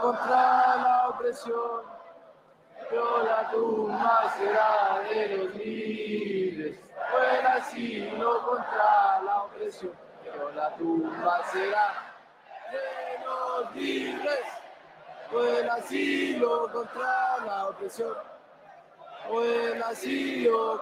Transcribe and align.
contra 0.00 0.76
la 0.76 1.08
opresión. 1.08 1.82
Yo 2.92 3.22
la 3.22 3.50
tumba 3.50 4.34
será 4.36 5.00
de 5.08 5.36
los 5.36 5.54
libres. 5.54 6.80
Fue 7.10 7.40
el 7.40 7.46
contra 8.46 9.22
la 9.24 9.42
opresión. 9.44 9.92
Yo 10.24 10.50
la 10.50 10.74
tumba 10.76 11.44
será 11.52 12.14
de 12.72 13.24
los 13.24 13.74
libres. 13.74 14.40
Fue 15.30 15.60
el 15.60 15.70
asilo 15.70 16.70
contra 16.72 17.38
la 17.46 17.68
opresión. 17.68 18.14
Fue 19.28 19.72
el 19.72 19.82
asilo 19.82 20.80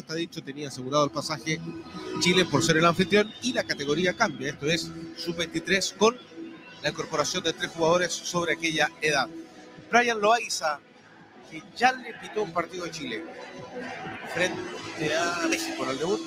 está 0.00 0.14
dicho, 0.14 0.42
tenía 0.42 0.68
asegurado 0.68 1.04
el 1.04 1.10
pasaje 1.10 1.60
Chile 2.20 2.44
por 2.44 2.62
ser 2.62 2.76
el 2.76 2.84
anfitrión 2.84 3.32
y 3.42 3.52
la 3.52 3.64
categoría 3.64 4.14
cambia. 4.14 4.50
Esto 4.50 4.66
es 4.66 4.90
sub-23 5.16 5.96
con 5.96 6.16
la 6.82 6.90
incorporación 6.90 7.44
de 7.44 7.52
tres 7.52 7.70
jugadores 7.70 8.12
sobre 8.12 8.54
aquella 8.54 8.90
edad. 9.00 9.28
Brian 9.90 10.20
Loaiza, 10.20 10.80
que 11.50 11.62
ya 11.76 11.92
le 11.92 12.14
pitó 12.14 12.42
un 12.42 12.52
partido 12.52 12.84
a 12.84 12.90
Chile 12.90 13.24
frente 14.34 15.14
a 15.16 15.46
México 15.48 15.84
en 15.84 15.90
el 15.90 15.98
debut. 15.98 16.20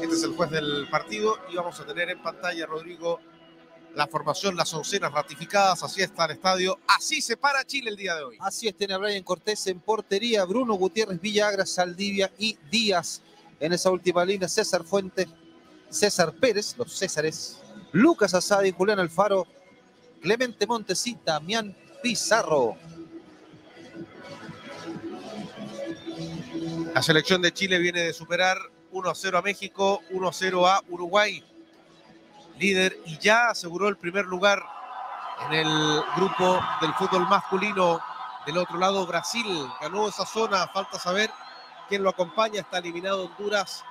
Este 0.00 0.14
es 0.14 0.22
el 0.22 0.30
juez 0.32 0.50
del 0.50 0.88
partido 0.90 1.38
y 1.50 1.56
vamos 1.56 1.78
a 1.80 1.86
tener 1.86 2.10
en 2.10 2.22
pantalla, 2.22 2.66
Rodrigo, 2.66 3.20
la 3.96 4.06
formación, 4.06 4.54
las 4.54 4.72
oncenas 4.74 5.10
ratificadas. 5.10 5.82
Así 5.82 6.02
está 6.02 6.26
el 6.26 6.32
estadio. 6.32 6.78
Así 6.86 7.22
se 7.22 7.36
para 7.36 7.64
Chile 7.64 7.88
el 7.88 7.96
día 7.96 8.14
de 8.14 8.24
hoy. 8.24 8.36
Así 8.40 8.68
es, 8.68 8.76
tiene 8.76 8.92
a 8.92 8.98
Brian 8.98 9.22
Cortés 9.22 9.66
en 9.68 9.80
portería, 9.80 10.44
Bruno 10.44 10.74
Gutiérrez, 10.74 11.18
Villagra, 11.18 11.64
Saldivia 11.64 12.30
y 12.38 12.58
Díaz 12.70 13.22
en 13.58 13.72
esa 13.72 13.90
última 13.90 14.22
línea. 14.22 14.48
César 14.48 14.84
Fuente, 14.84 15.26
César 15.88 16.34
Pérez, 16.34 16.76
los 16.76 16.92
Césares, 16.92 17.58
Lucas 17.92 18.34
Asadi, 18.34 18.70
Julián 18.70 18.98
Alfaro, 18.98 19.46
Clemente 20.20 20.66
Montesita, 20.66 21.32
Damián 21.32 21.74
Pizarro. 22.02 22.76
La 26.94 27.02
selección 27.02 27.40
de 27.40 27.52
Chile 27.52 27.78
viene 27.78 28.02
de 28.02 28.12
superar 28.12 28.58
1 28.92 29.08
a 29.08 29.14
0 29.14 29.38
a 29.38 29.42
México, 29.42 30.02
1 30.10 30.28
a 30.28 30.32
0 30.34 30.66
a 30.66 30.82
Uruguay 30.90 31.42
líder 32.58 32.98
y 33.06 33.18
ya 33.18 33.50
aseguró 33.50 33.88
el 33.88 33.96
primer 33.96 34.26
lugar 34.26 34.62
en 35.46 35.52
el 35.52 36.02
grupo 36.16 36.60
del 36.80 36.94
fútbol 36.94 37.28
masculino. 37.28 38.00
Del 38.46 38.58
otro 38.58 38.78
lado, 38.78 39.06
Brasil 39.06 39.46
ganó 39.80 40.08
esa 40.08 40.24
zona. 40.24 40.68
Falta 40.68 40.98
saber 40.98 41.30
quién 41.88 42.02
lo 42.02 42.10
acompaña. 42.10 42.60
Está 42.60 42.78
eliminado 42.78 43.26
Honduras, 43.26 43.84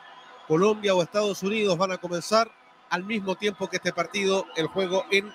Colombia 0.47 0.95
o 0.95 1.03
Estados 1.03 1.43
Unidos. 1.43 1.77
Van 1.77 1.91
a 1.91 1.97
comenzar 1.97 2.49
al 2.89 3.03
mismo 3.03 3.35
tiempo 3.35 3.67
que 3.67 3.77
este 3.77 3.93
partido, 3.93 4.45
el 4.55 4.67
juego 4.67 5.05
en 5.11 5.31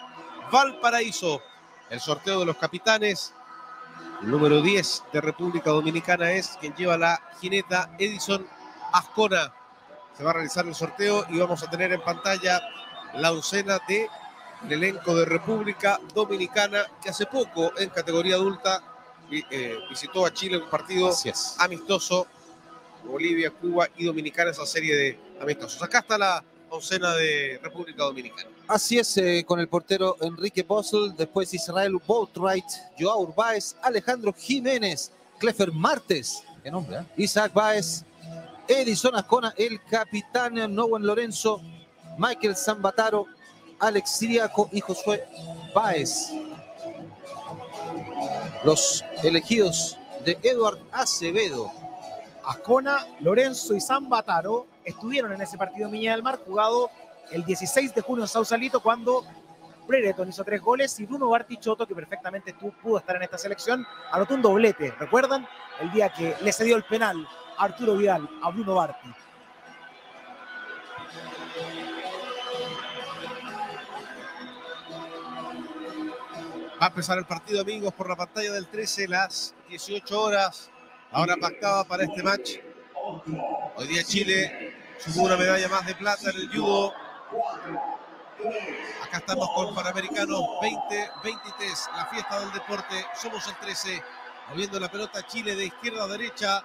Valparaíso. 0.50 1.42
El 1.90 2.00
sorteo 2.00 2.40
de 2.40 2.46
los 2.46 2.56
capitanes. 2.56 3.34
El 4.22 4.30
número 4.30 4.62
10 4.62 5.04
de 5.12 5.20
República 5.20 5.70
Dominicana 5.70 6.32
es 6.32 6.56
quien 6.60 6.74
lleva 6.74 6.96
la 6.96 7.20
jineta 7.40 7.90
Edison 7.98 8.46
Ascona. 8.92 9.52
Se 10.16 10.24
va 10.24 10.30
a 10.30 10.34
realizar 10.34 10.66
el 10.66 10.74
sorteo 10.74 11.24
y 11.28 11.38
vamos 11.38 11.62
a 11.62 11.70
tener 11.70 11.92
en 11.92 12.02
pantalla 12.02 12.60
la 13.14 13.32
oncena 13.32 13.80
de 13.88 14.08
elenco 14.68 15.14
de 15.14 15.24
República 15.24 16.00
Dominicana 16.14 16.84
que 17.02 17.10
hace 17.10 17.26
poco 17.26 17.72
en 17.78 17.88
categoría 17.90 18.34
adulta 18.34 18.82
eh, 19.30 19.78
visitó 19.88 20.26
a 20.26 20.32
Chile 20.32 20.58
un 20.58 20.68
partido 20.68 21.10
amistoso. 21.58 22.26
Bolivia, 23.04 23.50
Cuba 23.50 23.88
y 23.96 24.04
Dominicana, 24.04 24.50
esa 24.50 24.66
serie 24.66 24.94
de 24.94 25.18
amistosos. 25.40 25.82
Acá 25.82 26.00
está 26.00 26.18
la 26.18 26.44
oncena 26.68 27.14
de 27.14 27.58
República 27.62 28.04
Dominicana. 28.04 28.50
Así 28.68 28.98
es, 28.98 29.16
eh, 29.16 29.42
con 29.46 29.58
el 29.58 29.68
portero 29.68 30.16
Enrique 30.20 30.62
Bossel, 30.62 31.14
después 31.16 31.52
Israel 31.54 31.96
Boatwright, 32.06 32.66
Joao 32.98 33.22
Urbáez, 33.22 33.74
Alejandro 33.82 34.34
Jiménez, 34.34 35.12
Clefer 35.38 35.72
Martes, 35.72 36.42
qué 36.62 36.70
nombre, 36.70 36.98
¿eh? 36.98 37.04
Isaac 37.16 37.52
Baez, 37.54 38.04
Edison 38.68 39.16
Ascona, 39.16 39.54
el 39.56 39.82
capitán 39.84 40.54
Nowen 40.74 41.04
Lorenzo, 41.04 41.62
Michael 42.20 42.54
Zambataro, 42.54 43.26
Alex 43.78 44.18
Siriaco 44.18 44.68
y 44.72 44.80
Josué 44.80 45.24
Páez. 45.72 46.30
Los 48.62 49.02
elegidos 49.22 49.98
de 50.26 50.38
Eduard 50.42 50.78
Acevedo. 50.92 51.72
Ascona, 52.44 53.06
Lorenzo 53.20 53.74
y 53.74 53.80
Zambataro 53.80 54.66
estuvieron 54.84 55.32
en 55.32 55.40
ese 55.40 55.56
partido 55.56 55.86
en 55.86 55.92
Viña 55.92 56.12
del 56.12 56.22
Mar 56.22 56.38
jugado 56.44 56.90
el 57.30 57.42
16 57.42 57.94
de 57.94 58.02
junio 58.02 58.24
en 58.24 58.28
Sausalito 58.28 58.80
cuando 58.80 59.24
Brereton 59.88 60.28
hizo 60.28 60.44
tres 60.44 60.60
goles 60.60 61.00
y 61.00 61.06
Bruno 61.06 61.30
Bartichotto, 61.30 61.86
que 61.86 61.94
perfectamente 61.94 62.52
pudo 62.52 62.98
estar 62.98 63.16
en 63.16 63.22
esta 63.22 63.38
selección, 63.38 63.86
anotó 64.12 64.34
un 64.34 64.42
doblete. 64.42 64.90
¿Recuerdan? 64.98 65.48
El 65.80 65.90
día 65.90 66.10
que 66.10 66.36
le 66.42 66.52
cedió 66.52 66.76
el 66.76 66.84
penal 66.84 67.26
Arturo 67.56 67.96
Vidal 67.96 68.28
a 68.42 68.50
Bruno 68.50 68.74
Barti. 68.74 69.08
Va 76.80 76.86
a 76.86 76.88
empezar 76.88 77.18
el 77.18 77.26
partido, 77.26 77.60
amigos, 77.60 77.92
por 77.92 78.08
la 78.08 78.16
pantalla 78.16 78.52
del 78.52 78.66
13, 78.66 79.06
las 79.06 79.54
18 79.68 80.18
horas. 80.18 80.70
Ahora 81.10 81.36
pactada 81.36 81.84
para 81.84 82.04
este 82.04 82.22
match. 82.22 82.52
Hoy 83.76 83.86
día 83.86 84.02
Chile 84.02 84.74
sumó 84.98 85.24
una 85.24 85.36
medalla 85.36 85.68
más 85.68 85.86
de 85.86 85.94
plata 85.94 86.30
en 86.30 86.36
el 86.36 86.48
judo. 86.48 86.94
Acá 89.04 89.18
estamos 89.18 89.50
con 89.54 89.74
Panamericanos 89.74 90.40
2023, 90.62 91.90
la 91.96 92.06
fiesta 92.06 92.40
del 92.40 92.52
deporte. 92.52 93.04
Somos 93.14 93.46
el 93.46 93.56
13, 93.56 94.02
moviendo 94.48 94.80
la 94.80 94.90
pelota 94.90 95.26
Chile 95.26 95.54
de 95.54 95.66
izquierda 95.66 96.04
a 96.04 96.08
derecha. 96.08 96.64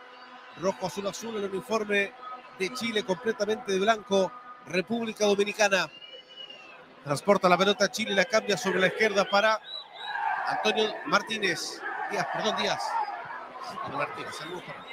Rojo, 0.62 0.88
azul, 0.88 1.08
azul, 1.08 1.36
el 1.36 1.52
uniforme 1.52 2.14
de 2.58 2.74
Chile 2.74 3.04
completamente 3.04 3.74
de 3.74 3.80
blanco. 3.80 4.32
República 4.68 5.26
Dominicana. 5.26 5.90
Transporta 7.04 7.50
la 7.50 7.58
pelota 7.58 7.92
Chile, 7.92 8.16
la 8.16 8.24
cambia 8.24 8.56
sobre 8.56 8.80
la 8.80 8.88
izquierda 8.88 9.30
para 9.30 9.60
Antonio 10.48 10.94
Martínez. 11.06 11.82
Díaz, 12.12 12.28
perdón, 12.34 12.56
Díaz. 12.58 12.84
Antonio 13.70 13.98
Martínez, 13.98 14.36
saludos 14.36 14.64
para 14.64 14.86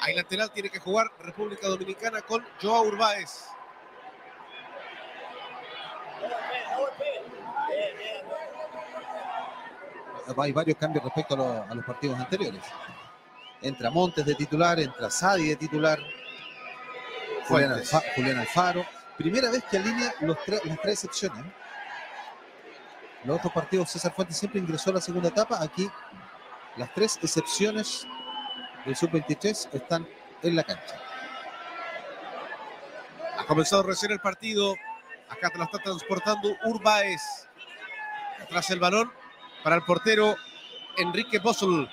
Ahí 0.00 0.14
lateral 0.14 0.50
tiene 0.50 0.70
que 0.70 0.78
jugar 0.78 1.10
República 1.18 1.66
Dominicana 1.68 2.20
con 2.22 2.44
Joao 2.60 2.84
Urbáez. 2.84 3.48
Hay 10.36 10.52
varios 10.52 10.78
cambios 10.78 11.04
respecto 11.04 11.34
a, 11.34 11.74
los 11.74 11.84
partidos 11.84 12.18
anteriores. 12.18 12.62
Entra 13.62 13.90
Montes 13.90 14.26
de 14.26 14.34
titular, 14.34 14.78
entra 14.78 15.10
Sadi 15.10 15.48
de 15.48 15.56
titular, 15.56 15.98
Julián 17.48 18.38
Alfaro 18.38 18.84
Primera 19.16 19.50
vez 19.50 19.62
que 19.64 19.76
alinea 19.76 20.12
los 20.20 20.36
las 20.46 20.80
tres 20.82 21.04
excepciones. 21.04 21.44
Los 23.24 23.38
otros 23.38 23.52
partidos, 23.52 23.90
César 23.90 24.12
Fuentes 24.12 24.36
siempre 24.36 24.60
ingresó 24.60 24.90
a 24.90 24.94
la 24.94 25.00
segunda 25.00 25.28
etapa. 25.28 25.62
Aquí, 25.62 25.88
las 26.76 26.92
tres 26.92 27.18
excepciones 27.22 28.06
del 28.84 28.96
sub-23 28.96 29.68
están 29.72 30.06
en 30.42 30.56
la 30.56 30.64
cancha. 30.64 31.00
Ha 33.38 33.46
comenzado 33.46 33.82
recién 33.84 34.12
el 34.12 34.20
partido. 34.20 34.74
Acá 35.28 35.50
te 35.50 35.58
la 35.58 35.64
está 35.64 35.78
transportando 35.78 36.56
Urbáez. 36.64 37.48
Tras 38.48 38.68
el 38.70 38.80
balón 38.80 39.10
para 39.62 39.76
el 39.76 39.82
portero 39.84 40.36
Enrique 40.98 41.38
Bossel. 41.38 41.88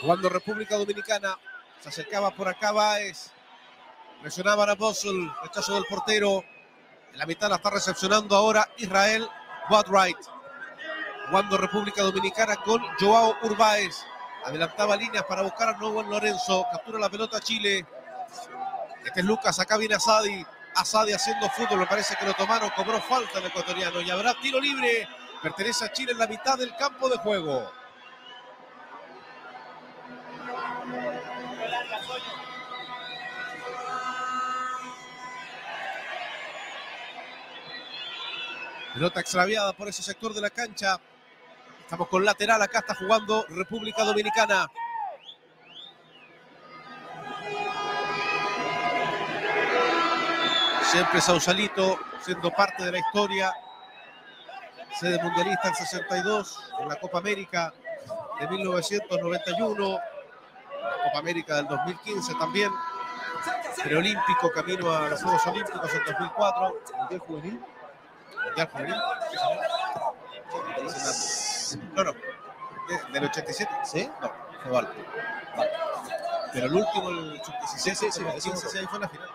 Jugando 0.00 0.30
República 0.30 0.76
Dominicana. 0.76 1.38
Se 1.80 1.90
acercaba 1.90 2.30
por 2.30 2.48
acá 2.48 2.72
Baez. 2.72 3.30
Presionaba 4.22 4.64
a 4.64 4.74
Bossel. 4.74 5.30
Rechazo 5.42 5.74
del 5.74 5.84
portero. 5.84 6.42
En 7.12 7.18
la 7.18 7.26
mitad 7.26 7.50
la 7.50 7.56
está 7.56 7.70
recepcionando 7.70 8.34
ahora 8.34 8.66
Israel 8.78 9.28
Watright. 9.68 10.16
Jugando 11.28 11.58
República 11.58 12.02
Dominicana 12.02 12.56
con 12.56 12.80
Joao 12.98 13.36
Urbáez. 13.42 14.02
Adelantaba 14.44 14.96
líneas 14.96 15.24
para 15.24 15.42
buscar 15.42 15.68
a 15.68 15.78
Nuevo 15.78 16.02
Lorenzo. 16.02 16.66
Captura 16.72 16.98
la 16.98 17.10
pelota 17.10 17.38
Chile. 17.40 17.84
Este 19.04 19.20
es 19.20 19.26
Lucas. 19.26 19.58
Acá 19.58 19.76
viene 19.76 19.96
Asadi. 19.96 20.46
Asadi 20.76 21.12
haciendo 21.12 21.50
fútbol. 21.50 21.80
Me 21.80 21.86
parece 21.86 22.16
que 22.16 22.24
lo 22.24 22.32
tomaron. 22.32 22.70
Cobró 22.70 23.02
falta 23.02 23.38
el 23.38 23.46
ecuatoriano. 23.46 24.00
Y 24.00 24.10
habrá 24.10 24.34
tiro 24.40 24.60
libre. 24.60 25.06
Pertenece 25.42 25.84
a 25.84 25.92
Chile 25.92 26.12
en 26.12 26.18
la 26.18 26.26
mitad 26.26 26.56
del 26.56 26.74
campo 26.76 27.08
de 27.10 27.18
juego. 27.18 27.79
Pelota 38.94 39.20
extraviada 39.20 39.72
por 39.72 39.88
ese 39.88 40.02
sector 40.02 40.34
de 40.34 40.40
la 40.40 40.50
cancha. 40.50 40.98
Estamos 41.80 42.08
con 42.08 42.24
lateral, 42.24 42.60
acá 42.60 42.80
está 42.80 42.94
jugando 42.94 43.44
República 43.48 44.02
Dominicana. 44.04 44.66
Siempre 50.82 51.20
Sausalito 51.20 52.00
siendo 52.20 52.50
parte 52.50 52.84
de 52.84 52.92
la 52.92 52.98
historia. 52.98 53.52
Sede 54.98 55.22
mundialista 55.22 55.68
en 55.68 55.74
62, 55.76 56.72
en 56.80 56.88
la 56.88 56.96
Copa 56.96 57.18
América 57.18 57.72
de 58.40 58.48
1991, 58.48 59.88
la 59.88 61.04
Copa 61.04 61.18
América 61.18 61.56
del 61.56 61.68
2015 61.68 62.34
también, 62.34 62.72
preolímpico, 63.84 64.50
camino 64.52 64.92
a 64.92 65.08
los 65.08 65.22
Juegos 65.22 65.46
Olímpicos 65.46 65.94
en 65.94 66.04
2004. 66.04 66.76
Mundial 66.98 67.20
juvenil. 67.20 67.60
Mundial 68.44 68.68
Juvenil. 68.72 68.94
No, 71.94 72.04
no. 72.04 72.12
de- 72.12 73.12
¿Del 73.12 73.24
87? 73.24 73.70
¿Sí? 73.84 74.10
No, 74.20 74.32
fue 74.62 74.72
Valpo. 74.72 74.92
Pero 76.52 76.66
el 76.66 76.74
último, 76.74 77.08
el 77.10 77.40
sub-17, 77.44 77.78
Sí, 77.78 77.94
sí, 77.94 77.94
sí, 78.10 78.20
sí, 78.40 78.50
15, 78.50 78.68
sí. 78.68 78.78
ahí 78.78 78.86
fue 78.86 78.98
la 78.98 79.08
final. 79.08 79.28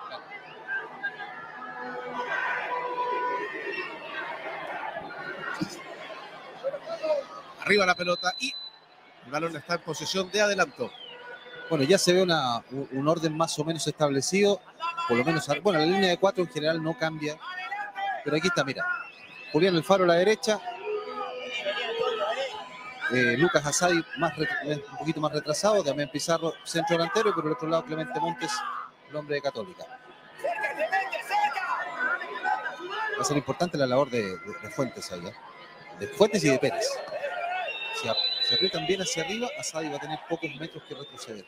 Arriba 7.62 7.86
la 7.86 7.96
pelota 7.96 8.34
y 8.40 8.54
el 9.26 9.32
balón 9.32 9.56
está 9.56 9.76
en 9.76 9.82
posición 9.82 10.30
de 10.32 10.42
adelanto. 10.42 10.92
Bueno, 11.70 11.84
ya 11.84 11.98
se 11.98 12.14
ve 12.14 12.22
una- 12.22 12.58
un 12.72 12.88
un 12.92 13.08
orden 13.08 13.36
más 13.36 13.58
o 13.58 13.64
menos 13.66 13.86
establecido. 13.88 14.62
Por 15.08 15.18
lo 15.18 15.24
menos, 15.26 15.48
bueno, 15.64 15.80
la 15.80 15.86
línea 15.86 16.10
de 16.10 16.18
cuatro 16.18 16.44
en 16.44 16.50
general 16.50 16.82
no 16.84 16.96
cambia. 16.98 17.38
Pero 18.26 18.36
aquí 18.38 18.48
está, 18.48 18.64
mira. 18.66 18.84
Julián 19.54 19.76
Alfaro 19.76 20.04
a 20.04 20.08
la 20.08 20.14
derecha. 20.16 20.60
Eh, 23.14 23.36
Lucas 23.38 23.64
Asadi 23.66 23.98
un 23.98 24.98
poquito 24.98 25.22
más 25.22 25.32
retrasado. 25.32 25.84
Damián 25.84 26.10
Pizarro, 26.12 26.54
centro 26.66 26.98
delantero. 26.98 27.30
Y 27.30 27.34
por 27.34 27.46
el 27.46 27.52
otro 27.54 27.70
lado, 27.70 27.86
Clemente 27.86 28.20
Montes, 28.20 28.52
el 29.10 29.16
hombre 29.16 29.36
de 29.36 29.42
Católica. 29.42 29.86
Va 33.18 33.22
a 33.22 33.24
ser 33.24 33.38
importante 33.38 33.78
la 33.78 33.86
labor 33.86 34.10
de, 34.10 34.22
de- 34.24 34.38
de 34.62 34.70
Fuentes 34.72 35.10
ahí. 35.12 35.26
¿eh? 35.26 35.34
De 36.00 36.08
Fuentes 36.08 36.44
y 36.44 36.50
de 36.50 36.60
Pérez. 36.60 36.86
Si, 38.02 38.08
a- 38.10 38.16
si 38.50 38.56
aprietan 38.56 38.86
bien 38.88 39.02
hacia 39.02 39.24
arriba, 39.24 39.48
Asadi 39.60 39.88
va 39.90 39.98
a 39.98 40.00
tener 40.00 40.20
pocos 40.28 40.50
metros 40.60 40.84
que 40.90 40.96
retroceder. 40.96 41.46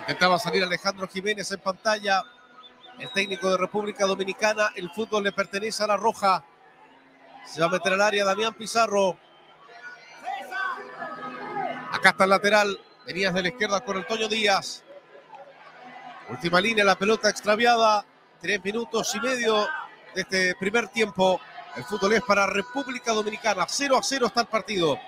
Intentaba 0.00 0.38
salir 0.38 0.62
Alejandro 0.62 1.08
Jiménez 1.08 1.50
en 1.50 1.58
pantalla. 1.60 2.22
El 2.98 3.10
técnico 3.10 3.50
de 3.50 3.58
República 3.58 4.06
Dominicana. 4.06 4.72
El 4.74 4.90
fútbol 4.90 5.24
le 5.24 5.32
pertenece 5.32 5.82
a 5.84 5.86
la 5.86 5.96
Roja. 5.96 6.44
Se 7.44 7.60
va 7.60 7.66
a 7.66 7.70
meter 7.70 7.92
al 7.92 8.00
área 8.00 8.24
Damián 8.24 8.54
Pizarro. 8.54 9.18
Acá 11.92 12.10
está 12.10 12.24
el 12.24 12.30
lateral. 12.30 12.80
Venías 13.06 13.34
de 13.34 13.42
la 13.42 13.48
izquierda 13.48 13.80
con 13.80 13.98
Antonio 13.98 14.28
Díaz. 14.28 14.82
Última 16.28 16.60
línea, 16.60 16.84
la 16.84 16.96
pelota 16.96 17.28
extraviada. 17.28 18.04
Tres 18.40 18.62
minutos 18.64 19.14
y 19.14 19.20
medio 19.20 19.68
de 20.14 20.22
este 20.22 20.54
primer 20.56 20.88
tiempo. 20.88 21.40
El 21.76 21.84
fútbol 21.84 22.14
es 22.14 22.22
para 22.22 22.46
República 22.46 23.12
Dominicana. 23.12 23.66
0 23.68 23.98
a 23.98 24.02
0 24.02 24.26
está 24.26 24.40
el 24.40 24.46
partido. 24.46 24.98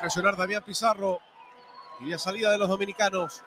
Presionar 0.00 0.36
Damián 0.36 0.62
Pizarro. 0.64 1.20
Y 2.00 2.06
la 2.06 2.18
salida 2.18 2.50
de 2.50 2.58
los 2.58 2.68
dominicanos. 2.68 3.42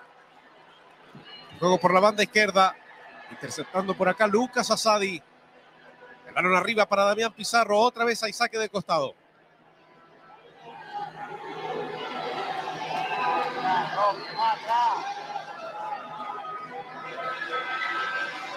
Juego 1.60 1.80
por 1.80 1.94
la 1.94 2.00
banda 2.00 2.24
izquierda. 2.24 2.76
Interceptando 3.32 3.96
por 3.96 4.08
acá 4.08 4.28
Lucas 4.28 4.70
Asadi. 4.70 5.22
El 6.28 6.34
balón 6.34 6.56
arriba 6.56 6.86
para 6.88 7.06
Damián 7.06 7.34
Pizarro. 7.34 7.80
Otra 7.80 8.06
vez 8.06 8.22
hay 8.22 8.32
saque 8.32 8.60
de 8.60 8.70
costado. 8.70 9.16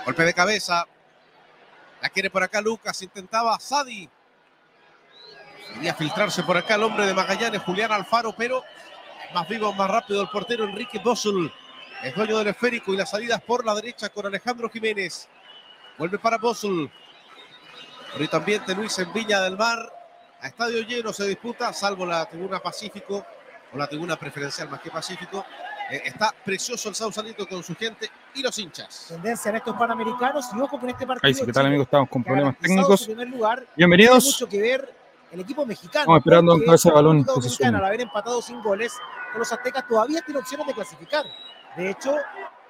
Golpe 0.05 0.25
de 0.25 0.35
cabeza. 0.35 0.87
La 2.03 2.11
quiere 2.11 2.29
por 2.29 2.43
acá 2.43 2.61
Lucas. 2.61 3.01
Intentaba 3.01 3.55
Asadi. 3.55 4.11
Quería 5.75 5.95
filtrarse 5.95 6.43
por 6.43 6.57
acá 6.57 6.75
el 6.75 6.83
hombre 6.83 7.07
de 7.07 7.15
Magallanes, 7.15 7.63
Julián 7.63 7.93
Alfaro, 7.93 8.35
pero 8.37 8.65
más 9.35 9.49
vivo, 9.49 9.73
más 9.73 9.91
rápido 9.91 10.23
el 10.23 10.29
portero 10.29 10.65
Enrique 10.65 10.99
Bosul. 10.99 11.53
Es 12.03 12.15
dueño 12.15 12.39
del 12.39 12.49
esférico 12.49 12.93
y 12.93 12.97
las 12.97 13.11
salidas 13.11 13.41
por 13.43 13.65
la 13.65 13.75
derecha 13.75 14.09
con 14.09 14.27
Alejandro 14.27 14.71
Jiménez. 14.71 15.29
Vuelve 15.99 16.19
para 16.19 16.39
Bosul. 16.39 16.91
Ahorita 18.13 18.37
ambiente 18.39 18.75
Luis 18.75 18.99
en 18.99 19.13
Viña 19.13 19.41
del 19.41 19.57
Mar. 19.57 19.93
A 20.41 20.49
estadio 20.49 20.83
lleno 20.83 21.13
se 21.13 21.27
disputa, 21.27 21.73
salvo 21.73 22.07
la 22.07 22.25
tribuna 22.27 22.61
Pacífico 22.61 23.25
o 23.73 23.77
la 23.77 23.87
tribuna 23.87 24.17
preferencial 24.17 24.69
más 24.69 24.81
que 24.81 24.91
Pacífico. 24.91 25.45
Eh, 25.91 26.03
está 26.05 26.35
precioso 26.45 26.89
el 26.89 26.95
Sausalito 26.95 27.47
con 27.47 27.63
su 27.63 27.75
gente 27.75 28.11
y 28.35 28.43
los 28.43 28.59
hinchas. 28.59 29.07
Tendencia 29.09 29.51
en 29.51 29.57
estos 29.57 29.77
panamericanos 29.77 30.47
y 30.55 30.61
ojo 30.61 30.79
con 30.79 30.91
este 30.91 31.07
partido. 31.07 31.29
Ahí 31.29 31.35
sí, 31.35 31.47
¿qué 31.47 31.53
tal 31.53 31.67
amigos? 31.67 31.87
Estamos 31.87 32.09
con 32.09 32.25
problemas 32.25 32.57
técnicos. 32.59 33.09
lugar. 33.09 33.67
Bienvenidos. 33.77 34.25
mucho 34.25 34.49
que 34.49 34.61
ver 34.61 35.06
el 35.33 35.41
equipo 35.41 35.67
mexicano. 35.67 36.03
Estamos 36.03 36.19
esperando 36.19 36.59
cabeza 36.65 36.89
de 36.89 36.95
balón 36.95 37.23
Dominicana, 37.25 37.79
al 37.79 37.85
haber 37.85 38.01
empatado 38.03 38.41
sin 38.43 38.63
goles, 38.63 38.93
con 39.33 39.41
los 39.41 39.53
aztecas 39.53 39.87
todavía 39.89 40.23
tiene 40.23 40.41
opciones 40.41 40.67
de 40.67 40.75
clasificar. 40.75 41.25
De 41.77 41.91
hecho, 41.91 42.15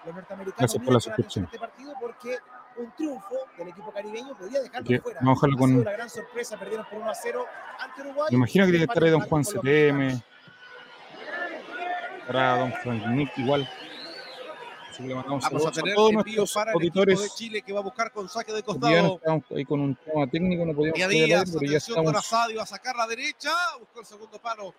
los 0.05 0.15
norteamericanos 0.15 0.59
Gracias 0.59 0.83
por 0.83 0.93
la 0.93 0.99
atención 0.99 1.15
suscripción. 1.17 1.45
este 1.47 1.59
partido 1.59 1.93
porque 2.01 2.39
un 2.79 2.91
triunfo 2.93 3.35
del 3.57 3.69
equipo 3.69 3.91
caribeño 3.93 4.37
podía 4.37 4.61
dejarlo 4.63 5.03
fuera. 5.03 5.21
a 5.21 5.25
dejarlo 5.31 5.57
Ha 5.57 5.59
con- 5.59 5.71
sido 5.71 5.85
la 5.85 5.93
gran 5.93 6.11
sorpresa, 6.11 6.57
perdieron 6.59 6.87
por 6.91 6.99
1 7.01 7.11
a 7.11 7.15
0 7.15 7.47
ante 7.81 8.01
Uruguay. 8.03 8.29
Me 8.31 8.37
imagino 8.37 8.65
que 8.67 8.71
tiene 8.73 8.87
que 8.87 8.91
estar 8.93 9.05
ahí 9.05 9.11
don 9.11 9.21
Juan 9.23 9.45
CTM. 9.45 10.23
Para 12.27 12.59
don 12.59 12.73
Frank 12.83 13.07
Nick 13.07 13.39
igual. 13.39 13.69
Así 14.97 15.03
que 15.03 15.09
le 15.11 15.15
mandamos 15.15 15.45
Vamos 15.45 15.45
a 15.45 15.49
saludos 15.51 15.67
a 15.79 15.81
tener 15.83 15.95
todos 15.95 16.11
envíos 16.13 16.37
nuestros 16.37 16.53
para 16.55 16.73
el 16.73 16.77
equipo 16.79 16.95
de 17.05 17.13
auditores. 17.13 17.35
Chile 17.37 17.63
que 17.63 17.73
va 17.75 17.81
a 17.81 17.83
buscar 17.83 18.13
con 18.13 18.29
saque 18.31 18.53
de 18.53 18.57
día 18.59 18.65
costado. 18.65 19.15
estábamos 19.17 19.45
ahí 19.55 19.65
con 19.67 19.81
un 19.81 19.95
tema 19.97 20.27
técnico, 20.27 20.65
no 20.65 20.73
podíamos 20.75 20.97
Día 20.97 21.07
poder 21.07 21.23
hablar, 21.25 21.27
Díaz, 21.45 21.51
pero 21.59 21.61
ya 21.61 21.77
atención 21.77 21.97
con 21.97 22.17
estamos. 22.17 22.57
Va 22.57 22.63
a 22.63 22.67
sacar 22.67 22.97
la 22.97 23.07
derecha, 23.07 23.51
buscó 23.79 24.01
el 24.01 24.07
segundo 24.07 24.39
palo. 24.41 24.75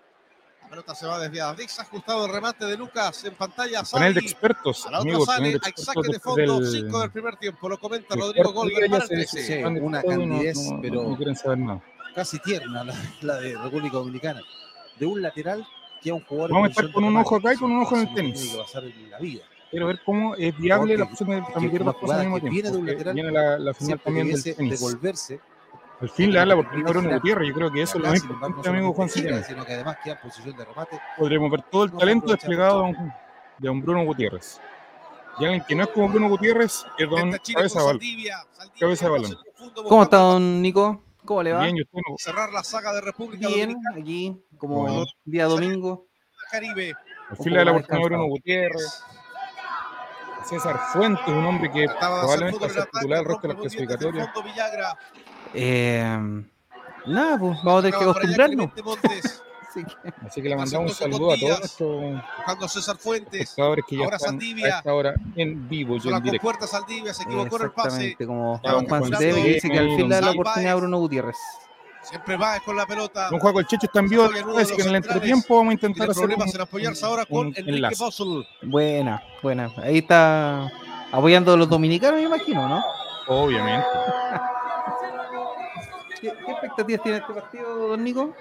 La 0.64 0.70
pelota 0.70 0.96
se 0.96 1.06
va 1.06 1.20
desviada. 1.20 1.54
Desajustado 1.54 2.26
el 2.26 2.32
remate 2.34 2.66
de 2.66 2.76
Lucas 2.78 3.24
en 3.26 3.36
pantalla. 3.36 3.84
Panel 3.84 4.14
de 4.16 4.20
Asadi. 4.20 4.26
expertos, 4.32 4.86
A 4.88 4.92
la 4.92 4.98
otra 5.00 5.12
amigos. 5.12 5.26
sale, 5.28 5.50
de 5.50 5.56
expertos 5.56 5.86
saque 5.86 6.12
de 6.12 6.20
fondo, 6.20 6.60
del- 6.60 6.72
5 6.72 7.00
del 7.00 7.12
primer 7.12 7.36
tiempo. 7.38 7.70
Lo 7.70 7.78
comenta 7.80 8.16
Rodrigo 8.16 8.66
día 8.66 8.88
para 8.90 9.04
el 9.04 9.10
13. 9.10 9.44
Sí, 9.44 9.54
de 9.54 9.66
una 9.82 10.02
candidez, 10.02 10.58
no- 10.58 10.72
no- 10.78 10.82
pero- 10.82 11.04
no 11.04 11.16
quieren 11.16 11.36
saber 11.36 11.58
nada. 11.60 11.82
casi 12.16 12.40
tierna 12.40 12.84
la, 12.84 12.96
la 13.22 13.36
de 13.36 13.56
República 13.56 13.98
Dominicana. 13.98 14.42
De 15.00 15.06
un 15.06 15.22
lateral 15.22 15.64
que 16.02 16.10
a 16.10 16.16
un 16.16 16.24
jugador. 16.26 16.52
Vamos 16.52 16.68
a 16.68 16.72
estar 16.72 16.92
con 16.92 17.04
de 17.04 17.10
un 17.10 17.18
ojo 17.18 17.36
acá 17.36 17.54
y 17.54 17.58
con 17.58 17.72
un 17.72 17.82
ojo 17.84 17.96
en 17.96 18.08
el 18.08 18.14
tenis. 18.16 18.52
Que 18.52 18.58
pasar 18.58 18.84
en 18.86 19.12
la 19.12 19.20
vida. 19.20 19.44
Quiero 19.70 19.88
ver 19.88 20.00
cómo 20.06 20.36
es 20.36 20.58
viable 20.58 20.94
Porque- 20.94 20.98
la 20.98 21.04
opción 21.04 21.30
de 21.30 21.42
transmitir 21.42 21.84
dos 21.84 21.98
cosas 21.98 22.18
al 22.18 22.24
mismo 22.24 22.40
tiempo. 22.40 22.54
viene 22.54 22.72
de 22.72 22.78
un 22.78 22.86
lateral 22.86 23.14
Viene 23.14 23.32
la, 23.32 23.60
la 23.60 23.74
final 23.74 24.00
también 24.00 24.28
del 24.32 24.44
tenis. 24.44 24.80
devolverse. 24.80 25.40
Al 26.00 26.10
fin 26.10 26.32
le 26.32 26.38
da 26.40 26.46
la 26.46 26.54
oportunidad 26.56 26.96
a. 26.96 27.16
Gutiérrez. 27.16 27.48
Yo 27.50 27.54
creo 27.56 27.72
que 27.72 27.82
eso 27.82 27.98
es 27.98 28.04
lo 28.04 28.10
más 28.10 28.22
importante, 28.22 28.62
no 28.64 28.70
amigo 28.70 28.94
Juan 28.94 29.10
Sillén. 29.10 29.44
Sino 29.44 29.66
que 29.66 29.74
además 29.74 29.98
queda 30.04 30.14
en 30.14 30.22
posición 30.22 30.56
de 30.56 30.66
remate. 30.66 31.00
Podremos 31.18 31.52
ver 31.52 31.62
todo 31.64 31.84
el 31.86 31.92
talento 31.92 32.32
desplegado 32.32 32.86
mucho. 32.86 33.00
de 33.58 33.70
un, 33.70 33.82
Bruno 33.82 34.06
Gutiérrez. 34.06 34.62
Y 35.40 35.46
alguien 35.46 35.64
que 35.68 35.76
no 35.76 35.84
es 35.84 35.90
como 35.90 36.08
Bruno 36.10 36.30
Gutiérrez 36.30 36.86
es 36.98 37.10
don 37.10 37.32
Cabeza 37.54 37.82
Balón. 37.84 38.00
Cabeza 38.80 39.10
balón. 39.10 39.36
¿Cómo 39.88 40.04
está, 40.04 40.18
don 40.18 40.62
Nico? 40.62 41.02
¿Cómo 41.26 41.44
le 41.44 41.52
va? 41.54 41.64
Bien, 41.64 41.78
y 41.78 41.82
usted 41.82 41.98
no- 42.08 42.16
Cerrar 42.20 42.52
la 42.54 42.64
saga 42.64 42.94
de 42.94 43.02
República 43.02 43.48
Bien, 43.48 43.70
Dominicana 43.72 43.98
aquí, 44.00 44.38
como 44.58 44.82
Bueno. 44.84 45.04
día 45.26 45.46
domingo. 45.46 46.06
Caribe. 46.52 46.94
al 47.30 47.36
fin 47.38 47.52
le 47.52 47.58
da 47.60 47.66
la 47.66 47.72
oportunidad 47.72 48.06
a 48.06 48.08
Bruno. 48.08 48.26
Gutiérrez. 48.28 49.04
César 50.50 50.80
Fuentes, 50.94 51.28
un 51.28 51.46
hombre 51.46 51.72
que 51.72 51.80
de 51.80 51.86
hacer 51.86 51.98
probablemente 52.00 52.60
va 52.60 52.66
a 52.66 52.68
en 52.70 52.74
ser 52.74 52.86
titular 52.92 53.20
el 53.20 53.26
resto 53.26 53.34
rompe 53.34 53.48
de 53.48 53.54
las 53.54 53.62
clasificatorias. 53.62 54.30
Eh, 55.54 56.44
nada, 57.06 57.38
pues 57.38 57.58
vamos 57.64 57.80
a 57.80 57.82
tener 57.88 58.00
que 58.00 58.04
acostumbrarnos. 58.04 58.72
Así 59.70 59.84
que- 59.84 60.14
Así 60.26 60.42
que 60.42 60.50
le 60.50 60.56
mandamos 60.56 60.92
un 60.92 60.98
saludo 60.98 61.34
a 61.34 61.38
todos 61.38 61.78
a 62.64 62.68
César 62.68 62.98
Fuentes. 62.98 63.42
espectadores 63.42 63.86
que 63.88 63.98
ya 63.98 64.04
Ahora 64.06 64.16
están 64.16 64.32
Saldivia. 64.32 64.66
a 64.66 64.78
esta 64.80 64.94
hora 64.94 65.14
en 65.36 65.70
vivo 65.70 65.98
y 65.98 66.08
en 66.08 66.24
directo. 66.24 66.68
Saldivia, 66.68 67.14
se 67.14 67.24
equivocó 67.24 67.58
en 67.58 67.62
el 67.64 67.72
pase. 67.72 67.88
Exactamente, 67.88 68.26
como 68.28 68.58
Juan 68.60 68.86
Juan 68.88 69.12
Debe, 69.12 69.44
que 69.44 69.50
dice 69.54 69.70
que 69.70 69.78
al 69.80 69.96
fin 69.96 70.10
le 70.10 70.16
da 70.16 70.22
la 70.22 70.32
oportunidad 70.32 70.72
a 70.72 70.76
Bruno 70.76 70.98
Gutiérrez. 71.00 71.38
Siempre 72.10 72.38
va 72.38 72.60
con 72.62 72.76
la 72.76 72.86
pelota. 72.86 73.30
Don 73.30 73.40
Juan 73.40 73.66
Checho 73.66 73.86
está 73.88 74.00
en 74.00 74.10
vivo, 74.10 74.28
así 74.58 74.76
que 74.76 74.82
en 74.82 74.90
el 74.90 74.96
entretiempo 74.96 75.58
vamos 75.58 75.72
a 75.72 75.74
intentar 75.74 76.10
hacer 76.10 76.24
problemas 76.24 76.50
un, 76.50 76.56
en 76.56 76.62
apoyarse 76.62 77.06
ahora 77.06 77.26
con 77.26 77.54
Enrique. 77.56 77.96
Bossel. 77.98 78.48
Buena, 78.62 79.22
buena. 79.44 79.72
Ahí 79.84 80.00
está 80.00 80.72
apoyando 81.12 81.54
a 81.54 81.58
los 81.58 81.70
dominicanos, 81.70 82.20
me 82.20 82.26
imagino, 82.28 82.68
¿no? 82.68 82.84
Obviamente. 83.28 83.86
¿Qué, 86.22 86.34
qué 86.46 86.52
expectativas 86.52 87.04
tiene 87.04 87.18
este 87.20 87.34
partido, 87.34 87.88
don 87.90 88.04
Nico? 88.04 88.34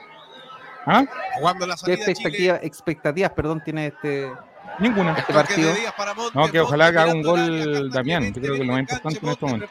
¿Ah? 0.87 1.04
Jugando 1.38 1.66
la 1.66 1.75
¿Qué 1.75 1.78
salida 1.80 1.99
Chile. 1.99 2.12
expectativa- 2.12 2.61
expectativas, 2.62 3.30
perdón, 3.32 3.62
tiene 3.64 3.87
este, 3.88 4.30
Ninguna. 4.78 5.14
este 5.18 5.32
partido? 5.32 5.73
Montes, 6.16 6.35
No, 6.35 6.49
que 6.50 6.61
ojalá 6.61 6.92
que 6.92 6.99
haga 6.99 7.12
un 7.12 7.18
el 7.18 7.25
gol 7.25 7.90
Damián, 7.90 8.32
yo 8.32 8.40
creo 8.40 8.54
que 8.54 8.64
lo 8.64 8.73
más 8.73 8.76
el 8.76 8.80
importante 8.82 9.18
en 9.26 9.32
este 9.32 9.46
momento. 9.46 9.66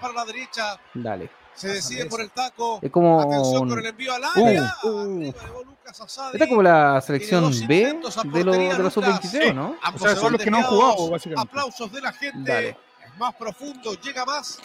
Dale. 0.93 1.29
Se 1.55 1.67
decide 1.69 2.05
por 2.07 2.21
el 2.21 2.29
taco. 2.31 2.79
Es 2.81 2.91
como 2.91 3.19
Atención 3.21 3.61
un- 3.63 3.69
con 3.69 3.79
el 3.79 3.85
envío 3.85 4.13
al 4.13 4.21
Uh, 4.23 4.45
área. 4.45 4.75
uh. 4.83 5.33
Asadi. 5.87 6.31
Esta 6.33 6.43
es 6.43 6.49
como 6.49 6.61
la 6.61 6.99
selección 7.01 7.51
B 7.67 7.99
de, 8.25 8.43
lo, 8.43 8.51
de 8.51 8.67
los 8.79 8.95
Lucas. 8.95 9.21
sub-23, 9.21 9.53
¿no? 9.53 9.75
O 9.93 9.97
sea, 9.97 10.09
se 10.09 10.15
son 10.17 10.33
los 10.33 10.41
que 10.41 10.51
no 10.51 10.57
han 10.57 10.63
jugado, 10.63 11.09
básicamente. 11.09 11.49
Aplausos 11.49 11.91
de 11.91 12.01
la 12.01 12.11
gente. 12.11 12.51
Dale. 12.51 12.77
Más 13.17 13.33
profundo, 13.35 13.93
llega 14.01 14.25
más. 14.25 14.59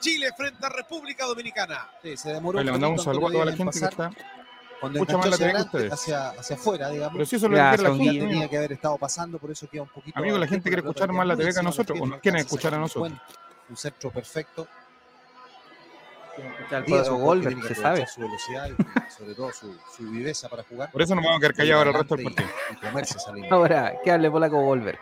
Chile 0.00 0.28
frente 0.36 0.66
a 0.66 0.68
República 0.68 1.24
Dominicana. 1.24 1.88
Sí, 2.02 2.16
se 2.18 2.32
demoró 2.34 2.62
Le 2.62 2.70
mandamos 2.70 2.98
un 2.98 3.04
saludo 3.04 3.28
a 3.28 3.32
toda 3.32 3.44
la 3.46 3.52
gente 3.56 3.78
que 3.80 3.84
está. 3.86 4.10
Enganchó 4.82 5.16
más 5.18 5.30
la 5.30 5.38
que 5.52 5.56
ustedes. 5.62 5.92
hacia, 5.92 6.28
hacia 6.30 6.56
afuera, 6.56 6.90
digamos. 6.90 7.14
Pero 7.14 7.24
si 7.24 7.36
eso 7.36 7.46
es 7.46 7.52
lo 7.52 7.56
que 7.56 7.62
la 7.62 7.70
gente. 7.94 8.04
tenía 8.04 8.22
amigo. 8.26 8.50
que 8.50 8.56
haber 8.58 8.72
estado 8.72 8.98
pasando, 8.98 9.38
por 9.38 9.50
eso 9.50 9.66
queda 9.70 9.82
un 9.82 9.88
poquito. 9.88 10.18
Amigo, 10.18 10.36
la 10.36 10.46
gente 10.46 10.68
quiere 10.68 10.80
escuchar 10.82 11.10
más 11.12 11.26
la 11.26 11.36
TV 11.36 11.54
que 11.54 11.60
a 11.60 11.62
nosotros, 11.62 11.98
o 11.98 12.06
nos 12.06 12.20
quieren 12.20 12.40
escuchar 12.42 12.74
a 12.74 12.78
nosotros. 12.78 13.12
Un 13.70 13.76
centro 13.78 14.10
perfecto. 14.10 14.68
Golver, 17.18 17.48
tiene 17.54 17.62
que 17.68 17.74
se 17.74 17.80
sabe. 17.80 18.02
aprovechar 18.02 18.14
Su 18.14 18.20
velocidad 18.20 18.68
y 18.68 19.10
sobre 19.12 19.34
todo 19.34 19.52
su, 19.52 19.76
su 19.96 20.10
viveza 20.10 20.48
para 20.48 20.62
jugar. 20.64 20.90
Por 20.90 21.02
eso 21.02 21.14
nos 21.14 21.24
vamos 21.24 21.38
a 21.38 21.40
quedar 21.40 21.54
callados 21.54 21.78
ahora 21.86 21.90
el 21.90 21.96
resto 21.98 22.16
del 22.16 22.24
partido. 22.26 22.48
y- 22.70 22.72
y 22.72 22.76
comerse 22.76 23.18
esa 23.18 23.32
línea. 23.32 23.50
Ahora, 23.52 23.94
que 24.02 24.10
hable 24.10 24.30
polaco 24.30 24.56
Volver. 24.62 24.98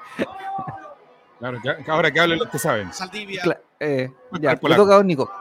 Claro, 1.39 1.59
ya- 1.65 1.77
ahora 1.93 2.11
que 2.11 2.21
hablen 2.21 2.39
los 2.39 2.49
que 2.49 2.59
saben. 2.59 2.93
Saldivia. 2.93 3.43
Cla- 3.43 3.61
eh, 3.81 4.13
Voy 4.31 4.41
ya, 4.41 4.51
le 4.53 4.57
polaco. 4.59 4.83
toca 4.83 4.95
a 4.95 4.97
don 4.99 5.07
Nico. 5.07 5.33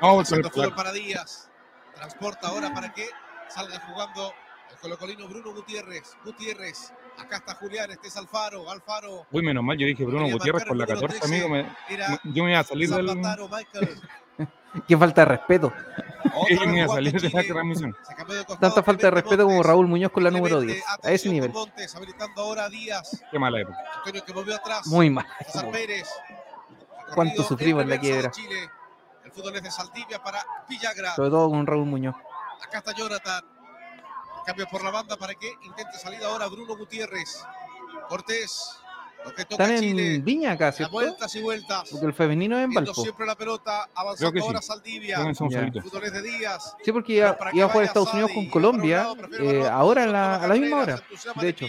Vamos 0.00 0.30
fútbol 0.50 0.74
para 0.74 0.92
Díaz. 0.92 1.48
Transporta 1.94 2.48
ahora 2.48 2.72
para 2.74 2.92
que 2.92 3.08
salga 3.48 3.80
jugando 3.80 4.32
colocolino 4.80 5.28
Bruno 5.28 5.52
Gutiérrez. 5.52 6.16
Gutiérrez. 6.24 6.92
Acá 7.18 7.36
está 7.36 7.54
Julián, 7.54 7.90
este 7.90 8.08
es 8.08 8.16
Alfaro. 8.16 8.70
Alfaro. 8.70 9.26
Uy, 9.30 9.42
menos 9.42 9.64
mal, 9.64 9.76
yo 9.76 9.86
dije 9.86 10.04
Bruno 10.04 10.24
Quería 10.24 10.34
Gutiérrez 10.34 10.64
con 10.64 10.78
la 10.78 10.84
el 10.84 10.90
número 10.94 11.08
14, 11.08 11.26
amigo. 11.26 11.48
Me, 11.48 11.76
Era 11.88 12.20
yo 12.24 12.44
me 12.44 12.50
iba 12.50 12.60
a 12.60 12.64
salir 12.64 12.88
del. 12.88 13.08
Zapataro. 13.08 13.48
Qué 14.86 14.96
falta 14.96 15.22
de 15.22 15.24
respeto. 15.24 15.72
Yo 16.50 16.66
me 16.66 16.76
iba 16.76 16.84
a 16.84 16.88
salir 16.88 17.18
de 17.20 17.30
la 17.30 17.42
transmisión. 17.42 17.96
Tanta 18.60 18.82
falta 18.82 19.06
de 19.06 19.10
respeto 19.12 19.44
como 19.44 19.56
Montes. 19.56 19.66
Raúl 19.66 19.86
Muñoz 19.86 20.12
con 20.12 20.22
la 20.22 20.30
número 20.30 20.58
Clemente, 20.58 20.82
10. 21.00 21.04
A 21.04 21.12
ese 21.12 21.28
nivel. 21.30 21.50
Montes, 21.50 21.94
habilitando 21.96 22.42
ahora 22.42 22.64
a 22.64 22.68
Díaz. 22.68 23.24
Qué 23.30 23.38
mala 23.38 23.60
época. 23.60 23.78
Antonio 23.96 24.24
que 24.24 24.34
movió 24.34 24.54
atrás. 24.54 24.86
Muy 24.86 25.10
mal. 25.10 25.26
César 25.46 25.70
Pérez. 25.70 26.08
Cuánto 27.14 27.42
sufrimos 27.42 27.82
en 27.82 27.90
la 27.90 27.98
quiebra. 27.98 28.30
El 29.24 29.32
fútbol 29.32 29.56
es 29.56 29.62
de 29.62 29.70
Saldivia 29.70 30.22
para 30.22 30.44
Villagra. 30.68 31.14
Sobre 31.14 31.30
todo 31.30 31.50
con 31.50 31.66
Raúl 31.66 31.86
Muñoz. 31.86 32.14
Acá 32.62 32.78
está 32.78 32.92
Jonathan. 32.94 33.57
Cambio 34.48 34.66
por 34.66 34.82
la 34.82 34.90
banda 34.90 35.14
para 35.18 35.34
que 35.34 35.46
intente 35.62 35.98
salir 35.98 36.24
ahora 36.24 36.46
Bruno 36.46 36.74
Gutiérrez. 36.74 37.44
Cortés. 38.08 38.78
Lo 39.22 39.34
que 39.34 39.44
toca 39.44 39.64
Están 39.64 39.78
Chile. 39.78 40.14
en 40.14 40.24
Viña 40.24 40.56
Da 40.56 40.72
¿cierto? 40.72 40.92
vueltas 40.92 41.34
y 41.34 41.42
vueltas. 41.42 41.90
Porque 41.90 42.06
el 42.06 42.14
femenino 42.14 42.56
es 42.56 42.64
en 42.64 42.72
Valpo. 42.72 42.94
siempre 42.94 43.26
la 43.26 43.34
pelota. 43.34 43.90
Avanzando 43.94 44.40
sí. 44.40 44.46
ahora 44.46 44.62
Saldivia. 44.62 45.18
De 45.18 46.22
Díaz. 46.22 46.76
Sí, 46.82 46.92
porque 46.92 47.12
iba, 47.12 47.28
a 47.28 47.68
jugar 47.68 47.84
Estados 47.84 48.10
Unidos 48.14 48.30
con 48.32 48.48
Colombia 48.48 49.02
lado, 49.02 49.16
eh, 49.38 49.68
ahora 49.70 50.06
la, 50.06 50.36
a 50.36 50.48
la 50.48 50.54
misma 50.54 50.78
hora. 50.78 51.02
De 51.38 51.48
hecho. 51.50 51.66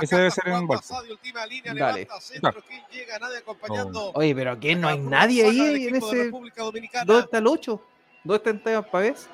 Ese 0.00 0.16
debe 0.16 0.30
ser 0.30 0.46
en 0.46 0.68
Valpo. 0.68 1.02
Línea, 1.48 1.74
Dale. 1.74 2.02
levanta 2.02 2.20
centro, 2.20 2.62
¿quién 2.68 2.84
llega? 2.92 3.18
Nadie 3.18 3.38
acompañando. 3.38 4.12
Oye, 4.14 4.32
pero 4.32 4.52
aquí 4.52 4.76
no 4.76 4.86
hay 4.86 4.98
nadie 5.00 5.44
ahí 5.44 5.88
en 5.88 5.96
ese. 5.96 6.30
¿Dónde 6.30 7.18
está 7.24 7.38
el 7.38 7.48
8? 7.48 7.82
¿Dónde 8.22 8.36
está 8.36 8.50
Esteban 8.50 8.86
Pavés? 8.92 9.28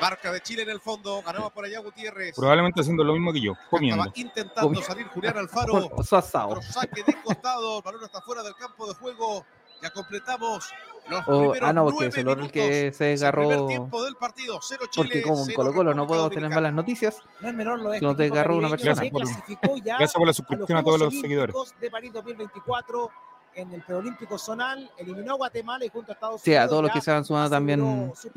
Marca 0.00 0.32
de 0.32 0.40
Chile 0.40 0.62
en 0.62 0.70
el 0.70 0.80
fondo, 0.80 1.22
ganaba 1.22 1.50
por 1.50 1.64
allá 1.64 1.80
Gutiérrez. 1.80 2.34
Probablemente 2.34 2.80
haciendo 2.80 3.04
lo 3.04 3.12
mismo 3.12 3.32
que 3.32 3.40
yo, 3.40 3.54
comiendo. 3.70 4.04
Estaba 4.04 4.20
intentando 4.20 4.82
salir 4.82 5.06
Julián 5.08 5.38
Alfaro. 5.38 5.90
Asado. 6.12 6.62
Saque 6.62 7.02
de 7.04 7.20
costado, 7.22 7.78
el 7.78 7.82
balón 7.82 8.04
está 8.04 8.20
fuera 8.22 8.42
del 8.42 8.54
campo 8.54 8.86
de 8.86 8.94
juego. 8.94 9.44
Ya 9.80 9.90
completamos 9.90 10.68
los 11.08 11.20
O- 11.28 11.40
primeros 11.52 11.68
ah, 11.68 11.72
no, 11.72 11.84
porque 11.84 12.06
es 12.06 12.16
el 12.16 12.50
que 12.50 12.92
se 12.92 13.04
desgarró. 13.04 13.66
tiempo 13.68 14.04
del 14.04 14.16
partido, 14.16 14.58
cero 14.60 14.86
Chile, 14.90 15.06
Porque 15.08 15.22
como 15.22 15.46
en 15.48 15.54
Colo 15.54 15.72
Colo 15.72 15.94
no 15.94 16.06
podemos 16.06 16.30
tener 16.30 16.50
malas 16.50 16.72
noticias. 16.72 17.22
No 17.40 17.48
es 17.48 17.54
menor 17.54 17.78
lo 17.78 17.90
de 17.90 17.96
este 17.98 18.06
equipo 18.06 18.22
desgarró 18.22 18.56
una 18.56 18.70
persona. 18.70 18.96
se 18.96 19.10
clasificó 19.10 19.76
ya 19.76 19.96
Gracias 19.98 20.12
por 20.14 20.26
la 20.26 20.30
a 20.30 20.34
suscripción 20.34 20.78
a 20.78 20.82
todos 20.82 20.98
los 20.98 21.14
seguidores. 21.20 21.54
De 21.80 21.90
París 21.90 22.12
2024 22.12 23.10
en 23.54 23.72
el 23.72 23.82
preolímpico 23.82 24.38
zonal, 24.38 24.90
eliminó 24.98 25.32
a 25.32 25.36
Guatemala 25.36 25.84
y 25.84 25.88
junto 25.88 26.12
a 26.12 26.14
Estados 26.14 26.40
Sí, 26.42 26.50
Unidos. 26.50 26.64
a 26.64 26.68
todos 26.68 26.82
los 26.84 26.92
que 26.92 27.00
se 27.00 27.10
han 27.10 27.24
sumado 27.24 27.50
también, 27.50 28.12
su 28.14 28.30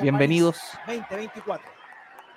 bienvenidos. 0.00 0.58
París 0.86 1.02
2024. 1.10 1.70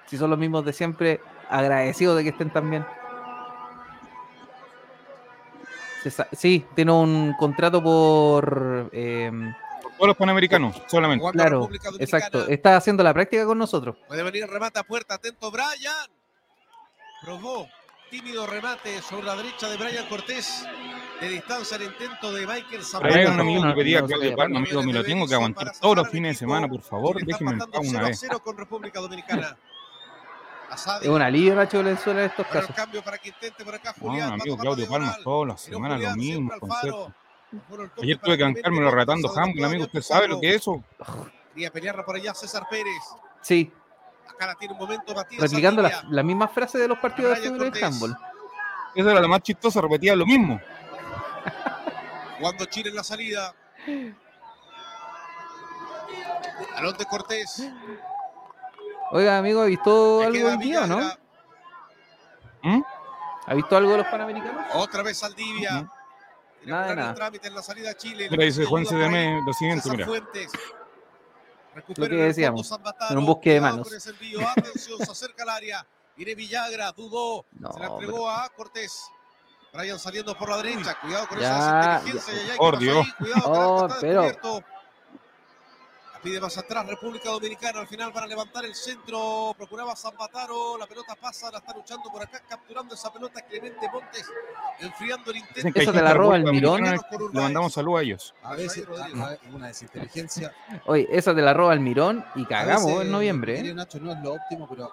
Si 0.08 0.18
son 0.18 0.30
los 0.30 0.38
mismos 0.40 0.64
de 0.66 0.74
siempre, 0.74 1.22
agradecidos 1.50 2.18
de 2.18 2.24
que 2.24 2.30
estén 2.30 2.52
también. 2.52 2.86
Sí, 6.34 6.64
tiene 6.76 6.92
un 6.92 7.34
contrato 7.40 7.82
por. 7.82 8.90
eh, 8.94 9.32
Todos 9.98 10.08
los 10.10 10.18
panamericanos, 10.18 10.80
solamente. 10.88 11.26
Claro, 11.32 11.68
exacto. 12.00 12.48
Está 12.48 12.78
haciendo 12.78 13.02
la 13.04 13.12
práctica 13.14 13.44
con 13.46 13.58
nosotros. 13.58 13.96
Puede 14.08 14.22
venir 14.22 14.46
remate 14.48 14.78
a 14.80 14.84
puerta, 14.84 15.16
atento 15.16 15.50
Brian. 15.50 15.66
Probó 17.24 17.68
tímido 18.12 18.46
remate 18.46 19.02
sobre 19.02 19.26
la 19.26 19.36
derecha 19.36 19.68
de 19.68 19.78
Brian 19.78 20.06
Cortés. 20.08 20.68
De 21.22 21.30
distancia 21.30 21.78
el 21.78 21.84
intento 21.84 22.32
de 22.34 22.42
Michael 22.46 22.64
Pero 22.70 22.80
hay 22.80 22.84
Zapata. 22.84 23.32
un 23.32 23.40
amigo 23.40 23.62
que 23.62 23.68
no, 23.70 23.76
pedía 23.76 24.02
no 24.02 24.08
que 24.08 24.18
de 24.18 24.36
Palma, 24.36 24.60
amigo, 24.60 24.84
me 24.84 24.94
lo 24.94 25.04
tengo 25.04 25.28
que 25.28 25.36
aguantar 25.36 25.72
todos 25.80 25.96
los 25.98 26.10
fines 26.10 26.34
de 26.34 26.40
semana, 26.40 26.68
por 26.68 26.82
favor, 26.82 27.18
en 27.20 27.26
paz 27.28 27.42
una 27.42 27.60
0 27.84 28.00
a 28.00 28.08
vez. 28.08 28.20
0 28.20 28.40
con 28.44 28.58
República 28.58 29.00
Dominicana. 29.00 29.58
Asadi. 30.70 31.06
Es 31.06 31.12
un 31.12 31.22
alivio 31.22 31.56
Nacho 31.56 31.78
Valenzuela 31.78 32.22
en 32.22 32.30
estos 32.32 32.48
casos. 32.48 32.76
cambio 32.76 33.04
para 33.04 33.18
que 33.18 33.30
intente 33.30 33.64
por 33.64 33.76
acá 33.76 33.94
No, 33.98 34.10
Julián. 34.10 34.32
a 34.32 34.34
amigo, 34.34 34.58
Claudio 34.58 34.86
la 34.86 34.92
Palma, 34.92 35.18
todas 35.24 35.48
las 35.48 35.62
semanas 35.62 36.02
lo 36.02 36.16
mismo, 36.16 36.52
Ayer 38.02 38.18
tuve 38.18 38.38
que 38.38 38.44
Montes, 38.44 38.94
retando 38.94 39.32
Hamble, 39.38 39.66
amigo. 39.66 39.84
¿Usted 39.86 40.02
sabe 40.02 40.28
lo 40.28 40.42
que 40.42 40.50
es 40.50 40.56
eso? 40.58 40.84
Quería 41.54 41.72
pelearla 41.72 42.04
por 42.04 42.16
allá 42.16 42.34
César 42.34 42.64
Pérez. 42.70 43.02
Sí, 43.42 43.72
Acá 44.28 44.48
la 44.48 44.56
tiene 44.56 44.74
un 44.74 44.80
momento 44.80 45.14
Matías 45.16 45.42
replicando 45.42 45.82
las 45.82 46.04
la 46.10 46.24
mismas 46.24 46.52
frases 46.52 46.82
de 46.82 46.88
los 46.90 46.98
partidos 46.98 47.40
de 47.40 47.48
handball. 47.86 48.18
Eso 48.96 49.10
era 49.10 49.22
lo 49.22 49.28
más 49.30 49.42
chistoso, 49.42 49.82
repetía 49.82 50.16
lo 50.16 50.26
mismo. 50.26 50.60
Jugando 52.38 52.66
Chile 52.66 52.90
en 52.90 52.96
la 52.96 53.04
salida. 53.04 53.54
Alón 56.76 56.98
de 56.98 57.06
Cortés. 57.06 57.70
Oiga, 59.12 59.38
amigo, 59.38 59.62
¿ha 59.62 59.66
visto 59.66 60.22
algo 60.22 60.48
hoy 60.48 60.58
día 60.58 60.88
no? 60.88 61.00
¿Mm? 62.64 62.82
¿Ha 63.48 63.54
visto 63.54 63.78
algo 63.78 63.92
de 63.92 63.98
los 64.00 64.08
panamericanos? 64.08 64.66
Otra 64.74 65.04
vez 65.04 65.18
Saldivia. 65.18 65.88
Nada 66.66 66.88
de 66.88 66.96
nada. 66.96 67.10
el 67.12 67.16
trámite 67.16 67.48
en 67.48 67.56
la 67.56 67.62
salida 67.62 67.92
a 67.92 67.94
Chile. 67.94 68.28
Mira, 68.30 68.44
dice 68.44 68.66
Juan 68.66 68.86
CDM 68.86 69.46
lo 69.46 69.54
siguiente, 69.54 69.84
César 69.84 69.98
mira. 69.98 70.08
Fuentes. 70.08 70.52
Recupera 71.76 72.08
Lo 72.08 72.18
que 72.18 72.24
decíamos, 72.24 72.68
Zambataro. 72.68 73.12
en 73.12 73.18
un 73.20 73.26
bosque 73.26 73.54
de 73.54 73.62
manos. 73.62 73.88
Atención, 73.88 75.06
se 75.06 75.12
acerca 75.12 75.44
al 75.44 75.50
área. 75.50 75.86
Viene 76.16 76.34
Villagra, 76.34 76.92
dudó. 76.92 77.46
No, 77.60 77.72
se 77.72 77.80
la 77.80 77.88
entregó 77.88 78.30
a 78.30 78.50
Cortés. 78.50 79.12
Brian 79.76 80.00
saliendo 80.00 80.36
por 80.38 80.50
la 80.50 80.58
derecha. 80.58 80.98
Cuidado 81.02 81.28
con 81.28 81.40
Ya, 81.40 81.58
esa 81.58 82.02
inteligencia. 82.08 82.48
ya. 82.48 82.58
Por 82.58 82.80
¿qué 82.80 82.86
pasó 82.88 82.94
Dios. 83.04 83.08
Cuidado 83.18 83.86
el 83.86 83.92
Oh, 83.92 83.96
pero-. 84.02 84.64
La 86.14 86.22
pide 86.22 86.40
más 86.42 86.58
atrás 86.58 86.88
República 86.88 87.30
Dominicana. 87.30 87.82
Al 87.82 87.88
final 87.88 88.12
para 88.12 88.26
levantar 88.26 88.66
el 88.66 88.74
centro. 88.74 89.54
Procuraba 89.58 89.96
Zambataro. 89.96 90.78
La 90.78 90.88
pelota 90.88 91.14
pasa. 91.16 91.52
La 91.52 91.60
está 91.60 91.74
luchando 91.76 92.10
por 92.12 92.24
acá. 92.24 92.42
Capturando 92.48 92.96
esa 92.96 93.12
pelota 93.14 93.42
Clemente 93.44 93.88
Montes. 93.92 94.26
Enfriando 94.80 95.30
el 95.32 95.38
intento. 95.38 95.56
Dicen 95.56 95.74
que 95.74 95.80
hay 95.82 95.84
Esa 95.84 95.94
te 95.94 96.02
la 96.02 96.14
roba 96.14 96.36
el 96.38 96.44
Mirón. 96.46 96.84
Dominicana, 96.84 97.30
Le 97.34 97.42
mandamos 97.42 97.74
saludos 97.74 98.00
a 98.00 98.04
ellos. 98.04 98.34
A 98.44 98.56
veces 98.56 98.88
a- 98.88 99.26
a- 99.26 99.38
una 99.54 99.68
desinteligencia. 99.68 100.52
Oye, 100.86 101.08
esa 101.12 101.36
te 101.36 101.42
la 101.42 101.54
roba 101.54 101.74
el 101.74 101.80
Mirón 101.82 102.26
y 102.36 102.46
cagamos 102.46 102.86
veces, 102.86 103.02
en 103.02 103.12
noviembre. 103.12 103.60
¿eh? 103.60 103.74
Nacho, 103.76 104.00
no 104.00 104.12
es 104.14 104.20
lo 104.24 104.34
óptimo, 104.34 104.68
pero. 104.68 104.92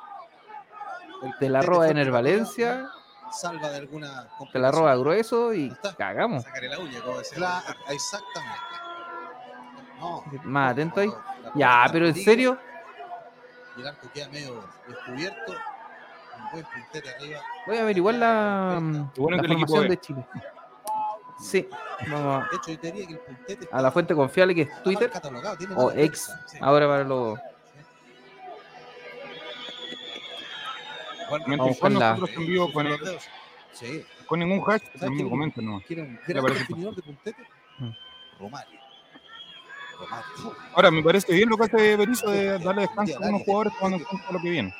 el 1.23 1.33
Te 1.39 1.49
la 1.49 1.63
roba 1.63 1.89
Ener 1.89 2.07
para 2.09 2.19
Valencia, 2.19 2.91
Salva 3.33 3.71
de 3.71 3.79
alguna. 3.79 4.29
te 4.53 4.59
la 4.59 4.71
roba 4.71 4.95
grueso 4.97 5.53
y 5.55 5.69
Está. 5.69 5.95
cagamos. 5.97 6.43
Sacaré 6.45 6.69
la 6.69 6.79
uña, 6.79 7.01
como 7.01 7.19
decía. 7.19 7.37
Claro, 7.39 7.79
exactamente. 7.89 8.59
No. 9.99 10.25
Más 10.45 10.73
atento 10.73 11.01
ahí. 11.01 11.09
la 11.09 11.53
Ya, 11.55 11.87
pero 11.93 12.07
en 12.09 12.15
serio, 12.15 12.59
Y 13.77 13.81
el 13.81 13.87
arco 13.87 14.09
queda 14.13 14.29
medio 14.29 14.63
descubierto. 14.87 15.53
Un 15.53 16.51
buen 16.53 16.65
puntete 16.67 17.11
arriba. 17.11 17.41
voy 17.67 17.77
a 17.77 17.81
averiguar 17.83 18.15
la, 18.17 18.79
Qué 19.15 19.21
bueno 19.21 19.37
la 19.39 19.49
formación 19.49 19.89
de 19.89 19.97
Chile. 20.01 20.27
Sí, 21.41 21.69
vamos 22.09 22.49
De 22.51 22.57
hecho, 22.57 22.71
yo 22.73 22.79
te 22.79 22.93
diría 22.93 23.07
que 23.07 23.13
el 23.15 23.19
puntete. 23.21 23.69
a, 23.73 23.79
a 23.79 23.83
la 23.83 23.91
fuente 23.91 24.15
confiable 24.15 24.55
que 24.55 24.63
es 24.63 24.83
Twitter 24.83 25.11
o 25.77 25.91
ex. 25.93 26.31
Ahora 26.61 26.87
para 26.87 27.05
los. 27.05 27.39
Comenten 31.41 31.59
Vamos 31.59 31.79
con 31.79 31.95
nosotros 31.95 32.31
en 32.37 32.47
vivo 32.47 32.73
con, 32.73 32.87
dedos. 32.87 33.25
Sí. 33.73 34.05
con 34.27 34.39
ningún 34.41 34.61
hash, 34.71 34.83
¿Sabes 34.83 35.03
amigo, 35.05 35.25
qué? 35.25 35.31
comenten 35.31 35.65
nomás. 35.65 35.85
Quiere 35.87 36.03
un 36.03 36.13
Me 36.15 36.21
gran 36.35 36.45
definidor 36.45 36.95
de 36.95 37.03
puntete. 37.03 37.43
Romario. 38.39 38.81
Romario. 39.99 40.57
Ahora, 40.75 40.91
me 40.91 41.03
parece 41.03 41.33
bien 41.33 41.49
lo 41.49 41.57
que 41.57 41.65
hace 41.65 41.97
Berizzo 41.97 42.31
de 42.31 42.59
darle 42.59 42.83
descanso 42.83 43.17
a 43.23 43.29
unos 43.29 43.43
jugadores 43.43 43.73
cuando 43.79 43.99
encuentra 43.99 44.33
lo 44.33 44.41
que 44.41 44.51
viene. 44.51 44.75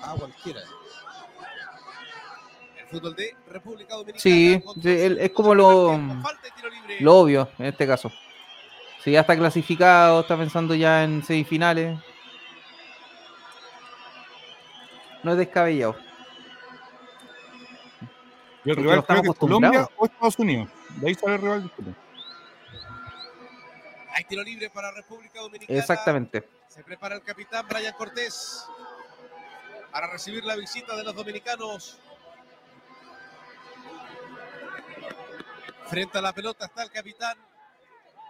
a 0.00 0.14
cualquiera. 0.14 0.60
El 2.78 2.86
fútbol 2.86 3.14
de 3.16 3.36
República 3.50 3.94
Dominicana. 3.94 4.20
Sí, 4.22 4.62
el- 4.84 5.18
es 5.18 5.30
como 5.32 5.54
lo-. 5.54 6.00
Lo 7.00 7.16
obvio 7.18 7.48
en 7.58 7.66
este 7.66 7.86
caso. 7.86 8.10
Si 9.04 9.10
ya 9.12 9.20
está 9.20 9.36
clasificado, 9.36 10.20
está 10.20 10.36
pensando 10.36 10.74
ya 10.74 11.04
en 11.04 11.22
semifinales. 11.22 11.98
No 15.28 15.32
es 15.32 15.38
descabellado. 15.40 15.94
Y 18.64 18.70
el 18.70 18.76
Porque 18.76 18.80
rival 18.80 19.04
creo 19.04 19.22
que 19.22 19.28
es 19.28 19.36
Colombia 19.36 19.88
o 19.98 20.06
Estados 20.06 20.38
Unidos. 20.38 20.70
De 20.96 21.06
ahí 21.06 21.14
sale 21.14 21.34
el 21.34 21.42
rival. 21.42 21.72
Hay 24.14 24.24
tiro 24.24 24.42
libre 24.42 24.70
para 24.70 24.90
República 24.90 25.38
Dominicana. 25.42 25.78
Exactamente. 25.78 26.48
Se 26.68 26.82
prepara 26.82 27.16
el 27.16 27.22
capitán 27.22 27.66
Brian 27.68 27.92
Cortés 27.92 28.64
para 29.92 30.06
recibir 30.10 30.46
la 30.46 30.56
visita 30.56 30.96
de 30.96 31.04
los 31.04 31.14
dominicanos. 31.14 31.98
Frente 35.88 36.16
a 36.16 36.22
la 36.22 36.32
pelota 36.32 36.64
está 36.64 36.84
el 36.84 36.90
capitán 36.90 37.36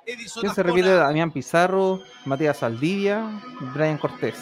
Edison 0.04 0.40
¿Quién 0.40 0.52
se 0.52 0.64
repite? 0.64 0.92
Damián 0.94 1.30
Pizarro, 1.30 2.02
Matías 2.24 2.56
Saldivia, 2.56 3.40
Brian 3.72 3.98
Cortés. 3.98 4.36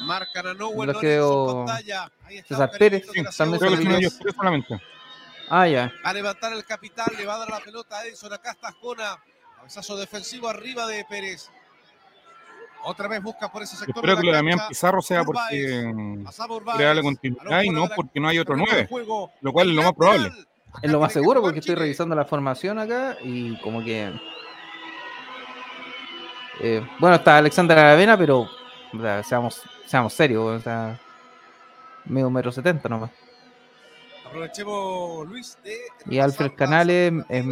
Marcan 0.00 0.46
a 0.48 0.54
Nowell 0.54 0.92
creo 0.96 1.50
en 1.60 1.66
pantalla. 1.66 2.10
Ahí 2.24 2.36
está 2.38 2.48
César 2.54 2.70
Pérez, 2.78 3.06
Sí, 3.12 3.22
la 3.22 3.30
también 3.30 4.10
solamente. 4.34 4.80
Ah, 5.48 5.66
ya. 5.68 5.92
A 6.02 6.12
levantar 6.12 6.52
el 6.52 6.64
capitán, 6.64 7.06
le 7.16 7.24
va 7.26 7.34
a 7.36 7.38
dar 7.38 7.50
la 7.50 7.60
pelota 7.60 7.98
a 7.98 8.06
Edison. 8.06 8.32
Acá 8.32 8.52
está 8.52 8.68
Ascona. 8.68 9.18
Cabezazo 9.56 9.96
defensivo 9.96 10.48
arriba 10.48 10.86
de 10.86 11.04
Pérez. 11.04 11.50
Otra 12.86 13.08
vez 13.08 13.22
busca 13.22 13.50
por 13.50 13.62
ese 13.62 13.76
sector. 13.76 13.96
Espero 13.96 14.16
que 14.16 14.22
lo 14.22 14.26
de 14.26 14.32
la 14.32 14.38
Damián. 14.38 14.60
Pizarro 14.68 15.00
sea 15.00 15.24
porque 15.24 15.40
quiere 15.48 15.82
darle 15.84 17.00
Urbáez. 17.00 17.02
continuidad 17.02 17.62
y 17.62 17.70
no 17.70 17.86
la- 17.88 17.94
porque 17.94 18.20
no 18.20 18.28
hay 18.28 18.38
otro 18.38 18.54
terreno 18.56 18.66
de 18.70 18.72
9, 18.82 18.88
juego. 18.88 19.32
lo 19.40 19.52
cual 19.52 19.70
es 19.70 19.74
lo 19.74 19.82
más 19.82 19.92
probable. 19.94 20.32
Es 20.82 20.90
lo 20.90 21.00
más 21.00 21.12
seguro 21.12 21.40
porque 21.40 21.60
estoy 21.60 21.76
revisando 21.76 22.14
la 22.16 22.24
formación 22.24 22.78
acá 22.78 23.16
y 23.22 23.56
como 23.60 23.82
que... 23.82 24.12
eh, 26.60 26.86
bueno, 26.98 27.16
está 27.16 27.38
Alexander 27.38 27.78
Aravena, 27.78 28.16
pero 28.18 28.40
o 28.40 29.00
sea, 29.00 29.22
seamos, 29.22 29.62
seamos 29.86 30.12
serios, 30.12 30.44
o 30.44 30.60
sea, 30.60 30.98
medio 32.04 32.30
metro 32.30 32.52
setenta 32.52 32.88
nomás. 32.88 33.10
Aprovechemos, 34.26 35.28
Luis, 35.28 35.56
de 35.62 35.78
Y 36.06 36.18
Alfred 36.18 36.52
Canales 36.56 37.12
es, 37.28 37.44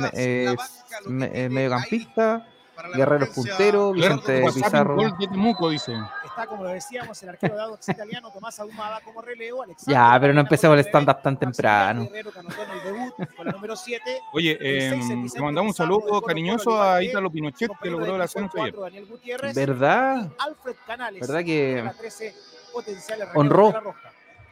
mediocampista, 1.06 2.46
Guerrero 2.94 3.28
puntero, 3.32 3.92
Vicente 3.92 4.44
Pizarro. 4.52 4.96
gol 4.96 5.16
de 5.18 5.28
Temuco, 5.28 5.70
dice. 5.70 5.92
Está, 6.32 6.46
como 6.46 6.64
lo 6.64 6.70
decíamos, 6.70 7.22
el 7.22 7.28
arquero 7.28 7.54
dado 7.54 7.74
ex 7.74 7.90
italiano 7.90 8.30
Tomás 8.30 8.58
Ahumada 8.58 9.02
como 9.02 9.20
relevo. 9.20 9.62
Alexander 9.62 9.94
Ya, 9.94 10.18
pero 10.18 10.32
no 10.32 10.40
empecemos 10.40 10.78
el 10.78 10.84
stand-up 10.86 11.20
tan 11.20 11.38
temprano. 11.38 12.00
Maximiliano 12.00 12.30
Guerrero, 12.30 12.32
que 12.32 12.38
anotó 12.38 12.62
en 12.62 12.70
el 12.70 12.82
debut 12.82 13.36
con 13.36 13.46
la 13.46 13.52
número 13.52 13.76
7. 13.76 14.20
Oye, 14.32 14.56
seis, 14.58 15.10
eh, 15.10 15.16
le 15.34 15.40
mandamos 15.42 15.68
un 15.68 15.72
de 15.72 15.76
saludo 15.76 16.22
cariñoso 16.22 16.82
a 16.82 17.02
Ítalo 17.02 17.30
Pinochet, 17.30 17.70
que 17.82 17.90
logró 17.90 18.06
de 18.06 18.14
el 18.14 18.22
ascenso 18.22 18.62
ayer. 18.62 18.74
cuatro, 18.74 18.80
Daniel 18.80 19.06
Gutiérrez. 19.06 19.54
¿Verdad? 19.54 20.30
Alfred 20.38 20.76
Canales. 20.86 21.20
¿Verdad 21.20 21.44
que 21.44 21.82
la 21.84 21.92
13 21.92 22.34
potenciales 22.72 23.28
honró? 23.34 23.66
de 23.66 23.72
la 23.72 23.94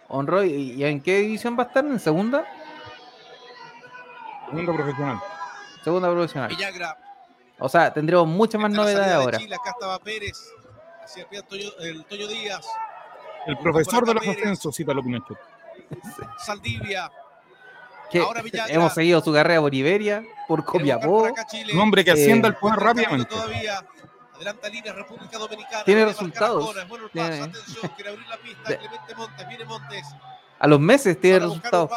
honró? 0.09 0.45
¿Y, 0.45 0.85
en 0.85 1.01
qué 1.01 1.21
división 1.21 1.57
va 1.59 1.63
a 1.63 1.67
estar? 1.67 1.83
¿En 1.83 1.99
segunda? 1.99 2.45
Segundo 4.51 4.75
profesional. 4.75 5.19
Segunda 5.83 6.11
profesional. 6.11 6.49
Villagra. 6.51 6.99
O 7.59 7.71
sea, 7.71 7.91
tendremos 7.91 8.29
muchas 8.29 8.61
más 8.61 8.71
la 8.71 8.77
novedades 8.77 9.07
de 9.07 9.15
ahora. 9.15 9.39
Chile, 9.39 9.55
acá 9.55 9.71
estaba 9.71 9.99
Pérez. 9.99 10.53
El 11.81 12.05
Díaz. 12.29 12.67
Profesor 13.62 14.07
de 14.07 14.14
los 14.14 14.26
ascensos, 14.26 14.75
Pinochet. 15.02 15.38
Saldivia. 16.45 17.11
Ahora 18.23 18.42
Villagra. 18.42 18.75
hemos 18.75 18.92
seguido 18.92 19.20
su 19.20 19.33
carrera 19.33 19.61
por 19.61 19.73
Iberia, 19.75 20.25
por 20.49 20.64
Copiapó. 20.64 21.29
Un 21.73 21.79
hombre 21.79 22.05
que 22.05 22.11
Eh, 22.11 22.14
ascienda 22.14 22.49
al 22.49 22.57
poder 22.57 22.75
Está 22.79 22.87
camino 22.87 23.03
rápidamente. 23.05 23.35
Todavía. 23.35 23.85
Adelanta 24.35 24.68
línea 24.68 24.92
República 24.92 25.38
Dominicana. 25.38 25.85
Tiene 25.85 26.05
resultados. 26.07 26.75
Bueno 26.88 27.05
el 27.07 27.11
Tiene- 27.12 27.29
pase, 27.38 27.42
atención, 27.42 27.92
quiere 27.94 28.11
abrir 28.11 28.27
la 28.27 28.37
pista. 28.38 28.68
De- 28.70 28.79
Clemente 28.79 29.14
Montes, 29.14 29.49
viene 29.49 29.64
Montes. 29.64 30.07
A 30.59 30.66
los 30.66 30.81
meses 30.81 31.20
tiene 31.20 31.38
resultados. 31.40 31.90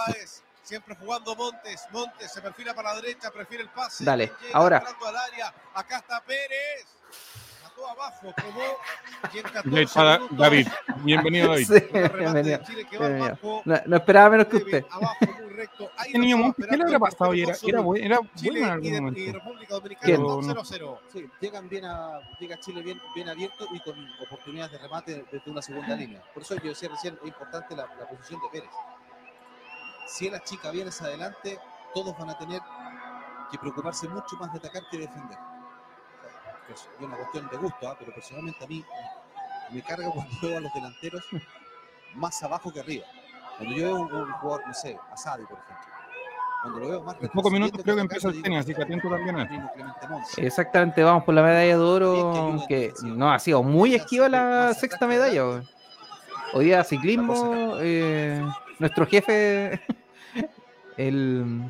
Siempre 0.61 0.95
jugando 0.95 1.35
Montes. 1.35 1.81
Montes 1.91 2.31
se 2.31 2.41
perfila 2.41 2.73
para 2.73 2.93
la 2.93 3.01
derecha, 3.01 3.31
prefiere 3.31 3.63
el 3.63 3.69
pase. 3.69 4.03
Dale, 4.03 4.31
Llega 4.41 4.57
ahora. 4.57 4.77
entrando 4.77 5.07
al 5.07 5.15
área. 5.17 5.53
Acá 5.73 5.97
está 5.97 6.21
Pérez. 6.21 6.85
Mató 7.75 7.87
abajo, 7.89 8.33
tomó. 8.37 9.33
Y 9.33 9.37
en 9.37 9.43
14 9.43 9.69
Y 9.69 9.77
ahí 9.77 9.83
está 9.83 10.03
Da- 10.03 10.17
minutos, 10.17 10.37
David. 10.37 10.67
Bienvenido, 10.97 11.47
David. 11.49 11.65
Sí, 11.67 11.73
bienvenido. 12.17 12.57
de 12.59 12.63
Chile 12.65 12.85
que 12.85 12.97
bienvenido. 12.97 13.25
marco. 13.29 13.61
No, 13.65 13.75
no 13.85 13.95
esperaba 13.95 14.29
menos 14.29 14.47
que 14.47 14.57
usted. 14.57 14.85
Abajo, 14.89 15.15
muy 15.21 15.49
recto. 15.53 15.89
Ahí 15.97 16.13
lo 16.13 16.19
niño 16.19 16.53
¿qué 16.55 16.77
le 16.77 16.83
habrá 16.83 16.99
pasado? 16.99 17.33
Y 17.33 17.41
era, 17.43 17.53
era, 17.63 17.79
bueno, 17.81 18.05
era 18.05 18.17
bueno 18.17 18.31
Chile 18.35 18.59
en 18.59 18.65
y, 18.65 18.69
algún 18.69 18.83
de- 18.83 18.97
y 18.97 19.01
momento. 19.01 19.31
República 19.39 19.73
Dominicana 19.75 20.05
¿Quién? 20.05 20.21
2-0-0. 20.21 20.99
Sí, 21.11 21.29
llegan 21.39 21.69
bien 21.69 21.85
a, 21.85 22.19
llega 22.39 22.59
Chile 22.59 22.81
bien, 22.81 23.01
bien 23.15 23.29
abierto 23.29 23.65
y 23.71 23.79
con 23.79 23.95
oportunidades 24.21 24.71
de 24.73 24.77
remate 24.79 25.25
desde 25.31 25.51
una 25.51 25.61
segunda 25.61 25.95
línea. 25.95 26.21
Por 26.33 26.43
eso 26.43 26.55
yo 26.55 26.69
decía 26.69 26.89
recién, 26.89 27.17
es 27.21 27.27
importante 27.27 27.75
la, 27.75 27.87
la 27.99 28.07
posición 28.07 28.39
de 28.41 28.47
Pérez. 28.59 28.69
Si 30.07 30.27
él 30.27 30.39
chica 30.43 30.69
bien 30.71 30.87
hacia 30.89 31.07
adelante, 31.07 31.57
todos 31.93 32.17
van 32.17 32.29
a 32.29 32.37
tener 32.37 32.61
que 33.51 33.57
preocuparse 33.57 34.07
mucho 34.07 34.35
más 34.39 34.51
de 34.51 34.59
atacar 34.59 34.83
que 34.91 34.97
de 34.97 35.07
defender. 35.07 35.37
Sea, 36.67 36.75
Es 36.75 36.89
una 36.99 37.15
cuestión 37.15 37.49
de 37.49 37.57
gusto, 37.57 37.87
¿ah? 37.87 37.95
pero 37.99 38.13
personalmente 38.13 38.63
a 38.63 38.67
mí 38.67 38.83
me 39.71 39.81
carga 39.81 40.09
cuando 40.09 40.33
veo 40.41 40.57
a 40.57 40.61
los 40.61 40.73
delanteros 40.73 41.23
más 42.15 42.41
abajo 42.43 42.71
que 42.71 42.79
arriba. 42.79 43.05
Cuando 43.57 43.75
yo 43.75 43.85
veo 43.85 43.95
un, 43.95 44.13
un 44.13 44.31
jugador, 44.33 44.67
no 44.67 44.73
sé, 44.73 44.97
Asadi, 45.11 45.43
por 45.45 45.57
ejemplo. 45.59 45.93
Cuando 46.63 46.79
lo 46.79 46.87
veo 46.87 47.03
más 47.03 47.17
En 47.19 47.27
pocos 47.29 47.51
minutos 47.51 47.83
creo 47.83 47.95
que 47.95 48.01
empieza 48.01 48.29
el 48.29 48.41
tenis, 48.41 48.59
así 48.59 48.73
que 48.73 48.83
atento 48.83 49.09
también. 49.09 49.69
Exactamente, 50.37 51.03
vamos 51.03 51.25
por 51.25 51.33
la 51.33 51.43
medalla 51.43 51.61
de 51.61 51.71
que 51.71 51.75
oro, 51.75 52.65
que 52.69 52.93
no 53.03 53.31
ha 53.31 53.37
sido 53.37 53.61
muy 53.63 53.95
esquiva 53.95 54.29
la 54.29 54.73
sexta 54.73 54.99
que 54.99 55.07
medalla. 55.07 55.45
weón. 55.45 55.67
Hoy 56.53 56.65
día 56.65 56.83
ciclismo, 56.83 57.73
eh, 57.81 58.41
nuestro 58.79 59.05
jefe, 59.05 59.81
el, 60.97 61.69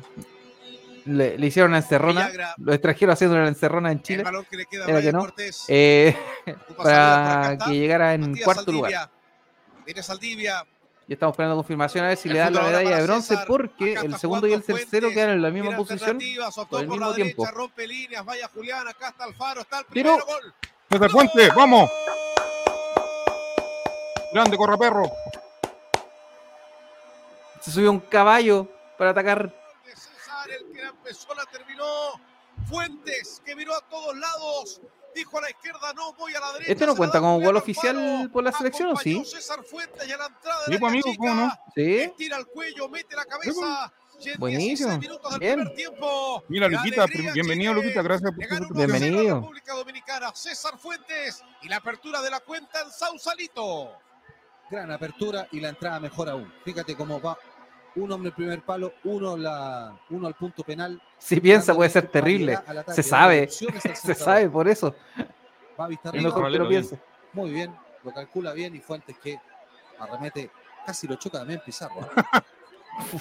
le, 1.06 1.38
le 1.38 1.46
hicieron 1.46 1.70
una 1.72 1.78
encerrona, 1.78 2.22
Villagra, 2.26 2.54
los 2.58 2.74
extranjeros 2.74 3.12
haciendo 3.14 3.36
una 3.36 3.48
encerrona 3.48 3.92
en 3.92 4.02
Chile 4.02 4.22
balón 4.22 4.46
que 4.50 4.56
le 4.56 4.66
queda 4.66 4.86
a 4.86 4.88
Era 4.90 5.00
que 5.02 5.12
no. 5.12 5.18
Cortés. 5.20 5.64
eh, 5.68 6.16
para 6.76 7.58
que 7.66 7.72
llegara 7.78 8.14
en 8.14 8.30
Matías 8.30 8.44
cuarto 8.44 8.62
Saldivia. 8.64 8.88
lugar. 8.88 9.10
Viene 9.84 10.02
Saldivia. 10.02 10.64
Y 11.06 11.12
estamos 11.12 11.34
esperando 11.34 11.56
confirmación 11.56 12.06
a 12.06 12.08
ver 12.08 12.16
si 12.16 12.28
El 12.28 12.34
le 12.34 12.40
dan 12.40 12.54
la 12.54 12.62
medalla 12.62 12.96
de 12.96 13.02
bronce 13.02 13.28
César. 13.28 13.46
porque 13.46 13.92
el 13.92 14.16
segundo 14.16 14.46
y 14.46 14.54
el 14.54 14.62
tercero 14.62 14.88
Fuentes. 15.08 15.12
quedan 15.14 15.30
en 15.30 15.42
la 15.42 15.50
misma 15.50 15.76
posición. 15.76 16.18
por 16.70 16.80
el 16.80 16.88
mismo 16.88 17.12
derecha, 17.12 17.14
tiempo. 17.34 17.46
rompe 17.52 17.86
líneas, 17.86 18.24
vaya 18.24 18.48
Julián, 18.48 18.88
acá 18.88 19.08
está 19.10 19.24
Alfaro, 19.24 19.60
está 19.60 19.80
el 19.80 19.84
Pero- 19.92 20.16
primero 20.16 20.24
gol. 20.26 20.54
César 20.90 21.10
Fuentes, 21.10 21.54
vamos. 21.54 21.90
Grande, 24.32 24.56
corre 24.56 24.78
perro. 24.78 25.10
Se 27.60 27.70
subió 27.70 27.90
un 27.90 28.00
caballo 28.00 28.66
para 28.98 29.10
atacar. 29.10 29.52
De 29.84 29.90
César, 29.94 30.50
el 30.50 30.72
que 30.74 30.82
la 30.82 30.92
empezó, 31.04 31.34
la 31.34 31.44
terminó. 31.46 31.84
Fuentes, 32.68 33.42
que 33.44 33.54
miró 33.56 33.74
a 33.74 33.80
todos 33.88 34.16
lados. 34.16 34.80
Dijo 35.14 35.38
a 35.38 35.42
la 35.42 35.50
izquierda, 35.50 35.92
no, 35.94 36.12
voy 36.14 36.34
a 36.34 36.40
la 36.40 36.52
derecha. 36.52 36.72
¿Este 36.72 36.86
no 36.86 36.96
cuenta 36.96 37.20
como 37.20 37.40
gol 37.40 37.56
oficial 37.56 37.96
Alfaro. 37.98 38.32
por 38.32 38.44
la 38.44 38.52
selección 38.52 38.88
o 38.90 38.96
sí? 38.96 39.24
César 39.24 39.62
Fuentes 39.64 40.08
y 40.08 40.12
a 40.12 40.16
la 40.16 40.26
entrada 40.26 40.58
de 40.60 40.64
Sí, 40.66 40.72
la 40.72 40.78
pues, 40.80 40.90
amigo, 40.92 41.10
¿cómo 41.16 41.34
no? 41.34 41.52
Sí. 41.74 41.96
Estira 41.98 42.36
el 42.38 42.46
cuello, 42.46 42.88
mete 42.88 43.14
la 43.14 43.24
cabeza. 43.24 43.92
Y 44.20 44.28
en 44.30 44.38
Buenísimo. 44.40 44.90
16 44.90 44.98
minutos 45.00 45.30
del 45.32 45.40
Bien. 45.40 45.54
primer 45.56 45.74
tiempo. 45.76 46.44
Mira, 46.48 46.68
Luquita, 46.68 47.02
alegría, 47.04 47.32
bienvenido, 47.32 47.72
Chile. 47.72 47.82
Luquita, 47.84 48.02
gracias 48.02 48.30
por 48.32 48.44
tu 48.44 48.48
ganó 48.48 48.66
contribución. 48.68 48.74
1 48.76 48.94
a 48.94 48.98
0 48.98 48.98
a 48.98 48.98
Bienvenido. 49.10 49.34
República 49.40 49.74
Dominicana, 49.74 50.32
César 50.34 50.78
Fuentes 50.78 51.44
y 51.62 51.68
la 51.68 51.76
apertura 51.76 52.22
de 52.22 52.30
la 52.30 52.40
cuenta 52.40 52.80
en 52.82 52.90
Sausalito. 52.90 53.92
gran 54.70 54.90
apertura 54.90 55.46
y 55.52 55.60
la 55.60 55.68
entrada 55.70 56.00
mejor 56.00 56.28
aún. 56.28 56.52
Fíjate 56.64 56.96
cómo 56.96 57.20
va 57.20 57.36
un 57.96 58.12
hombre 58.12 58.28
el 58.28 58.34
primer 58.34 58.62
palo, 58.62 58.94
uno, 59.04 59.36
la, 59.36 59.96
uno 60.10 60.26
al 60.26 60.34
punto 60.34 60.62
penal. 60.62 61.00
Si 61.18 61.40
piensa 61.40 61.74
puede 61.74 61.90
ser 61.90 62.08
terrible. 62.08 62.58
Se 62.88 63.02
sabe. 63.02 63.48
Se 63.94 64.14
sabe 64.14 64.48
por 64.48 64.68
eso. 64.68 64.94
Va 65.78 65.86
a 65.86 66.12
que 66.12 66.20
lo 66.20 66.68
piense. 66.68 66.98
muy 67.32 67.50
bien, 67.50 67.74
lo 68.02 68.12
calcula 68.12 68.52
bien 68.52 68.74
y 68.76 68.80
Fuentes 68.80 69.16
que 69.18 69.38
arremete, 69.98 70.50
casi 70.86 71.06
lo 71.06 71.16
choca 71.16 71.38
también 71.38 71.60
Pizarro. 71.64 72.08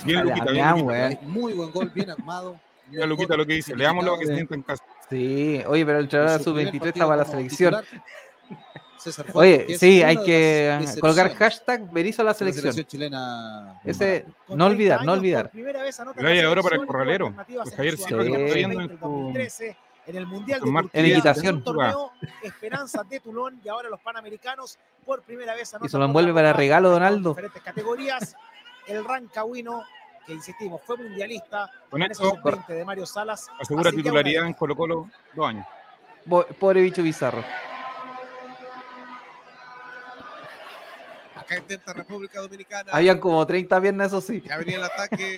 Bien, 0.04 0.24
Luquita, 0.24 0.46
bien, 0.46 0.46
Damián, 0.46 0.72
Luquita. 0.72 0.88
weón. 0.88 1.18
Muy 1.24 1.54
buen 1.54 1.72
gol, 1.72 1.90
bien 1.90 2.12
armado. 2.12 2.60
Mira, 2.90 3.08
Luquita, 3.08 3.36
lo 3.36 3.44
que 3.44 3.54
dice. 3.54 3.76
Leamos 3.76 4.06
lo 4.06 4.20
que 4.20 4.28
se 4.28 4.36
siente 4.36 4.54
en 4.54 4.62
casa. 4.62 4.84
Sí, 5.10 5.64
oye, 5.66 5.84
pero 5.84 5.98
el 5.98 6.04
entrenador 6.04 6.38
En 6.38 6.44
su 6.44 6.54
primer 6.54 6.72
sub-23 6.74 6.80
partido 6.80 6.90
está 6.90 7.08
para 7.08 7.18
la 7.18 7.26
selección. 7.26 7.76
César 8.98 9.26
Fuentes, 9.32 9.68
Oye, 9.68 9.78
sí, 9.78 10.02
hay 10.04 10.18
que 10.24 10.80
colocar 11.02 11.34
hashtag 11.36 11.92
Berizzo 11.92 12.22
a 12.22 12.26
la 12.26 12.34
de 12.34 12.46
la 12.46 12.52
selección. 12.54 12.86
chilena. 12.86 13.80
Ese, 13.84 14.26
no 14.28 14.34
30 14.46 14.66
olvidar, 14.66 15.06
no 15.06 15.12
olvidar. 15.14 15.50
primera 15.52 15.82
vez 15.84 16.00
anota 16.00 16.20
oro 16.22 16.30
para 16.30 16.46
el 16.46 16.62
selección, 16.64 16.86
corralero. 16.88 17.34
Pues 17.36 17.72
en 17.72 17.76
Javier 17.76 17.98
Silva, 17.98 18.24
que 18.24 18.30
está 18.30 18.40
2020, 18.40 18.54
viendo 18.56 18.76
en 18.76 18.82
el 18.82 18.90
su- 18.90 18.98
2013, 19.06 19.78
en 20.08 20.16
el 20.18 20.26
Mundial 20.28 20.60
de 20.62 20.66
Turquía, 20.66 20.90
En 20.94 21.06
equitación. 21.06 21.56
un 21.56 21.64
torneo 21.64 22.12
Esperanzas 22.44 23.10
de 23.10 23.20
Tulón 23.20 23.60
y 23.64 23.70
ahora 23.70 23.90
los 23.90 24.00
Panamericanos 24.00 24.78
por 25.06 25.22
primera 25.24 25.54
vez 25.56 25.74
anotan 25.74 25.90
se 25.90 25.98
lo 25.98 26.06
envuelve 26.06 26.34
para 26.34 26.54
regalo, 26.54 26.90
Donaldo. 26.90 27.30
diferentes 27.32 27.62
categorías. 27.62 28.36
El 28.88 29.04
Rancagüino, 29.06 29.84
que 30.26 30.34
insistimos, 30.34 30.82
fue 30.86 30.98
mundialista 30.98 31.70
Con 31.90 32.02
esto 32.04 32.30
sub-20 32.30 32.68
de 32.68 32.86
Mario 32.86 33.06
Salas. 33.06 33.48
asegura 33.60 33.92
titularidad 33.92 34.46
en 34.46 34.54
Colo 34.54 34.76
Colo 34.76 35.10
dos 35.34 35.48
años. 35.48 35.66
Pobre 36.60 36.82
bicho 36.82 37.02
bizarro. 37.04 37.44
Acá 41.54 41.62
intenta 41.62 41.94
República 41.94 42.40
Dominicana. 42.42 42.92
Habían 42.92 43.20
como 43.20 43.46
30 43.46 43.82
piernas, 43.82 44.08
eso 44.08 44.22
sí. 44.22 44.42
Ya 44.46 44.58
venía 44.58 44.78
el 44.78 44.84
ataque. 44.84 45.38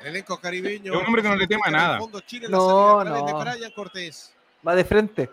El 0.00 0.06
elenco 0.08 0.38
caribeño. 0.38 0.92
Es 0.94 1.00
un 1.00 1.06
hombre 1.06 1.22
que 1.22 1.28
no 1.28 1.36
le 1.36 1.46
tema 1.46 1.70
nada. 1.70 1.98
fondo, 1.98 2.20
Chile, 2.20 2.48
No, 2.48 3.02
no. 3.04 3.26
de 3.26 3.32
Brian 3.52 3.72
Cortés. 3.72 4.32
Va 4.66 4.74
de 4.74 4.84
frente. 4.84 5.30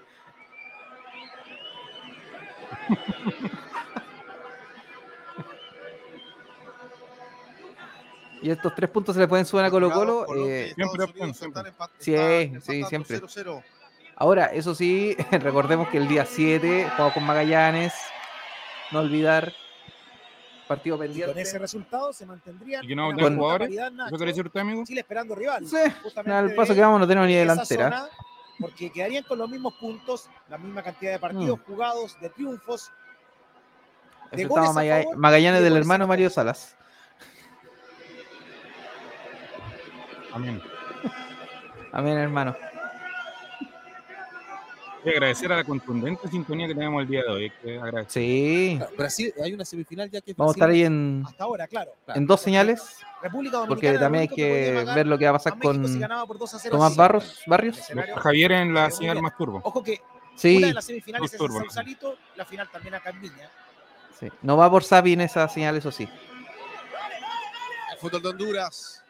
y 8.42 8.50
estos 8.52 8.76
tres 8.76 8.90
puntos 8.90 9.16
se 9.16 9.22
le 9.22 9.28
pueden 9.28 9.46
subir 9.46 9.66
a 9.66 9.72
Colo 9.72 9.90
Colo. 9.92 10.26
Y 10.36 10.50
eh, 10.50 10.74
Siempre 10.76 10.86
Unidos 11.04 11.10
opción, 11.10 11.30
están 11.32 11.66
Sí, 12.00 12.14
están 12.14 12.62
sí, 12.62 12.84
siempre. 12.84 13.22
0-0. 13.22 13.64
ahora, 14.18 14.46
eso 14.48 14.76
sí, 14.76 15.16
recordemos 15.32 15.88
que 15.90 15.98
el 15.98 16.08
día 16.08 16.26
7 16.26 16.90
jugamos 16.92 17.14
con 17.14 17.24
Magallanes. 17.24 17.94
No 18.92 19.00
olvidar. 19.00 19.52
Partido 20.68 20.96
Y 20.96 21.00
con 21.00 21.08
pendiente. 21.08 21.42
ese 21.42 21.60
resultado 21.60 22.12
se 22.12 22.26
mantendrían 22.26 22.84
Y 22.84 22.88
que 22.88 22.96
no 22.96 23.06
absoluta 23.06 23.36
jugadores. 23.36 23.70
¿Eso 23.70 24.16
quiere 24.18 24.32
decir 24.32 24.46
usted, 24.48 24.60
amigo? 24.62 24.84
Chile 24.86 25.02
esperando 25.02 25.36
rival. 25.36 25.68
Sí, 25.68 25.78
al 26.26 26.56
paso 26.56 26.74
que 26.74 26.82
vamos 26.82 27.00
no 27.02 27.08
tenemos 27.08 27.28
ni 27.28 27.36
delantera. 27.36 27.90
zona, 27.92 28.10
porque 28.60 28.92
quedarían 28.92 29.24
con 29.26 29.38
los 29.38 29.48
mismos 29.50 29.74
puntos, 29.80 30.28
la 30.50 30.58
misma 30.58 30.82
cantidad 30.82 31.12
de 31.12 31.20
partidos 31.20 31.60
jugados, 31.68 32.20
de 32.20 32.30
triunfos. 32.30 32.92
de 34.32 34.46
goles 34.46 34.74
Maga- 34.74 35.02
favor 35.04 35.18
Magallanes 35.18 35.60
de 35.62 35.70
del 35.70 35.78
hermano 35.78 36.08
Mario. 36.08 36.30
Salas. 36.32 36.76
Amén. 40.34 40.62
Amén, 41.94 42.18
hermano. 42.18 42.56
Y 45.06 45.10
agradecer 45.10 45.52
a 45.54 45.58
la 45.58 45.64
contundente 45.64 46.28
sintonía 46.28 46.68
que 46.68 46.74
tenemos 46.74 47.02
el 47.04 47.08
día 47.08 47.22
de 47.22 47.30
hoy. 47.30 47.52
que. 47.62 47.80
Sí. 48.08 48.80
Brasil, 48.98 49.34
hay 49.44 49.54
una 49.54 49.64
semifinal 49.64 50.10
ya 50.10 50.20
que 50.20 50.34
Vamos 50.34 50.54
a 50.54 50.58
estar 50.58 50.70
ahí 50.70 50.84
en, 50.84 51.24
Hasta 51.26 51.44
ahora, 51.44 51.68
claro. 51.68 51.92
en 52.08 52.26
dos 52.26 52.42
señales. 52.42 52.98
República 53.22 53.58
Dominicana. 53.58 53.68
Porque 53.68 54.00
también 54.00 54.22
hay 54.24 54.28
que 54.28 54.84
ver 54.96 55.06
lo 55.08 55.18
que 55.18 55.26
va 55.26 55.32
a 55.32 55.34
a 55.34 55.34
pasar 55.34 55.56
México 55.58 55.74
si 55.74 55.94
con 55.94 56.00
ganaba 56.00 56.26
por 56.26 56.38
2 56.40 56.54
a 56.54 56.60
0 56.60 56.76
Tomás 56.76 56.94
sí. 56.94 56.98
Barros, 56.98 57.42
Barrios. 57.48 57.80
Javier 58.18 58.52
en 58.54 58.74
la 58.74 58.90
señal 58.90 59.22
más 59.22 59.38
turbo. 59.38 59.62
Ojo 59.64 59.84
que 59.84 60.02
una 60.02 60.36
Sí, 60.36 60.62
de 60.62 60.74
las 60.74 60.86
semifinales 60.86 61.32
es 61.32 61.38
en. 61.40 61.60
Sausalito, 61.60 62.18
la 62.36 62.46
final 62.46 62.70
también 62.72 62.96
acá 62.96 63.12
en 63.12 63.22
Viña. 63.22 63.50
sí. 64.20 64.28
No 64.42 64.58
va 64.58 64.70
por 64.70 64.84
Sapi 64.84 65.14
en 65.14 65.22
esa 65.22 65.48
señal, 65.48 65.78
eso 65.78 65.92
sí. 65.92 66.10
El 67.92 67.98
fútbol 68.00 68.22
de 68.22 68.30
Honduras. 68.30 69.05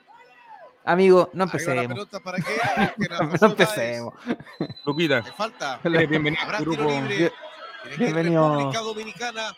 Amigo, 0.85 1.29
no 1.33 1.45
empecemos. 1.45 1.87
pelota 1.87 2.19
para 2.19 2.37
que. 2.43 2.43
que 2.43 3.39
No 3.41 3.47
empecemos. 3.47 4.13
Luquita, 4.85 5.21
Le 5.21 5.31
falta. 5.31 5.79
eres 5.83 6.09
bienvenido 6.09 6.43
Habrá 6.43 6.57
al 6.59 6.63
tiro 6.63 6.75
grupo. 6.75 6.91
libre. 7.07 7.31
Bienvenido. 7.97 8.55
República 8.57 8.81
Dominicana. 8.81 9.55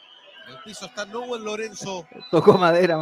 En 0.47 0.53
el 0.55 0.63
piso 0.63 0.85
está 0.85 1.05
Noel 1.05 1.43
Lorenzo, 1.43 2.07
Tocó 2.31 2.57
madera, 2.57 2.97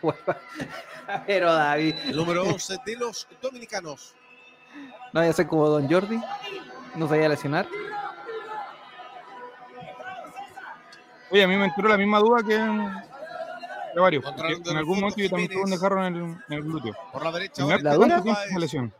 hueva. 0.00 0.38
Pero 1.26 1.52
David, 1.52 1.96
el 2.04 2.16
número 2.16 2.44
11 2.44 2.76
de 2.86 2.96
los 2.96 3.26
dominicanos. 3.42 4.14
no 5.12 5.20
vaya 5.20 5.30
a 5.30 5.32
ser 5.32 5.48
como 5.48 5.68
Don 5.68 5.90
Jordi. 5.90 6.20
No 6.94 7.08
se 7.08 7.14
vaya 7.14 7.26
a 7.26 7.30
lesionar. 7.30 7.66
Oye, 11.32 11.42
a 11.42 11.48
mí 11.48 11.56
me 11.56 11.64
entró 11.64 11.88
la 11.88 11.96
misma 11.98 12.20
duda 12.20 12.42
que, 12.46 12.56
varios. 14.00 14.24
En 14.66 14.76
algún 14.76 15.00
momento 15.00 15.20
yo 15.20 15.30
también 15.30 15.50
tuve 15.50 15.62
un 15.64 15.70
desgarro 15.70 16.06
en 16.06 16.14
el, 16.16 16.22
en 16.22 16.36
el 16.48 16.62
glúteo. 16.62 16.94
Por 17.12 17.24
la 17.24 17.32
derecha. 17.32 17.64
¿La 17.82 17.94
fue 17.94 18.60
lesión? 18.60 18.92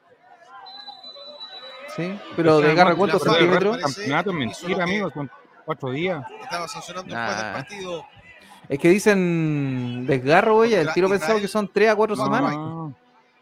Sí, 1.97 2.19
pero 2.35 2.61
de 2.61 2.75
garra 2.75 2.97
cuántos 2.97 3.23
centímetros. 3.23 3.79
Campeonato 3.79 4.31
es 4.31 4.37
mentira, 4.37 4.77
que- 4.77 4.83
amigo. 4.83 5.11
Son 5.11 5.31
cuatro 5.65 5.91
días. 5.91 6.25
Estaba 6.43 6.67
sancionando 6.69 7.15
el 7.15 7.21
juez 7.25 7.37
del 7.37 7.47
Nah. 7.47 7.53
partido. 7.53 8.05
Es 8.69 8.79
que 8.79 8.89
dicen 8.89 10.07
desgarro, 10.07 10.57
oye, 10.57 10.81
el 10.81 10.93
tiro 10.93 11.09
pensado 11.09 11.39
que 11.39 11.47
son 11.49 11.71
3 11.73 11.91
a 11.91 11.97
4 11.97 12.17
No, 12.17 12.25
semanas. 12.25 12.53
no, 12.57 12.95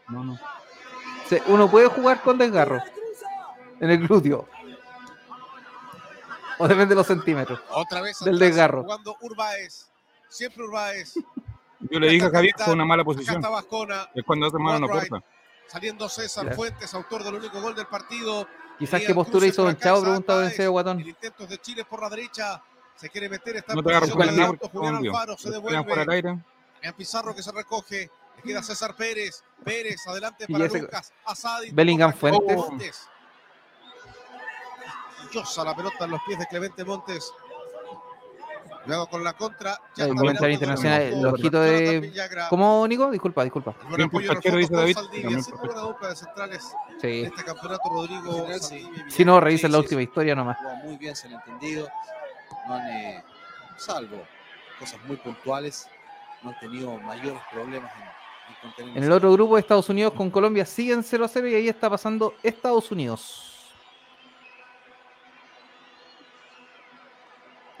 no, 0.09 0.39
Uno 1.47 1.71
puede 1.71 1.87
jugar 1.87 2.21
con 2.21 2.37
desgarro 2.37 2.83
en 3.79 3.89
el 3.89 4.05
glúteo. 4.07 4.47
O 6.59 6.67
depende 6.67 6.89
de 6.89 6.95
los 6.95 7.07
centímetros. 7.07 7.59
Otra 7.71 8.01
vez 8.01 8.19
Del 8.19 8.37
desgarro. 8.37 8.83
Jugando. 8.83 9.17
Siempre 10.29 10.63
Urbáez. 10.63 11.15
Yo 11.89 11.99
le 11.99 12.09
dije 12.09 12.25
a 12.25 12.29
Javier 12.29 12.53
que 12.55 12.63
fue 12.63 12.73
una 12.73 12.85
mala 12.85 13.01
Acá 13.01 13.05
posición. 13.05 13.35
está 13.37 13.49
Vascona. 13.49 14.09
Es 14.13 14.23
cuando 14.23 14.47
hace 14.47 14.57
mano 14.57 14.79
no 14.79 14.85
Wainwright. 14.87 15.09
corta. 15.09 15.27
Saliendo 15.67 16.09
César. 16.09 16.53
Fuentes, 16.55 16.93
autor 16.93 17.23
del 17.23 17.35
único 17.35 17.61
gol 17.61 17.75
del 17.75 17.87
partido. 17.87 18.47
Quizás 18.79 19.01
qué 19.01 19.13
postura 19.13 19.45
hizo 19.45 19.63
Don 19.63 19.77
Chavo, 19.77 20.05
en 20.15 20.23
Páez. 20.23 20.55
serio 20.55 20.71
Guatón. 20.71 20.99
El 20.99 21.07
intento 21.09 21.45
de 21.47 21.57
Chile 21.59 21.85
por 21.85 22.01
la 22.01 22.09
derecha. 22.09 22.61
Se 22.95 23.09
quiere 23.09 23.27
meter. 23.29 23.57
Está 23.57 23.73
No 23.73 23.79
en 23.79 23.83
posición 23.85 24.17
con 24.17 24.27
de 24.27 24.57
Julián. 24.69 25.05
Alfaro 25.07 25.37
se 25.37 25.49
devuelve. 25.51 26.05
aire. 26.13 26.37
Vean 26.81 26.93
Pizarro 26.95 27.33
que 27.35 27.41
se 27.43 27.51
recoge. 27.51 28.09
Le 28.37 28.41
queda 28.43 28.61
César 28.63 28.95
Pérez. 28.95 29.43
Pérez 29.63 30.05
adelante 30.07 30.47
para 30.47 30.65
ese- 30.65 30.81
Lucas. 30.81 31.13
Asadi. 31.25 31.71
Bellingham 31.71 32.11
toca 32.11 32.19
Fuentes. 32.19 32.57
Montes. 32.57 33.09
Llosa 35.31 35.63
la 35.63 35.75
pelota 35.75 36.05
en 36.05 36.11
los 36.11 36.21
pies 36.23 36.37
de 36.39 36.45
Clemente 36.47 36.83
Montes. 36.83 37.31
Luego 38.85 39.07
con 39.07 39.23
la 39.23 39.33
contra. 39.33 39.79
Ya 39.95 40.05
El 40.05 40.15
comentario 40.15 40.53
internacional, 40.53 41.01
el 41.01 41.25
ojito 41.25 41.59
de-. 41.61 42.11
¿Cómo, 42.49 42.85
Nico? 42.87 43.09
Disculpa, 43.11 43.43
disculpa. 43.43 43.73
El 43.95 44.03
apoyo 44.03 44.25
en 44.31 44.37
el 44.37 44.43
Taquero, 44.43 44.53
fondo 44.53 44.57
dice 44.57 44.69
con 44.69 44.79
David, 44.79 44.95
Saldivia. 44.95 45.81
dupla 45.81 46.07
de 46.09 46.15
centrales 46.15 46.73
en 46.91 46.99
Sí. 47.01 47.21
este 47.23 47.43
campeonato, 47.43 47.89
Rodrigo. 47.89 48.47
Si 49.09 49.23
no, 49.25 49.39
revisen 49.39 49.71
la 49.71 49.77
última 49.79 50.01
historia 50.01 50.35
nomás. 50.35 50.57
muy 50.83 50.97
bien, 50.97 51.15
se 51.15 51.27
han 51.27 51.33
entendido. 51.33 51.87
No 52.67 52.73
han, 52.75 52.87
eh, 52.89 53.23
salvo 53.77 54.21
cosas 54.79 54.99
muy 55.05 55.15
puntuales, 55.17 55.87
no 56.41 56.49
han 56.49 56.59
tenido 56.59 56.97
mayores 56.99 57.41
problemas 57.51 57.91
en, 57.95 58.01
en 58.03 58.61
contener 58.61 58.97
En 58.97 59.03
el 59.03 59.11
otro 59.11 59.31
grupo, 59.31 59.57
Estados 59.57 59.87
Unidos 59.89 60.13
con 60.13 60.29
Colombia 60.29 60.65
siguen 60.65 61.03
0 61.03 61.25
a 61.25 61.27
0 61.29 61.47
y 61.47 61.55
ahí 61.55 61.69
está 61.69 61.89
pasando 61.89 62.33
Estados 62.43 62.91
Unidos. 62.91 63.52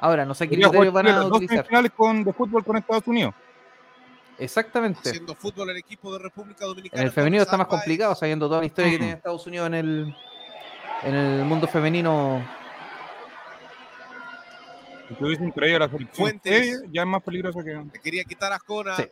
Ahora, 0.03 0.25
no 0.25 0.33
sé 0.33 0.49
qué 0.49 0.55
criterios 0.55 0.93
van 0.93 1.07
a 1.07 1.25
utilizar. 1.25 1.59
semifinales 1.59 1.91
con, 1.93 2.25
de 2.25 2.33
fútbol 2.33 2.61
con 2.65 2.75
Estados 2.75 3.07
Unidos. 3.07 3.33
Exactamente. 4.37 4.99
Haciendo 4.99 5.33
fútbol 5.33 5.69
el 5.69 5.77
equipo 5.77 6.11
de 6.11 6.19
República 6.19 6.65
Dominicana. 6.65 7.01
En 7.01 7.07
el 7.07 7.13
femenino 7.13 7.41
está 7.41 7.55
más 7.55 7.67
complicado, 7.67 8.13
sabiendo 8.13 8.49
toda 8.49 8.59
la 8.59 8.65
historia 8.65 8.91
que 8.91 8.97
tiene 8.99 9.13
Estados 9.13 9.47
Unidos 9.47 9.67
en 9.67 9.73
el, 9.75 10.15
en 11.03 11.15
el 11.15 11.45
mundo 11.45 11.67
femenino. 11.67 12.45
Si 15.07 15.15
tuviesen 15.15 15.53
traído 15.53 15.77
a 15.77 15.79
la 15.79 15.89
selección 15.89 16.41
ya 16.91 17.01
es 17.03 17.07
más 17.07 17.23
peligroso 17.23 17.59
que. 17.59 17.73
Le 17.73 17.99
quería 18.03 18.25
quitar 18.25 18.51
a 18.51 18.57
Ascona. 18.57 18.97
Sí. 18.97 19.03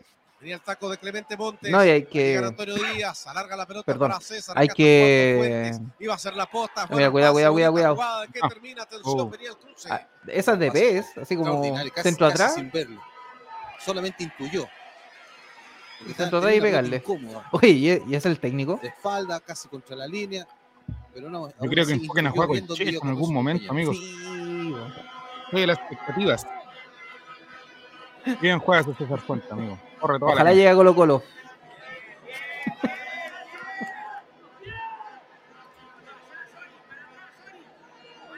Venía 0.42 0.56
el 0.56 0.62
taco 0.62 0.90
de 0.90 0.98
Clemente 0.98 1.38
Montes. 1.38 1.72
No, 1.72 1.86
y 1.86 1.90
hay 1.90 2.04
que. 2.06 2.36
Antonio 2.40 2.74
Díaz, 2.76 3.28
alarga 3.28 3.56
la 3.56 3.68
pelota 3.68 3.86
Perdón. 3.86 4.10
para 4.10 4.20
César. 4.22 4.58
Hay 4.58 4.68
que- 4.70 5.72
Iba 6.00 6.14
a 6.14 6.16
hacer 6.16 6.36
la 6.36 6.48
posta. 6.48 6.88
Mira, 6.90 7.12
cuidado, 7.12 7.34
cuidado, 7.34 7.54
cuidado, 7.54 7.74
cuidado. 7.74 7.96
Que 8.34 8.40
Ah. 8.42 8.50
termina, 8.50 8.82
atención, 8.84 9.20
Oh. 9.20 9.30
venía 9.30 9.50
el 9.52 9.58
cruce. 9.58 9.88
Ah, 9.92 10.08
Esas 10.28 10.58
de 10.58 10.72
PES, 10.72 11.18
así 11.22 11.36
como 11.38 11.62
casi- 11.62 11.92
centro 12.02 12.28
casi 12.28 12.34
atrás. 12.42 12.56
sin 12.56 12.72
verlo. 12.72 13.00
Solamente 13.86 14.24
intuyó. 14.24 14.68
Centro 16.18 16.40
atrás 16.40 16.56
y 16.56 16.62
pegarle. 16.62 17.04
Oye, 17.52 17.70
¿y 17.70 18.04
y 18.12 18.16
es 18.16 18.26
el 18.26 18.40
técnico? 18.40 18.80
De 18.82 18.88
espalda, 18.88 19.40
casi 19.42 19.68
contra 19.68 19.96
la 19.96 20.08
línea. 20.08 20.48
Pero 21.14 21.30
no, 21.30 21.50
Yo 21.50 21.70
creo 21.70 21.86
que 21.86 21.94
enfoquen 21.94 22.26
a 22.28 22.32
jugar 22.32 22.48
con 22.48 22.58
en 22.58 23.08
algún 23.08 23.32
momento, 23.34 23.72
amigos. 23.72 23.96
Sí. 23.96 24.74
Oye, 25.54 25.68
las 25.68 25.78
expectativas. 25.78 26.48
Bien 28.42 28.58
juega 28.60 28.84
César 28.84 29.20
Fuentes, 29.20 29.52
amigo. 29.52 29.78
Corre 30.02 30.20
toda 30.20 30.32
Ojalá 30.34 30.50
la 30.50 30.56
llegue 30.56 30.70
a 30.70 30.76
Colo 30.76 30.96
Colo. 30.96 31.24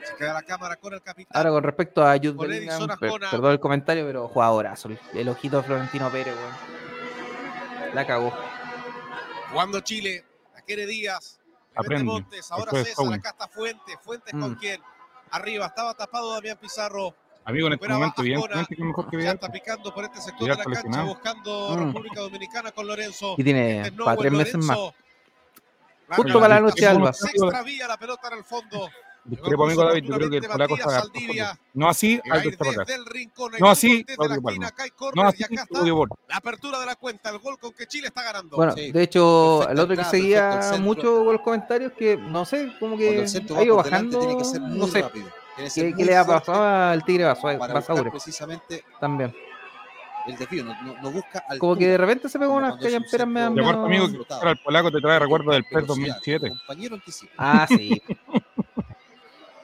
Se 0.04 0.16
queda 0.18 0.34
la 0.34 0.42
cámara 0.42 0.76
con 0.76 0.94
el 0.94 1.02
capitán. 1.02 1.32
Ahora 1.36 1.50
con 1.52 1.64
respecto 1.64 2.06
a 2.06 2.14
Jude 2.18 2.36
Con 2.36 2.48
Bellingham, 2.48 2.90
Ascona. 2.90 3.32
perdón 3.32 3.52
el 3.52 3.60
comentario, 3.60 4.06
pero 4.06 4.28
jugadorazo. 4.28 4.90
El, 4.90 5.00
el 5.14 5.30
ojito 5.30 5.58
de 5.58 5.64
Florentino 5.64 6.10
Pérez, 6.12 6.36
weón. 6.36 7.94
La 7.96 8.06
cagó. 8.06 8.34
Jugando 9.52 9.80
Chile. 9.82 10.26
La 10.54 10.62
quiere 10.62 10.86
Díaz. 10.86 11.40
Aprende. 11.76 12.04
Montes. 12.06 12.52
Ahora 12.52 12.72
es 12.80 12.88
César. 12.90 13.14
Acá 13.14 13.30
está 13.30 13.48
Fuentes. 13.48 13.96
Fuentes 14.02 14.32
con 14.34 14.52
Mm. 14.52 14.56
quién. 14.56 14.82
Arriba 15.32 15.68
estaba 15.68 15.94
tapado 15.94 16.34
Damián 16.34 16.58
Pizarro. 16.58 17.16
Amigo, 17.46 17.68
en 17.68 17.74
este 17.74 17.90
momento, 17.90 18.22
evidentemente 18.22 18.76
que 18.76 18.82
es 18.82 18.88
mejor 18.88 19.10
que 19.10 19.18
Vidal. 19.18 19.36
está 19.36 19.52
picando 19.52 19.94
por 19.94 20.04
este 20.06 20.22
sector 20.22 20.44
Vidal 20.50 20.58
de 20.66 20.76
la 20.76 20.82
cancha. 20.82 21.04
Buscando 21.04 21.70
Mm. 21.76 21.86
República 21.88 22.22
Dominicana 22.22 22.72
con 22.72 22.88
Lorenzo. 22.88 23.36
Y 23.38 23.44
tiene 23.44 23.82
Este 23.82 23.92
para 23.92 24.06
Noel 24.16 24.18
tres 24.20 24.32
meses 24.32 24.56
más. 24.66 24.78
Justo 26.10 26.40
para 26.40 26.56
la 26.56 26.62
noche, 26.62 26.86
Alba. 26.86 27.12
Se 27.12 27.28
extravía 27.28 27.88
la 27.88 27.98
pelota 27.98 28.28
en 28.30 28.38
el 28.38 28.44
fondo. 28.44 28.90
Discrepo, 29.26 29.64
amigo 29.66 29.86
David, 29.86 30.04
yo 30.04 30.16
creo 30.16 30.30
que 30.30 30.38
el 30.38 30.44
polaco 30.44 30.76
está. 30.76 31.04
No 31.74 31.88
así, 31.88 32.20
Aldo 32.30 32.50
está 32.50 32.58
para 32.66 32.72
acá. 32.72 32.84
desde 32.86 32.96
el 33.00 33.06
rincón. 33.06 33.52
No 33.58 33.70
así, 33.70 34.04
Claudio 34.04 34.36
esquina, 34.36 34.70
Palma. 34.70 35.12
No 35.16 35.28
así, 35.28 35.38
y 35.40 35.44
acá 35.46 35.54
está 35.56 35.66
Claudio 35.68 35.96
Borja. 35.96 36.16
la 36.28 36.36
apertura 36.36 36.80
de 36.80 36.86
la 36.86 36.96
cuenta, 36.96 37.30
el 37.30 37.40
gol 37.40 37.58
con 37.58 37.72
que 37.72 37.88
Chile 37.88 38.08
está 38.08 38.22
ganando. 38.24 38.58
Bueno, 38.58 38.74
Sí. 38.74 38.92
de 38.92 39.02
hecho, 39.02 39.60
Perfecta 39.60 39.72
el 39.74 39.80
otro 39.80 39.96
que 39.96 40.02
perfecto 40.02 40.18
seguía 40.18 40.78
mucho 40.82 41.24
con 41.24 41.34
los 41.34 41.42
comentarios 41.42 41.92
que, 41.94 42.18
no 42.18 42.44
sé, 42.46 42.74
como 42.80 42.98
que 42.98 43.26
ha 43.26 43.54
va 43.54 43.64
ido 43.64 43.76
bajando, 43.78 44.20
tiene 44.20 44.38
que 44.38 44.44
ser 44.44 44.60
muy 44.62 44.78
no 44.80 44.88
sé, 44.88 45.02
rápido. 45.02 45.28
Qué, 45.74 45.94
qué 45.96 46.06
le 46.06 46.18
ha 46.18 46.26
pasado 46.26 46.64
al 46.64 47.06
Tigre 47.06 47.24
Basaure 47.26 48.12
precisamente 48.12 48.84
también. 49.00 49.34
el 50.28 50.36
desvío. 50.38 50.64
No, 50.64 50.74
no- 50.84 51.02
no 51.02 51.12
busca 51.12 51.40
altura. 51.40 51.60
Como 51.60 51.76
que 51.78 51.88
de 51.88 51.98
repente 51.98 52.28
se 52.30 52.40
pegó 52.40 52.54
unas 52.56 52.78
callamperas 52.78 53.28
medio... 53.28 53.48
centro 53.48 53.64
Y 53.64 53.68
aparte, 53.68 53.86
amigo, 53.86 54.08
que 54.12 54.26
para 54.26 54.52
el 54.52 54.58
polaco 54.58 54.92
te 54.92 55.00
trae 55.02 55.20
recuerdo 55.20 55.52
del 55.52 55.64
PES 55.64 55.74
Velocidad, 55.74 56.08
2007. 56.16 56.50
Compañero 56.50 56.96
anticipa. 56.96 57.34
Ah, 57.38 57.68
sí. 57.70 58.02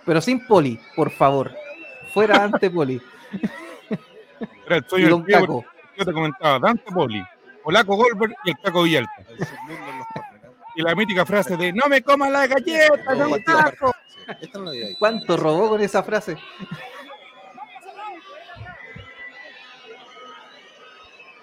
Pero 0.09 0.21
sin 0.21 0.43
poli, 0.47 0.79
por 0.95 1.11
favor. 1.11 1.53
Fuera 2.15 2.43
ante 2.43 2.67
poli. 2.71 2.99
Era 4.65 4.77
el 4.77 4.83
Y 4.83 4.89
sueño 4.89 5.09
Don 5.09 5.23
del 5.23 5.27
tío, 5.27 5.39
Caco. 5.41 5.65
yo 5.97 6.05
te 6.05 6.13
comentaba, 6.13 6.57
Dante 6.57 6.91
Poli, 6.91 7.23
Polaco 7.63 7.95
Goldberg 7.95 8.33
y 8.43 8.49
el 8.49 8.57
Caco 8.57 8.81
Villalta. 8.83 9.11
Y 10.75 10.81
la 10.81 10.95
mítica 10.95 11.27
frase 11.27 11.55
de 11.57 11.71
¡No 11.73 11.87
me 11.87 12.01
comas 12.01 12.31
la 12.31 12.47
galleta, 12.47 13.03
Todo 13.05 13.29
Don 13.29 13.43
Caco! 13.43 13.93
no. 14.55 14.71
¿Cuánto 14.97 15.37
robó 15.37 15.69
con 15.69 15.81
esa 15.81 16.01
frase? 16.01 16.37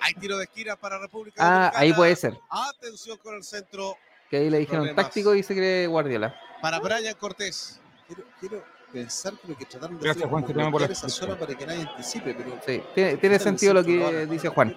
Hay 0.01 0.15
tiro 0.15 0.39
de 0.39 0.45
esquina 0.45 0.75
para 0.75 0.99
República 0.99 1.37
Ah, 1.39 1.51
Dominicana. 1.73 1.79
ahí 1.81 1.93
puede 1.93 2.17
ser. 2.17 2.37
Atención 2.51 3.17
con 3.19 3.37
el 3.37 3.45
centro 3.45 3.97
Que 4.29 4.39
ahí 4.39 4.51
le 4.51 4.59
dijeron 4.59 4.81
Problemas. 4.87 5.05
táctico 5.05 5.35
y 5.37 5.45
se 5.45 5.55
cree 5.55 5.87
Guardiola. 5.87 6.35
para 6.61 6.81
Brian 6.81 7.15
Cortés. 7.15 7.81
Quiero, 8.07 8.23
quiero 8.41 8.65
pensar 8.93 9.35
que 9.35 9.49
lo 9.49 9.57
que 9.57 9.65
trataron 9.65 9.97
de 9.99 10.03
Gracias, 10.05 10.23
hacer 10.25 10.31
Juan, 10.31 10.45
es 10.45 10.53
como 10.55 10.71
por 10.71 10.81
la 10.83 10.87
esa 10.87 11.09
zona 11.09 11.37
para 11.39 11.55
que 11.55 11.67
nadie 11.67 11.83
anticipe, 11.89 12.35
pero 12.35 12.61
Sí, 12.65 12.83
tiene, 12.95 13.17
tiene 13.17 13.39
sentido 13.39 13.75
lo 13.75 13.85
que 13.85 13.97
no, 13.97 14.11
dice 14.33 14.49
Juan. 14.49 14.75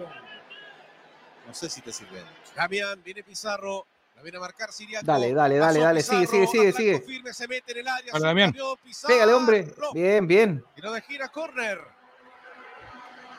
No 1.47 1.53
sé 1.53 1.69
si 1.69 1.81
te 1.81 1.91
sirve. 1.91 2.23
Damián, 2.55 3.01
viene 3.03 3.23
Pizarro. 3.23 3.85
La 4.15 4.23
viene 4.23 4.37
a 4.37 4.41
marcar 4.41 4.71
Siriaco. 4.73 5.05
Dale, 5.05 5.33
dale, 5.33 5.57
dale, 5.57 5.79
dale, 5.79 6.01
sigue, 6.03 6.21
Pizarro, 6.27 6.47
sigue, 6.47 6.71
sigue, 6.71 6.73
sigue. 6.73 6.99
firme, 7.01 7.33
se 7.33 7.47
mete 7.47 7.71
en 7.71 7.77
el 7.79 7.87
área. 7.87 8.11
Dale, 8.11 8.19
se 8.21 8.27
Damián. 8.27 8.55
Pizarro. 8.83 9.13
Pégale, 9.13 9.33
hombre. 9.33 9.73
Bien, 9.93 10.27
bien. 10.27 10.63
Tiro 10.75 10.91
de 10.91 11.01
gira, 11.01 11.29
córner. 11.29 11.79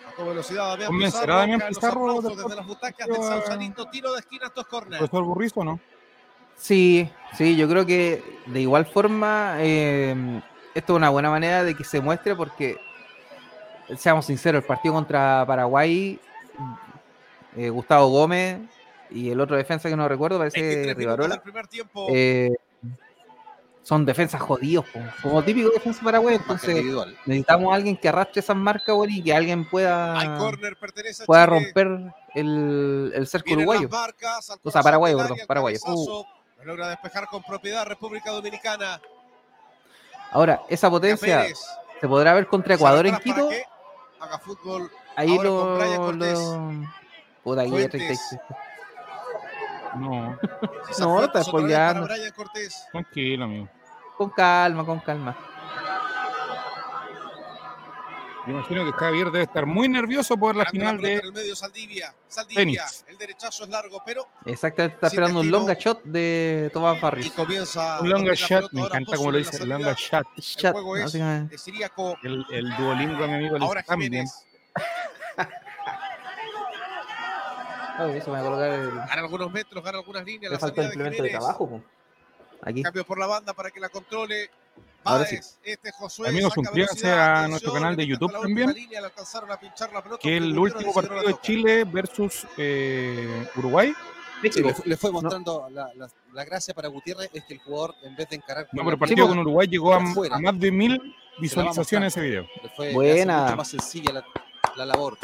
Sacó 0.08 0.24
velocidad 0.26 0.70
Damián 0.70 0.86
¿Convencerá 0.88 1.20
Pizarro. 1.22 1.36
Damián 1.40 1.58
caen 1.60 1.68
los 1.70 1.78
Pizarro 1.78 2.22
desde 2.22 2.56
las 2.56 2.66
butacas 2.66 3.06
del 3.06 3.16
a- 3.16 3.22
Sausalito. 3.22 3.88
Tiro 3.90 4.12
de 4.14 4.20
esquina, 4.20 4.46
estos 4.46 4.66
córner. 4.66 4.98
¿Profesor 4.98 5.24
Burrizo 5.24 5.60
o 5.60 5.64
no? 5.64 5.80
Sí, 6.60 7.10
sí, 7.38 7.56
yo 7.56 7.66
creo 7.68 7.86
que 7.86 8.22
de 8.44 8.60
igual 8.60 8.84
forma 8.84 9.54
eh, 9.58 10.14
esto 10.74 10.92
es 10.92 10.96
una 10.96 11.08
buena 11.08 11.30
manera 11.30 11.64
de 11.64 11.74
que 11.74 11.84
se 11.84 12.02
muestre 12.02 12.36
porque, 12.36 12.76
seamos 13.96 14.26
sinceros, 14.26 14.62
el 14.62 14.66
partido 14.66 14.94
contra 14.94 15.42
Paraguay, 15.46 16.20
eh, 17.56 17.70
Gustavo 17.70 18.08
Gómez 18.08 18.60
y 19.10 19.30
el 19.30 19.40
otro 19.40 19.56
defensa 19.56 19.88
que 19.88 19.96
no 19.96 20.06
recuerdo, 20.06 20.36
parece 20.36 20.60
23 20.60 20.96
minutos 20.98 21.26
Rivarola, 21.26 21.42
eh, 22.10 22.54
son 23.82 24.04
defensas 24.04 24.42
jodidos, 24.42 24.84
como 25.22 25.42
típico 25.42 25.70
defensa 25.70 26.02
paraguay, 26.04 26.38
Más 26.46 26.60
que 26.60 26.72
entonces 26.72 27.16
necesitamos 27.24 27.72
a 27.72 27.76
alguien 27.76 27.96
que 27.96 28.10
arrastre 28.10 28.40
esas 28.40 28.56
marcas 28.56 28.94
y 29.08 29.22
que 29.22 29.32
alguien 29.32 29.66
pueda, 29.68 30.38
pueda 31.24 31.46
romper 31.46 31.88
el, 32.34 33.12
el 33.14 33.26
cerco 33.26 33.54
uruguayo. 33.54 33.88
marcas, 33.88 34.58
O 34.62 34.70
sea, 34.70 34.82
paraguayo, 34.82 35.16
perdón, 35.16 35.38
paraguayo. 35.48 35.78
Lo 36.60 36.66
logra 36.66 36.88
despejar 36.88 37.26
con 37.26 37.42
propiedad 37.42 37.86
República 37.86 38.30
Dominicana. 38.30 39.00
Ahora, 40.30 40.62
esa 40.68 40.90
potencia 40.90 41.44
se 42.00 42.08
podrá 42.08 42.34
ver 42.34 42.46
contra 42.46 42.74
Ecuador 42.74 43.06
en 43.06 43.16
Quito. 43.18 43.48
que 43.48 43.64
Haga 44.20 44.38
fútbol. 44.38 44.90
Ahí 45.16 45.36
Ahora 45.36 45.48
con 45.48 45.78
Brian 45.78 45.96
lo, 45.96 46.04
Fuentes. 46.04 47.90
36. 47.90 48.20
No, 49.94 50.38
Esa 50.90 51.04
No, 51.04 51.24
está 51.24 51.42
spoileando. 51.42 52.06
tranquilo, 52.92 53.44
amigo. 53.44 53.68
Con 54.16 54.30
calma, 54.30 54.84
con 54.84 55.00
calma. 55.00 55.36
Yo 58.46 58.52
imagino 58.54 58.84
que 58.86 58.92
Javier 58.92 59.26
debe 59.30 59.42
estar 59.44 59.66
muy 59.66 59.86
nervioso 59.88 60.36
por 60.36 60.56
la 60.56 60.64
final 60.66 60.98
de 61.00 61.16
el 61.16 61.32
medio, 61.32 61.54
Saldivia. 61.54 62.14
Saldivia. 62.26 62.60
tenis. 62.62 63.04
El 63.06 63.18
derechazo 63.18 63.64
es 63.64 63.70
largo, 63.70 64.02
pero 64.04 64.26
Exactamente, 64.46 64.94
está 64.94 65.06
esperando 65.08 65.40
un 65.40 65.50
longa 65.50 65.74
shot 65.74 66.02
de 66.04 66.70
Tomás 66.72 66.96
y 66.96 67.00
Barris. 67.00 67.30
comienza. 67.32 68.00
un 68.00 68.08
longa 68.08 68.32
shot. 68.34 68.72
Me 68.72 68.80
encanta 68.82 69.16
como 69.16 69.30
lo 69.30 69.38
dice, 69.38 69.58
salida 69.58 69.76
longa 69.78 69.92
shot. 69.92 70.26
Shot, 70.38 70.72
juego 70.72 70.96
es- 70.96 71.04
básicamente. 71.04 71.52
De 71.52 71.58
Siriaco. 71.58 72.16
El, 72.22 72.46
el 72.50 72.76
duolingo, 72.76 73.26
mi 73.26 73.34
amigo, 73.34 73.56
el 73.56 73.62
Ahora. 73.62 73.82
Jiménez. 73.82 74.46
Ay, 77.98 78.16
eso 78.16 78.30
me 78.30 78.38
va 78.38 78.40
a 78.40 78.44
colocar 78.44 78.70
el... 78.70 78.90
Gana 78.94 79.12
algunos 79.20 79.52
metros, 79.52 79.84
gana 79.84 79.98
algunas 79.98 80.24
líneas. 80.24 80.50
Le 80.50 80.56
La 80.56 80.58
falta 80.58 80.80
el 80.80 80.88
de 80.88 80.94
implemento 80.94 81.22
de 81.22 81.28
Jiménez. 81.28 81.56
trabajo. 81.56 81.82
Aquí. 82.62 82.82
Cambio 82.82 83.04
por 83.04 83.18
la 83.18 83.26
banda 83.26 83.52
para 83.52 83.70
que 83.70 83.80
la 83.80 83.90
controle. 83.90 84.50
Ahora 85.04 85.24
sí. 85.26 85.38
Este 85.64 85.90
Josué. 85.92 86.28
Amigos, 86.28 86.52
suscríbanse 86.52 87.10
a 87.10 87.48
nuestro 87.48 87.72
canal 87.72 87.96
de 87.96 88.06
YouTube 88.06 88.32
también. 88.32 88.72
línea, 88.72 89.00
la 89.00 89.08
pelota, 89.10 90.18
Que 90.20 90.36
el 90.36 90.58
último 90.58 90.92
partido 90.92 91.22
de. 91.22 91.36
Chile 91.40 91.84
versus 91.84 92.46
eh, 92.56 93.46
Uruguay. 93.56 93.92
Sí, 94.42 94.62
le, 94.62 94.72
fu- 94.74 94.82
le 94.86 94.96
fue 94.96 95.10
mostrando 95.12 95.68
la, 95.70 95.90
la- 95.94 96.08
la 96.32 96.44
gracia 96.44 96.72
para 96.72 96.88
Gutiérrez 96.88 97.28
es 97.34 97.44
que 97.44 97.54
el 97.54 97.60
jugador, 97.60 97.94
en 98.02 98.16
vez 98.16 98.28
de 98.30 98.36
encarar 98.36 98.64
No, 98.72 98.78
con 98.78 98.86
pero 98.86 98.90
el 98.94 98.98
partido 98.98 99.28
con 99.28 99.38
Uruguay 99.38 99.68
llegó 99.68 99.92
a, 99.92 100.00
más 100.00 100.58
de 100.58 100.70
mil 100.70 101.14
visualizaciones 101.38 102.16
ese 102.16 102.26
video. 102.26 102.46
le 102.62 102.68
fue 102.70 102.92
Buena. 102.94 103.42
mucho 103.44 103.56
más 103.56 103.68
sencilla 103.68 104.12
la, 104.14 104.24
la 104.76 104.86
labor. 104.86 105.18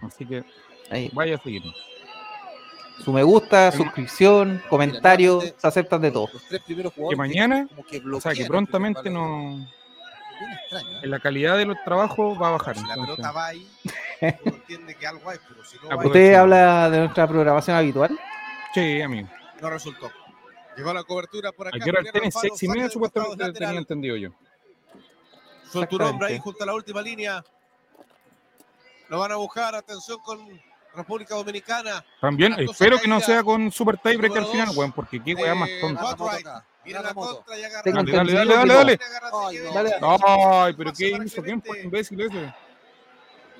Así 0.00 0.24
que 0.26 0.42
Ahí. 0.90 1.10
vaya 1.12 1.36
a 1.36 1.42
seguir. 1.42 1.62
Su 3.04 3.12
me 3.12 3.22
gusta, 3.22 3.72
suscripción, 3.72 4.62
comentario, 4.68 5.32
nuevamente, 5.34 5.60
se 5.60 5.66
aceptan 5.66 6.02
de 6.02 6.10
todo. 6.10 6.28
Los 6.32 6.42
tres 6.44 6.62
primeros 6.62 6.92
Que 6.92 7.00
jugadores 7.00 7.18
mañana, 7.18 7.68
que 7.88 7.98
o 7.98 8.20
sea, 8.20 8.32
que 8.32 8.42
el 8.42 8.48
prontamente 8.48 9.08
no, 9.08 9.66
Bien 10.40 10.52
extraño, 10.52 10.88
¿eh? 10.96 11.00
en 11.02 11.10
la 11.10 11.20
calidad 11.20 11.58
de 11.58 11.66
los 11.66 11.76
trabajos 11.84 12.40
va 12.40 12.48
a 12.48 12.50
bajar. 12.52 12.76
Si 12.76 12.86
la 12.86 12.94
pelota 12.94 13.30
va 13.30 13.46
ahí, 13.48 13.70
entiende 14.20 14.94
que 14.94 15.06
algo 15.06 15.28
hay, 15.28 15.38
pero 15.46 15.64
si 15.64 15.76
no. 15.86 15.98
¿Usted 15.98 16.34
habla 16.34 16.88
de 16.88 16.98
nuestra 16.98 17.28
programación 17.28 17.76
habitual? 17.76 18.18
Sí, 18.72 19.02
amigo. 19.02 19.28
no 19.60 19.70
resultó. 19.70 20.10
Llegó 20.76 20.94
la 20.94 21.04
cobertura 21.04 21.52
por 21.52 21.68
acá. 21.68 21.76
Aquí 21.76 21.90
era 21.90 22.00
el 22.00 22.10
tenis 22.10 22.34
Alfaro, 22.36 22.40
seis 22.40 22.62
y 22.62 22.66
saque 22.66 22.68
media, 22.68 22.88
del 22.88 22.98
costado 22.98 23.24
supuestamente 23.24 23.58
tenía 23.58 23.78
entendido 23.78 24.16
yo. 24.16 24.30
Suelta 25.70 25.96
un 25.96 26.02
hombre 26.02 26.28
ahí 26.28 26.38
junto 26.38 26.62
a 26.62 26.66
la 26.66 26.74
última 26.74 27.02
línea. 27.02 27.44
Lo 29.08 29.18
van 29.18 29.32
a 29.32 29.36
buscar, 29.36 29.74
atención 29.74 30.18
con 30.24 30.38
República 30.94 31.34
Dominicana. 31.34 32.04
También 32.20 32.54
espero 32.58 32.98
que 32.98 33.08
no 33.08 33.20
sea 33.20 33.42
con 33.42 33.70
super 33.70 33.96
tiebreak 33.98 34.36
al 34.36 34.46
final, 34.46 34.68
weón, 34.74 34.92
porque 34.92 35.22
qué 35.22 35.34
weá 35.34 35.54
más 35.54 35.68
Eh, 35.68 35.78
tonta. 35.80 36.02
La 36.84 37.14
contra 37.14 37.58
y 37.58 37.64
agarra. 37.64 37.92
Dale, 37.92 38.32
dale, 38.34 38.98
dale, 39.72 39.96
Ay, 40.26 40.74
pero 40.74 40.92
qué 40.92 41.10
hizo, 41.10 41.42
¿quién 41.42 41.60
fue 41.60 41.70
Clemente. 41.76 41.82
imbécil 41.84 42.20
ese? 42.22 42.54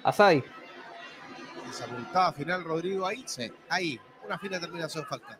Asadi. 0.03 0.43
Esa 1.71 1.87
multada 1.87 2.33
final, 2.33 2.65
Rodrigo, 2.65 3.07
ahí. 3.07 3.23
Sí. 3.27 3.53
Ahí. 3.69 4.01
Una 4.25 4.39
fina 4.39 4.59
terminación 4.59 5.05
falta. 5.07 5.39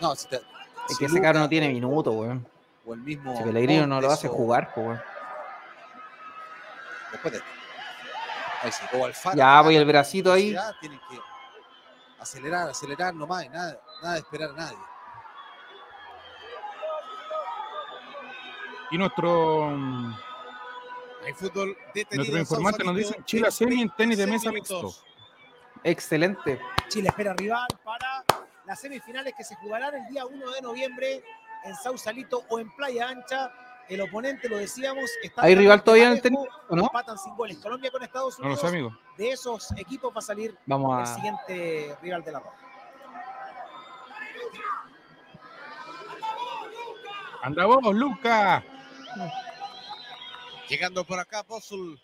No, 0.00 0.14
si 0.14 0.28
te, 0.28 0.36
Es 0.36 0.42
si 0.88 0.96
que 0.98 1.06
ese 1.06 1.14
Luca 1.16 1.28
caro 1.28 1.38
no 1.40 1.48
tiene 1.48 1.68
minuto, 1.70 2.12
weón. 2.12 2.46
O 2.84 2.94
el 2.94 3.00
mismo. 3.00 3.36
Si 3.36 3.42
Pellegrino 3.42 3.86
no 3.86 4.00
lo 4.00 4.10
hace 4.10 4.28
jugar, 4.28 4.72
weón. 4.76 5.00
Después 7.12 7.32
de 7.32 7.38
esto. 7.38 7.50
Ahí 8.62 8.72
sí. 8.72 8.84
O 8.94 9.04
Alfaro. 9.04 9.36
Ya, 9.36 9.60
voy 9.60 9.76
el 9.76 9.84
bracito 9.84 10.32
ahí. 10.32 10.56
Tienen 10.80 11.00
que 11.10 11.18
acelerar, 12.20 12.68
acelerar 12.70 13.14
nomás. 13.14 13.48
Nada, 13.50 13.80
nada 14.02 14.14
de 14.14 14.20
esperar 14.20 14.50
a 14.50 14.52
nadie. 14.54 14.78
Y 18.90 18.98
nuestro, 18.98 19.70
mm, 19.70 20.14
Hay 21.24 21.32
fútbol 21.34 21.76
detenido. 21.94 22.16
nuestro 22.16 22.38
informante 22.38 22.84
nos 22.84 22.96
dice 22.96 23.16
Chile 23.24 23.50
semi 23.50 23.80
en 23.82 23.90
tenis 23.90 24.18
de 24.18 24.26
26 24.26 24.30
mesa 24.30 24.50
minutos. 24.52 24.84
mixto. 25.04 25.80
Excelente. 25.84 26.60
Chile 26.88 27.08
espera 27.08 27.32
rival 27.34 27.66
para 27.84 28.24
las 28.66 28.80
semifinales 28.80 29.32
que 29.36 29.44
se 29.44 29.54
jugarán 29.56 29.94
el 29.94 30.06
día 30.08 30.26
1 30.26 30.50
de 30.50 30.60
noviembre 30.60 31.24
en 31.64 31.74
Sausalito 31.76 32.44
o 32.48 32.58
en 32.58 32.70
Playa 32.76 33.08
Ancha. 33.08 33.50
El 33.88 34.00
oponente, 34.00 34.48
lo 34.48 34.56
decíamos, 34.58 35.10
está 35.22 35.42
¿Hay 35.42 35.54
rival 35.54 35.82
todavía 35.82 36.06
en 36.06 36.12
el 36.12 36.22
tenis 36.22 36.40
o 36.68 36.76
no? 36.76 36.84
Empatan 36.84 37.18
sin 37.18 37.34
goles. 37.36 37.58
Colombia 37.58 37.90
con 37.90 38.02
Estados 38.02 38.38
No 38.38 38.44
lo 38.44 38.52
Unidos. 38.52 38.60
sé, 38.60 38.66
amigo. 38.68 38.98
De 39.18 39.30
esos 39.30 39.70
equipos 39.76 40.12
va 40.14 40.18
a 40.18 40.22
salir 40.22 40.56
Vamos 40.66 40.96
el 40.96 41.02
a. 41.02 41.14
siguiente 41.14 41.96
rival 42.00 42.24
de 42.24 42.32
la 42.32 42.38
ronda. 42.40 42.58
Anda 47.42 47.66
vos, 47.66 47.94
Luca. 47.94 48.64
Llegando 50.68 51.04
por 51.04 51.18
acá, 51.18 51.42
Pozul. 51.42 52.00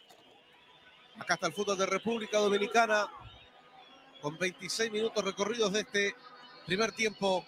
Acá 1.18 1.34
está 1.34 1.46
el 1.46 1.52
fútbol 1.52 1.78
de 1.78 1.86
República 1.86 2.38
Dominicana. 2.38 3.08
Con 4.20 4.36
26 4.36 4.90
minutos 4.90 5.24
recorridos 5.24 5.72
de 5.72 5.80
este 5.80 6.14
primer 6.66 6.92
tiempo. 6.92 7.44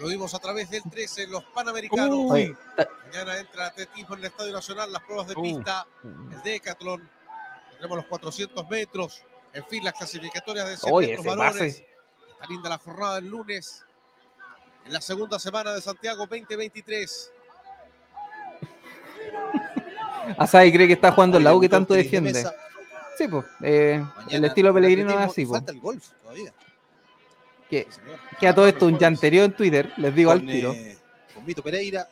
Lo 0.00 0.08
vimos 0.08 0.32
a 0.34 0.38
través 0.38 0.70
del 0.70 0.82
13 0.82 1.24
en 1.24 1.30
los 1.32 1.44
Panamericanos. 1.44 2.30
Uy. 2.30 2.56
Mañana 3.04 3.38
entra 3.38 3.66
atletismo 3.66 4.14
en 4.14 4.20
el 4.20 4.26
Estadio 4.26 4.52
Nacional, 4.52 4.90
las 4.90 5.02
pruebas 5.02 5.28
de 5.28 5.34
pista, 5.34 5.86
el 6.02 6.42
decatlón. 6.42 7.06
Tenemos 7.76 7.98
los 7.98 8.06
400 8.06 8.68
metros. 8.70 9.22
En 9.52 9.64
fin, 9.66 9.84
las 9.84 9.92
clasificatorias 9.92 10.68
de 10.70 10.76
100 10.78 10.94
Oye, 10.94 11.18
metros. 11.18 11.62
Está 11.62 12.46
linda 12.48 12.70
la 12.70 12.78
jornada 12.78 13.16
del 13.16 13.26
lunes. 13.26 13.84
En 14.86 14.94
la 14.94 15.02
segunda 15.02 15.38
semana 15.38 15.74
de 15.74 15.82
Santiago 15.82 16.20
2023. 16.20 17.32
Asai 20.38 20.72
cree 20.72 20.86
que 20.86 20.94
está 20.94 21.12
jugando 21.12 21.36
en 21.36 21.44
la 21.44 21.54
U 21.54 21.60
que 21.60 21.68
tanto 21.68 21.92
defiende. 21.92 22.42
Sí, 23.18 23.28
pues. 23.28 23.44
eh, 23.62 24.02
el 24.30 24.44
estilo 24.46 24.72
Pellegrino 24.72 25.10
es 25.10 25.16
así, 25.18 25.44
pues. 25.44 25.58
Falta 25.58 25.72
el 25.72 25.80
golf 25.80 26.08
todavía. 26.22 26.54
Que, 27.70 27.86
Sí, 27.88 28.00
señor. 28.00 28.18
que 28.40 28.48
a 28.48 28.54
todo 28.54 28.66
esto 28.66 28.86
un 28.86 28.98
llanterío 28.98 29.44
en 29.44 29.52
Twitter, 29.52 29.92
les 29.96 30.14
digo 30.14 30.32
al 30.32 30.44
tiro. 30.44 30.72
eh, 30.72 30.98
con 31.34 31.46
Vito 31.46 31.62
Pereira 31.62 32.06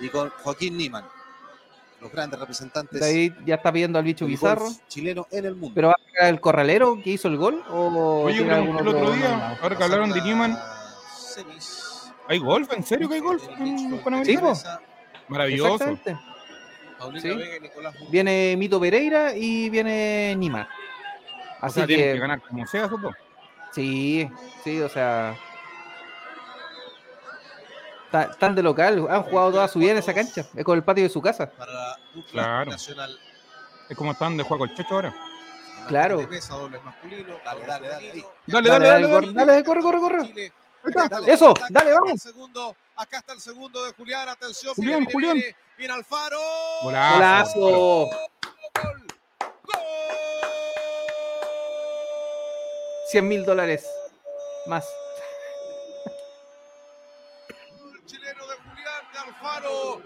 y 0.00 0.08
con 0.08 0.30
Joaquín 0.30 0.76
Niman, 0.76 1.04
los 2.00 2.10
grandes 2.10 2.38
representantes 2.40 3.00
David 3.00 3.32
ya 3.46 3.54
está 3.56 3.70
pidiendo 3.72 3.98
al 3.98 4.04
bicho 4.04 4.26
Bizarro. 4.26 4.68
chileno 4.88 5.26
en 5.30 5.44
el 5.44 5.54
mundo. 5.54 5.72
¿Pero 5.74 5.88
va 5.88 5.96
a 6.20 6.28
el 6.28 6.40
corralero 6.40 7.00
que 7.02 7.10
hizo 7.10 7.28
el 7.28 7.36
gol? 7.36 7.62
¿O 7.70 8.22
Oye, 8.24 8.50
algún 8.50 8.76
el 8.78 8.88
otro 8.88 8.98
otro 9.00 9.12
día, 9.12 9.28
nominado? 9.28 9.56
ahora 9.62 9.76
que 9.76 9.84
hablaron 9.84 10.10
de 10.12 10.20
semis. 11.16 12.12
¿hay 12.28 12.38
golf? 12.38 12.72
¿En 12.72 12.82
serio 12.82 13.08
que 13.08 13.14
hay 13.16 13.20
golf 13.20 13.42
en 13.58 13.78
Sí, 13.78 13.98
Panamericanos? 14.02 14.62
po. 14.62 14.68
Maravilloso. 15.28 15.98
Sí. 17.20 17.28
Vega 17.28 17.56
y 17.56 17.60
Nicolás 17.60 17.94
Muñoz. 17.94 18.10
Viene 18.10 18.56
Mito 18.56 18.80
Pereira 18.80 19.34
y 19.36 19.68
viene 19.68 20.34
Nima. 20.36 20.68
O 21.60 21.66
Así 21.66 21.74
sea, 21.80 21.86
tienen 21.86 22.06
que 22.06 22.12
que, 22.14 22.18
ganar 22.18 22.40
como 22.42 22.66
sea 22.66 22.88
dos. 22.88 23.14
Sí, 23.74 24.30
sí, 24.62 24.80
o 24.80 24.88
sea. 24.88 25.36
Tan 28.38 28.54
de 28.54 28.62
local, 28.62 29.04
han 29.10 29.22
jugado 29.24 29.50
toda 29.50 29.66
su 29.66 29.80
vida 29.80 29.90
en 29.90 29.96
esa 29.98 30.14
cancha, 30.14 30.44
es 30.54 30.64
con 30.64 30.76
el 30.78 30.84
patio 30.84 31.02
de 31.02 31.10
su 31.10 31.20
casa. 31.20 31.50
para 31.50 31.96
Claro. 32.30 32.70
nacional. 32.70 33.18
Es 33.88 33.96
como 33.96 34.12
están 34.12 34.36
de 34.36 34.44
juego 34.44 34.60
con 34.60 34.70
el 34.70 34.76
Checho 34.76 34.94
ahora. 34.94 35.14
Claro. 35.88 36.18
Dale, 36.18 36.30
dale, 37.66 37.88
dale. 37.88 38.24
Dale, 38.46 38.68
Dale, 38.68 38.68
dale, 38.68 38.86
dale, 38.86 39.08
dale. 39.08 39.08
corre, 39.10 39.32
dale, 39.32 39.64
corre, 39.64 39.82
corre, 40.00 40.52
Eso, 41.26 41.52
dale, 41.70 41.92
vamos. 41.92 42.20
Segundo, 42.22 42.76
acá 42.96 43.18
está 43.18 43.32
el 43.32 43.40
segundo 43.40 43.84
de 43.84 43.92
Julián, 43.94 44.28
atención. 44.28 44.74
Julián, 44.74 45.00
viene, 45.00 45.12
Julián. 45.12 45.34
Viene, 45.34 45.56
viene 45.76 45.94
Alfaro. 45.94 46.38
Golazo. 46.84 47.58
Golazo. 47.60 48.10
Gol. 48.80 49.06
Gol. 49.64 50.33
100 53.10 53.28
mil 53.28 53.44
dólares 53.44 53.86
más. 54.66 54.86
El 57.94 58.04
chileno 58.06 58.46
de 58.46 58.54
Julián 58.56 59.04
de 59.12 59.18
Alfaro 59.18 60.02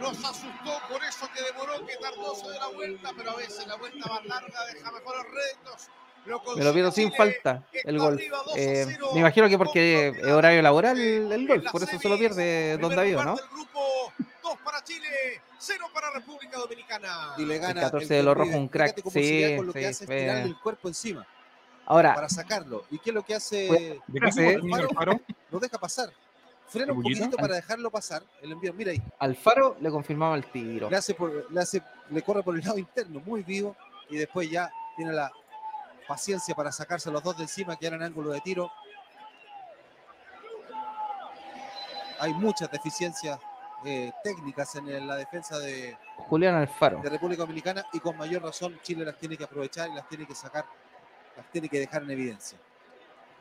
nos 0.00 0.18
asustó 0.24 0.78
por 0.88 1.04
eso 1.04 1.28
que 1.34 1.42
demoró 1.42 1.86
que 1.86 1.96
tardó 1.96 2.34
de 2.50 2.58
la 2.58 2.66
vuelta, 2.68 3.10
pero 3.16 3.30
a 3.30 3.36
veces 3.36 3.66
la 3.66 3.76
vuelta 3.76 4.08
más 4.08 4.24
larga 4.26 4.64
deja 4.72 4.90
mejores 4.92 5.22
réditos. 5.32 5.88
Lo 6.26 6.42
Me 6.54 6.64
lo 6.64 6.72
pierdo 6.74 6.92
sin 6.92 7.10
falta 7.14 7.62
el 7.72 7.98
gol. 7.98 8.14
arriba 8.14 8.42
2 8.44 8.54
a 8.54 8.58
Eh, 8.58 8.84
0. 8.88 9.10
me 9.14 9.20
imagino 9.20 9.48
que 9.48 9.56
porque 9.56 10.08
es 10.08 10.24
horario 10.26 10.60
laboral 10.60 10.98
el, 11.00 11.32
el 11.32 11.48
gol, 11.48 11.62
por 11.72 11.82
eso 11.82 11.98
se 11.98 12.08
lo 12.10 12.18
pierde 12.18 12.76
Don 12.76 12.94
David, 12.94 13.16
¿no? 13.16 13.36
del 13.36 13.48
grupo, 13.48 14.12
2 14.42 14.58
para 14.62 14.84
Chile, 14.84 15.40
0 15.58 15.86
para 15.94 16.10
República 16.10 16.58
Dominicana. 16.58 17.34
Y 17.38 17.46
le 17.46 17.54
El 17.54 17.60
gana 17.62 17.80
14 17.82 18.06
que 18.08 18.14
de 18.14 18.22
los 18.22 18.36
rojos, 18.36 18.54
un 18.54 18.68
crack. 18.68 18.96
Sí, 19.10 19.54
con 19.56 19.66
lo 19.68 19.72
que 19.72 19.78
sí, 19.80 19.84
hace 19.86 20.04
es 20.04 20.10
eh. 20.10 20.42
el 20.42 20.58
cuerpo 20.60 20.88
encima 20.88 21.26
Ahora, 21.90 22.14
para 22.14 22.28
sacarlo. 22.28 22.84
¿Y 22.88 23.00
qué 23.00 23.10
es 23.10 23.14
lo 23.14 23.24
que 23.24 23.34
hace? 23.34 23.98
¿De 24.06 24.20
qué 24.20 24.60
Alfaro? 24.72 25.20
Lo 25.50 25.58
deja 25.58 25.76
pasar. 25.76 26.12
Frena 26.68 26.92
un 26.92 27.02
poquitito 27.02 27.36
para 27.36 27.56
dejarlo 27.56 27.90
pasar. 27.90 28.22
El 28.40 28.52
envío, 28.52 28.72
mira 28.72 28.92
ahí. 28.92 29.02
Alfaro 29.18 29.76
le 29.80 29.90
confirmaba 29.90 30.36
el 30.36 30.44
tiro. 30.46 30.88
Le 30.88 30.96
hace, 30.96 31.14
por- 31.14 31.50
le 31.50 31.60
hace, 31.60 31.82
le 32.10 32.22
corre 32.22 32.44
por 32.44 32.54
el 32.54 32.64
lado 32.64 32.78
interno, 32.78 33.20
muy 33.26 33.42
vivo, 33.42 33.74
y 34.08 34.18
después 34.18 34.48
ya 34.48 34.70
tiene 34.94 35.12
la 35.12 35.32
paciencia 36.06 36.54
para 36.54 36.70
sacarse 36.70 37.10
los 37.10 37.24
dos 37.24 37.36
de 37.36 37.42
encima, 37.42 37.74
que 37.76 37.88
eran 37.88 38.04
ángulo 38.04 38.30
de 38.30 38.40
tiro. 38.40 38.70
Hay 42.20 42.32
muchas 42.34 42.70
deficiencias 42.70 43.36
eh, 43.84 44.12
técnicas 44.22 44.76
en 44.76 45.08
la 45.08 45.16
defensa 45.16 45.58
de, 45.58 45.96
Julián 46.28 46.54
Alfaro. 46.54 47.00
de 47.00 47.10
República 47.10 47.42
Dominicana 47.42 47.84
y 47.92 47.98
con 47.98 48.16
mayor 48.16 48.42
razón 48.44 48.78
Chile 48.84 49.04
las 49.04 49.16
tiene 49.16 49.36
que 49.36 49.42
aprovechar 49.42 49.90
y 49.90 49.94
las 49.94 50.06
tiene 50.08 50.24
que 50.24 50.36
sacar, 50.36 50.66
las 51.40 51.50
tiene 51.52 51.68
que 51.68 51.78
dejar 51.80 52.02
en 52.02 52.10
evidencia. 52.10 52.58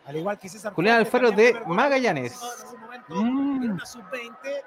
Al 0.05 0.15
igual 0.15 0.39
que 0.39 0.49
César 0.49 0.73
Julián 0.73 0.97
Alfaro 0.97 1.31
de 1.31 1.62
Magallanes. 1.67 2.33
participado 2.39 2.63
En 2.63 2.71
algún 2.71 2.81
momento 2.81 3.15
Mm. 3.15 3.63
en 3.63 3.71
una 3.71 3.85
sub-20, 3.85 4.62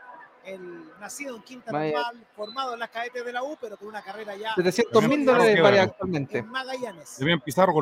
el 0.44 0.90
nacido 1.00 1.36
en 1.36 1.42
Quinta. 1.42 1.72
Normal, 1.72 2.26
formado 2.36 2.74
en 2.74 2.80
las 2.80 2.90
cadetes 2.90 3.24
de 3.24 3.32
la 3.32 3.42
U, 3.42 3.56
pero 3.60 3.76
con 3.76 3.88
una 3.88 4.02
carrera 4.02 4.36
ya 4.36 4.54
700 4.54 5.02
mil 5.08 5.24
dólares 5.24 5.60
vale 5.62 5.80
actualmente. 5.80 6.38
en 6.38 6.48
Magallanes. 6.48 7.18
De 7.18 7.24
bien 7.24 7.40
Pizarro, 7.40 7.72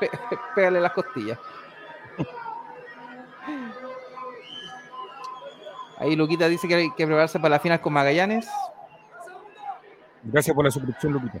pe- 0.00 0.10
pégale 0.54 0.80
las 0.80 0.92
costillas. 0.92 1.38
Ahí 5.98 6.14
Luquita 6.14 6.46
dice 6.48 6.68
que 6.68 6.74
hay 6.76 6.90
que 6.94 7.06
prepararse 7.06 7.38
para 7.40 7.50
la 7.50 7.60
final 7.60 7.80
con 7.80 7.92
Magallanes. 7.92 8.48
Gracias 10.22 10.54
por 10.54 10.64
la 10.64 10.70
suscripción, 10.70 11.12
Lupita. 11.12 11.40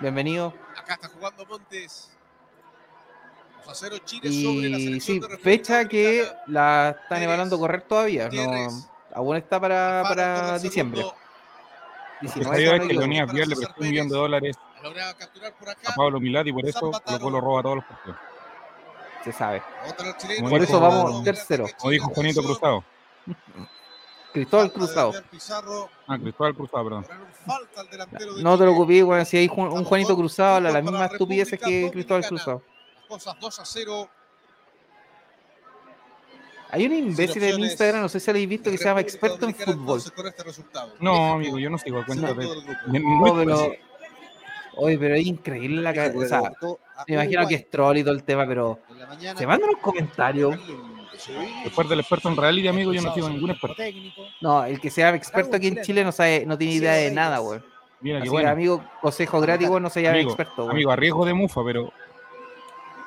Bienvenido. 0.00 0.52
Acá 0.76 0.94
está 0.94 1.08
jugando 1.08 1.46
Montes. 1.46 2.10
2 3.64 3.68
a 3.68 3.74
0 3.74 3.96
Chile 4.04 4.30
sobre 4.42 4.68
la 4.68 4.78
Y 4.78 4.84
selección 4.84 5.22
sí, 5.22 5.28
de 5.28 5.38
fecha 5.38 5.88
que 5.88 6.28
la 6.46 6.96
están 7.02 7.22
evaluando 7.22 7.58
correr 7.58 7.82
todavía. 7.82 8.28
No, 8.28 8.68
aún 9.14 9.36
está 9.36 9.60
para, 9.60 10.02
para 10.02 10.56
el 10.56 10.62
diciembre. 10.62 11.00
segundo. 11.00 11.16
Lo 12.20 12.30
que 12.32 12.38
19, 12.40 12.56
sabía 12.56 12.70
si 12.70 12.82
es 12.82 12.88
que. 12.88 12.94
Leonidas 12.94 13.32
Díaz 13.32 13.48
le 13.48 13.56
prestó 13.56 13.74
un 13.80 13.88
millón 13.88 14.08
de 14.08 14.16
dólares 14.16 14.56
a. 15.86 15.94
Pablo 15.94 16.20
Milad 16.20 16.44
y 16.44 16.52
por 16.52 16.66
eso. 16.66 16.90
Colo 16.90 17.20
Colo 17.20 17.40
roba 17.40 17.62
todos 17.62 17.76
los 17.76 17.84
partidos. 17.84 18.18
Se 19.24 19.32
sabe. 19.32 19.62
El. 20.38 20.50
Por 20.50 20.62
eso 20.62 20.80
vamos 20.80 21.24
tercero. 21.24 21.66
Como 21.78 21.90
dijo 21.90 22.10
Juanito 22.10 22.42
Cruzado. 22.42 22.84
Cristóbal 24.34 24.66
Falta 24.66 24.78
Cruzado. 24.78 25.12
Pizarro. 25.30 25.88
Ah, 26.08 26.18
Cristóbal 26.18 26.54
Cruzado, 26.56 26.84
perdón. 26.84 27.06
Falta 27.46 27.80
al 27.80 27.88
delantero 27.88 28.34
de 28.34 28.42
No 28.42 28.50
te 28.50 28.56
Chile. 28.56 28.66
preocupes, 28.66 29.04
bueno, 29.04 29.24
si 29.24 29.36
hay 29.36 29.48
un 29.48 29.84
Juanito 29.84 30.16
Cruzado, 30.16 30.56
puntos 30.58 30.82
mismas 30.82 31.00
para 31.00 31.12
estupideces 31.12 31.60
que 31.60 31.90
Cristóbal. 31.92 32.26
Cruzado. 32.26 32.62
Las 32.96 33.06
cosas 33.08 33.36
2 33.40 33.58
a 33.60 33.64
0. 33.64 34.08
Hay 36.72 36.86
un 36.86 36.92
imbécil 36.92 37.44
en. 37.44 37.60
Instagram, 37.60 38.02
no 38.02 38.08
sé 38.08 38.18
si 38.18 38.28
habéis 38.28 38.48
visto, 38.48 38.68
que 38.72 38.76
se 38.76 38.84
llama 38.84 39.00
experto 39.00 39.46
en 39.46 39.54
fútbol. 39.54 40.00
este. 40.00 40.12
No, 40.98 41.34
amigo, 41.34 41.56
yo 41.56 41.70
no 41.70 41.78
sigo 41.78 42.00
el 42.00 42.06
cuenta 42.06 42.34
de. 42.34 42.44
No, 42.88 43.36
pero. 43.36 43.72
Oye, 44.76 44.98
pero 44.98 45.14
es 45.14 45.24
increíble 45.24 45.80
la 45.80 45.94
cabeza. 45.94 46.18
O 46.18 46.26
sea, 46.26 46.40
Derrotó 46.40 46.80
a 46.96 47.04
me 47.06 47.14
imagino 47.14 47.46
que 47.46 47.54
es 47.54 47.70
troll 47.70 47.98
y 47.98 48.02
todo 48.02 48.14
el 48.14 48.24
tema, 48.24 48.44
pero. 48.48 48.80
la. 48.98 49.36
Se 49.36 49.46
mandan 49.46 49.70
los 49.70 49.80
comentarios. 49.80 50.58
Después 51.64 51.88
del 51.88 52.00
experto 52.00 52.28
en 52.28 52.36
reality, 52.36 52.68
amigo, 52.68 52.92
yo 52.92 53.02
no 53.02 53.14
sigo 53.14 53.28
ningún 53.28 53.50
experto. 53.50 53.76
técnico. 53.76 54.26
No, 54.40 54.64
el 54.64 54.80
que 54.80 54.90
sea 54.90 55.14
experto 55.14 55.56
aquí 55.56 55.68
en 55.68 55.82
Chile 55.82 56.04
no 56.04 56.12
sabe, 56.12 56.44
no 56.46 56.56
tiene 56.58 56.74
idea 56.74 56.92
de 56.94 57.10
nada, 57.10 57.38
güey. 57.38 57.60
Mira, 58.00 58.20
que, 58.20 58.28
bueno. 58.28 58.50
amigo, 58.50 58.84
consejo 59.00 59.40
gratis, 59.40 59.68
no 59.70 59.88
se 59.88 60.02
llame 60.02 60.18
Amigo, 60.18 60.30
experto, 60.32 60.64
güey. 60.64 60.70
Amigo, 60.74 60.90
a 60.90 60.96
riesgo 60.96 61.24
de 61.24 61.34
mufa, 61.34 61.62
pero. 61.64 61.92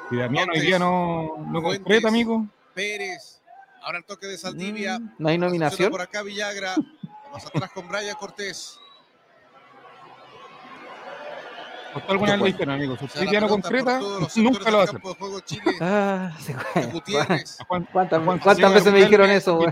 Si 0.10 0.16
Damián 0.16 0.50
hoy 0.50 0.60
día 0.62 0.80
no, 0.80 1.34
no 1.38 1.62
Fuentes. 1.62 1.80
concreta, 1.84 2.08
amigo. 2.08 2.48
Pérez. 2.74 3.42
Ahora 3.84 4.00
el 4.00 4.06
toque 4.06 4.26
de 4.28 4.38
Saldivia. 4.38 5.00
Mm, 5.00 5.16
No 5.20 5.30
hay 5.30 5.38
nominación. 5.38 5.92
Por 5.92 6.02
acá 6.02 6.24
Villagra. 6.24 6.76
Vamos 7.26 7.46
atrás 7.46 7.72
con 7.72 7.88
Brian 7.88 8.16
Cortés. 8.16 8.80
¿Costó 11.94 12.12
alguna 12.12 12.32
vez 12.34 12.40
lo 12.40 12.46
dijeron, 12.46 12.76
amigo? 12.76 12.96
Si 12.98 13.06
O 13.06 13.08
sea, 13.08 13.08
usted 13.08 13.26
la 13.26 13.32
ya 13.32 13.42
no 13.42 13.48
pelota 13.48 13.62
por 13.70 13.72
concreta, 13.72 14.00
todos 14.00 14.22
los 14.22 14.32
sectores 14.34 14.58
nunca 14.60 14.72
lo 14.72 14.78
Chile. 15.42 15.72
Ah, 15.82 16.32
se 16.40 16.54
de 16.54 16.60
fue. 16.60 16.86
Gutiérrez. 16.88 17.62
¿A 17.62 17.66
cuán- 17.66 17.88
¿Cuántas, 17.92 18.22
veces 18.74 18.94
me 18.94 19.00
dijeron 19.00 19.30
eso, 19.30 19.56
güey? 19.58 19.70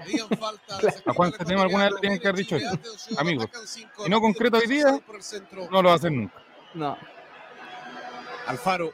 A 1.06 1.14
Juan 1.14 1.32
Catema 1.32 1.62
alguna 1.64 1.84
vez 1.86 1.94
le 1.94 2.00
tienen 2.00 2.20
que 2.20 2.28
haber 2.28 2.40
dicho 2.40 2.56
eso. 2.56 2.70
Amigo, 3.18 3.46
si 3.66 3.86
no 4.10 4.22
concreta 4.22 4.58
hoy 4.58 4.68
día, 4.68 5.00
No 5.72 5.82
lo 5.82 5.90
va 5.90 5.94
a 5.94 5.98
hacer 5.98 6.12
nunca. 6.12 6.34
No. 6.74 6.98
Alfaro. 8.48 8.92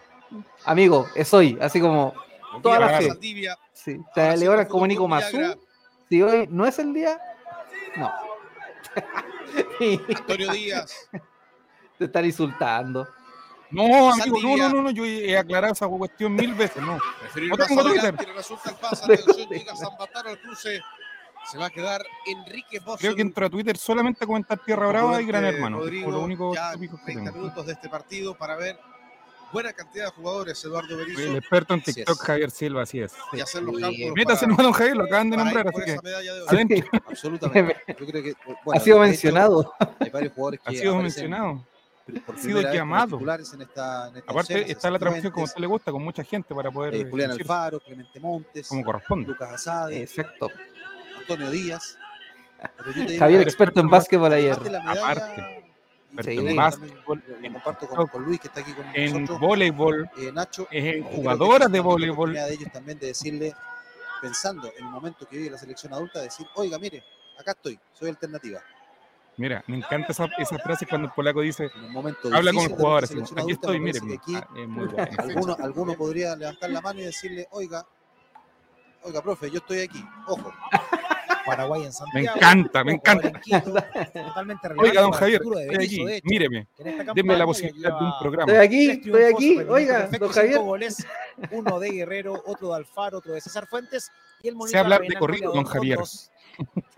Amigo, 0.65 1.07
es 1.15 1.33
hoy, 1.33 1.57
así 1.61 1.79
como. 1.79 2.13
Toda 2.61 2.79
la 2.79 2.97
fe. 2.97 3.09
Sí. 3.73 3.97
Te 4.13 4.21
con 4.67 4.67
como 4.67 4.87
Nico 4.87 5.07
Mazú. 5.07 5.37
Si 6.09 6.21
hoy 6.21 6.47
no 6.49 6.65
es 6.65 6.77
el 6.79 6.93
día, 6.93 7.17
no. 7.95 8.11
Antonio 10.15 10.51
Díaz. 10.53 11.09
Te 12.01 12.05
están 12.05 12.25
insultando. 12.25 13.07
No, 13.69 14.11
amigo, 14.11 14.39
no, 14.41 14.57
no, 14.57 14.69
no, 14.69 14.81
no, 14.81 14.89
yo 14.89 15.05
he 15.05 15.37
aclarado 15.37 15.73
esa 15.73 15.87
cuestión 15.87 16.33
mil 16.33 16.55
veces, 16.55 16.81
no. 16.81 16.97
No 17.47 17.57
tengo 17.57 17.83
Twitter. 17.83 18.15
le 18.15 18.33
resulta 18.33 18.71
el 18.71 18.75
pase, 18.77 19.03
atención, 19.13 19.47
llega 19.47 19.75
Zambataro 19.75 20.31
al 20.31 20.41
cruce. 20.41 20.81
Se 21.51 21.59
va 21.59 21.67
a 21.67 21.69
quedar 21.69 22.03
Enrique 22.25 22.79
Bosso. 22.79 22.97
Creo 22.97 23.13
que 23.15 23.21
entro 23.21 23.45
a 23.45 23.51
Twitter 23.51 23.77
solamente 23.77 24.23
a 24.23 24.27
comentar 24.27 24.57
Tierra 24.65 24.87
Brava 24.87 25.21
y 25.21 25.25
Gran 25.27 25.45
Hermano. 25.45 25.77
Rodrigo, 25.77 26.05
Por 26.05 26.13
los 26.15 26.23
únicos 26.23 26.55
ya 26.55 26.73
tópicos 26.73 26.99
que 27.01 27.05
30 27.05 27.23
tengo. 27.31 27.43
minutos 27.43 27.65
de 27.67 27.73
este 27.73 27.87
partido 27.87 28.33
para 28.35 28.55
ver 28.55 28.79
buena 29.51 29.73
cantidad 29.73 30.05
de 30.05 30.11
jugadores, 30.11 30.63
Eduardo 30.65 30.89
El 30.89 31.05
Berizzo, 31.05 31.37
experto 31.37 31.73
en 31.75 31.81
TikTok. 31.83 32.17
Javier 32.19 32.49
Silva, 32.49 32.81
así 32.81 32.99
es. 33.01 33.13
y 33.33 33.41
hacer 33.41 33.61
los 33.61 33.77
cálculos 33.79 34.13
Métase 34.15 34.47
nomás, 34.47 34.63
don 34.63 34.73
Javier, 34.73 34.97
lo 34.97 35.03
acaban 35.03 35.29
de 35.29 35.37
nombrar, 35.37 35.67
así 35.67 35.81
que 35.85 35.97
de 36.01 36.45
adentro. 36.47 36.89
Absolutamente. 37.07 37.75
Yo 37.99 38.05
creo 38.07 38.23
que, 38.23 38.33
bueno, 38.65 38.79
ha 38.79 38.83
sido 38.83 38.99
de 38.99 39.03
hecho, 39.03 39.11
mencionado. 39.11 39.73
Hay 39.99 40.09
varios 40.09 40.33
jugadores 40.33 40.59
que 40.61 40.69
ha 40.69 40.79
sido 40.79 40.95
aparecen 40.95 41.23
mencionado. 41.23 41.70
Por 42.19 42.35
ha 42.35 42.39
sido 42.39 42.61
llamado. 42.61 43.17
titulares 43.17 43.53
en 43.53 43.61
esta, 43.61 44.09
en 44.09 44.17
esta 44.17 44.31
Aparte, 44.31 44.53
oncena, 44.55 44.71
está 44.71 44.91
la 44.91 44.99
transmisión 44.99 45.31
como 45.31 45.43
a 45.43 45.47
usted 45.47 45.61
le 45.61 45.67
gusta, 45.67 45.91
con 45.91 46.03
mucha 46.03 46.23
gente 46.23 46.53
para 46.53 46.69
poder 46.71 46.95
eh, 46.95 47.07
Julián 47.09 47.29
decir 47.29 47.43
Alfaro, 47.43 47.79
Clemente 47.79 48.19
Montes, 48.19 48.67
como 48.67 48.83
corresponde. 48.83 49.27
Lucas 49.27 49.51
Asade, 49.53 50.01
Exacto. 50.01 50.49
Antonio 51.19 51.49
Díaz. 51.49 51.97
Javier, 53.17 53.41
experto 53.41 53.79
en 53.79 53.89
básquetbol 53.89 54.33
ayer. 54.33 54.59
de 54.59 54.69
la 54.69 54.79
medalla, 54.81 55.01
Aparte. 55.11 55.57
Experto 56.13 56.41
Sí. 56.41 56.47
en 56.49 56.55
básquetbol, 56.57 57.23
lo 57.25 57.37
en 57.45 57.53
comparto 57.53 57.87
con, 57.87 58.07
con 58.07 58.23
Luis 58.25 58.39
que 58.41 58.47
está 58.47 58.59
aquí 58.59 58.73
con 58.73 58.85
en 58.93 59.13
nosotros. 59.13 59.39
voleibol, 59.39 60.09
Eh, 60.17 60.31
Nacho, 60.33 60.67
es 60.69 60.95
en 60.95 61.03
jugadoras 61.03 61.71
de 61.71 61.79
voleibol. 61.79 62.33
de 62.33 62.53
ellos 62.53 62.69
también 62.71 62.99
de 62.99 63.07
decirle, 63.07 63.55
pensando 64.21 64.67
en 64.77 64.85
el 64.85 64.91
momento 64.91 65.25
que 65.25 65.37
vive 65.37 65.49
la 65.51 65.57
selección 65.57 65.93
adulta, 65.93 66.19
decir, 66.21 66.45
oiga, 66.55 66.77
mire, 66.77 67.01
acá 67.39 67.51
estoy, 67.51 67.79
soy 67.93 68.09
alternativa. 68.09 68.59
Mira, 69.41 69.63
me 69.65 69.77
encanta 69.77 70.11
esa, 70.11 70.29
esa 70.37 70.59
frase 70.59 70.85
cuando 70.85 71.07
el 71.07 71.13
polaco 71.15 71.41
dice, 71.41 71.71
En 71.75 71.85
un 71.85 71.93
momento 71.93 72.29
habla 72.31 72.53
con 72.53 72.63
el 72.63 72.69
jugador, 72.69 73.05
así, 73.05 73.17
aquí 73.19 73.51
estoy, 73.53 73.79
me 73.79 73.91
mire, 73.91 73.99
aquí 74.13 74.35
ah, 74.35 74.47
es 74.55 74.67
muy 74.67 74.85
bueno. 74.85 75.07
alguno, 75.17 75.57
alguno 75.59 75.93
podría 75.95 76.35
levantar 76.35 76.69
la 76.69 76.79
mano 76.79 76.99
y 76.99 77.05
decirle, 77.05 77.47
oiga, 77.49 77.83
oiga, 79.01 79.19
profe, 79.23 79.49
yo 79.49 79.57
estoy 79.57 79.79
aquí, 79.79 80.05
ojo. 80.27 80.53
Paraguay 81.43 81.81
en 81.81 81.87
Me 81.87 81.91
Santiago. 81.91 82.35
encanta, 82.37 82.83
me 82.83 82.91
encanta. 82.91 83.27
en 83.29 83.33
Quito, 83.41 83.73
Totalmente 84.13 84.67
relevante 84.67 84.89
Oiga, 84.91 85.01
don 85.01 85.11
Javier, 85.11 85.41
estoy 85.41 85.67
Berizzo, 85.69 85.79
aquí, 85.79 86.05
de 86.05 86.17
hecho, 86.17 86.27
míreme, 86.29 86.67
denme 87.15 87.35
la 87.35 87.45
posibilidad 87.47 87.97
de 87.97 88.05
un 88.05 88.13
programa. 88.21 88.51
Estoy 88.51 88.67
aquí, 88.67 88.89
estoy 88.91 89.23
aquí. 89.23 89.57
Oiga, 89.67 90.07
don 90.19 90.29
Javier. 90.29 90.59
goles, 90.59 91.07
uno 91.49 91.79
de 91.79 91.89
Guerrero, 91.89 92.43
otro 92.45 92.69
de 92.69 92.75
Alfaro, 92.75 93.17
otro 93.17 93.33
de 93.33 93.41
César 93.41 93.65
Fuentes 93.65 94.11
y 94.43 94.49
el 94.49 94.55
Monita 94.55 94.81
hablar 94.81 95.01
de 95.01 95.15
corrido, 95.15 95.51
don 95.51 95.65
Javier. 95.65 95.97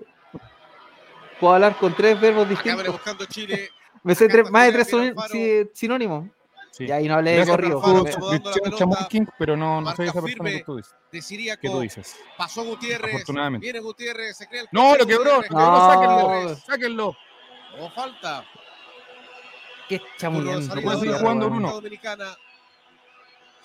Puedo 1.40 1.54
hablar 1.56 1.78
con 1.78 1.94
tres 1.96 2.20
verbos 2.20 2.48
distintos. 2.50 3.00
Chile. 3.30 3.70
Me 4.04 4.16
sé 4.16 4.28
tres- 4.28 4.50
más 4.52 4.66
de 4.68 4.74
tres 4.74 4.94
Alfaro. 4.94 5.30
sí, 5.30 5.70
sinónimos. 5.74 6.30
Sí. 6.72 6.86
Y 6.86 6.92
ahí 6.92 7.08
no 7.08 7.16
hablé 7.16 7.38
de 7.38 7.46
corrido. 7.46 7.82
Chamusking, 8.76 9.30
pero 9.38 9.56
no, 9.56 9.80
no 9.80 9.96
soy 9.96 10.08
esa 10.08 10.22
persona 10.22 10.50
que 10.50 10.64
tú 10.64 10.78
dices. 10.78 10.96
De 11.12 11.22
Siriaco. 11.22 11.62
Que 11.62 11.70
tú 11.70 11.80
dices. 11.82 12.16
Pasó 12.38 12.64
Gutiérrez. 12.64 13.14
Afortunadamente. 13.14 13.64
Viene 13.64 13.80
Gutiérrez. 13.80 14.36
Se 14.38 14.48
crea 14.48 14.62
el 14.62 14.68
No, 14.72 14.96
lo 14.96 15.06
quebró, 15.06 15.36
lo 15.38 15.42
quebró, 15.44 15.78
sáquenlo, 15.92 16.56
sáquenlo. 16.56 17.18
No 17.78 17.90
falta. 17.92 18.44
Qué 19.88 20.02
salida 20.18 20.82
puede 20.82 20.96
de 20.96 21.00
seguir 21.00 21.16
jugando, 21.16 21.50
Bruno. 21.50 21.72
Dominicana. 21.74 22.36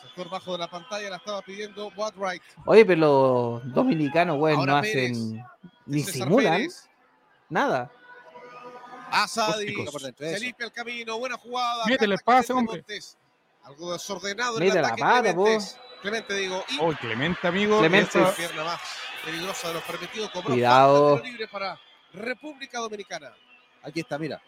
Sector 0.02 0.28
bajo 0.30 0.52
de 0.52 0.58
la 0.58 0.68
pantalla 0.68 1.10
la 1.10 1.16
estaba 1.16 1.42
pidiendo 1.42 1.90
Watright. 1.96 2.42
Oye, 2.66 2.84
pero 2.84 3.00
los 3.62 3.74
dominicanos, 3.74 4.36
güey, 4.36 4.56
no 4.56 4.76
hacen 4.76 5.42
ni 5.86 6.02
simulan 6.02 6.58
Pérez. 6.58 6.87
Nada. 7.48 7.90
Asadi. 9.10 9.74
Se 10.18 10.40
limpia 10.40 10.66
el 10.66 10.72
camino. 10.72 11.18
Buena 11.18 11.36
jugada. 11.38 11.86
Métele 11.86 12.14
el 12.14 12.20
pase, 12.20 12.52
hombre. 12.52 12.76
Montes. 12.78 13.16
Algo 13.64 13.92
desordenado 13.92 14.58
en 14.58 14.64
Mete 14.64 14.76
el 14.76 14.82
la 14.82 14.88
ataque 14.88 15.02
pata, 15.02 15.22
Clemente. 15.34 15.64
Clemente 16.02 16.34
digo. 16.34 16.64
Y 16.68 16.78
Oh, 16.80 16.92
Clemente, 17.00 17.46
amigo. 17.48 17.78
Clemente. 17.80 18.20
esa- 18.20 18.32
pierna 18.34 18.64
más 18.64 18.80
peligrosa 19.24 19.68
de 19.68 19.74
los 19.74 19.82
permitidos. 19.84 20.30
Cobró 20.30 20.50
Cuidado. 20.50 21.18
libre 21.22 21.48
para 21.48 21.78
República 22.12 22.78
Dominicana. 22.78 23.32
Aquí 23.82 24.00
está, 24.00 24.18
mira. 24.18 24.40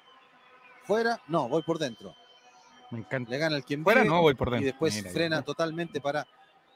Fuera, 0.84 1.20
no, 1.28 1.48
voy 1.48 1.62
por 1.62 1.78
dentro. 1.78 2.14
Me 2.90 2.98
encanta. 2.98 3.30
Le 3.30 3.38
gana 3.38 3.56
el 3.56 3.64
quien 3.64 3.82
Fuera 3.84 4.02
vive 4.02 4.14
no, 4.14 4.20
voy 4.22 4.34
por 4.34 4.50
dentro. 4.50 4.62
y 4.64 4.70
después 4.70 4.94
Mira, 4.96 5.10
frena 5.10 5.36
ya. 5.36 5.42
totalmente 5.42 6.00
para 6.00 6.26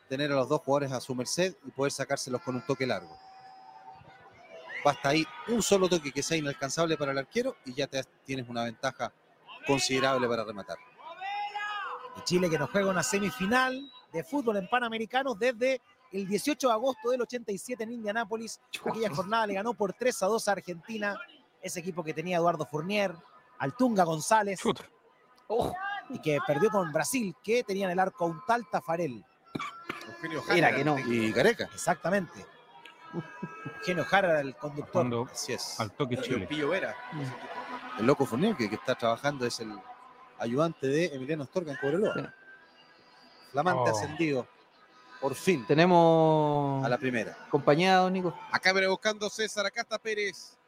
tener 0.08 0.30
a 0.32 0.36
los 0.36 0.48
dos 0.48 0.60
jugadores 0.60 0.92
a 0.92 1.00
su 1.00 1.14
merced 1.14 1.54
y 1.66 1.70
poder 1.70 1.92
sacárselos 1.92 2.40
con 2.42 2.54
un 2.54 2.62
toque 2.62 2.86
largo. 2.86 3.18
Basta 4.84 5.08
ahí 5.08 5.26
un 5.48 5.62
solo 5.62 5.88
toque 5.88 6.12
que 6.12 6.22
sea 6.22 6.36
inalcanzable 6.36 6.98
para 6.98 7.12
el 7.12 7.18
arquero 7.18 7.56
y 7.64 7.72
ya 7.72 7.86
te, 7.86 8.04
tienes 8.24 8.48
una 8.48 8.64
ventaja 8.64 9.12
considerable 9.66 10.28
para 10.28 10.44
rematar. 10.44 10.76
Y 12.18 12.22
Chile 12.24 12.50
que 12.50 12.58
nos 12.58 12.70
juega 12.70 12.90
una 12.90 13.02
semifinal 13.02 13.90
de 14.12 14.22
fútbol 14.22 14.58
en 14.58 14.68
Panamericanos 14.68 15.38
desde 15.38 15.80
el 16.12 16.28
18 16.28 16.68
de 16.68 16.72
agosto 16.72 17.10
del 17.10 17.22
87 17.22 17.82
en 17.82 17.92
Indianápolis. 17.92 18.60
Aquella 18.84 19.10
jornada 19.10 19.46
le 19.46 19.54
ganó 19.54 19.72
por 19.74 19.94
3 19.94 20.22
a 20.22 20.26
2 20.26 20.48
a 20.48 20.52
Argentina, 20.52 21.18
ese 21.62 21.80
equipo 21.80 22.04
que 22.04 22.12
tenía 22.12 22.36
Eduardo 22.36 22.66
Fournier, 22.66 23.14
Altunga 23.58 24.04
González 24.04 24.60
Chuta. 24.60 24.84
y 26.10 26.18
que 26.20 26.38
perdió 26.46 26.70
con 26.70 26.92
Brasil, 26.92 27.34
que 27.42 27.64
tenía 27.64 27.86
en 27.86 27.92
el 27.92 27.98
arco 27.98 28.26
a 28.26 28.28
un 28.28 28.44
tal 28.46 28.68
Tafarel. 28.70 29.24
Eugenio 30.06 30.42
Mira 30.52 30.74
que 30.74 30.84
no. 30.84 30.98
Y 30.98 31.32
Gareca. 31.32 31.64
Exactamente. 31.72 32.53
Eugenio 33.78 34.04
Jara 34.04 34.40
el 34.40 34.54
conductor. 34.56 34.92
Cuando 34.92 35.28
Así 35.32 35.52
es. 35.52 35.78
al 35.80 35.90
toque 35.92 36.16
Chile. 36.18 36.46
Pillo 36.46 36.68
Vera. 36.70 36.94
El 37.98 38.06
loco 38.06 38.26
Fournier 38.26 38.56
que, 38.56 38.68
que 38.68 38.74
está 38.74 38.94
trabajando 38.94 39.46
es 39.46 39.60
el 39.60 39.72
ayudante 40.38 40.86
de 40.88 41.06
Emiliano 41.14 41.44
Astorga 41.44 41.72
en 41.72 41.78
Cobreloa. 41.78 42.14
Sí. 42.14 42.22
Flamante 43.52 43.90
Oh. 43.90 43.96
ascendido. 43.96 44.46
Por 45.20 45.34
fin. 45.34 45.64
Tenemos 45.66 46.84
A 46.84 46.88
la 46.88 46.98
primera. 46.98 47.36
compañía, 47.50 47.96
don 47.96 48.12
Nico. 48.12 48.36
Acá 48.52 48.72
viene 48.72 48.88
buscando 48.88 49.30
César, 49.30 49.64
acá 49.66 49.82
está 49.82 49.98
Pérez. 49.98 50.58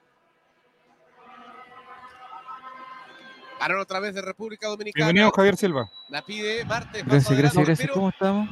Parón 3.59 3.81
otra 3.81 4.01
vez 4.01 4.15
de 4.15 4.23
República 4.23 4.69
Dominicana. 4.69 5.07
Bienvenido, 5.07 5.33
Javier 5.33 5.57
Silva. 5.57 5.91
La 6.11 6.23
pide 6.23 6.65
Martes. 6.67 7.05
Gracias, 7.07 7.39
gracias, 7.39 7.67
gracias. 7.67 7.91
¿Cómo 7.91 8.11
estamos? 8.11 8.49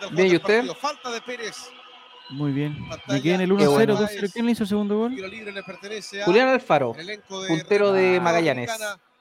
Del 0.00 0.14
Bien, 0.14 0.28
¿y 0.32 0.36
usted? 0.36 0.56
partido. 0.66 0.74
Falta 0.76 1.10
de 1.10 1.20
Pérez. 1.22 1.68
Muy 2.30 2.52
bien. 2.52 2.76
Pantalla. 2.88 3.12
Me 3.14 3.22
quedé 3.22 3.34
en 3.34 3.40
el 3.42 3.48
Qué 3.56 3.64
1-0, 3.66 3.70
bueno. 3.70 3.96
2-0. 3.98 4.32
¿Quién 4.32 4.46
le 4.46 4.52
hizo 4.52 4.62
el 4.64 4.68
segundo 4.68 4.96
gol? 4.98 5.14
Tiro 5.14 5.28
libre 5.28 5.52
le 5.52 5.62
pertenece 5.62 6.22
a 6.22 6.24
Julián 6.24 6.48
Alfaro. 6.48 6.94
el 6.94 7.00
elenco 7.00 7.42
de 7.42 7.48
puntero 7.48 7.92
de 7.92 8.20
Magallanes. 8.20 8.70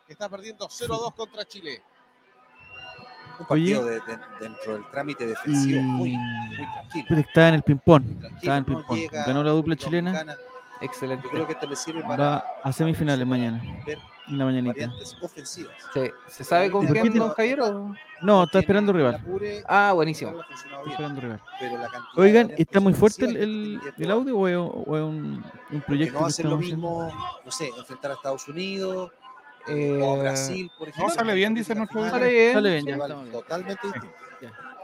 Que 0.07 0.13
está 0.13 0.29
perdiendo 0.29 0.67
0 0.69 0.93
a 0.95 0.97
2 0.97 1.13
contra 1.13 1.45
Chile. 1.45 1.81
Un 3.39 3.45
partido 3.47 3.85
de- 3.85 3.95
de- 4.01 4.19
dentro 4.39 4.73
del 4.73 4.89
trámite 4.91 5.23
Y 5.23 5.27
defensivo 5.27 5.81
muy, 5.81 6.15
muy 6.17 6.55
tranquilo. 6.55 7.19
estaba 7.19 7.47
en 7.49 7.53
el 7.55 7.63
ping-pong. 7.63 8.03
Tranquilo, 8.19 8.35
Estaba 8.37 8.57
en 8.57 8.63
el 8.67 8.71
no 8.71 8.77
ping-pong. 8.79 8.97
llega 8.99 9.25
Ganó 9.25 9.43
la 9.43 9.51
dupla 9.51 9.75
chilena. 9.75 10.11
Dominicana. 10.11 10.39
Excelente. 10.83 11.23
Yo 11.25 11.31
creo 11.31 11.47
que 11.47 11.53
esto 11.53 11.67
le 11.67 11.75
sirve 11.75 12.01
para 12.01 12.17
Va 12.17 12.45
a 12.63 12.71
semifinales 12.73 13.25
mañana, 13.25 13.61
ver 13.85 13.97
en 14.27 14.37
la 14.37 14.45
mañanita. 14.45 14.91
ofensivas. 15.21 15.73
Sí. 15.93 16.11
¿Se 16.27 16.43
sabe 16.43 16.69
con 16.71 16.85
¿Por 16.87 16.99
quién, 16.99 17.13
don 17.13 17.29
Javier? 17.31 17.61
o? 17.61 17.95
No, 18.21 18.43
está 18.43 18.59
esperando 18.59 18.91
rival. 18.93 19.15
apure, 19.15 19.63
Ah, 19.67 19.91
buenísimo. 19.93 20.31
Está 20.31 20.45
bien, 20.79 20.91
esperando 20.91 21.21
rival. 21.21 21.41
pero 21.59 21.77
la 21.77 21.89
Oigan, 22.15 22.51
¿está 22.57 22.79
muy 22.79 22.93
fuerte 22.93 23.25
el, 23.25 23.37
el- 23.37 23.81
el 23.97 24.11
audio 24.11 24.37
o 24.37 24.47
es, 24.47 25.03
un, 25.03 25.43
un 25.71 25.81
proyecto 25.81 26.15
no 26.15 26.21
va 26.21 26.27
a 26.27 26.31
ser 26.31 26.45
lo 26.45 26.59
estamos 26.59 26.65
haciendo? 26.65 27.05
mismo, 27.07 27.41
no 27.45 27.51
sé, 27.51 27.69
enfrentar 27.77 28.11
a 28.11 28.13
Estados 28.15 28.47
Unidos 28.47 29.11
Eh, 29.67 29.99
o 30.01 30.15
a 30.15 30.21
Brasil, 30.23 30.69
por 30.77 30.89
ejemplo. 30.89 31.13
sale 31.13 31.33
bien, 31.33 31.53
dice 31.53 31.73
nuestro 31.73 32.09
Sale 32.09 32.29
bien. 32.29 32.53
Sale 32.53 32.69
bien, 32.81 32.85
ya. 32.85 32.97
Totalmente 33.31 33.87
distinto. 33.87 34.15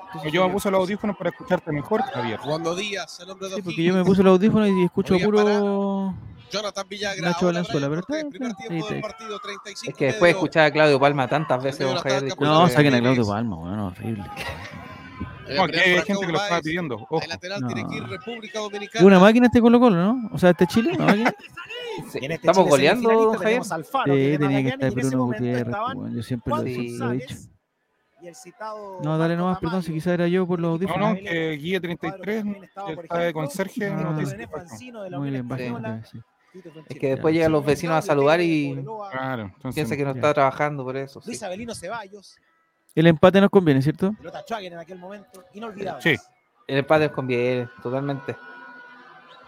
Entonces, 0.10 0.32
Yo 0.32 0.48
me 0.48 0.54
puse 0.54 0.72
los 0.72 0.80
audífonos 0.80 1.16
para 1.18 1.30
escucharte 1.30 1.72
mejor, 1.72 2.02
Javier. 2.02 2.40
Cuando 2.44 2.76
Díaz, 2.76 3.20
el 3.20 3.30
hombre 3.30 3.50
de 3.50 3.56
Sí, 3.56 3.62
porque 3.62 3.84
yo 3.84 3.94
me 3.94 4.04
puse 4.04 4.22
el 4.22 4.28
audífono 4.28 4.68
y 4.68 4.84
escucho 4.86 5.14
a 5.14 5.18
Voy 5.18 5.22
a 5.24 5.26
puro. 5.26 6.16
Jonathan 6.52 6.88
Villagra. 6.90 7.30
Nacho 7.30 7.46
Valenzuela, 7.46 7.88
Brian 7.90 8.04
pero 8.08 8.08
Cortés, 8.08 8.24
está- 8.26 8.30
primer 8.32 8.52
está- 8.52 8.68
tiempo 8.68 8.88
sí, 8.88 8.94
del 8.94 9.04
sí. 9.04 9.08
partido, 9.08 9.40
35 9.40 9.92
Es 9.92 9.98
que 9.98 10.06
después 10.06 10.30
de 10.30 10.32
escuchar 10.32 10.66
a 10.66 10.72
Claudio 10.72 11.00
Palma 11.00 11.28
tantas 11.28 11.62
veces, 11.64 11.86
don 11.88 11.98
Javier. 11.98 12.34
No, 12.40 12.68
saquen 12.68 12.94
a. 12.96 13.00
Claudio 13.00 13.28
Palma, 13.28 13.56
bueno, 13.56 13.88
horrible. 13.88 14.24
No, 15.56 15.64
aquí 15.64 15.78
hay 15.80 15.94
gente 16.02 16.26
que 16.26 16.32
lo 16.32 16.38
estaba 16.38 16.50
Báez, 16.50 16.62
pidiendo. 16.64 16.96
Ojo. 16.96 17.22
El 17.22 17.30
lateral 17.30 17.66
tiene 17.68 17.88
que 17.88 17.96
ir 17.98 18.02
No. 18.04 18.08
República 18.10 18.60
Dominicana. 18.60 19.06
una 19.06 19.20
máquina 19.20 19.46
este 19.48 19.62
Colo 19.62 19.80
Colo, 19.80 19.96
¿no? 19.96 20.30
O 20.32 20.38
sea, 20.38 20.52
este 20.52 20.68
Chile, 20.68 20.94
¿no? 20.98 21.06
máquina. 21.06 21.34
Sí, 22.12 22.20
Y 22.22 22.26
este 22.26 22.34
Estamos 22.36 22.58
Chile 22.58 22.70
goleando, 22.70 23.34
Javier. 23.34 23.62
Alfaro, 23.72 24.14
Sí, 24.16 24.38
tenía 24.40 24.62
que 24.64 24.70
estar 24.70 24.92
y 24.92 24.96
Bruno 24.96 25.26
Gutiérrez, 25.26 25.76
pues, 25.94 26.14
yo 26.14 26.24
siempre 26.24 26.54
lo, 26.56 26.62
he 26.62 26.66
dicho. 26.66 27.36
Y 28.22 28.28
el 28.28 28.36
citado 28.36 29.00
No, 29.04 29.18
dale 29.18 29.36
nomás, 29.36 29.60
perdón, 29.60 29.82
si 29.82 29.88
Tamayo. 29.88 30.02
quizá 30.02 30.14
era 30.14 30.28
yo 30.28 30.46
por 30.48 30.60
los 30.60 30.70
No, 30.70 30.74
audífonos. 30.76 31.10
no, 31.10 31.16
que 31.16 31.52
Guía 31.52 31.80
33 31.80 32.44
También 32.44 32.64
estaba, 32.64 32.96
por 32.96 33.06
está 33.06 33.18
de 33.20 33.34
conserje. 33.34 33.88
Ah. 33.88 33.96
no 33.96 35.04
de 35.04 35.10
la 35.10 35.18
Muy 35.20 35.30
bien, 35.32 35.42
Española, 35.44 36.02
sí. 36.10 36.20
Es 36.90 36.98
que 37.00 37.10
después 37.10 37.34
llegan 37.34 37.52
los 37.52 37.64
vecinos 37.64 37.96
a 37.98 38.02
saludar 38.02 38.42
y 38.42 38.84
Claro, 39.12 39.44
entonces. 39.44 39.76
piensa 39.76 39.96
que 39.96 40.04
no 40.04 40.12
ya. 40.14 40.16
está 40.20 40.34
trabajando 40.34 40.84
por 40.84 40.98
eso. 40.98 41.22
sí. 41.22 41.28
Luis 41.30 41.44
Avelino 41.44 41.76
Ceballos, 41.76 42.38
El 42.96 43.08
empate 43.08 43.40
nos 43.40 43.50
conviene, 43.52 43.82
¿cierto? 43.82 44.14
pelota 44.14 44.44
en 44.60 44.78
aquel 44.78 44.98
momento, 44.98 45.44
inolvidable. 45.54 46.02
Sí. 46.02 46.16
El 46.68 46.80
empate 46.80 47.06
nos 47.06 47.14
conviene, 47.16 47.68
totalmente. 47.84 48.36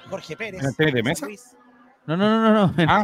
Jorge 0.09 0.37
Pérez. 0.37 0.61
¿En 0.61 0.67
el 0.69 0.75
tenis 0.75 0.93
de 0.93 1.03
mesa? 1.03 1.27
No, 2.05 2.17
no, 2.17 2.29
no, 2.29 2.41
no, 2.53 2.67
no. 2.67 2.81
En, 2.81 2.89
Ah, 2.89 3.03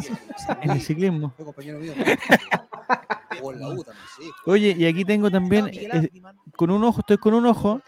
en 0.62 0.72
el 0.72 0.82
ciclismo. 0.82 1.34
Fue 2.88 2.98
compañero 2.98 3.42
mío. 3.42 3.44
o 3.44 3.54
en 3.54 3.60
la 3.60 3.70
U 3.70 3.84
también, 3.84 4.06
sí. 4.18 4.32
Oye, 4.46 4.76
y 4.78 4.86
aquí 4.86 5.06
tengo 5.06 5.30
también, 5.30 5.68
eh, 5.68 6.10
con 6.56 6.72
un 6.72 6.84
ojo, 6.84 7.02
estoy 7.02 7.18
con 7.18 7.34
un 7.34 7.46
ojo 7.46 7.82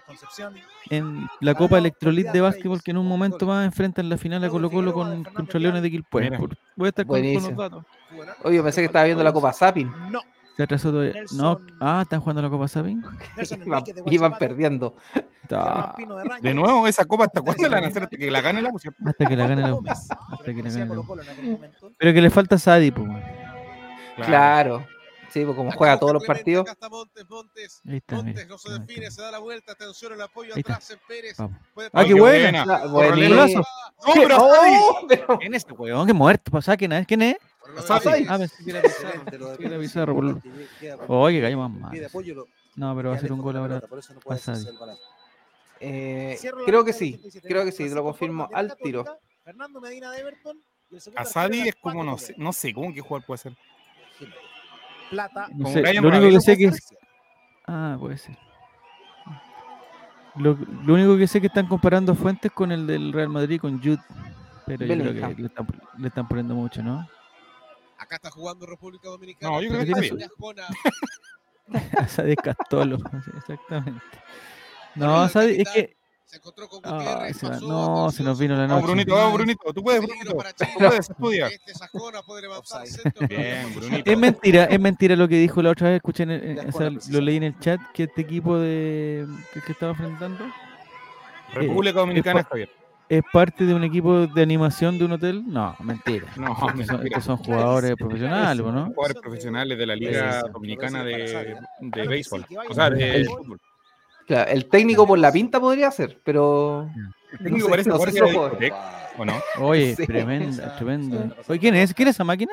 en 0.90 1.28
la 1.40 1.56
Copa 1.56 1.78
Electrolit 1.78 2.28
de 2.28 2.42
básquetbol 2.42 2.82
que 2.82 2.92
en 2.92 2.98
un 2.98 3.08
momento 3.08 3.46
más 3.46 3.66
enfrentan 3.66 4.10
la 4.10 4.18
final 4.18 4.44
a 4.44 4.50
Colo 4.50 4.70
Colo 4.70 4.94
con, 4.94 5.24
contra 5.24 5.60
Leones 5.60 5.82
de 5.82 5.92
Quilpué. 5.92 6.30
Voy 6.76 6.86
a 6.86 6.90
estar 6.90 7.06
con, 7.06 7.16
con 7.16 7.24
los 7.24 7.34
Buenísimo. 7.44 7.62
datos. 7.62 7.86
Oye, 8.44 8.58
yo 8.58 8.64
pensé 8.64 8.82
que 8.82 8.86
estaba 8.86 9.06
viendo 9.06 9.24
la 9.24 9.34
Copa 9.34 9.54
Sapin. 9.54 9.92
No. 10.12 10.22
Se 10.56 10.64
atrasó 10.64 10.92
todavía. 10.92 11.14
No, 11.36 11.62
ah, 11.80 12.02
están 12.02 12.20
jugando 12.20 12.42
la 12.42 12.50
Copa. 12.50 12.66
Nelson 13.38 13.64
Iban, 14.08 14.38
perdiendo. 14.38 14.96
De 16.42 16.54
nuevo, 16.54 16.86
esa 16.86 17.06
copa, 17.06 17.26
¿hasta 17.26 17.42
cuándo 17.42 17.64
la 17.64 17.78
van 17.78 17.86
a 17.86 17.88
hacer? 17.88 18.04
¿Hasta 18.04 18.18
que 18.18 18.30
la 18.30 18.42
gane 18.42 18.62
la 18.62 18.70
pusieron? 18.70 19.08
Hasta 19.08 19.26
que 19.26 19.36
la 19.36 19.48
gane 19.48 19.62
la 19.62 19.80
Hasta 19.90 20.54
que 20.54 20.62
la 20.62 20.70
gane 20.70 20.86
la. 20.86 21.70
Pero 21.98 22.14
que 22.14 22.22
le 22.22 22.30
falta 22.30 22.58
Sadi, 22.58 22.92
pues. 22.92 23.08
Claro. 24.26 24.88
Sí, 25.32 25.46
pues 25.46 25.56
como 25.56 25.72
juega 25.72 26.00
todos 26.00 26.14
los 26.14 26.26
partidos. 26.26 26.64
Acá 26.64 26.72
está 26.72 26.90
Montes, 26.90 27.30
Montes. 27.30 27.82
Está, 27.86 28.16
mira. 28.16 28.26
Montes 28.26 28.48
no 28.48 28.58
se 28.58 28.72
define, 28.80 29.06
está. 29.06 29.16
se 29.16 29.22
da 29.22 29.32
la 29.32 29.38
vuelta, 29.40 29.74
atención 29.74 30.14
el 30.14 30.22
apoyo 30.22 30.56
atrás 30.58 30.90
en 30.90 31.00
Pérez. 31.08 31.38
Puede 31.74 31.90
Ah, 31.94 32.04
qué 32.04 32.14
buena. 32.16 32.88
Buenísimo. 32.88 33.64
No, 34.08 34.14
pero 34.16 34.38
¡Oh! 34.40 35.06
Pero- 35.10 35.38
¿Quién 35.40 35.54
es 35.54 35.64
este 35.64 35.74
weón? 35.74 36.08
Que 36.08 36.14
muerto. 36.14 36.50
Pasá, 36.52 36.78
¿quién 36.78 36.94
es? 36.94 37.06
¿Quién 37.06 37.22
es? 37.22 37.38
Ah, 37.90 38.00
pensé 38.38 38.64
que 38.64 38.72
era 38.72 38.82
Pizarro. 38.82 39.54
Era 39.60 39.78
Pizarro, 39.80 40.42
que 40.80 40.96
Oye, 41.08 41.40
gallo 41.42 41.58
más 41.60 41.72
mal. 41.72 42.10
No, 42.76 42.96
pero 42.96 43.10
va 43.10 43.16
a 43.16 43.20
ser 43.20 43.32
un 43.34 43.42
gol 43.42 43.58
ahora. 43.58 43.76
pelota, 43.76 43.88
por 43.88 44.00
eso 44.00 44.14
no 44.14 44.20
puede 44.22 44.40
Asadi. 44.40 44.56
hacerse 44.58 44.72
el 44.72 44.78
balance. 44.80 45.04
Eh, 45.82 46.38
creo 46.66 46.84
que 46.84 46.94
sí, 46.94 47.14
87 47.16 47.48
creo 47.48 47.66
que 47.66 47.72
sí, 47.72 47.88
lo 47.90 48.04
confirmo 48.04 48.50
al 48.54 48.76
tiro. 48.78 49.06
Fernando 49.44 49.80
Medina 49.80 50.12
de 50.12 50.20
Everton. 50.22 50.62
Asadi 51.16 51.68
es 51.70 51.76
como, 51.76 52.04
no 52.04 52.18
sé, 52.18 52.34
no 52.38 52.52
sé, 52.52 52.74
¿cómo 52.74 52.94
qué 52.94 53.02
jugador 53.02 53.26
puede 53.26 53.38
ser? 53.38 53.58
Plata. 55.10 55.48
No 55.50 55.64
Como 55.64 55.74
sé, 55.74 55.82
Brian 55.82 56.04
lo 56.04 56.10
único 56.10 56.30
que 56.30 56.42
sé 56.42 56.58
que 56.58 56.66
es. 56.66 56.94
Ah, 57.68 57.98
puede 58.00 58.18
ser. 58.18 58.38
Lo, 60.36 60.58
lo 60.86 60.94
único 60.94 61.18
que 61.18 61.28
sé 61.28 61.42
que 61.42 61.48
están 61.48 61.68
comparando 61.68 62.16
Fuentes 62.16 62.52
con 62.52 62.72
el 62.72 62.88
del 62.88 63.12
Real 63.12 63.30
Madrid, 63.30 63.60
con 63.60 63.80
Jude. 63.82 64.00
Pero 64.66 64.86
yo 64.86 64.96
creo 64.96 65.36
que 65.36 65.42
le 65.42 65.48
están, 65.48 65.68
le 65.98 66.08
están 66.08 66.28
poniendo 66.28 66.54
mucho, 66.54 66.84
¿no? 66.84 67.08
Acá 67.98 68.16
está 68.16 68.32
jugando 68.32 68.66
República 68.66 69.10
Dominicana. 69.10 69.52
No, 69.54 69.62
yo 69.62 69.70
creo 69.70 69.84
que 69.84 69.92
está 69.92 70.16
bien. 70.16 70.30
Es 72.30 72.36
Castolo, 72.38 72.98
exactamente. 73.38 74.02
No, 74.96 75.18
Asadi 75.18 75.62
es 75.62 75.70
que. 75.70 75.98
Se 76.30 76.38
encontró 76.38 76.68
con 76.70 76.80
Ah, 76.84 76.92
Gutiérrez. 76.94 77.40
pasó, 77.40 77.68
no, 77.68 78.12
se 78.12 78.22
nos 78.22 78.38
vino 78.40 78.54
la 78.54 78.62
Vamos, 78.68 78.76
noche. 78.82 78.86
Brunito, 78.86 79.16
vamos, 79.16 79.34
Brunito. 79.34 79.74
Tú 79.74 79.82
puedes, 79.84 80.00
Brunito. 80.00 80.38
Chile. 80.56 80.72
Puedes, 80.78 81.10
estudia. 81.10 81.48
Este 81.48 81.72
es 81.72 81.82
Ascona, 81.82 82.22
puede 82.22 82.44
levantar 82.44 82.86
centro. 82.86 83.28
Bien, 83.28 83.74
Brunito. 83.76 84.12
Es 84.12 84.18
mentira, 84.18 84.64
es 84.66 84.80
mentira 84.80 85.16
lo 85.16 85.28
que 85.28 85.38
dijo 85.38 85.64
la 85.64 85.72
otra 85.72 85.88
vez, 85.90 85.96
escuché, 85.96 86.24
en 86.24 86.30
el- 86.32 86.60
o 86.68 86.72
sea, 86.72 86.92
lo 87.10 87.20
leí 87.22 87.38
en 87.38 87.44
el 87.44 87.58
chat, 87.60 87.82
que 87.96 88.04
este 88.04 88.22
equipo 88.22 88.58
de 88.60 89.26
que, 89.54 89.62
que 89.62 89.72
estaba 89.72 89.94
enfrentando 89.94 90.46
República 91.52 92.00
Dominicana, 92.00 92.44
Javier. 92.44 92.70
es 93.10 93.24
parte 93.34 93.66
de 93.66 93.74
un 93.74 93.84
equipo 93.84 94.28
de 94.28 94.42
animación 94.44 95.00
de 95.00 95.06
un 95.06 95.14
hotel. 95.14 95.44
No, 95.48 95.76
mentira. 95.80 96.28
No, 96.38 96.52
Estos 96.54 96.86
son, 96.86 96.98
mentira. 97.00 97.22
son 97.22 97.38
jugadores 97.38 97.96
profesionales, 97.96 98.64
¿no? 98.66 98.86
Jugadores 98.94 99.18
profesionales 99.20 99.78
de 99.80 99.86
la 99.88 99.96
Liga. 99.96 100.42
Dominicana 100.54 101.04
de, 101.04 101.58
de 101.80 102.08
béisbol. 102.08 102.46
O 102.70 102.74
sea, 102.76 102.92
de 102.92 103.16
El- 103.16 103.26
fútbol. 103.26 103.60
Claro, 104.30 104.52
el 104.52 104.66
técnico 104.68 105.06
por 105.08 105.18
la 105.18 105.32
pinta 105.32 105.60
podría 105.60 105.90
ser, 105.92 106.20
pero. 106.24 106.88
El 107.32 107.38
técnico 107.40 107.66
sé- 107.66 107.72
parece 107.72 107.90
no 107.90 107.98
sé 108.00 108.12
si 108.12 108.20
lo 108.20 108.26
juego. 108.28 108.44
discoteca, 108.50 109.10
¿o 109.18 109.26
no? 109.26 109.34
Oye, 109.60 109.96
Sí. 109.96 110.06
tremendo, 110.06 110.64
tremendo. 110.78 111.36
Oye, 111.48 111.60
¿quién 111.60 111.76
es? 111.76 111.94
¿Quién 111.96 112.08
es 112.10 112.16
esa 112.16 112.24
máquina? 112.24 112.52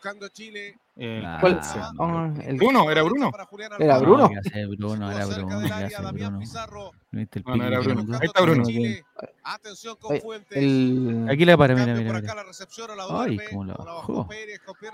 Buscando 0.00 0.28
Chile. 0.30 0.78
Eh, 0.96 1.20
Nah, 1.22 1.40
¿Cuál? 1.40 1.60
no, 1.94 2.04
Ah, 2.08 2.32
el- 2.46 2.56
Bruno, 2.56 2.90
era 2.90 3.02
Bruno. 3.02 3.30
Era. 3.78 3.98
Bruno. 3.98 4.30
¿qué 4.30 4.38
hace 4.38 4.64
Bruno, 4.66 5.10
era 5.10 5.20
Estuvo 5.20 5.34
cerca 5.34 5.44
Bruno, 5.44 5.60
del 5.60 5.68
¿qué 5.68 5.74
área, 5.74 5.86
hace 5.86 6.02
Damián 6.02 6.28
Bruno? 6.30 6.40
Pizarro. 6.40 6.90
¿Viste 7.10 7.38
el 7.40 7.44
No, 7.44 7.56
no 7.56 7.64
era 7.66 7.78
pique 7.80 7.92
Bruno. 7.92 8.06
que 8.10 8.16
Ahí 8.16 8.26
está 8.26 8.40
Bruno. 8.40 8.64
Chile. 8.64 9.04
Atención 9.44 9.96
con 10.00 10.12
Oye, 10.12 10.20
Fuentes. 10.22 10.56
el- 10.56 11.26
Aquí 11.30 11.44
la 11.44 11.56
para, 11.58 11.74
mira, 11.74 11.86
mira, 11.92 11.96
por 11.96 12.04
mira. 12.22 12.32
acá 12.32 12.34
la 12.34 12.44
recepción 12.48 12.90
a 12.92 12.94
la 12.96 13.06
Ay, 13.22 13.38
cómo 13.50 13.64
la 13.66 13.74
bajó. 13.74 14.26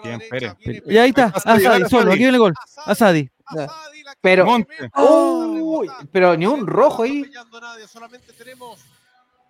Bien, 0.03 0.21
Pérez. 0.29 0.55
Y 0.87 0.99
ahí 0.99 1.11
está, 1.11 1.27
Asadi, 1.27 1.89
solo, 1.89 2.11
aquí 2.11 2.19
viene 2.19 2.33
el 2.33 2.39
gol. 2.41 2.55
Asadi. 2.85 3.31
Pero- 4.21 4.45
pero 6.11 6.37
ni 6.37 6.47
un 6.47 6.67
rojo 6.67 7.05
ahí. 7.05 7.31
Solamente 7.87 8.33
tenemos 8.33 8.81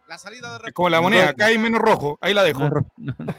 la 0.06 0.18
salida 0.18 0.58
de 0.58 0.68
Es 0.68 0.74
como 0.74 0.90
la 0.90 1.00
moneda, 1.00 1.30
acá 1.30 1.46
hay 1.46 1.56
menos 1.56 1.80
rojo. 1.80 2.18
Ahí 2.20 2.34
la 2.34 2.42
dejo. 2.44 2.60
No, 2.60 2.68
no, 2.98 3.14
no. 3.18 3.34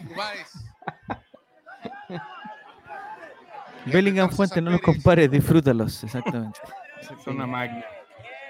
Bellingham 3.91 4.29
Fuentes, 4.29 4.61
no 4.63 4.71
los 4.71 4.81
compares, 4.81 5.29
disfrútalos, 5.31 6.03
exactamente. 6.05 6.59
Son 7.23 7.35
una 7.35 7.47
máquina. 7.47 7.85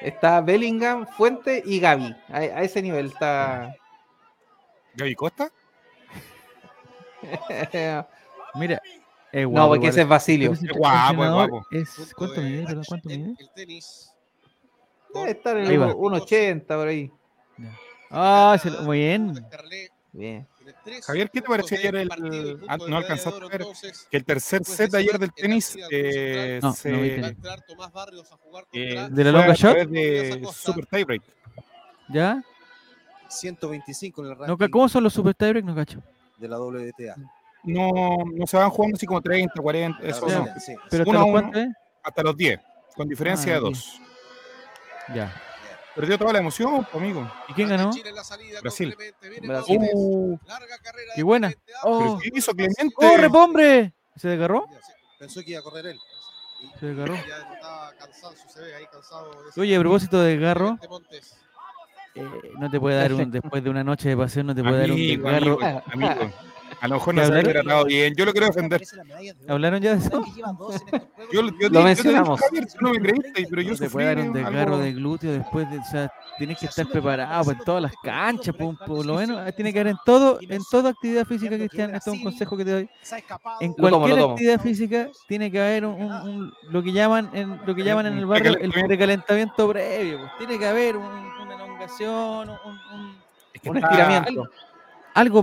Está 0.02 0.42
Bellingham, 0.42 1.06
Fuente 1.18 1.62
y 1.66 1.80
Gaby. 1.80 2.16
A, 2.30 2.38
a 2.38 2.62
ese 2.62 2.82
nivel 2.82 3.08
está. 3.08 3.74
Gaby 4.96 5.16
Costa. 5.16 5.50
Mira, 8.56 8.82
es 9.32 9.44
no, 9.44 9.50
guapo. 9.50 9.70
porque 9.70 9.88
ese 9.88 10.02
es. 10.02 10.08
Basilio. 10.08 10.54
Es 10.54 10.62
guapo, 10.72 11.24
es 11.26 11.32
guapo. 11.32 11.66
es- 11.72 12.14
¿Cuánto 12.16 12.42
de 12.42 12.50
mide? 12.50 12.64
Perdón, 12.64 12.84
¿Cuánto 12.88 13.10
mide? 13.10 13.36
El 13.40 13.50
tenis. 13.56 14.12
Debe 15.14 15.32
estar 15.32 15.58
en 15.58 15.68
Ahí 15.68 15.78
va. 15.78 15.88
el 15.88 15.94
1.80 15.94 16.66
por 16.68 16.88
ahí. 16.88 17.12
Ah, 18.12 18.58
se 18.62 18.70
lo- 18.70 18.82
muy 18.84 19.00
bien. 19.00 19.46
Bien. 20.14 20.48
Javier, 21.06 21.30
¿qué 21.32 21.42
te 21.42 21.48
pareció 21.48 21.78
ayer 21.78 21.96
el- 21.96 22.60
ah, 22.68 22.78
no 22.78 22.98
alcanzaste 22.98 23.44
a 23.44 23.48
ver? 23.48 23.66
Que 24.12 24.18
el 24.18 24.26
tercer 24.26 24.64
set 24.66 24.92
de 24.92 24.98
ayer 25.00 25.18
del 25.20 25.34
tenis 25.34 25.78
eh, 25.92 26.60
No, 26.62 26.70
no 26.70 26.74
se, 26.76 26.92
vi 26.92 26.98
Va 26.98 27.06
a 27.06 27.10
tenis. 27.16 27.30
entrar 27.30 27.62
Tomás 27.62 27.92
Barrios 27.92 28.32
a 28.32 28.38
jugar 28.38 28.66
eh, 28.74 28.96
contra 28.96 29.10
¿De 29.10 29.24
la 29.24 29.32
longa 29.32 29.54
shot? 29.54 29.78
de 29.88 30.48
Super 30.54 30.86
Tiebreak. 30.86 31.22
¿Ya? 32.10 32.42
125 33.30 34.22
en 34.24 34.28
el 34.32 34.38
ranking 34.38 34.56
No, 34.60 34.70
¿Cómo 34.72 34.88
son 34.90 35.04
los 35.04 35.14
super 35.14 35.36
tiebreak? 35.36 35.66
No 35.66 35.76
cacho. 35.76 36.02
de 36.38 36.48
la 36.48 36.58
WTA. 36.60 37.16
No, 37.64 38.18
no 38.34 38.48
se 38.48 38.56
van 38.56 38.70
jugando 38.70 38.96
así 38.96 39.06
como 39.06 39.22
30, 39.22 39.54
40, 39.62 40.02
La 40.02 40.10
eso 40.10 40.28
Ya. 40.30 40.40
no. 40.40 40.46
Sí. 40.60 40.74
¿Pero 40.90 41.04
hasta 41.04 41.10
Uno 41.10 41.20
los 41.42 41.44
uno. 41.44 41.60
es? 41.60 41.68
Hasta 42.04 42.24
los 42.24 42.38
10, 42.38 42.60
con 42.96 43.08
diferencia 43.10 43.52
Ah, 43.52 43.56
de 43.56 43.60
ok. 43.60 43.66
2. 43.70 44.02
Ya. 45.16 45.42
Perdió 45.98 46.18
toda 46.20 46.32
la 46.34 46.40
emoción, 46.40 46.88
amigo. 46.94 47.30
¿Y 47.50 47.54
quién 47.54 47.70
ganó? 47.70 47.90
Chile 47.92 48.10
en 48.10 48.16
la 48.16 48.24
salida 48.24 48.54
con 48.60 48.62
Brasil. 48.62 48.96
Brasil. 49.42 49.80
Uh, 49.94 50.38
Larga 50.46 50.78
carrera 50.78 51.12
Qué 51.16 51.22
de 51.22 51.24
buena. 51.24 51.48
Clemente, 51.50 51.74
¿pero 51.84 51.98
Oh, 52.14 52.20
qué 52.22 52.30
hizo 52.36 52.52
Clemente? 52.54 52.94
¡Corre, 52.94 53.30
po, 53.32 53.40
hombre! 53.44 53.94
¿Se 54.16 54.28
desgarró? 54.30 54.68
Pensó 55.18 55.42
que 55.42 55.52
iba 55.52 55.60
a 55.60 55.64
correr 55.64 55.88
él. 55.88 56.00
Se 56.80 56.86
desgarró. 56.86 57.16
Ya 57.16 57.54
estaba 57.54 57.94
cansancio, 57.94 58.48
se 58.50 58.62
ve 58.62 58.76
ahí 58.76 58.86
cansado 58.92 59.32
de 59.44 59.50
ese- 59.50 59.60
Oye, 59.62 59.76
a 59.76 59.80
propósito 59.80 60.22
de 60.22 60.30
desgarro, 60.38 60.78
eh, 62.16 62.22
no 62.60 62.70
te 62.70 62.80
puede 62.80 62.96
dar 62.98 63.14
un, 63.14 63.32
después 63.32 63.64
de 63.64 63.70
una 63.72 63.84
noche 63.84 64.10
de 64.10 64.18
paseo, 64.18 64.44
no 64.44 64.54
te 64.56 64.62
puede 64.64 64.78
dar 64.78 64.88
un 64.92 64.94
Amigo, 64.94 65.30
desgarro. 65.30 65.60
amigo, 65.62 65.84
amigo. 66.14 66.34
A 66.80 66.88
lo 66.88 66.96
mejor 66.96 67.16
¿Qué 67.16 67.22
no 67.22 67.28
se 67.28 67.40
ha 67.40 67.44
tratado 67.44 67.86
bien. 67.86 68.14
Yo 68.16 68.26
lo 68.26 68.32
quiero 68.32 68.48
defender. 68.48 68.84
¿Hablaron 69.48 69.82
ya 69.82 69.96
de 69.96 69.98
eso? 70.06 70.24
Yo, 71.34 71.42
yo, 71.60 71.70
Lo 71.70 71.82
mencionamos. 71.84 72.40
dije, 72.40 72.46
Javier, 72.50 72.68
tú 72.68 72.78
no 72.86 72.92
me 72.92 73.00
creíste, 73.00 73.48
pero 73.50 73.62
yo 73.64 73.72
No 73.72 73.78
te 73.78 73.84
sufrí 73.86 73.90
puede 73.94 74.06
dar 74.16 74.20
un 74.20 74.34
desgarro 74.34 74.60
algo- 74.76 74.78
de 74.78 74.94
glúteo 74.94 75.32
después 75.32 75.70
de, 75.72 75.80
o 75.80 75.84
sea, 75.84 76.12
tienes 76.38 76.60
que 76.60 76.68
estar 76.68 76.86
preparado 76.88 77.46
para 77.46 77.58
en 77.58 77.64
todas 77.66 77.82
las 77.82 77.94
canchas, 78.04 78.56
por, 78.56 78.78
por 78.86 79.06
lo 79.06 79.16
menos, 79.16 79.56
tiene 79.56 79.74
que 79.74 79.80
haber 79.80 79.92
en 79.94 79.98
todo, 80.06 80.38
en 80.42 80.62
toda 80.70 80.92
actividad 80.92 81.26
física, 81.26 81.56
Cristian, 81.58 81.96
esto 81.96 82.12
es 82.12 82.18
un 82.18 82.24
consejo 82.24 82.56
que 82.56 82.66
te 82.66 82.72
doy. 82.72 82.90
En 83.60 83.70
Lo 83.72 83.76
tomo, 83.76 83.90
lo 83.90 83.98
cualquier 84.00 84.20
tomo. 84.22 84.34
actividad 84.34 84.62
física 84.62 85.10
tiene 85.28 85.52
que 85.52 85.60
haber 85.60 85.86
un, 85.86 86.02
un- 86.02 86.12
un- 86.30 86.54
lo 86.70 86.84
que 86.84 86.92
llaman 86.92 87.30
en 87.34 87.60
lo 87.66 87.74
que 87.74 87.84
llaman 87.84 88.06
en 88.06 88.18
el 88.20 88.26
barrio 88.28 88.56
el 88.58 88.72
Precalentamiento. 88.72 89.68
previo. 89.68 90.20
pues. 90.20 90.32
Tiene 90.38 90.60
que 90.60 90.68
haber 90.68 90.96
un- 90.98 91.06
una 91.06 91.56
elongación, 91.56 92.50
un, 92.50 92.70
un- 92.94 93.18
Es 93.54 93.62
que 93.62 93.70
Un 93.72 93.78
está- 93.78 93.90
estiramiento. 93.90 94.30
algo 94.30 94.44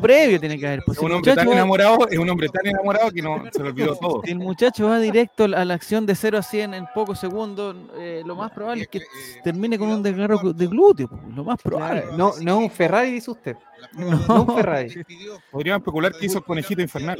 previo 0.01 0.41
tiene 0.41 0.59
que 0.59 0.66
haber. 0.66 0.83
Pues 0.85 0.99
un 0.99 1.12
hombre 1.12 1.35
tan 1.35 1.49
va- 1.49 1.53
enamorado, 1.53 2.09
es 2.09 2.18
un 2.18 2.29
hombre 2.31 2.49
tan 2.49 2.66
enamorado 2.66 3.11
que 3.11 3.20
no 3.22 3.43
se 3.53 3.62
le 3.62 3.68
olvidó 3.70 3.97
todo. 3.97 4.22
si 4.25 4.31
el 4.31 4.39
muchacho 4.39 4.89
va 4.89 4.99
directo 4.99 5.45
a 5.45 5.64
la 5.64 5.75
acción 5.75 6.07
de 6.07 6.14
0 6.14 6.39
a 6.39 6.43
100 6.43 6.75
en 6.75 6.87
pocos 6.95 7.18
segundos, 7.18 7.77
eh, 7.97 8.22
lo 8.25 8.37
más 8.37 8.51
probable 8.53 8.83
es 8.83 8.89
que 8.89 9.03
termine 9.43 9.79
con 9.79 9.89
un 9.89 10.03
desgarro 10.03 10.39
de 10.53 10.66
glúteo. 10.66 11.09
pues, 11.09 11.22
Lo 11.35 11.45
más 11.45 11.61
probable. 11.62 12.05
No, 12.16 12.33
no 12.41 12.59
es 12.59 12.64
un 12.64 12.70
Ferrari, 12.70 13.11
dice 13.12 13.31
usted. 13.31 13.57
No. 13.93 14.11
No 14.29 14.43
un 14.45 14.55
Ferrari. 14.57 15.05
Podrían 15.51 15.77
especular 15.79 16.12
que 16.18 16.25
hizo 16.27 16.39
el 16.39 16.45
conejito 16.45 16.81
infernal. 16.81 17.18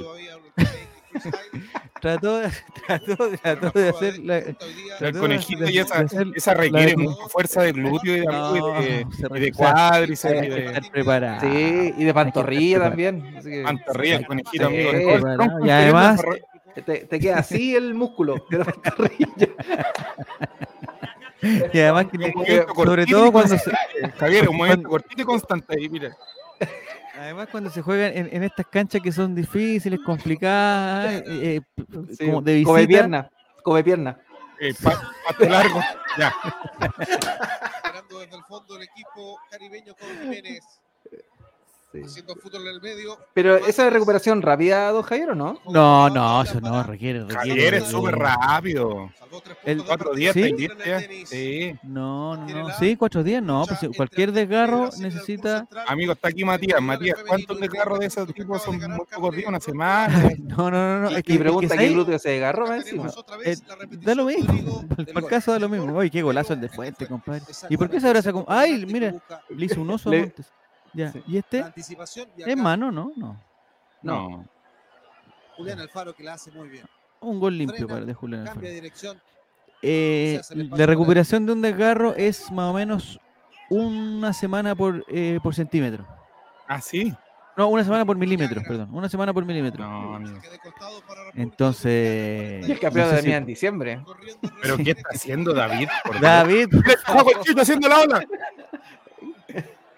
Trató, 2.01 2.39
de- 2.39 2.51
trató, 2.87 3.31
trató 3.43 3.79
de 3.79 3.89
hacer 3.89 4.19
la, 4.19 4.39
El 4.39 5.19
conejito 5.19 5.65
de- 5.65 5.73
y 5.73 5.79
esa, 5.79 6.05
esa 6.35 6.55
requiere 6.55 6.97
mucha 6.97 7.29
fuerza 7.29 7.63
de 7.63 7.73
glúteo 7.73 8.17
y 8.17 8.21
de, 8.21 8.27
No, 8.27 8.57
y 8.83 8.85
de, 8.85 9.07
se 9.17 9.27
y 9.39 9.41
de 9.41 9.53
cuádriceps 9.53 10.45
y 10.45 10.49
de 10.51 10.83
preparado. 10.93 11.41
Sí, 11.41 11.95
y 11.97 12.05
de 12.05 12.13
pantorrilla 12.15 12.81
también. 12.81 13.35
así 13.39 13.51
que 13.51 13.63
pantorrilla, 13.63 14.17
el 14.17 14.27
conejito, 14.27 14.69
Sí, 14.69 14.87
amigo. 14.89 15.67
y 15.67 15.71
además- 15.71 16.23
te, 16.75 16.83
te 17.07 17.21
queda 17.21 17.39
así 17.39 17.75
el 17.77 17.95
músculo 17.95 18.45
de 18.51 18.59
la 18.59 18.65
pantorrilla. 18.65 19.27
Y 21.75 21.79
además 21.79 22.07
que 22.11 22.65
sobre 22.75 23.05
todo 23.05 23.31
cuando 23.31 23.59
se. 23.59 23.71
Javier, 24.19 24.49
un 24.49 24.57
movimiento 24.57 24.89
cortito 24.89 25.21
y 25.21 25.25
constante 25.27 25.77
ahí, 25.77 25.91
mira. 25.91 26.17
Además 27.25 27.49
cuando 27.51 27.71
se 27.71 27.83
juegan 27.83 28.13
en, 28.17 28.29
en 28.33 28.45
estas 28.45 28.67
canchas 28.67 29.01
que 29.03 29.11
son 29.13 29.35
difíciles, 29.35 29.99
complicadas, 30.05 31.13
eh, 31.15 31.25
eh, 31.27 31.61
Sí, 32.17 32.27
como 32.27 32.41
de 32.43 32.63
come 32.63 32.81
visita, 32.81 32.89
pierna, 32.89 33.31
come 33.63 33.83
pierna. 33.85 34.19
Eh, 34.61 34.73
pa- 34.83 35.11
pato 35.27 35.45
largo. 35.47 35.81
Ya. 36.17 36.33
Esperando 37.01 38.21
desde 38.21 38.37
el 38.37 38.45
fondo 38.45 38.77
el 38.77 38.83
equipo 38.83 39.37
caribeño 39.51 39.95
con 39.97 40.09
Jiménez. 40.21 40.61
Sí. 41.95 42.03
Haciendo 42.05 42.35
fútbol 42.37 42.63
en 42.63 42.75
el 42.75 42.81
medio. 42.81 43.17
Pero 43.35 43.57
esa 43.57 43.87
es 43.87 43.93
recuperación 43.93 44.43
rápida, 44.43 44.91
don 44.91 45.03
Javier, 45.03 45.31
¿o 45.31 45.35
no? 45.37 45.61
No, 45.71 46.11
no, 46.11 46.43
eso 46.43 46.61
no 46.61 46.83
requiere. 46.83 47.21
requiere 47.21 47.39
Javier 47.39 47.75
es 47.75 47.85
súper 47.85 48.17
rápido. 48.17 49.11
El- 49.65 49.79
puntos 49.79 49.79
de 49.79 49.85
Cuatro 49.85 50.11
partida. 50.11 50.33
días, 50.33 51.05
¿Sí? 51.29 51.75
No, 51.85 52.37
no, 52.37 52.47
no. 52.69 52.75
Sí, 52.79 52.97
cuatro 52.97 53.23
días, 53.23 53.43
no. 53.43 53.65
Pues, 53.67 53.97
cualquier 53.97 54.33
desgarro 54.33 54.91
necesita. 54.99 55.67
Amigo, 55.87 56.13
está 56.13 56.29
aquí 56.29 56.45
Matías. 56.45 56.81
Matías, 56.81 57.19
¿cuántos 57.27 57.61
desgarros 57.61 58.01
de 58.01 58.07
esos 58.07 58.33
tipos 58.35 58.63
son 58.63 58.77
muy 58.79 59.07
pocos 59.13 59.37
días? 59.37 59.49
Una 59.49 59.61
semana. 59.61 60.31
No, 60.55 60.71
no, 60.71 61.01
no. 61.01 61.11
no. 61.11 61.17
Es 61.17 61.23
que, 61.23 61.35
Y 61.35 61.39
pregunta 61.39 61.77
qué 61.77 61.89
glúteo 61.89 62.19
se 62.19 62.31
desgarró. 62.31 62.67
Eh, 62.75 63.57
da 64.03 64.15
lo 64.15 64.25
mismo. 64.27 64.85
Para 65.15 65.21
el 65.21 65.27
caso 65.27 65.53
da 65.53 65.59
lo 65.59 65.69
mismo. 65.69 65.97
Oye, 65.97 66.11
qué 66.11 66.23
golazo 66.23 66.53
el 66.55 66.61
de 66.61 66.69
Fuente, 66.69 67.07
compadre. 67.07 67.43
¿Y 67.69 67.77
por 67.77 67.89
qué 67.91 68.01
se 68.01 68.07
abraza 68.07 68.33
con.? 68.33 68.45
¡Ay, 68.49 68.85
mira! 68.87 69.15
Le 69.51 69.67
hizo 69.67 69.81
un 69.81 69.91
oso 69.91 70.09
a 70.09 70.13
Le- 70.13 70.21
Montes. 70.21 70.53
Ya. 70.95 71.13
Sí. 71.13 71.23
¿Y 71.27 71.37
este? 71.39 71.63
anticipación 71.63 72.29
y 72.37 72.49
¿Es 72.49 72.57
mano? 72.57 72.91
No, 72.93 73.13
no. 73.17 73.41
No. 74.03 74.45
Julián 75.57 75.81
Alfaro 75.81 76.15
que 76.15 76.23
la 76.23 76.35
hace 76.35 76.51
muy 76.53 76.69
bien. 76.69 76.87
Un 77.21 77.41
gol 77.41 77.57
limpio 77.57 77.77
Frena, 77.77 77.95
para 77.95 78.05
de 78.07 78.15
Julián 78.15 78.45
Cambia 78.45 78.71
de 78.71 78.77
Alfaro. 78.77 78.83
dirección. 78.83 79.23
Eh, 79.83 80.41
la 80.51 80.87
recuperación 80.87 81.47
de 81.47 81.53
un 81.53 81.63
desgarro 81.63 82.15
es 82.15 82.51
más 82.51 82.71
o 82.71 82.73
menos 82.75 83.21
una 83.71 84.33
semana 84.33 84.75
por, 84.75 85.05
eh, 85.09 85.39
por 85.43 85.55
centímetro. 85.55 86.07
¿Ah, 86.67 86.81
sí? 86.81 87.15
No, 87.57 87.69
una 87.69 87.85
semana 87.85 88.05
por 88.05 88.17
milímetro, 88.17 88.63
perdón. 88.67 88.89
Una 88.93 89.09
semana 89.09 89.33
por 89.33 89.45
milímetro. 89.45 89.85
No, 89.85 90.17
amigo. 90.17 90.39
Entonces. 91.35 92.67
Y 92.67 92.73
el 92.73 92.81
campeón 92.81 93.15
de 93.15 93.23
mía 93.23 93.37
en 93.37 93.47
diciembre. 93.47 94.03
¿Pero 94.61 94.77
qué 94.85 94.91
está 94.91 95.11
haciendo 95.13 95.55
David? 95.55 95.89
David. 96.21 96.69
¡Juego 97.07 97.31
el 97.31 97.41
chito 97.43 97.63
haciendo 97.63 97.89
la 97.89 98.01
ola! 98.01 98.27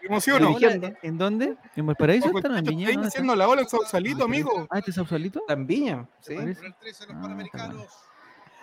¿Me 0.09 0.15
emociono? 0.15 0.57
¿En 1.03 1.19
dónde? 1.19 1.57
¿En 1.75 1.87
Valparaíso? 1.87 2.25
Juego 2.25 2.39
¿Están 2.39 2.53
el 2.53 2.59
en 2.59 2.65
chito 2.65 2.77
Viña? 2.77 2.83
está 2.85 2.91
ahí 2.91 2.95
¿Dónde 2.97 3.09
están? 3.09 3.19
haciendo 3.23 3.37
la 3.37 3.49
ola 3.49 3.63
en 3.63 3.69
Sausalito, 3.69 4.25
amigo. 4.25 4.67
Ah, 4.71 4.79
¿este 4.79 4.91
es 4.91 4.95
Sausalito? 4.97 5.41
Está 5.41 5.53
en 5.55 5.67
Viña, 5.67 6.07
sí. 6.21 6.35
Está 6.35 6.55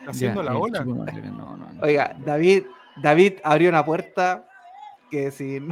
haciendo 0.07 0.41
Ya, 0.43 0.49
la 0.49 0.55
eh, 0.55 0.59
ola. 0.61 0.83
No, 0.85 0.95
no, 0.95 1.57
no. 1.57 1.81
Oiga, 1.81 2.15
David, 2.25 2.63
David 3.01 3.33
abrió 3.43 3.69
una 3.69 3.83
puerta 3.85 4.45
que 5.11 5.31
si 5.31 5.59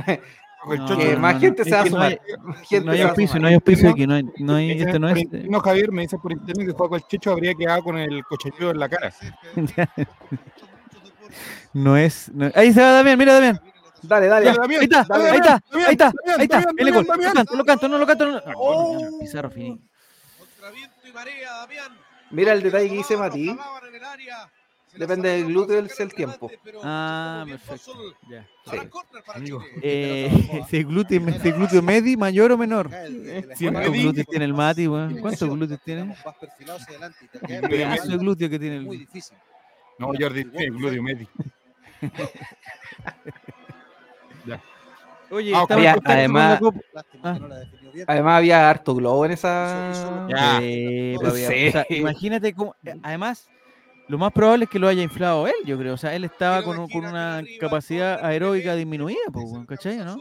No, 0.64 0.96
que 0.96 1.16
no, 1.16 1.20
más 1.20 1.34
no, 1.36 1.40
gente 1.40 1.64
se 1.64 1.72
va 1.72 1.80
a 1.80 1.84
no 1.86 1.90
sumar. 1.90 2.12
hay- 2.12 2.20
Gente 2.68 2.86
No 2.86 2.92
hay 2.92 3.02
auspicio, 3.02 3.28
sumar. 3.30 3.42
no 3.42 3.48
hay 3.48 3.54
auspicio 3.56 3.90
aquí, 3.90 4.06
no 4.08 4.14
hay, 4.14 4.24
no 4.38 4.56
hay, 4.56 4.72
este 4.80 5.00
no 5.00 5.10
es. 5.10 5.18
interno, 5.18 5.60
Javier 5.60 5.92
me 5.92 6.02
dice 6.04 6.18
por 6.20 6.32
internet 6.32 6.68
que 6.68 6.74
juego 6.74 6.96
el 6.98 7.02
chicho 7.08 7.32
habría 7.32 7.56
quedado 7.56 7.82
con 7.84 7.98
el 7.98 8.24
cochillo 8.26 8.70
en 8.72 8.80
la 8.80 8.88
cara. 8.90 9.12
No 11.74 11.96
es. 11.96 12.30
no- 12.34 12.52
Ahí 12.56 12.74
se 12.74 12.82
va 12.82 12.92
Damián, 12.92 13.18
mira 13.18 13.34
Damián. 13.34 13.62
Dale, 14.04 14.28
dale. 14.28 14.45
Damián, 14.54 14.80
Ahí 14.82 14.86
está, 14.86 15.04
dale, 15.08 15.30
ahí 15.30 15.38
está, 15.38 15.62
Damián, 15.72 15.88
ahí 15.88 15.91
está, 15.93 16.12
Damián, 16.12 16.39
ahí 16.39 16.43
está. 16.45 16.62
Damián, 16.62 16.88
El 16.88 16.93
gol. 16.93 17.06
Damián, 17.06 17.30
Lo 17.32 17.36
canto, 17.36 17.56
lo 17.58 17.66
canto, 17.66 17.88
no 17.88 17.97
lo 17.97 18.08
canto. 18.08 18.26
no- 18.28 18.41
Oh. 18.58 19.20
Pizarro 19.20 19.49
finí. 19.52 19.80
Mira 22.32 22.54
el 22.54 22.64
detalle 22.64 22.89
que 22.89 22.95
dice 22.95 23.18
Mati. 23.18 23.56
Depende 24.93 25.30
del 25.30 25.45
glúteo 25.45 25.78
del 25.78 25.89
el 25.97 26.14
tiempo. 26.14 26.52
Ah, 26.84 27.45
perfecto. 27.47 27.93
Ya. 28.30 28.45
Sí. 28.70 28.78
Amigo. 29.34 29.64
Eh, 29.82 30.30
ese 30.66 30.84
glúteo, 30.84 31.26
ese 31.30 31.52
glúteo 31.52 31.82
medi, 31.82 32.18
mayor 32.18 32.52
o 32.52 32.58
menor. 32.58 32.89
¿Cuántos 32.89 33.93
glúteos 33.93 34.28
tiene 34.28 34.45
el 34.45 34.54
Mati, 34.54 34.88
weón? 34.88 35.18
¿Cuántos 35.20 35.49
glúteos 35.49 35.80
tiene? 35.84 36.02
Y 36.04 37.52
metro. 37.54 37.70
Pedazo 37.70 38.08
de 38.10 38.18
glúteo 38.18 38.49
que 38.49 38.60
tiene 38.60 38.82
muy 38.82 38.95
el. 38.97 39.02
difícil. 39.04 39.38
No, 39.97 40.08
Jordi, 40.08 40.43
sí, 40.43 40.66
Gludio 40.70 41.04
Medi. 41.04 41.28
Oye, 45.32 45.54
Ah, 45.56 45.66
contacto 45.68 46.02
con 46.02 46.12
además- 46.12 46.60
Ah. 47.24 47.34
que 47.34 47.39
no 47.39 47.48
la 47.48 47.60
definió 47.60 47.92
bien. 47.94 48.06
Además 48.10 48.38
había 48.38 48.70
harto 48.70 48.96
globo 48.96 49.26
en 49.26 49.32
esa. 49.32 50.28
Ya. 50.30 50.60
O 51.18 51.32
sea, 51.72 51.86
imagínate 51.89 52.54
cómo. 52.54 52.76
eh, 52.84 52.96
Además, 53.02 53.48
lo 54.10 54.18
más 54.18 54.34
probable 54.34 54.66
es 54.66 54.70
que 54.70 54.80
lo 54.80 54.89
haya 54.89 55.02
inflado 55.02 55.48
él, 55.48 55.54
yo 55.66 55.78
creo. 55.78 55.94
O 55.94 55.98
sea, 55.98 56.14
él 56.16 56.26
estaba 56.26 56.64
con, 56.64 56.78
un- 56.80 56.89
con 56.89 57.06
una 57.06 57.42
capacidad 57.62 58.24
aeróbica 58.26 58.76
disminuida, 58.76 59.20
pues, 59.32 59.46
¿cachai? 59.68 59.98
¿No? 60.00 60.18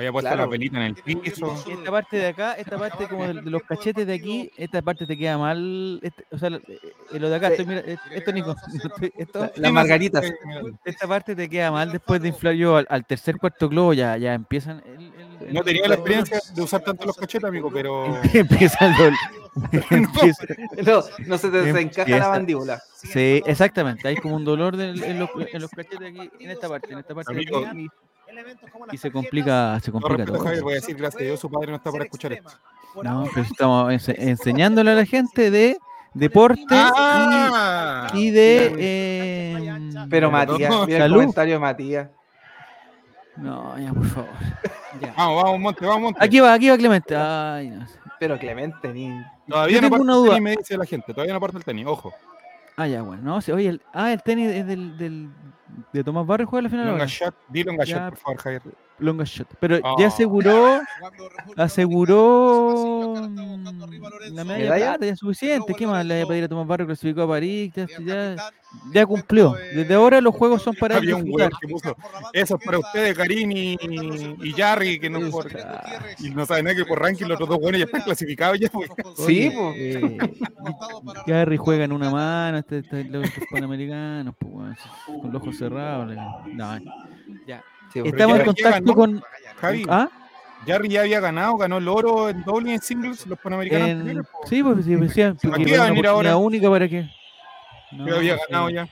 Había 0.00 0.12
puesto 0.12 0.28
Claro. 0.30 0.44
la 0.44 0.50
pelita 0.50 0.76
en 0.78 0.82
el 0.82 0.94
piso. 0.94 1.54
Esta 1.68 1.90
parte 1.90 2.16
de 2.16 2.26
acá, 2.28 2.54
esta 2.54 2.78
parte 2.78 3.06
como 3.06 3.26
de, 3.26 3.34
de 3.42 3.50
los 3.50 3.62
cachetes 3.62 4.06
de 4.06 4.14
aquí, 4.14 4.50
esta 4.56 4.82
parte 4.82 5.06
te 5.06 5.16
queda 5.16 5.36
mal. 5.38 6.00
este- 6.02 6.24
o 6.30 6.38
sea, 6.38 6.50
lo, 6.50 6.56
eh, 6.56 6.80
lo 7.12 7.28
de 7.30 7.36
acá, 7.36 7.46
Sí. 7.48 7.52
estoy, 7.52 7.66
mira, 7.66 7.80
eh, 7.86 7.96
esto, 8.12 8.32
Nico, 8.32 8.56
esto- 9.18 9.50
Las 9.56 9.72
margaritas. 9.72 10.24
esta 10.84 11.06
parte 11.06 11.36
te 11.36 11.48
queda 11.48 11.70
mal 11.70 11.92
después 11.92 12.20
de 12.22 12.28
inflar 12.28 12.54
yo 12.54 12.76
al, 12.76 12.86
al 12.90 13.04
tercer, 13.06 13.36
cuarto 13.36 13.68
globo, 13.68 13.92
ya, 13.92 14.16
ya 14.16 14.34
empiezan. 14.34 14.82
el- 14.86 15.52
No 15.54 15.62
tenía 15.62 15.86
la 15.88 15.94
experiencia 15.94 16.40
de 16.54 16.62
usar 16.62 16.80
tanto 16.82 17.06
los 17.06 17.16
cachetes, 17.16 17.44
amigo, 17.48 17.70
pero. 17.72 18.06
empieza 18.34 18.86
el 18.86 18.92
dol- 18.94 19.16
empieza- 19.90 20.44
No, 20.84 21.02
no 21.26 21.38
se 21.38 21.50
te 21.50 21.62
desencaja 21.62 22.02
Empieza. 22.02 22.18
la 22.20 22.28
mandíbula. 22.28 22.82
Sí, 22.94 23.42
exactamente. 23.46 24.06
Hay 24.08 24.16
como 24.16 24.36
un 24.36 24.44
dolor 24.44 24.76
del- 24.76 25.02
en, 25.02 25.18
los, 25.18 25.30
en 25.52 25.60
los 25.60 25.70
cachetes 25.70 26.00
aquí, 26.08 26.30
en 26.40 26.50
esta 26.50 26.68
parte, 26.68 26.92
en 26.92 26.98
esta 26.98 27.14
parte 27.14 27.34
de 27.34 27.40
aquí, 27.66 27.88
y, 28.92 28.96
se 28.98 29.10
complica, 29.10 29.78
se 29.80 29.90
complica 29.92 30.24
todo. 30.24 30.38
Javier, 30.40 30.62
voy 30.62 30.72
a 30.72 30.76
decir 30.76 30.96
gracias 30.96 31.20
a 31.22 31.24
Dios, 31.24 31.40
su 31.40 31.50
padre 31.50 31.68
no 31.70 31.76
está 31.76 31.90
para 31.90 32.04
escuchar 32.04 32.32
esto. 32.32 32.50
No, 33.02 33.24
pero 33.34 33.46
estamos 33.50 33.92
ense- 33.92 34.16
enseñándole 34.18 34.90
a 34.90 34.94
la 34.94 35.04
gente 35.06 35.50
de 35.50 35.76
deporte 36.14 36.64
¡Ah! 36.70 38.08
y, 38.14 38.28
y 38.28 38.30
de. 38.30 38.74
eh, 38.78 39.80
Pero 40.10 40.30
Matías, 40.30 40.70
mira 40.86 40.96
el 40.96 41.02
Salud. 41.02 41.16
comentario 41.16 41.54
de 41.54 41.58
Matías. 41.60 42.08
No, 43.36 43.78
ya, 43.78 43.92
por 43.92 44.04
favor. 44.06 44.28
Ya. 45.00 45.14
Vamos, 45.16 45.42
vamos, 45.42 45.60
Monte, 45.60 45.86
vamos, 45.86 46.02
Monte. 46.02 46.24
Aquí 46.24 46.40
va, 46.40 46.52
aquí 46.52 46.68
va 46.68 46.76
Clemente. 46.76 47.16
Ay, 47.16 47.70
no 47.70 47.86
sé. 47.86 47.98
Pero 48.18 48.38
Clemente, 48.38 48.92
ni. 48.92 49.10
Todavía 49.48 49.76
Yo 49.76 49.80
no 49.82 49.86
tengo 49.88 49.90
parte 49.96 50.02
una 50.02 50.12
el 50.12 50.18
duda. 50.18 50.28
tenis, 50.34 50.42
me 50.42 50.56
dice 50.56 50.76
la 50.76 50.84
gente. 50.84 51.14
Todavía 51.14 51.32
no 51.32 51.40
parte 51.40 51.56
el 51.58 51.64
tenis, 51.64 51.86
ojo. 51.86 52.12
Ah, 52.76 52.86
ya, 52.86 53.02
bueno. 53.02 53.22
No, 53.22 53.40
sí, 53.40 53.52
oye, 53.52 53.68
el, 53.68 53.82
ah, 53.92 54.12
el 54.12 54.22
tenis 54.22 54.50
es 54.50 54.66
del, 54.66 54.96
del, 54.96 55.28
de 55.92 56.04
Tomás 56.04 56.26
Barrio 56.26 56.46
juega 56.46 56.62
la 56.62 56.68
final 56.70 56.86
Longa 56.86 56.98
ahora. 57.00 57.06
shot, 57.06 57.34
di 57.48 57.62
longa 57.64 57.84
Ya. 57.84 57.96
shot, 57.96 58.08
por 58.10 58.18
favor, 58.18 58.38
Javier. 58.38 58.62
Longa 59.00 59.24
shot. 59.24 59.48
Pero 59.58 59.80
ya 59.98 60.08
aseguró, 60.08 60.80
aseguró 61.56 63.14
mm, 63.28 64.34
la 64.34 64.44
medalla 64.44 64.62
de 64.62 64.68
plata, 64.68 65.06
ya 65.06 65.12
es 65.12 65.18
suficiente. 65.18 65.74
¿Qué 65.74 65.86
más 65.86 66.04
le 66.04 66.16
voy 66.16 66.22
a 66.24 66.28
pedir 66.28 66.44
a 66.44 66.48
Tomás 66.48 66.66
Barrio? 66.66 66.86
Clasificó 66.86 67.22
a 67.22 67.28
París, 67.28 67.72
ya, 67.74 67.86
ya, 68.04 68.36
ya 68.92 69.06
cumplió. 69.06 69.54
Desde 69.74 69.94
ahora 69.94 70.20
los 70.20 70.34
juegos 70.34 70.62
son 70.62 70.74
para 70.74 70.96
él 70.96 71.02
Había 71.02 71.16
un 71.16 71.24
disfrutar. 71.24 71.50
weón 71.50 71.60
que 71.60 71.68
puso. 71.68 71.96
Eso 72.32 72.56
es 72.56 72.64
para 72.64 72.78
ustedes, 72.78 73.16
Karim 73.16 73.50
y, 73.52 73.78
y 74.42 74.52
Jarry, 74.52 75.00
que 75.00 75.08
no 75.10 75.30
por. 75.30 75.50
Y 76.18 76.30
no 76.30 76.44
saben 76.46 76.64
nada 76.64 76.76
que 76.76 76.84
por 76.84 77.00
ranking 77.00 77.26
los 77.26 77.36
otros 77.36 77.48
dos 77.48 77.58
buenos 77.60 77.78
ya 77.78 77.86
están 77.86 78.02
clasificados 78.02 78.58
ya, 78.58 78.68
pues. 78.68 78.90
Sí, 79.16 79.50
eh, 79.76 80.18
Gary 81.26 81.56
juega 81.56 81.84
en 81.84 81.92
una 81.92 82.10
mano, 82.10 82.58
este, 82.58 82.78
este, 82.78 83.04
los 83.04 83.28
otros 83.28 83.44
panamericanos, 83.50 84.34
pues, 84.38 84.78
con 85.06 85.32
los 85.32 85.42
ojos 85.42 85.56
cerrados. 85.56 86.14
No, 86.52 86.78
ya. 87.46 87.62
Sí, 87.92 88.00
Estamos 88.04 88.38
en 88.38 88.44
contacto 88.46 88.94
con. 88.94 89.22
Javi, 89.60 89.84
¿Ah? 89.88 90.08
Jarry 90.66 90.88
ya 90.88 91.00
había 91.00 91.20
ganado, 91.20 91.56
ganó 91.56 91.78
el 91.78 91.88
oro 91.88 92.28
en 92.28 92.42
doble 92.44 92.70
y 92.70 92.74
en 92.74 92.80
singles, 92.82 93.26
los 93.26 93.38
panamericanos. 93.38 93.88
En- 93.88 94.22
po. 94.24 94.28
sí, 94.46 94.62
pues 94.62 94.84
sí, 94.84 94.96
pues, 94.96 95.12
sí, 95.12 95.22
porque 95.48 95.64
qué 95.64 95.70
fue 95.70 95.78
va 95.78 95.84
a 95.84 95.86
una 95.86 95.90
venir 95.94 96.06
ahora? 96.06 96.36
oportunidad 96.36 96.36
única 96.46 96.70
para 96.70 96.88
que. 96.88 97.10
No, 97.92 98.06
Ya 98.06 98.14
había 98.16 98.36
ganado 98.48 98.68
eh, 98.68 98.74
ya. 98.74 98.88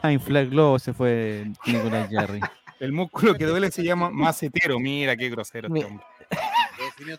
A 0.00 0.12
inflar 0.12 0.46
globo 0.46 0.78
se 0.78 0.92
fue 0.94 1.50
Nicolás 1.66 2.08
Jarry. 2.10 2.40
El 2.80 2.92
músculo 2.92 3.34
que 3.34 3.44
duele 3.46 3.70
se 3.70 3.84
llama 3.84 4.10
macetero. 4.10 4.80
Mira 4.80 5.16
qué 5.16 5.28
grosero 5.28 5.68
este 5.72 5.86
hombre. 5.86 6.04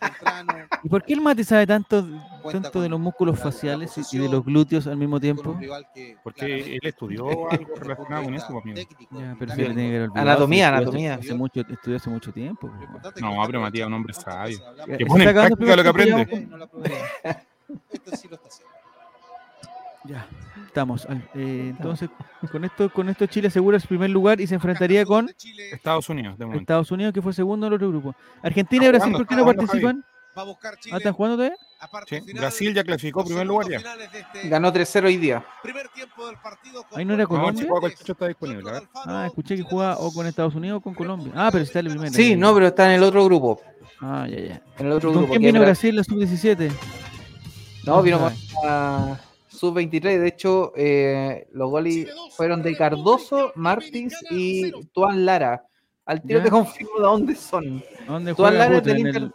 Temprano. 0.00 0.52
¿Y 0.82 0.88
por 0.88 1.02
qué 1.04 1.12
el 1.14 1.20
mate 1.20 1.44
sabe 1.44 1.66
tanto, 1.66 2.06
tanto 2.50 2.80
de 2.80 2.88
los 2.88 2.98
músculos 3.00 3.38
faciales 3.38 3.92
y- 4.12 4.18
de 4.18 4.28
los 4.28 4.44
glúteos 4.44 4.86
al 4.86 4.96
mismo 4.96 5.20
tiempo? 5.20 5.50
un 5.50 5.60
rival 5.60 5.86
que 5.94 6.16
Porque 6.22 6.74
él 6.74 6.80
estudió 6.82 7.26
algo 7.50 7.74
el 7.74 7.80
relacionado 7.80 8.24
con 8.24 8.34
eso, 8.34 8.46
vista 8.62 8.74
técnico, 8.88 9.18
Ya, 9.20 9.36
pero 9.38 9.52
y 9.52 9.54
si 9.56 9.60
le 9.62 9.66
tiene 9.66 9.82
que 9.82 9.88
haber 9.96 10.02
olvidado, 10.10 10.28
Anatomía, 10.30 10.64
estudió 10.66 10.78
anatomía. 10.82 11.14
Hace 11.14 11.34
mucho, 11.34 11.60
estudió 11.60 11.96
hace 11.96 12.10
mucho 12.10 12.32
tiempo. 12.32 12.70
pues, 12.70 13.22
No, 13.22 13.32
pero. 13.42 13.60
Matías 13.60 13.82
es 13.82 13.86
un 13.86 13.92
hombre 13.94 14.12
¿Cuántas 14.14 14.34
sabio. 14.34 14.66
hablamos 14.68 14.96
Que 14.98 15.06
pone 15.06 15.24
en 15.24 15.32
práctica 15.34 15.76
lo 15.76 15.82
que 15.82 15.88
aprende. 15.88 16.26
tiempo, 16.26 16.50
no 16.50 16.56
la 16.58 16.64
aprovecha? 16.64 16.94
Esto 17.92 18.16
sí 18.16 18.28
lo 18.28 18.36
está 18.36 18.48
haciendo. 18.48 18.73
Ya, 20.06 20.26
estamos. 20.66 21.06
eh, 21.34 21.72
entonces, 21.76 22.10
con 22.52 22.64
esto, 22.64 22.90
con 22.92 23.08
esto 23.08 23.26
Chile 23.26 23.48
asegura 23.48 23.80
su 23.80 23.88
primer 23.88 24.10
lugar 24.10 24.40
y 24.40 24.46
se 24.46 24.54
enfrentaría 24.54 25.04
con 25.06 25.30
Estados 25.72 26.08
Unidos, 26.10 26.36
de 26.38 26.44
momento. 26.44 26.60
Estados 26.60 26.90
Unidos, 26.90 27.14
que 27.14 27.22
fue 27.22 27.32
segundo 27.32 27.66
en 27.66 27.72
el 27.72 27.76
otro 27.76 27.88
grupo. 27.88 28.14
Argentina 28.42 28.84
y 28.84 28.88
Brasil, 28.88 29.12
jugando, 29.12 29.18
¿por 29.18 29.26
qué 29.26 29.34
no 29.36 29.42
jugando, 29.42 29.62
participan? 29.62 30.04
Va 30.36 30.42
a 30.42 30.44
buscar 30.44 30.76
Chile. 30.78 30.94
Ah, 30.94 30.98
¿están 30.98 31.12
jugando 31.14 31.36
todavía? 31.36 31.56
Sí, 32.06 32.20
final, 32.20 32.40
Brasil 32.40 32.74
ya 32.74 32.82
clasificó 32.84 33.24
primer 33.24 33.46
lugar 33.46 33.68
ya. 33.70 33.76
este 33.78 34.48
Ganó 34.48 34.72
3-0 34.72 35.04
hoy 35.06 35.16
día. 35.16 35.44
primer 35.62 35.88
tiempo 35.90 36.26
del 36.26 36.36
partido 36.38 36.82
con 36.82 36.98
Ahí 36.98 37.04
no 37.04 37.14
era 37.14 37.24
gol. 37.24 37.38
No, 37.38 37.44
Colombia. 37.44 37.96
si 38.04 38.12
está 38.12 38.26
disponible. 38.26 38.70
Ah, 39.06 39.24
escuché 39.26 39.56
que 39.56 39.62
jugaba 39.62 39.96
o 39.98 40.12
con 40.12 40.26
Estados 40.26 40.54
Unidos 40.54 40.78
o 40.78 40.80
con 40.80 40.94
Colombia. 40.94 41.32
Ah, 41.36 41.50
pero 41.52 41.62
está 41.64 41.78
el 41.80 41.88
primero. 41.88 42.12
Sí, 42.12 42.36
no, 42.36 42.52
pero 42.54 42.66
está 42.66 42.86
en 42.86 42.96
el 42.96 43.02
otro 43.04 43.24
grupo. 43.24 43.60
Ah, 44.00 44.26
ya, 44.28 44.38
ya. 44.40 44.62
En 44.78 44.86
el 44.86 44.92
otro 44.92 45.10
¿Con 45.12 45.18
grupo. 45.20 45.32
quién 45.38 45.42
vino 45.42 45.60
Brasil 45.60 45.94
la 45.96 46.04
sub-17? 46.04 46.70
No, 47.86 48.02
vino 48.02 48.16
Ah, 48.16 48.20
con 48.20 48.66
la 48.68 49.20
sub-23. 49.68 50.18
De 50.20 50.28
hecho, 50.28 50.72
eh, 50.76 51.46
los 51.52 51.70
goles 51.70 52.08
fueron 52.36 52.62
de 52.62 52.76
Cardoso, 52.76 53.52
Martins 53.56 54.14
y 54.30 54.70
Tuan 54.92 55.24
Lara. 55.24 55.64
Al 56.06 56.20
tiro 56.22 56.38
Ya. 56.40 56.44
te 56.44 56.50
confirmo 56.50 56.96
de 56.98 57.02
dónde 57.02 57.34
son. 57.34 57.82
¿Dónde 58.06 58.34
Tuan 58.34 58.58
Lara 58.58 58.76
es 58.78 58.84
del 58.84 58.96
¿En 59.00 59.06
Inter. 59.06 59.22
el, 59.22 59.32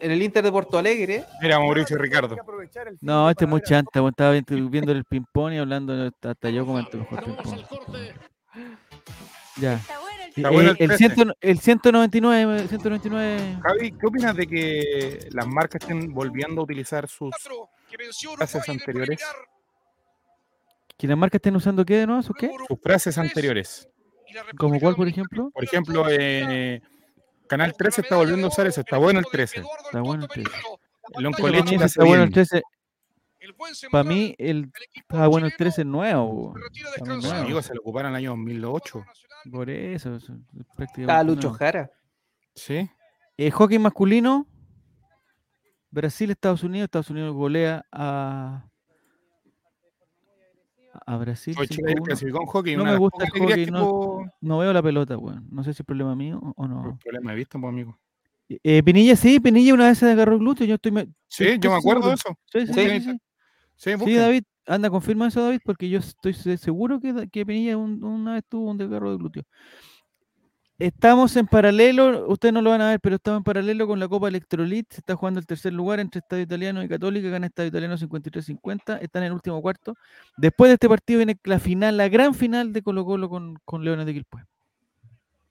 en 0.00 0.10
el 0.12 0.22
Inter 0.22 0.44
de 0.44 0.52
Porto 0.52 0.78
Alegre. 0.78 1.24
Mira, 1.42 1.58
Mauricio 1.58 1.96
Ricardo. 1.98 2.36
No, 3.00 3.28
este 3.30 3.44
es 3.44 3.50
muy 3.50 3.60
chanta, 3.62 4.06
estaba 4.06 4.30
viendo, 4.32 4.92
el 4.92 5.04
ping-pong 5.04 5.54
y 5.54 5.58
hablando, 5.58 6.12
hasta, 6.22 6.50
yo 6.50 6.64
comento 6.66 6.98
mejor 6.98 7.24
ping-pong. 7.24 7.60
Ya. 9.60 9.80
Está 10.36 10.50
bueno 10.50 10.70
Eh, 10.72 10.76
el 10.80 10.90
el, 10.90 10.96
13. 10.98 11.14
ciento- 11.14 11.34
el 11.40 11.58
199, 11.60 12.66
199. 12.68 13.58
Javi, 13.62 13.92
¿qué 13.92 14.06
opinas 14.06 14.36
de 14.36 14.46
que 14.48 15.28
las 15.30 15.46
marcas 15.46 15.80
estén 15.82 16.12
volviendo 16.12 16.60
a 16.60 16.64
utilizar 16.64 17.06
sus 17.08 17.32
frases 18.36 18.68
anteriores? 18.68 19.20
¿Que 20.96 21.08
las 21.08 21.18
marcas 21.18 21.38
estén 21.38 21.56
usando 21.56 21.84
qué 21.84 21.98
de 21.98 22.06
nuevo? 22.06 22.22
¿Sus 22.22 22.36
qué? 22.36 22.50
Sus 22.68 22.80
frases 22.80 23.18
anteriores. 23.18 23.88
¿Como 24.56 24.78
cuál, 24.80 24.94
por 24.94 25.08
ejemplo? 25.08 25.50
Por 25.52 25.64
ejemplo, 25.64 26.06
eh, 26.08 26.80
Canal 27.48 27.74
13 27.76 28.00
está 28.00 28.16
volviendo 28.16 28.46
a 28.46 28.50
usar 28.50 28.66
eso. 28.66 28.80
Está 28.80 28.98
bueno 28.98 29.20
el 29.20 29.26
13. 29.26 29.62
Está 29.84 30.00
bueno 30.00 30.22
el 30.24 30.28
13. 30.28 30.50
El 31.18 31.26
hace 31.26 31.84
está 31.84 32.04
bueno 32.04 32.22
el 32.22 32.30
bien. 32.30 32.46
13. 32.46 32.62
Para 33.90 34.04
mí, 34.04 34.34
el, 34.38 34.72
está 34.94 35.28
bueno 35.28 35.46
el 35.46 35.56
13 35.56 35.84
nuevo. 35.84 36.54
Está 36.96 37.14
nuevo. 37.14 37.32
amigos 37.32 37.66
se 37.66 37.74
lo 37.74 37.80
ocuparon 37.80 38.12
en 38.12 38.16
el 38.16 38.18
año 38.18 38.30
2008. 38.30 39.04
Por 39.52 39.68
eso. 39.68 40.16
Está 40.16 41.22
Lucho 41.22 41.48
nuevo. 41.48 41.58
Jara. 41.58 41.90
Sí. 42.54 42.88
Eh, 43.36 43.50
hockey 43.50 43.78
masculino. 43.78 44.46
Brasil, 45.90 46.30
Estados 46.30 46.62
Unidos. 46.62 46.86
Estados 46.86 47.10
Unidos 47.10 47.34
golea 47.34 47.84
a. 47.92 48.66
A 51.06 51.16
Brasil. 51.16 51.54
Fue 51.54 51.66
Chile 51.68 51.92
el 51.92 51.98
5-1. 51.98 52.04
clasificó 52.04 52.40
en 52.40 52.46
hockey. 52.46 52.76
No 52.76 52.84
me 52.84 52.96
gusta 52.96 53.24
el 53.24 53.30
hockey, 53.30 53.66
no- 53.66 54.58
veo 54.58 54.72
la 54.72 54.82
pelota, 54.82 55.16
weón. 55.18 55.46
No 55.50 55.62
sé 55.62 55.74
si 55.74 55.82
es 55.82 55.86
problema 55.86 56.14
mío 56.16 56.40
o 56.56 56.66
no. 56.66 56.98
problema 57.02 57.30
de 57.32 57.36
vista, 57.36 57.58
pues, 57.58 57.68
amigo. 57.70 57.98
Eh, 58.48 58.82
Pinilla, 58.82 59.16
sí, 59.16 59.40
Pinilla 59.40 59.74
una 59.74 59.88
vez 59.88 59.98
se 59.98 60.10
agarró 60.10 60.32
el 60.34 60.38
glúteo. 60.38 60.66
Yo 60.66 60.74
estoy. 60.76 60.92
me- 60.92 61.06
Sí, 61.28 61.44
estoy 61.44 61.58
yo 61.60 61.70
me 61.70 61.76
acuerdo 61.76 62.08
de 62.08 62.14
eso. 62.14 62.36
Sí, 62.52 62.66
sí, 62.66 63.00
Sí. 63.76 63.96
sí. 63.98 64.14
David, 64.14 64.42
anda, 64.66 64.88
confirma 64.90 65.28
eso, 65.28 65.42
David, 65.42 65.60
porque 65.64 65.88
yo 65.88 65.98
estoy 65.98 66.32
se- 66.34 66.56
seguro 66.58 67.00
que, 67.00 67.28
que 67.30 67.44
Pinilla 67.44 67.76
un- 67.76 68.02
una 68.04 68.34
vez 68.34 68.44
tuvo 68.48 68.70
un 68.70 68.78
desgarro 68.78 69.10
de 69.10 69.16
glúteo. 69.18 69.42
Estamos 70.76 71.36
en 71.36 71.46
paralelo, 71.46 72.26
ustedes 72.26 72.52
no 72.52 72.60
lo 72.60 72.70
van 72.70 72.80
a 72.80 72.88
ver, 72.88 73.00
pero 73.00 73.14
estamos 73.16 73.38
en 73.38 73.44
paralelo 73.44 73.86
con 73.86 74.00
la 74.00 74.08
Copa 74.08 74.26
Electrolit. 74.26 74.92
Se 74.92 75.00
está 75.00 75.14
jugando 75.14 75.38
el 75.38 75.46
tercer 75.46 75.72
lugar 75.72 76.00
entre 76.00 76.18
Estadio 76.18 76.42
Italiano 76.42 76.82
y 76.82 76.88
Católica. 76.88 77.28
Gana 77.28 77.46
Estadio 77.46 77.68
Italiano 77.68 77.96
53-50. 77.96 78.98
Están 79.00 79.22
en 79.22 79.28
el 79.28 79.32
último 79.34 79.62
cuarto. 79.62 79.94
Después 80.36 80.70
de 80.70 80.74
este 80.74 80.88
partido 80.88 81.18
viene 81.18 81.38
la 81.44 81.60
final, 81.60 81.96
la 81.96 82.08
gran 82.08 82.34
final 82.34 82.72
de 82.72 82.82
Colo 82.82 83.04
Colo 83.04 83.28
con, 83.28 83.56
con 83.64 83.84
Leones 83.84 84.04
de 84.04 84.14
Quilpué. 84.14 84.42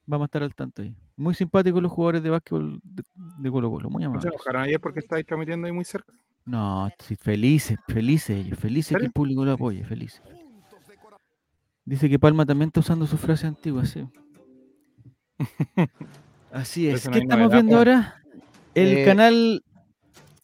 Vamos 0.06 0.26
a 0.26 0.28
estar 0.28 0.44
al 0.44 0.54
tanto 0.54 0.82
ahí. 0.82 0.94
Muy 1.16 1.34
simpáticos 1.34 1.82
los 1.82 1.92
jugadores 1.92 2.22
de 2.22 2.30
básquetbol 2.30 2.82
de, 2.84 3.04
de 3.38 3.52
Colo 3.52 3.72
Colo, 3.72 3.90
muy 3.90 4.04
¿No 4.04 4.10
se 4.10 4.16
amables. 4.18 4.26
enojaron 4.34 4.62
ayer 4.64 4.82
porque 4.82 5.00
estáis 5.00 5.26
transmitiendo 5.26 5.68
ahí 5.68 5.72
muy 5.72 5.86
cerca? 5.86 6.12
No, 6.44 6.90
sí, 7.00 7.16
felices, 7.16 7.78
felices 7.88 8.46
ellos, 8.46 8.60
felices 8.60 8.98
que 8.98 9.06
el 9.06 9.12
público 9.14 9.46
lo 9.46 9.54
apoye, 9.54 9.86
felices. 9.86 10.22
Dice 11.86 12.10
que 12.10 12.20
Palma 12.20 12.46
también 12.46 12.68
está 12.68 12.82
usando 12.82 13.08
su 13.08 13.18
frase 13.18 13.48
antigua, 13.48 13.86
sí. 13.86 14.06
Así 16.52 16.88
es. 16.90 17.06
No 17.06 17.12
¿Qué 17.12 17.20
estamos 17.20 17.46
novedad, 17.46 17.58
viendo 17.62 17.78
ahora? 17.78 18.22
El 18.76 18.98
Eh, 18.98 19.06
canal, 19.06 19.64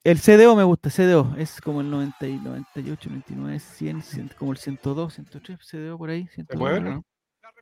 el 0.04 0.18
CDO 0.20 0.56
me 0.56 0.64
gusta, 0.64 0.90
CDO, 0.90 1.36
es 1.38 1.62
como 1.62 1.82
el 1.82 1.90
90, 1.90 2.28
y 2.28 2.38
98, 2.38 3.10
99, 3.10 3.60
100, 3.60 4.02
100, 4.02 4.32
como 4.38 4.52
el 4.52 4.58
102, 4.58 5.14
103, 5.14 5.60
CDO 5.60 5.98
por 5.98 6.10
ahí, 6.10 6.26
¿Se 6.28 6.36
102. 6.36 6.60
puede 6.60 6.74
ver, 6.74 6.82
por 6.84 6.92
ahí. 6.92 6.96
no? 6.98 7.06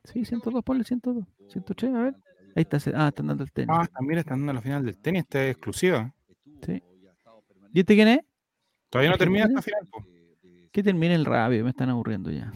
Sí, 0.04 0.24
102, 0.24 0.62
ponle 0.64 0.84
102, 0.84 1.24
103, 1.48 1.94
a 1.94 1.98
ver. 2.00 2.14
Ahí 2.56 2.66
está, 2.68 2.78
ah, 2.96 3.08
están 3.08 3.26
dando 3.28 3.44
el 3.44 3.52
tenis. 3.52 3.68
Ah, 3.78 3.86
también 3.92 4.18
están 4.20 4.38
dando 4.40 4.52
la 4.54 4.62
final 4.62 4.84
del 4.84 4.96
tenis, 4.98 5.22
esta 5.22 5.44
es 5.44 5.50
exclusiva. 5.52 6.12
Sí. 6.64 6.82
¿Y 7.72 7.80
este 7.80 7.94
quién 7.94 8.08
es? 8.08 8.20
Todavía 8.90 9.10
no 9.10 9.18
termina 9.18 9.44
esta 9.44 9.60
final. 9.62 9.80
po. 9.90 10.04
Que 10.72 10.82
termine 10.82 11.14
el 11.14 11.24
rabio, 11.24 11.62
me 11.64 11.70
están 11.70 11.90
aburriendo 11.90 12.30
ya. 12.30 12.52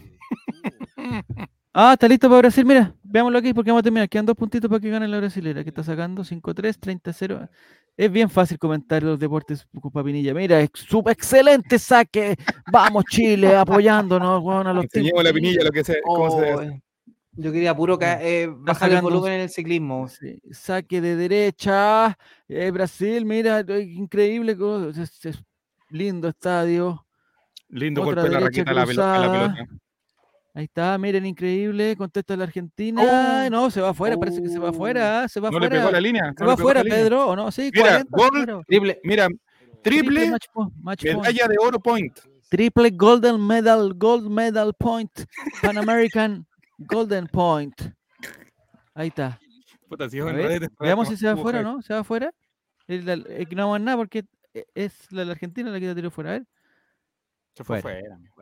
Ah, 1.75 1.93
está 1.93 2.07
listo 2.07 2.29
para 2.29 2.37
Brasil, 2.41 2.63
mira, 2.67 2.93
veámoslo 3.13 3.37
aquí 3.37 3.53
porque 3.53 3.69
vamos 3.69 3.81
a 3.81 3.83
terminar. 3.83 4.09
Quedan 4.09 4.25
dos 4.25 4.35
puntitos 4.35 4.67
para 4.67 4.81
que 4.81 4.89
gane 4.89 5.07
la 5.07 5.19
brasilera, 5.19 5.63
que 5.63 5.69
está 5.69 5.83
sacando 5.83 6.23
5-3, 6.23 6.79
30-0. 6.79 7.47
Es 7.95 8.11
bien 8.11 8.27
fácil 8.27 8.57
comentar 8.57 9.03
los 9.03 9.19
deportes 9.19 9.67
con 9.79 9.91
Papinilla. 9.91 10.33
Mira, 10.33 10.59
es 10.59 10.71
sub 10.73 11.07
excelente 11.09 11.77
saque. 11.77 12.35
Vamos, 12.71 13.03
Chile, 13.05 13.55
apoyándonos, 13.55 14.41
weón, 14.43 14.65
a 14.65 14.73
los 14.73 14.85
Enseñemos 14.85 15.23
la 15.23 15.31
pinilla 15.31 15.63
lo 15.63 15.71
que 15.71 15.83
se, 15.83 16.01
cómo 16.01 16.31
se 16.31 16.41
debe 16.45 16.69
Oh. 16.69 16.79
Yo 17.35 17.51
quería 17.51 17.75
puro 17.75 17.97
eh, 18.01 18.47
bajar 18.59 18.91
el 18.91 19.01
volumen 19.01 19.33
en 19.33 19.41
el 19.41 19.49
ciclismo. 19.49 20.07
Sí, 20.07 20.39
Saque 20.51 21.01
de 21.01 21.15
derecha. 21.15 22.15
eh, 22.47 22.69
Brasil, 22.71 23.25
mira, 23.25 23.61
eh, 23.61 23.81
increíble. 23.81 24.55
co- 24.55 24.89
Es, 24.89 25.25
es 25.25 25.43
lindo 25.89 26.27
estadio. 26.27 27.05
Lindo 27.69 28.01
Otra 28.03 28.21
golpe 28.21 28.29
de 28.29 28.39
la 28.39 28.39
raqueta 28.47 28.71
a 28.71 28.73
la, 28.75 28.85
pelota. 28.85 29.55
Ahí 30.55 30.65
está, 30.65 30.95
miren, 30.99 31.25
increíble. 31.25 31.95
Contesta 31.97 32.35
la 32.37 32.43
Argentina. 32.43 33.41
Ay, 33.43 33.49
no, 33.49 33.71
se 33.71 33.81
va 33.81 33.89
afuera, 33.89 34.15
parece 34.17 34.41
que 34.41 34.49
se 34.49 34.59
va 34.59 34.69
afuera. 34.69 35.27
Se 35.27 35.39
va 35.39 35.49
Oh. 35.49 35.51
No 35.53 35.59
le 35.59 35.69
pegó 35.69 35.89
la 35.89 35.99
línea. 35.99 36.31
Se 36.37 36.43
no 36.43 36.47
va 36.47 36.53
afuera. 36.53 36.83
Pedro, 36.83 37.27
¿o 37.29 37.35
no? 37.35 37.51
Sí, 37.51 37.71
Mira, 37.73 38.03
40, 38.05 38.09
gol, 38.11 38.29
pero- 38.45 38.63
Triple. 38.67 38.99
Mira, 39.03 39.27
triple, 39.81 40.29
match 40.29 40.45
point. 40.53 40.73
medalla 41.03 41.47
de 41.47 41.55
oro 41.59 41.79
point. 41.79 42.19
Triple 42.49 42.91
Golden 42.91 43.45
Medal, 43.45 43.93
Gold 43.95 44.29
Medal 44.29 44.73
Point, 44.75 45.11
Pan 45.61 45.77
American 45.79 46.45
Golden 46.77 47.25
Point. 47.27 47.73
Ahí 48.93 49.07
está. 49.07 49.39
Puta, 49.89 50.07
si 50.07 50.19
ver, 50.21 50.69
veamos 50.79 51.07
si 51.07 51.17
se 51.17 51.25
va 51.25 51.33
afuera 51.33 51.63
no. 51.63 51.81
¿Se 51.81 51.93
va 51.95 52.01
afuera? 52.01 52.31
El- 52.87 53.25
eh, 53.27 53.47
no 53.55 53.63
vamos 53.69 53.81
nada 53.81 53.97
porque 53.97 54.25
e- 54.53 54.65
es 54.75 55.11
la, 55.11 55.21
de 55.21 55.25
la 55.25 55.31
Argentina 55.31 55.71
la 55.71 55.79
que 55.79 55.87
la 55.87 55.95
tiró 55.95 56.11
fuera. 56.11 56.29
A 56.29 56.33
ver. 56.33 56.45
Se 57.55 57.63
fue 57.63 57.81
Fuera. 57.81 57.99
fuera. 58.01 58.15
amigo. 58.15 58.35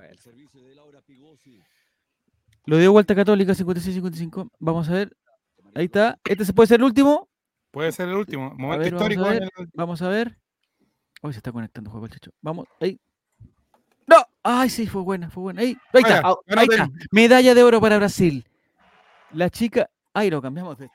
Lo 2.66 2.78
dio 2.78 2.91
vuelta 2.91 3.16
católica, 3.16 3.53
56-55. 3.53 4.49
Vamos 4.59 4.89
a 4.89 4.93
ver. 4.93 5.16
Ahí 5.74 5.86
está. 5.86 6.18
Este 6.24 6.45
se 6.45 6.53
puede 6.53 6.68
ser 6.68 6.80
el 6.80 6.86
último. 6.86 7.28
Puede 7.72 7.91
ser 7.91 8.09
el 8.09 8.16
último. 8.16 8.53
Momento 8.55 8.84
ver, 8.84 8.91
vamos 8.93 9.01
a 9.01 9.14
histórico. 9.14 9.24
ver. 9.24 9.43
el- 9.57 9.70
Vamos 9.74 10.01
a 10.01 10.09
ver. 10.09 10.38
Hoy 11.22 11.34
se 11.34 11.39
está 11.39 11.51
conectando 11.51 11.89
juego 11.91 12.05
el 12.07 12.12
chacho. 12.12 12.32
Vamos, 12.41 12.68
ahí. 12.80 12.99
¡No! 14.07 14.18
¡Ay, 14.43 14.70
sí! 14.70 14.88
Fue 14.88 15.01
buena, 15.03 15.30
fue 15.30 15.43
buena. 15.43 15.62
Ahí, 15.62 15.78
ahí 15.93 16.01
está. 16.01 16.22
Ah, 16.24 16.36
ganó 16.45 16.62
Ahí 16.62 16.68
está. 16.70 16.89
Medalla 17.12 17.53
de 17.55 17.64
oro 17.64 17.80
para 17.80 17.97
Brasil. 17.97 18.45
La 19.32 19.49
chica. 19.49 19.89
Ay, 20.14 20.30
lo 20.30 20.41
cambiamos 20.41 20.78
de. 20.78 20.89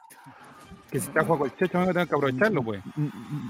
Que 0.91 1.01
si 1.01 1.07
está 1.09 1.25
jugando 1.25 1.47
el 1.47 1.57
checho, 1.57 1.79
amigo, 1.79 1.93
tengo 1.95 2.07
que 2.07 2.15
aprovecharlo, 2.15 2.63
pues. 2.63 2.83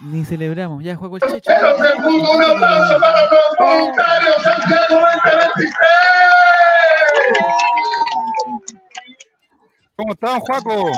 Ni 0.05 0.25
celebramos. 0.25 0.83
Ya 0.85 0.95
juego 0.97 1.17
el 1.17 1.23
chacho. 1.23 1.51
Un 1.51 2.43
aplauso 2.43 3.01
para 3.01 3.23
los 3.23 3.57
voluntarios 3.59 4.43
Santiago 4.43 5.01
2023. 5.01 5.75
¿Cómo 9.97 10.13
están, 10.13 10.41
Juaco? 10.41 10.93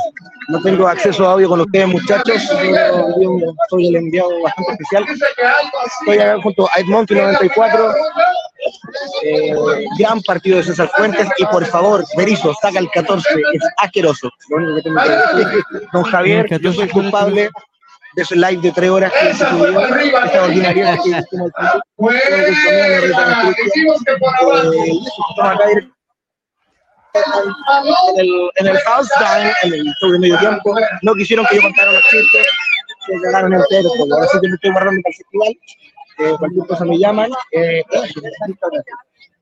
No 0.49 0.61
tengo 0.61 0.88
acceso 0.88 1.28
a 1.28 1.32
audio 1.34 1.49
con 1.49 1.61
ustedes, 1.61 1.86
muchachos. 1.86 2.42
Yo, 2.51 3.20
yo 3.20 3.55
soy 3.70 3.86
el 3.86 3.96
enviado 3.96 4.42
bastante 4.42 4.72
especial. 4.72 5.05
Estoy 6.01 6.18
acá 6.18 6.42
junto 6.42 6.66
a 6.66 6.80
Edmonton 6.80 7.18
94. 7.18 7.94
Eh, 9.22 9.55
gran 10.01 10.20
partido 10.22 10.57
de 10.57 10.64
César 10.64 10.90
Fuentes. 10.96 11.28
Y 11.38 11.46
por 11.46 11.64
favor, 11.66 12.05
Berizzo, 12.16 12.53
saca 12.61 12.80
el 12.80 12.90
14. 12.90 13.28
Es 13.53 13.62
asqueroso. 13.76 14.30
Lo 14.49 14.57
único 14.57 14.74
que 14.74 14.82
tengo 14.82 15.01
que 15.01 15.44
decir. 15.44 15.64
Don 15.92 16.03
Javier, 16.03 16.61
yo 16.61 16.72
soy 16.72 16.88
culpable 16.88 17.51
de 18.16 18.22
ese 18.22 18.34
live 18.34 18.61
de 18.62 18.72
tres 18.72 18.90
horas 18.90 19.12
que 19.12 19.32
se 19.32 19.49
subió. 19.49 19.80
Esta 19.80 20.42
ordinaria 20.42 20.99
que 21.05 21.11
hicimos 21.11 21.22
al 21.22 21.53
final. 21.57 21.82
Buena, 21.96 23.55
decimos 23.62 24.03
que 24.05 24.16
por 24.16 24.34
abajo. 24.34 24.72
Estamos 24.72 25.55
acá 25.55 25.66
directamente 25.68 25.97
en 27.15 28.19
el, 28.19 28.51
en 28.57 28.67
el 28.67 28.77
halftime, 28.87 29.53
en 29.63 29.73
el 29.73 29.95
show 30.01 30.11
de 30.13 30.19
medio 30.19 30.39
tiempo, 30.39 30.77
no 31.03 31.15
quisieron 31.15 31.47
que 31.47 31.57
yo 31.57 31.63
contara 31.63 31.93
los 31.93 32.03
chistes, 32.05 32.47
se 33.07 33.21
cagaron 33.23 33.55
entero, 33.55 33.89
pues 33.97 34.13
ahora 34.13 34.27
sí 34.29 34.39
que 34.41 34.49
me 34.49 34.55
estoy 34.55 34.73
guardando 34.73 35.01
para 35.03 35.11
el 35.11 35.17
festival, 35.17 35.57
eh, 36.19 36.35
cualquier 36.39 36.67
cosa 36.67 36.85
me 36.85 36.99
llaman, 36.99 37.31
eh, 37.53 37.83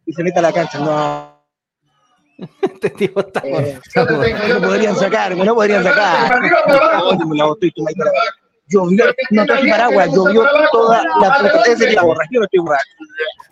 y 0.06 0.12
se 0.12 0.22
mete 0.22 0.38
a 0.38 0.42
la 0.42 0.52
cancha, 0.52 0.78
no, 0.78 1.36
Este 2.62 2.90
tipo 2.90 3.20
está 3.20 3.40
eh, 3.44 3.80
no 3.94 4.06
podrían 4.60 4.94
sacar, 4.94 5.34
no 5.36 5.54
podrían 5.54 5.82
sacar, 5.82 6.38
llovió, 8.68 9.04
no 9.30 9.46
traje 9.46 9.68
paraguas, 9.68 10.10
llovió 10.12 10.44
toda 10.72 11.02
la 11.20 11.38
puta, 11.38 11.62
es 11.66 11.78
decir, 11.78 11.94
la 11.94 12.02
borracha, 12.02 12.30
yo 12.32 12.40
no 12.40 12.44
estoy 12.44 12.60
borracho. 12.60 12.90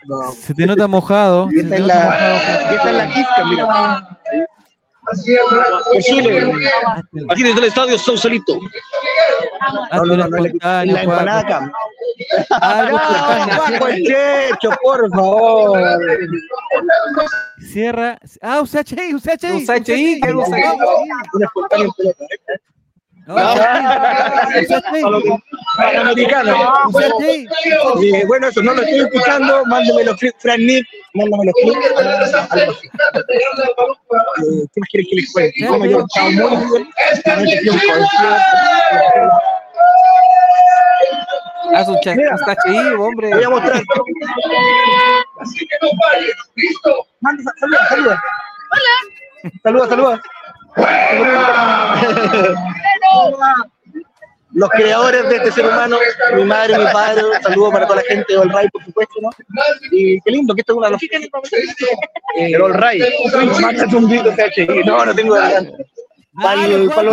No. 0.06 0.32
Se 0.32 0.54
te 0.54 0.66
nota 0.66 0.86
mojado. 0.86 1.48
Y 1.50 1.54
se 1.54 1.60
esta 1.60 1.70
te 1.70 1.76
es 1.76 1.80
nota 1.82 1.94
mojado. 2.04 2.34
la, 2.34 2.72
y 2.72 2.74
esta 2.74 2.90
es 2.90 2.96
la 2.96 3.06
mira. 3.44 4.18
Aquí 7.30 7.42
desde 7.42 7.58
el 7.58 7.64
estadio 7.64 7.98
Sausalito. 7.98 8.58
No, 9.92 10.04
no, 10.04 10.12
un 10.14 10.18
no, 10.18 10.28
no, 10.28 10.44
la, 10.60 10.82
empanada 10.82 11.40
acá. 11.40 11.72
Algo 12.60 12.98
¡Ah, 13.00 13.38
espontáneo. 13.38 13.78
Juaco 13.78 13.88
el 13.88 14.04
Checho, 14.04 14.70
por 14.82 15.10
favor! 15.10 15.80
Cierra. 17.60 18.18
Ah, 18.40 18.62
UCHI, 18.62 19.14
UCHI. 19.14 19.66
Que. 26.14 26.22
¿eh? 26.22 26.26
No, 26.28 27.18
que-. 27.20 27.46
Eh, 28.02 28.24
bueno, 28.26 28.48
eso 28.48 28.62
no 28.62 28.74
lo 28.74 28.82
estoy 28.82 29.00
escuchando. 29.00 29.64
Mándeme 29.66 30.04
los 30.04 30.16
clips, 30.16 30.36
Fran 30.40 30.60
Nip. 30.66 30.86
Mándame 31.14 31.46
los 31.46 31.54
clips. 31.62 31.76
Eh, 31.76 32.68
¿Qué 34.72 34.80
más 34.80 34.88
quieres 34.90 35.08
que 35.10 35.16
les 35.16 35.32
cuente? 35.32 35.66
Como 35.66 35.86
yo 35.86 36.00
estaba 36.00 36.30
muy 36.30 36.38
bien. 36.38 36.88
Realmente 37.24 37.58
fui 37.60 37.70
un 37.70 37.78
concierto. 37.78 38.44
Haz 41.74 41.88
un 41.88 41.98
check, 42.00 42.18
un 42.18 42.72
HI, 42.72 42.94
hombre. 42.94 43.34
Voy 43.34 43.44
a 43.44 43.50
mostrar. 43.50 43.82
Manda, 47.20 47.52
saluda, 47.58 47.88
saluda. 47.88 48.22
Saluda, 49.62 49.88
saluda. 49.88 50.22
Los 54.52 54.70
creadores 54.70 55.28
de 55.28 55.36
este 55.36 55.50
ser 55.50 55.66
humano, 55.66 55.98
mi 56.36 56.44
madre, 56.44 56.78
mi 56.78 56.84
padre, 56.92 57.24
un 57.24 57.42
saludo 57.42 57.72
para 57.72 57.86
toda 57.88 57.96
la 58.02 58.06
gente 58.08 58.32
de 58.34 58.38
All 58.38 58.50
Right, 58.50 58.70
por 58.70 58.84
supuesto, 58.84 59.14
¿no? 59.20 59.30
Y 59.90 60.20
qué 60.20 60.30
lindo, 60.30 60.54
que 60.54 60.60
esto 60.60 60.74
es 60.74 60.78
una 60.78 60.90
las... 60.90 61.02
El 62.36 62.62
All 62.62 62.72
Right. 62.74 63.02
Mándate 63.60 63.96
un 63.96 64.08
video, 64.08 64.32
CHI. 64.32 64.66
No, 64.86 65.04
no 65.04 65.12
tengo 65.14 65.34
garganta. 65.34 65.72
Para 66.40 66.64
el- 66.66 66.88
para 66.90 67.10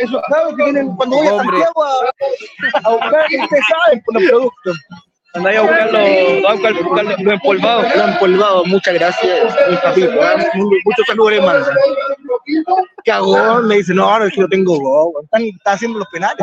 esos 0.00 0.22
cabros 0.28 0.56
que 0.56 0.62
tienen 0.64 0.94
cuando 0.96 1.16
voy 1.16 1.26
a 1.26 1.32
Hombre. 1.34 1.46
Santiago 1.58 1.84
a, 1.84 1.88
a 2.84 2.90
buscar, 2.90 3.24
ustedes 3.42 3.64
saben, 3.84 4.02
por 4.04 4.14
los 4.14 4.22
productos. 4.30 4.78
Andá 5.32 5.50
a 5.50 5.62
buscar 5.62 5.92
los, 5.92 6.44
a 6.44 6.52
buscar, 6.52 6.72
los 6.72 7.20
los 7.20 7.32
empolvados. 7.34 7.96
Lo 7.96 8.04
empolvado, 8.04 8.64
muchas 8.64 8.94
gracias. 8.94 9.54
Muchos 10.56 11.06
saludos 11.06 11.32
les 11.32 11.42
mando. 11.42 11.66
Cagón, 13.04 13.68
me 13.68 13.76
dice, 13.76 13.94
no, 13.94 14.18
no, 14.18 14.24
es 14.24 14.34
que 14.34 14.44
tengo 14.48 15.12
está 15.32 15.72
haciendo 15.72 16.00
los 16.00 16.08
penales. 16.08 16.36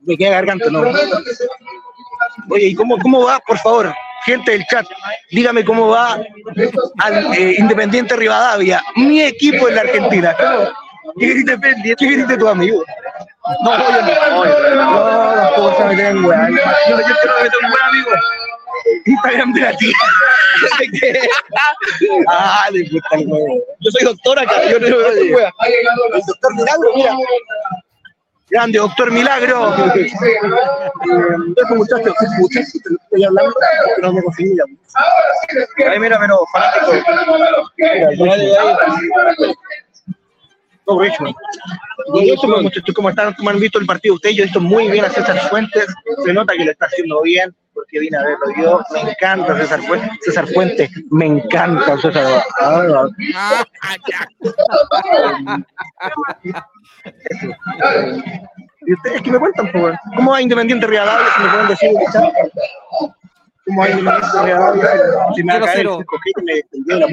Me 0.00 0.16
queda 0.16 0.30
garganta, 0.30 0.70
no. 0.70 0.84
Oye, 2.48 2.66
¿y 2.66 2.74
cómo, 2.74 2.98
cómo 2.98 3.24
va, 3.24 3.38
por 3.40 3.58
favor? 3.58 3.92
Gente 4.24 4.52
del 4.52 4.64
chat, 4.66 4.86
dígame 5.32 5.64
cómo 5.64 5.88
va 5.88 6.20
al 6.98 7.34
eh, 7.34 7.56
Independiente 7.58 8.16
Rivadavia, 8.16 8.82
mi 8.96 9.20
equipo 9.20 9.68
en 9.68 9.74
la 9.74 9.80
Argentina. 9.82 10.36
¿Qué 11.18 11.26
grite, 11.26 11.58
qué 11.98 12.06
grite 12.06 12.36
tu 12.38 12.48
amigo? 12.48 12.84
No, 13.64 13.76
yo 13.76 14.02
no, 14.02 14.40
oye, 14.40 14.74
no, 14.76 15.34
tampoco 15.34 15.76
se 15.76 15.84
meten 15.84 16.06
en 16.06 16.24
weá. 16.24 16.48
Yo, 16.48 16.54
yo 16.56 17.04
quiero 17.04 17.42
meter 17.42 17.58
un 17.64 17.70
buen 17.70 17.82
amigo. 17.82 18.10
Instagram 19.06 19.52
de 19.52 19.60
la 19.60 19.76
tía. 19.76 19.96
ah, 22.28 22.68
le 22.72 22.88
gusta 22.88 23.16
el 23.16 23.26
huevo. 23.26 23.64
Yo 23.80 23.90
soy 23.90 24.04
doctor 24.04 24.38
acá, 24.38 24.64
yo 24.70 24.78
no 24.78 24.86
doctor 26.26 26.54
Milagro, 26.54 26.90
mira. 26.94 27.16
Grande, 28.50 28.78
doctor 28.78 29.10
Milagro. 29.10 29.74
Eh, 29.96 30.06
Eso, 30.06 31.74
muchachos, 31.74 32.14
muchachos, 32.38 32.72
te 32.84 32.90
lo 32.90 32.96
estoy 33.02 33.24
hablando, 33.24 33.54
pero 33.96 34.08
no 34.08 34.12
me 34.12 34.22
conseguí. 34.22 34.56
Ahí 35.88 35.98
mira, 35.98 36.18
pero 36.20 36.38
fanático. 36.52 36.92
No, 40.86 40.98
Richmond. 40.98 41.34
Muchachos, 42.62 42.94
como 42.94 43.10
están, 43.10 43.32
como 43.34 43.50
han 43.50 43.60
visto 43.60 43.78
el 43.78 43.86
partido 43.86 44.14
ustedes, 44.14 44.36
yo 44.36 44.42
he 44.42 44.46
visto 44.46 44.60
muy 44.60 44.88
bien 44.90 45.04
a 45.04 45.10
César 45.10 45.38
Fuentes, 45.48 45.86
se 46.24 46.32
nota 46.32 46.54
que 46.54 46.64
lo 46.64 46.72
está 46.72 46.86
haciendo 46.86 47.22
bien, 47.22 47.54
porque 47.72 48.00
vine 48.00 48.16
a 48.16 48.22
verlo 48.22 48.46
yo, 48.60 48.80
me 48.92 49.10
encanta 49.10 49.56
César 49.56 49.80
Fuentes, 49.82 50.10
César 50.22 50.46
Fuentes, 50.48 50.90
me 51.10 51.26
encanta 51.26 51.96
César. 51.98 52.42
¿Y 58.84 58.94
ustedes 58.94 59.22
qué 59.22 59.30
me 59.30 59.38
cuentan, 59.38 59.70
pues? 59.72 59.96
¿Cómo 60.16 60.32
va 60.32 60.42
Independiente 60.42 60.86
Rivadavia? 60.86 61.26
Si 61.36 61.42
me 61.42 61.48
pueden 61.50 61.68
decir 61.68 61.90
0-0.5G, 63.66 66.34
me 66.42 66.62
envió 66.72 66.96
la. 66.96 67.06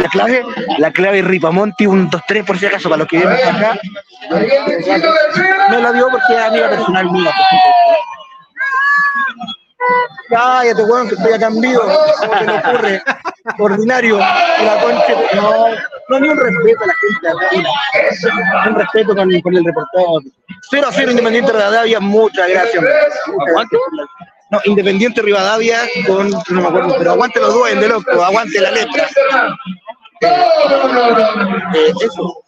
La 0.00 0.08
clave, 0.08 0.42
la 0.78 0.90
clave 0.90 1.20
Ripamonti, 1.22 1.86
un 1.86 2.10
2-3 2.10 2.44
por 2.44 2.58
si 2.58 2.66
acaso, 2.66 2.88
para 2.88 2.98
los 3.00 3.08
que 3.08 3.18
vienen 3.18 3.36
acá. 3.36 3.78
Me 5.70 5.78
la 5.78 5.92
dio 5.92 6.08
porque 6.10 6.32
es 6.32 6.38
amiga 6.38 6.70
personal 6.70 7.10
mía. 7.10 7.30
Cállate, 10.30 10.82
weón, 10.82 11.08
que 11.08 11.14
estoy 11.14 11.34
acá 11.34 11.46
en 11.46 11.60
vivo. 11.60 11.82
¿Cómo 12.18 12.32
me 12.42 12.58
ocurre? 12.58 13.00
Ordinario. 13.58 14.18
La 14.18 14.80
concha. 14.82 15.14
No, 15.34 15.68
no, 16.08 16.20
ni 16.20 16.28
un 16.28 16.36
respeto 16.36 16.82
a 16.82 16.86
la 16.86 16.94
gente 16.94 17.28
de. 17.28 17.34
Un 18.70 18.74
respeto 18.74 19.14
con, 19.14 19.40
con 19.40 19.56
el 19.56 19.64
reportero. 19.64 20.20
0 20.70 20.86
a 20.88 20.92
0 20.92 21.10
Independiente 21.12 21.52
Rivadavia, 21.52 22.00
muchas 22.00 22.48
gracias. 22.48 22.84
Aguante. 23.46 23.76
No, 24.50 24.60
Independiente 24.64 25.22
Rivadavia 25.22 25.80
con, 26.06 26.30
no 26.30 26.42
me 26.48 26.68
acuerdo, 26.68 26.94
pero 26.98 27.12
aguante 27.12 27.40
los 27.40 27.52
duendes, 27.52 27.88
loco, 27.88 28.22
aguante 28.22 28.60
la 28.60 28.70
letra. 28.70 29.08
Eh, 30.20 31.92
eso. 32.00 32.42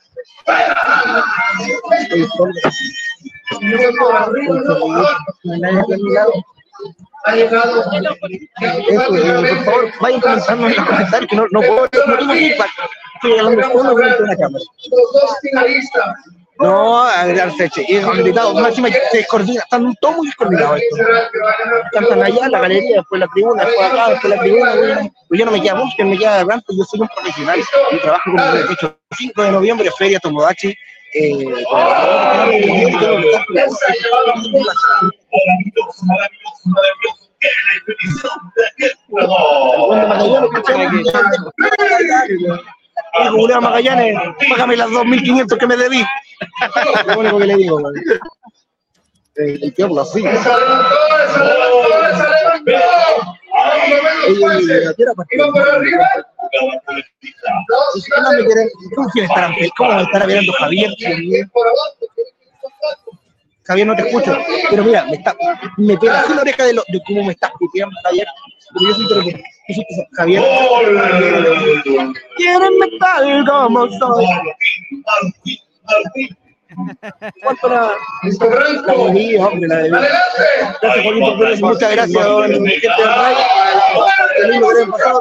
Eso, 8.89 9.17
eh, 9.17 9.57
por 9.57 9.65
favor, 9.65 9.93
vayan 10.01 10.21
los 10.37 10.47
comentarios 10.47 11.29
que 11.29 11.37
no, 11.37 11.47
no 11.51 11.61
puedo, 11.61 11.83
no 11.83 12.17
tengo 12.19 12.33
feedback. 12.33 12.71
Estoy 13.15 13.39
hablando 13.39 13.73
solo 13.73 13.97
frente 13.97 14.17
a 14.17 14.23
una 14.23 14.37
cámara. 14.37 14.65
No, 16.59 17.03
agregar 17.03 17.53
fecha. 17.53 17.83
Y 17.87 18.01
más 18.01 18.69
encima 18.71 18.89
se 18.89 19.19
descoordina, 19.19 19.63
están 19.63 19.95
todos 20.01 20.17
muy 20.17 20.27
descoordinados 20.27 20.81
esto. 20.81 20.97
Cantan 21.93 22.23
allá 22.23 22.47
en 22.47 22.53
la 22.53 22.61
galería, 22.61 22.97
después 22.97 23.21
la 23.21 23.29
tribuna, 23.29 23.65
después 23.65 23.93
acá, 23.93 24.11
después 24.11 24.35
la 24.35 24.41
tribuna. 24.41 25.11
Pues 25.29 25.39
yo 25.39 25.47
no 25.47 25.53
me 25.53 25.63
queda 25.63 25.75
música, 25.77 26.05
me 26.05 26.19
queda 26.19 26.39
garganta, 26.39 26.67
yo 26.77 26.85
soy 26.85 27.01
un 27.01 27.09
profesional. 27.09 27.61
Yo 27.93 28.01
trabajo 28.01 28.25
como 28.25 28.45
de 28.45 28.73
hecho 28.73 28.97
5 29.17 29.43
de 29.43 29.53
noviembre, 29.53 29.91
Feria 29.97 30.19
Tomodachi. 30.19 30.75
Eh, 31.15 31.47
Digo, 43.15 43.37
Julián 43.37 43.63
Magallanes, 43.63 44.17
págame 44.49 44.77
las 44.77 44.89
2.500 44.89 45.59
que 45.59 45.67
me 45.67 45.77
debí. 45.77 46.05
Lo 47.07 47.19
único 47.19 47.39
que 47.39 47.47
le 47.47 47.57
digo, 47.57 47.81
güey. 47.81 47.95
Eh, 49.37 49.59
El 49.63 49.75
que 49.75 49.83
habla 49.83 50.03
así. 50.03 50.23
¿Cómo 58.95 59.09
quiere 59.11 59.27
estar 59.27 59.55
¿Cómo 59.77 59.91
va 59.91 59.99
a 59.99 60.03
estar 60.03 60.27
mirando 60.27 60.53
Javier? 60.55 60.91
Javier, 63.65 63.87
no 63.87 63.95
te 63.95 64.09
escucho. 64.09 64.37
Pero 64.71 64.85
mira, 64.85 65.05
me 65.05 65.17
está, 65.17 65.37
me 65.77 65.97
pega 65.99 66.21
así 66.21 66.35
la 66.35 66.41
oreja 66.41 66.65
de, 66.65 66.73
lo, 66.73 66.83
de 66.89 67.01
cómo 67.07 67.25
me 67.25 67.33
estás 67.33 67.53
puteando, 67.59 67.95
Javier. 68.03 68.27
Pero 68.75 68.87
yo 68.89 68.95
soy 68.95 69.07
pero, 69.09 69.23
yo 69.23 69.75
soy- 69.75 70.07
Javier. 70.17 70.43
Quieren 72.37 72.79
metal 72.79 73.45
como 73.49 73.89
soy. 73.99 74.27
¿Cuánto 77.43 77.69
la, 77.69 77.93
la 78.87 78.95
debí, 78.95 79.37
hombre, 79.37 79.69
la 79.69 79.77
debí. 79.79 79.91
Gracias, 79.91 81.05
Juanito 81.05 81.39
Pérez, 81.39 81.61
muchas 81.63 81.91
gracias, 81.93 82.25
don 82.25 82.53
Ray. 82.53 83.37
Pasado. 84.91 85.21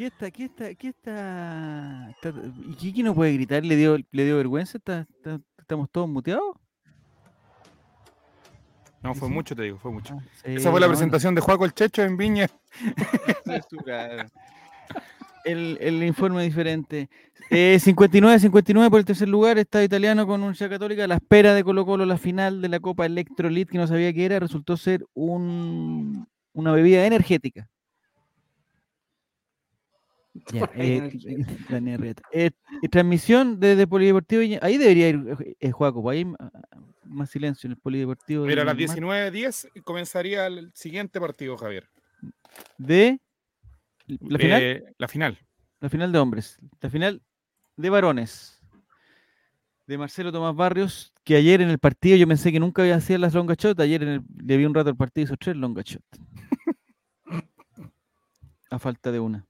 ¿Qué 0.00 0.06
está? 0.06 0.30
¿Qué 0.30 0.44
está? 0.46 0.74
¿Qué 0.76 0.88
está? 0.88 2.08
está- 2.08 2.32
¿Y 2.70 2.74
Kiki 2.74 3.02
no 3.02 3.14
puede 3.14 3.34
gritar? 3.34 3.62
¿Le 3.62 3.76
dio, 3.76 3.98
le 4.10 4.24
dio 4.24 4.38
vergüenza? 4.38 4.78
¿Está- 4.78 5.06
está- 5.14 5.38
¿Estamos 5.58 5.90
todos 5.90 6.08
muteados? 6.08 6.56
No, 9.02 9.14
fue 9.14 9.28
Sí. 9.28 9.34
mucho, 9.34 9.54
te 9.54 9.60
digo, 9.64 9.76
fue 9.76 9.92
mucho. 9.92 10.14
Ah, 10.18 10.24
sí, 10.42 10.52
Esa 10.54 10.70
fue 10.70 10.80
la 10.80 10.86
no, 10.86 10.92
no. 10.92 10.96
presentación 10.96 11.34
de 11.34 11.42
Juaco 11.42 11.66
el 11.66 11.74
Checho 11.74 12.02
en 12.02 12.16
Viña. 12.16 12.46
El, 15.44 15.76
el 15.82 16.02
informe 16.02 16.44
diferente. 16.44 17.10
Eh, 17.50 17.78
59-59 17.78 18.88
por 18.90 19.00
el 19.00 19.04
tercer 19.04 19.28
lugar. 19.28 19.58
Estado 19.58 19.84
italiano 19.84 20.26
con 20.26 20.40
Universidad 20.40 20.70
Católica. 20.70 21.04
a 21.04 21.08
La 21.08 21.16
espera 21.16 21.52
de 21.52 21.62
Colo 21.62 21.84
Colo, 21.84 22.06
la 22.06 22.16
final 22.16 22.62
de 22.62 22.68
la 22.70 22.80
Copa 22.80 23.04
Electrolit, 23.04 23.68
que 23.68 23.76
no 23.76 23.86
sabía 23.86 24.14
qué 24.14 24.24
era, 24.24 24.38
resultó 24.40 24.78
ser 24.78 25.04
un, 25.12 26.26
una 26.54 26.72
bebida 26.72 27.04
energética. 27.04 27.68
Ya, 30.52 30.70
eh, 30.74 31.10
el- 31.12 31.46
Daniel 31.68 32.00
Rieta. 32.00 32.22
Eh, 32.32 32.50
eh, 32.82 32.88
transmisión 32.88 33.58
desde 33.58 33.86
Polideportivo. 33.86 34.42
Ahí 34.62 34.78
debería 34.78 35.08
ir 35.08 35.36
eh, 35.40 35.56
eh, 35.58 35.70
Juaco, 35.72 36.02
pues 36.02 36.18
ahí 36.18 36.32
ah, 36.38 36.50
más 37.04 37.30
silencio 37.30 37.66
en 37.66 37.72
el 37.72 37.78
Polideportivo. 37.78 38.46
Mira, 38.46 38.62
a 38.62 38.64
las 38.64 38.76
Mar- 38.76 39.32
19.10 39.32 39.82
comenzaría 39.82 40.46
el 40.46 40.70
siguiente 40.74 41.20
partido, 41.20 41.56
Javier. 41.56 41.88
De 42.78 43.20
la 44.06 44.38
final, 44.38 44.94
la 44.98 45.08
final. 45.08 45.38
la 45.80 45.88
final 45.88 46.12
de 46.12 46.18
hombres, 46.18 46.58
la 46.80 46.90
final 46.90 47.22
de 47.76 47.90
varones. 47.90 48.56
De 49.86 49.98
Marcelo 49.98 50.30
Tomás 50.30 50.54
Barrios, 50.54 51.12
que 51.24 51.34
ayer 51.34 51.60
en 51.60 51.68
el 51.70 51.78
partido 51.80 52.16
yo 52.16 52.28
pensé 52.28 52.52
que 52.52 52.60
nunca 52.60 52.82
había 52.82 52.94
hacía 52.94 53.18
las 53.18 53.34
longa 53.34 53.54
shot, 53.58 53.80
ayer 53.80 54.02
en 54.04 54.08
el, 54.08 54.22
le 54.44 54.56
vi 54.56 54.64
un 54.64 54.72
rato 54.74 54.90
el 54.90 54.96
partido 54.96 55.22
y 55.22 55.24
hizo 55.24 55.36
tres 55.36 55.56
longa 55.56 55.82
shot. 55.84 56.04
A 58.70 58.78
falta 58.78 59.10
de 59.10 59.18
una. 59.18 59.44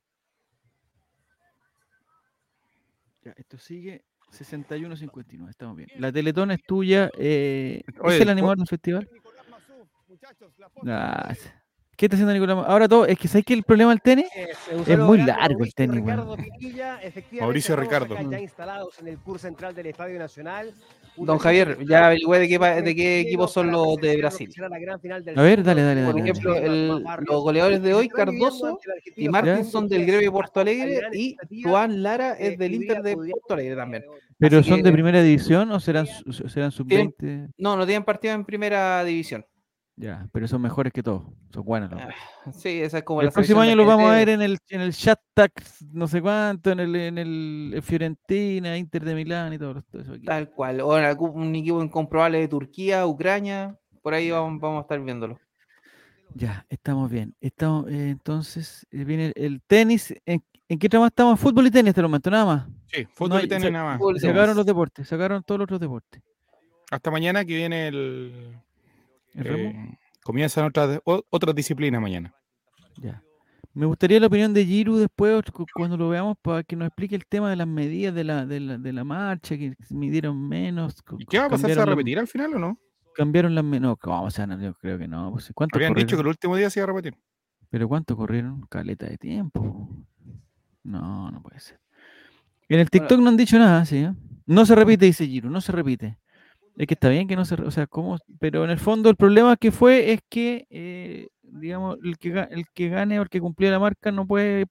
Ya, 3.22 3.32
esto 3.36 3.58
sigue 3.58 4.04
61-59, 4.32 5.50
estamos 5.50 5.76
bien. 5.76 5.88
La 5.98 6.10
Teletón 6.12 6.50
es 6.52 6.62
tuya. 6.62 7.10
Eh, 7.18 7.82
Oye, 8.00 8.16
¿Es 8.16 8.22
el 8.22 8.30
animador 8.30 8.58
del 8.58 8.66
festival? 8.66 9.08
Ah, 10.86 11.34
¿Qué 11.96 12.06
está 12.06 12.16
haciendo 12.16 12.32
Nicolás? 12.32 12.64
Ahora 12.66 12.88
todo, 12.88 13.04
es 13.04 13.18
que 13.18 13.28
¿sabes 13.28 13.44
que 13.44 13.52
el 13.52 13.62
problema 13.62 13.90
del 13.90 14.00
tenis? 14.00 14.26
Es 14.86 14.98
muy 14.98 15.18
largo 15.18 15.64
el 15.64 15.74
tenis, 15.74 16.00
weón. 16.00 16.38
Mauricio 17.38 17.76
Ricardo. 17.76 18.16
Ya 18.30 18.40
instalados 18.40 18.98
en 19.00 19.08
el 19.08 19.18
curso 19.18 19.46
central 19.46 19.74
del 19.74 19.86
Estadio 19.86 20.18
Nacional. 20.18 20.72
Don 21.16 21.38
Javier, 21.38 21.76
ya 21.86 22.06
averigüé 22.06 22.38
de 22.38 22.48
qué, 22.48 22.58
de 22.58 22.94
qué 22.94 23.20
equipos 23.20 23.52
son 23.52 23.70
los 23.70 23.96
de 23.98 24.16
Brasil. 24.16 24.50
A 25.36 25.42
ver, 25.42 25.62
dale, 25.62 25.82
dale, 25.82 26.04
Por 26.10 26.18
ejemplo, 26.20 26.56
el- 26.56 27.04
los 27.26 27.42
goleadores 27.42 27.82
de 27.82 27.94
hoy, 27.94 28.08
Cardoso 28.08 28.78
y 29.16 29.28
Martín 29.28 29.64
son 29.64 29.88
del 29.88 30.06
Grevio 30.06 30.32
Porto 30.32 30.60
Alegre 30.60 31.00
y 31.12 31.36
Juan 31.62 32.02
Lara 32.02 32.32
es 32.38 32.56
del 32.58 32.74
Inter 32.74 33.02
de 33.02 33.14
Porto 33.16 33.54
Alegre 33.54 33.76
también. 33.76 34.04
¿Pero 34.38 34.58
Así 34.60 34.70
son 34.70 34.82
de 34.82 34.90
primera 34.92 35.22
división 35.22 35.70
o 35.70 35.80
serán, 35.80 36.06
serán 36.06 36.70
Tienen- 36.70 36.70
sub-20? 36.72 37.48
No, 37.58 37.76
no 37.76 37.84
tienen 37.84 38.04
partido 38.04 38.32
en 38.32 38.44
primera 38.44 39.04
división. 39.04 39.44
Ya, 39.96 40.26
pero 40.32 40.48
son 40.48 40.62
mejores 40.62 40.92
que 40.92 41.02
todos. 41.02 41.24
Son 41.52 41.64
buenos. 41.64 41.90
los 41.90 42.00
Ah. 42.00 42.08
Sí, 42.52 42.80
esa 42.80 42.98
es 42.98 43.04
como 43.04 43.20
el 43.20 43.26
la 43.26 43.32
próximo 43.32 43.60
año 43.60 43.76
los 43.76 43.86
vamos 43.86 44.10
a 44.10 44.14
ver 44.14 44.30
en 44.30 44.40
el, 44.40 44.58
en 44.70 44.80
el 44.80 44.92
Shakhtar, 44.92 45.50
no 45.92 46.08
sé 46.08 46.22
cuánto, 46.22 46.70
en 46.70 46.80
el, 46.80 46.96
en 46.96 47.18
el 47.18 47.72
en 47.74 47.82
Fiorentina, 47.82 48.78
Inter 48.78 49.04
de 49.04 49.14
Milán 49.14 49.52
y 49.52 49.56
esos 49.56 49.76
equipos. 49.92 50.24
Tal 50.24 50.50
cual. 50.50 50.80
O 50.80 50.96
en 50.98 51.04
algún- 51.04 51.32
un 51.38 51.54
equipo 51.54 51.82
incomprobable 51.82 52.38
de 52.38 52.48
Turquía, 52.48 53.06
Ucrania. 53.06 53.76
Por 54.02 54.14
ahí 54.14 54.30
vamos, 54.30 54.58
vamos 54.60 54.78
a 54.78 54.82
estar 54.82 54.98
viéndolo. 55.00 55.38
Ya, 56.34 56.64
estamos 56.70 57.10
bien. 57.10 57.34
Estamos, 57.40 57.86
eh, 57.90 58.08
entonces, 58.10 58.86
eh, 58.92 59.04
viene 59.04 59.26
el, 59.26 59.32
el 59.44 59.62
tenis. 59.66 60.14
¿En, 60.24 60.42
en 60.68 60.78
qué 60.78 60.88
trama 60.88 61.08
estamos? 61.08 61.38
Fútbol 61.38 61.66
y 61.66 61.70
tenis 61.70 61.90
hasta 61.90 62.00
el 62.00 62.06
momento, 62.06 62.30
nada 62.30 62.46
más. 62.46 62.66
Sí, 62.86 63.02
No 63.02 63.10
fútbol 63.12 63.38
hay- 63.40 63.44
y 63.44 63.48
tenis 63.48 63.64
se- 63.64 63.70
nada 63.70 63.98
más. 63.98 64.20
Sacaron 64.20 64.56
los 64.56 64.64
deportes, 64.64 65.08
sacaron 65.08 65.42
todos 65.42 65.58
los 65.58 65.64
otros 65.66 65.80
deportes. 65.80 66.22
Hasta 66.90 67.10
mañana 67.10 67.44
que 67.44 67.54
viene 67.56 67.88
el. 67.88 68.56
Eh, 69.34 69.96
comienzan 70.22 70.64
otras, 70.66 71.54
disciplinas 71.54 72.00
mañana. 72.00 72.34
Ya. 72.96 73.22
Me 73.72 73.86
gustaría 73.86 74.18
la 74.18 74.26
opinión 74.26 74.52
de 74.52 74.66
Giru 74.66 74.96
después, 74.96 75.44
cu- 75.52 75.64
cuando 75.74 75.96
lo 75.96 76.08
veamos, 76.08 76.36
para 76.42 76.64
que 76.64 76.74
nos 76.74 76.88
explique 76.88 77.14
el 77.14 77.24
tema 77.26 77.48
de 77.50 77.56
las 77.56 77.68
medidas 77.68 78.12
de 78.14 78.24
la, 78.24 78.44
de 78.44 78.58
la, 78.58 78.78
de 78.78 78.92
la 78.92 79.04
marcha, 79.04 79.56
que 79.56 79.74
midieron 79.90 80.48
menos. 80.48 80.96
¿Y 81.18 81.24
qué 81.26 81.38
va 81.38 81.44
a 81.46 81.48
pasar? 81.50 81.70
¿Se 81.70 81.76
va 81.76 81.82
a 81.84 81.86
repetir 81.86 82.18
al 82.18 82.26
final 82.26 82.54
o 82.54 82.58
no? 82.58 82.78
Cambiaron 83.14 83.54
las 83.54 83.64
menos. 83.64 83.96
¿Cómo? 84.00 84.24
O 84.24 84.30
sea, 84.30 84.46
no, 84.46 84.60
yo 84.60 84.74
creo 84.74 84.98
que 84.98 85.06
no. 85.06 85.30
Pues, 85.32 85.52
¿Cuánto 85.54 85.76
Habían 85.78 85.94
dicho 85.94 86.16
que 86.16 86.22
el 86.22 86.26
último 86.28 86.56
día 86.56 86.68
se 86.68 86.80
iba 86.80 86.84
a 86.84 86.88
repetir. 86.94 87.16
¿Pero 87.70 87.86
cuánto 87.86 88.16
corrieron? 88.16 88.62
Caleta 88.68 89.06
de 89.06 89.16
tiempo. 89.16 89.62
po. 89.62 89.88
No, 90.82 91.30
no 91.30 91.40
puede 91.42 91.60
ser. 91.60 91.78
En 92.68 92.80
el 92.80 92.90
TikTok 92.90 93.20
no 93.20 93.28
han 93.28 93.36
dicho 93.36 93.58
nada, 93.58 93.84
sí. 93.84 93.98
¿eh? 93.98 94.12
No 94.46 94.66
se 94.66 94.74
repite, 94.74 95.04
dice 95.06 95.26
Giru, 95.26 95.48
no 95.50 95.60
se 95.60 95.70
repite. 95.70 96.18
Es 96.80 96.86
que 96.86 96.94
está 96.94 97.10
bien 97.10 97.28
que 97.28 97.36
no 97.36 97.44
se, 97.44 97.56
o 97.56 97.70
sea, 97.70 97.86
¿cómo? 97.86 98.16
Pero 98.38 98.64
en 98.64 98.70
el 98.70 98.78
fondo 98.78 99.10
el 99.10 99.16
problema 99.16 99.56
que 99.56 99.70
fue 99.70 100.12
es 100.12 100.20
que, 100.30 100.66
eh, 100.70 101.28
digamos, 101.42 101.98
el 102.02 102.16
que, 102.16 102.28
el 102.50 102.64
que 102.72 102.88
gane 102.88 103.18
o 103.18 103.22
el 103.22 103.28
que 103.28 103.38
cumplía 103.40 103.70
la 103.70 103.78
marca 103.78 104.10
no 104.10 104.26
puede, 104.26 104.64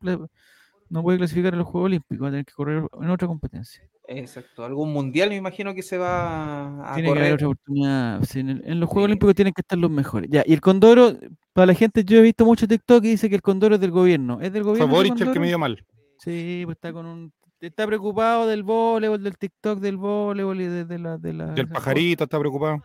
no 0.89 1.03
puede 1.03 1.19
clasificar 1.19 1.53
a 1.53 1.57
los 1.57 1.67
Juegos 1.67 1.85
Olímpicos, 1.85 2.23
va 2.23 2.29
a 2.29 2.31
tener 2.31 2.45
que 2.45 2.53
correr 2.53 2.83
en 2.99 3.09
otra 3.11 3.27
competencia. 3.27 3.83
Exacto. 4.07 4.65
Algún 4.65 4.91
mundial 4.91 5.29
me 5.29 5.35
imagino 5.35 5.75
que 5.75 5.83
se 5.83 5.99
va 5.99 6.81
a 6.91 6.95
Tiene 6.95 7.13
que 7.13 7.19
haber 7.19 7.33
otra 7.33 7.47
oportunidad. 7.47 8.23
sí, 8.23 8.39
en, 8.39 8.49
el- 8.49 8.63
en 8.65 8.79
los 8.79 8.89
Juegos 8.89 9.03
Sí. 9.03 9.11
Olímpicos 9.11 9.35
tienen 9.35 9.53
que 9.53 9.61
estar 9.61 9.77
los 9.77 9.91
mejores. 9.91 10.31
Ya, 10.31 10.43
y 10.47 10.53
el 10.53 10.61
Condoro, 10.61 11.13
para 11.53 11.67
la 11.67 11.73
gente, 11.75 12.03
yo 12.03 12.17
he 12.17 12.21
visto 12.23 12.43
mucho 12.43 12.67
TikTok 12.67 13.03
que 13.03 13.09
dice 13.09 13.29
que 13.29 13.35
el 13.35 13.43
Condoro 13.43 13.75
es 13.75 13.81
del 13.81 13.91
gobierno. 13.91 14.39
¿Es 14.41 14.51
del 14.51 14.63
Fue 14.63 14.71
gobierno? 14.71 14.85
ese 14.93 14.95
Boric 14.97 15.11
el 15.11 15.17
que 15.19 15.23
Condoro? 15.25 15.41
me 15.41 15.47
dio 15.47 15.59
mal. 15.59 15.85
Sí, 16.17 16.63
pues 16.65 16.75
está 16.75 16.91
con 16.91 17.05
un. 17.05 17.31
Está 17.61 17.85
preocupado 17.85 18.47
del 18.47 18.63
voleibol, 18.63 19.21
del 19.21 19.37
TikTok 19.37 19.79
del 19.79 19.97
voleibol 19.97 20.61
y 20.61 20.65
de, 20.67 20.85
de 20.85 20.99
la, 20.99 21.17
de 21.17 21.33
la- 21.33 21.45
Del 21.47 21.67
cosas, 21.67 21.73
pajarito 21.83 22.23
está 22.23 22.39
preocupado. 22.39 22.83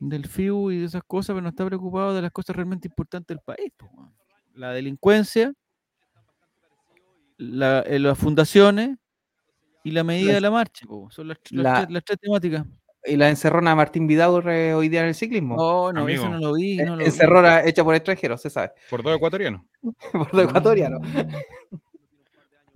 del 0.00 0.26
FIU 0.26 0.70
y 0.70 0.78
de 0.78 0.86
esas 0.86 1.02
cosas, 1.04 1.28
pero 1.34 1.42
no 1.42 1.50
está 1.50 1.64
preocupado 1.66 2.14
de 2.14 2.22
las 2.22 2.30
cosas 2.30 2.56
realmente 2.56 2.88
importantes 2.88 3.36
del 3.36 3.40
país. 3.44 3.72
La 4.54 4.72
delincuencia, 4.72 5.52
la- 7.36 7.80
eh, 7.80 7.98
las 7.98 8.16
fundaciones 8.18 8.96
y 9.82 9.90
la 9.90 10.04
medida 10.04 10.32
de 10.34 10.40
la 10.40 10.50
marcha. 10.50 10.86
po, 10.86 11.10
Son 11.10 11.28
las, 11.28 11.38
las 11.50 11.62
la- 11.62 11.74
tres, 11.80 11.90
las 11.90 12.04
tres 12.04 12.18
temáticas. 12.20 12.64
Y 13.06 13.16
la 13.16 13.28
encerrona 13.28 13.70
de 13.70 13.76
Martín 13.76 14.06
Vidaurre 14.06 14.72
hoy 14.72 14.88
día 14.88 15.00
en 15.02 15.08
el 15.08 15.14
ciclismo. 15.14 15.56
No, 15.56 15.92
no, 15.92 16.08
eso 16.08 16.26
no 16.30 16.38
lo 16.38 16.54
vi. 16.54 16.80
Eh, 16.80 16.84
No 16.86 16.92
lo 16.92 17.00
vi. 17.00 17.04
encerrona 17.04 17.62
hecha 17.62 17.84
por 17.84 17.94
extranjeros, 17.94 18.40
se 18.40 18.48
sabe. 18.48 18.70
Por 18.88 19.02
dos 19.02 19.14
ecuatorianos. 19.16 19.60
por 20.12 20.32
los 20.32 20.44
ecuatorianos. 20.44 21.02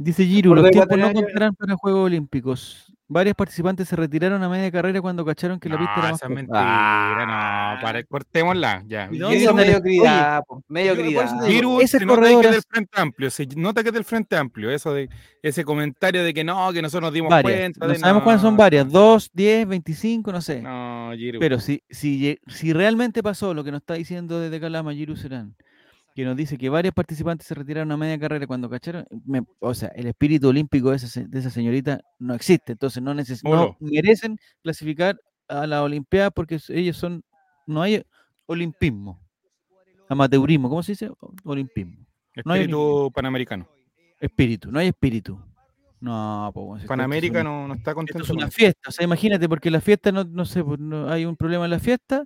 Dice 0.00 0.24
Giru, 0.24 0.54
los 0.54 0.64
lo 0.64 0.70
tiempos 0.70 0.96
no 0.96 1.12
contarán 1.12 1.54
para 1.56 1.74
Juegos 1.74 2.06
Olímpicos. 2.06 2.84
Varios 3.10 3.34
participantes 3.34 3.88
se 3.88 3.96
retiraron 3.96 4.42
a 4.42 4.50
media 4.50 4.70
carrera 4.70 5.00
cuando 5.00 5.24
cacharon 5.24 5.58
que 5.58 5.70
la 5.70 5.78
pista 5.78 5.94
No, 5.96 6.00
era 6.02 6.10
más 6.10 6.20
esa 6.20 6.28
mentira, 6.28 7.74
no, 7.74 7.82
para, 7.82 8.04
cortémosla, 8.04 8.84
ya. 8.86 9.08
¿Y 9.10 9.16
Y 9.16 9.18
dónde 9.18 9.42
eso 9.42 9.54
mediocridad, 9.54 10.42
mediocridad. 10.68 11.46
Giru, 11.46 11.80
ese 11.80 11.98
se 11.98 12.04
nota 12.04 12.20
que 12.20 12.26
es 12.28 12.34
corredor 12.34 12.52
del 12.52 12.62
Frente 12.68 13.00
Amplio, 13.00 13.30
se 13.30 13.46
nota 13.56 13.82
que 13.82 13.88
es 13.88 13.94
del 13.94 14.04
Frente 14.04 14.36
Amplio, 14.36 14.70
eso 14.70 14.92
de 14.92 15.08
ese 15.42 15.64
comentario 15.64 16.22
de 16.22 16.34
que 16.34 16.44
no, 16.44 16.70
que 16.70 16.82
nosotros 16.82 17.08
nos 17.08 17.14
dimos 17.14 17.30
varias. 17.30 17.58
cuenta. 17.58 17.86
No 17.86 17.92
de 17.94 17.98
sabemos 17.98 18.22
cuáles 18.24 18.42
son 18.42 18.54
no, 18.54 18.58
varias. 18.58 18.92
Dos, 18.92 19.30
diez, 19.32 19.66
veinticinco, 19.66 20.30
no 20.30 20.42
sé. 20.42 20.60
No, 20.60 21.10
Giru. 21.16 21.40
Pero 21.40 21.60
si, 21.60 21.82
si, 21.88 22.38
si 22.46 22.74
realmente 22.74 23.22
pasó 23.22 23.54
lo 23.54 23.64
que 23.64 23.72
nos 23.72 23.80
está 23.80 23.94
diciendo 23.94 24.38
desde 24.38 24.60
Calama 24.60 24.92
Giru 24.92 25.16
Serán, 25.16 25.54
que 26.18 26.24
nos 26.24 26.36
dice 26.36 26.58
que 26.58 26.68
varios 26.68 26.92
participantes 26.92 27.46
se 27.46 27.54
retiraron 27.54 27.92
a 27.92 27.96
media 27.96 28.18
carrera 28.18 28.44
cuando 28.48 28.68
cacharon, 28.68 29.06
me- 29.24 29.44
o 29.60 29.72
sea, 29.72 29.90
el 29.94 30.08
espíritu 30.08 30.48
olímpico 30.48 30.90
de 30.90 30.96
esa, 30.96 31.20
de 31.22 31.38
esa 31.38 31.48
señorita 31.48 32.00
no 32.18 32.34
existe, 32.34 32.72
entonces 32.72 33.00
no, 33.00 33.14
neces- 33.14 33.44
no 33.44 33.76
merecen 33.78 34.36
clasificar 34.60 35.16
a 35.46 35.64
la 35.68 35.84
Olimpiada 35.84 36.32
porque 36.32 36.58
ellos 36.70 36.96
son, 36.96 37.22
no 37.68 37.82
hay 37.82 38.02
olimpismo, 38.46 39.22
amateurismo, 40.08 40.68
¿cómo 40.68 40.82
se 40.82 40.90
dice? 40.92 41.08
Olimpismo. 41.44 42.04
no 42.44 42.52
hay 42.52 42.62
Espíritu 42.62 43.12
panamericano. 43.14 43.68
Espíritu, 44.20 44.72
no 44.72 44.80
hay 44.80 44.88
espíritu. 44.88 45.40
No, 46.00 46.50
pues, 46.52 46.82
es 46.82 46.88
Panamérica 46.88 47.42
una- 47.42 47.50
no, 47.50 47.68
no 47.68 47.74
está 47.74 47.92
esto 47.92 47.94
contento. 47.94 48.22
es 48.24 48.30
una 48.30 48.50
fiesta, 48.50 48.88
o 48.88 48.90
sea, 48.90 49.04
imagínate, 49.04 49.48
porque 49.48 49.70
la 49.70 49.80
fiesta, 49.80 50.10
no, 50.10 50.24
no 50.24 50.44
sé, 50.44 50.64
pues, 50.64 50.80
no- 50.80 51.08
hay 51.08 51.24
un 51.26 51.36
problema 51.36 51.64
en 51.66 51.70
la 51.70 51.78
fiesta, 51.78 52.24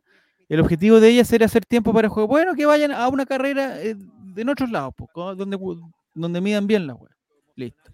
el 0.54 0.60
objetivo 0.60 1.00
de 1.00 1.08
ellas 1.08 1.32
era 1.32 1.46
hacer 1.46 1.64
tiempo 1.64 1.92
para 1.92 2.06
el 2.06 2.10
juego. 2.12 2.28
Bueno, 2.28 2.54
que 2.54 2.66
vayan 2.66 2.92
a 2.92 3.08
una 3.08 3.24
carrera 3.26 3.80
eh, 3.82 3.96
en 4.36 4.48
otros 4.48 4.70
lados, 4.70 4.92
pues, 4.96 5.10
co- 5.12 5.34
donde, 5.34 6.40
midan 6.40 6.66
bien 6.66 6.86
la 6.86 6.94
wea. 6.94 7.10
Listo. 7.56 7.90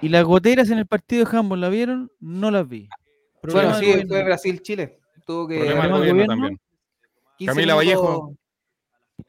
Y 0.00 0.08
las 0.08 0.24
goteras 0.24 0.70
en 0.70 0.78
el 0.78 0.86
partido 0.86 1.24
de 1.24 1.36
handball, 1.36 1.60
¿la 1.60 1.68
vieron? 1.68 2.10
No 2.20 2.50
las 2.50 2.66
vi. 2.68 2.88
Problema 3.42 3.76
Bueno, 3.78 4.00
sí, 4.00 4.06
fue 4.08 4.24
Brasil-Chile. 4.24 4.98
Tuvo 5.26 5.46
que. 5.46 5.58
Problema 5.58 5.82
del 5.82 5.90
del 5.92 5.98
gobierno 6.00 6.14
gobierno. 6.14 6.34
también. 6.34 6.60
15 7.38 7.52
Camila 7.54 7.74
Vallejo. 7.74 8.34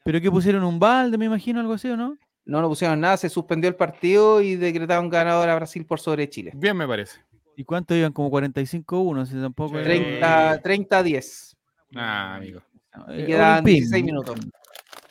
¿Pero 0.04 0.20
que 0.20 0.30
pusieron 0.30 0.64
un 0.64 0.78
balde, 0.78 1.18
me 1.18 1.26
imagino, 1.26 1.60
algo 1.60 1.72
así, 1.74 1.88
o 1.88 1.96
no? 1.96 2.16
No, 2.44 2.60
no 2.60 2.68
pusieron 2.68 3.00
nada, 3.00 3.16
se 3.16 3.28
suspendió 3.28 3.68
el 3.68 3.74
partido 3.76 4.40
y 4.40 4.56
decretaron 4.56 5.10
ganador 5.10 5.48
a 5.48 5.54
Brasil 5.56 5.84
por 5.84 5.98
sobre 6.00 6.28
Chile. 6.30 6.52
Bien 6.54 6.76
me 6.76 6.86
parece. 6.86 7.20
¿Y 7.56 7.64
cuánto 7.64 7.94
iban? 7.94 8.12
Como 8.12 8.30
45-1, 8.30 9.26
si 9.26 9.34
tampoco... 9.40 9.74
era- 9.78 9.84
30, 9.84 10.60
30 10.62 10.98
a 10.98 11.02
10. 11.02 11.55
Ah, 11.94 12.36
amigo. 12.36 12.62
Y 13.08 13.22
Eh, 13.22 13.26
quedan 13.26 13.64
olimpismo. 13.64 13.96
16 13.96 14.04
minutos. 14.04 14.40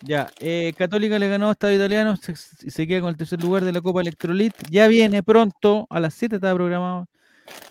Ya, 0.01 0.29
eh, 0.39 0.73
Católica 0.77 1.17
le 1.17 1.29
ganó 1.29 1.49
a 1.49 1.51
Estadio 1.53 1.77
Italiano, 1.77 2.15
se, 2.17 2.35
se 2.35 2.87
queda 2.87 3.01
con 3.01 3.09
el 3.09 3.17
tercer 3.17 3.41
lugar 3.41 3.63
de 3.63 3.71
la 3.71 3.81
Copa 3.81 4.01
Electrolit. 4.01 4.53
Ya 4.69 4.87
viene 4.87 5.23
pronto, 5.23 5.87
a 5.89 5.99
las 5.99 6.13
7 6.13 6.35
estaba 6.35 6.53
programado, 6.53 7.07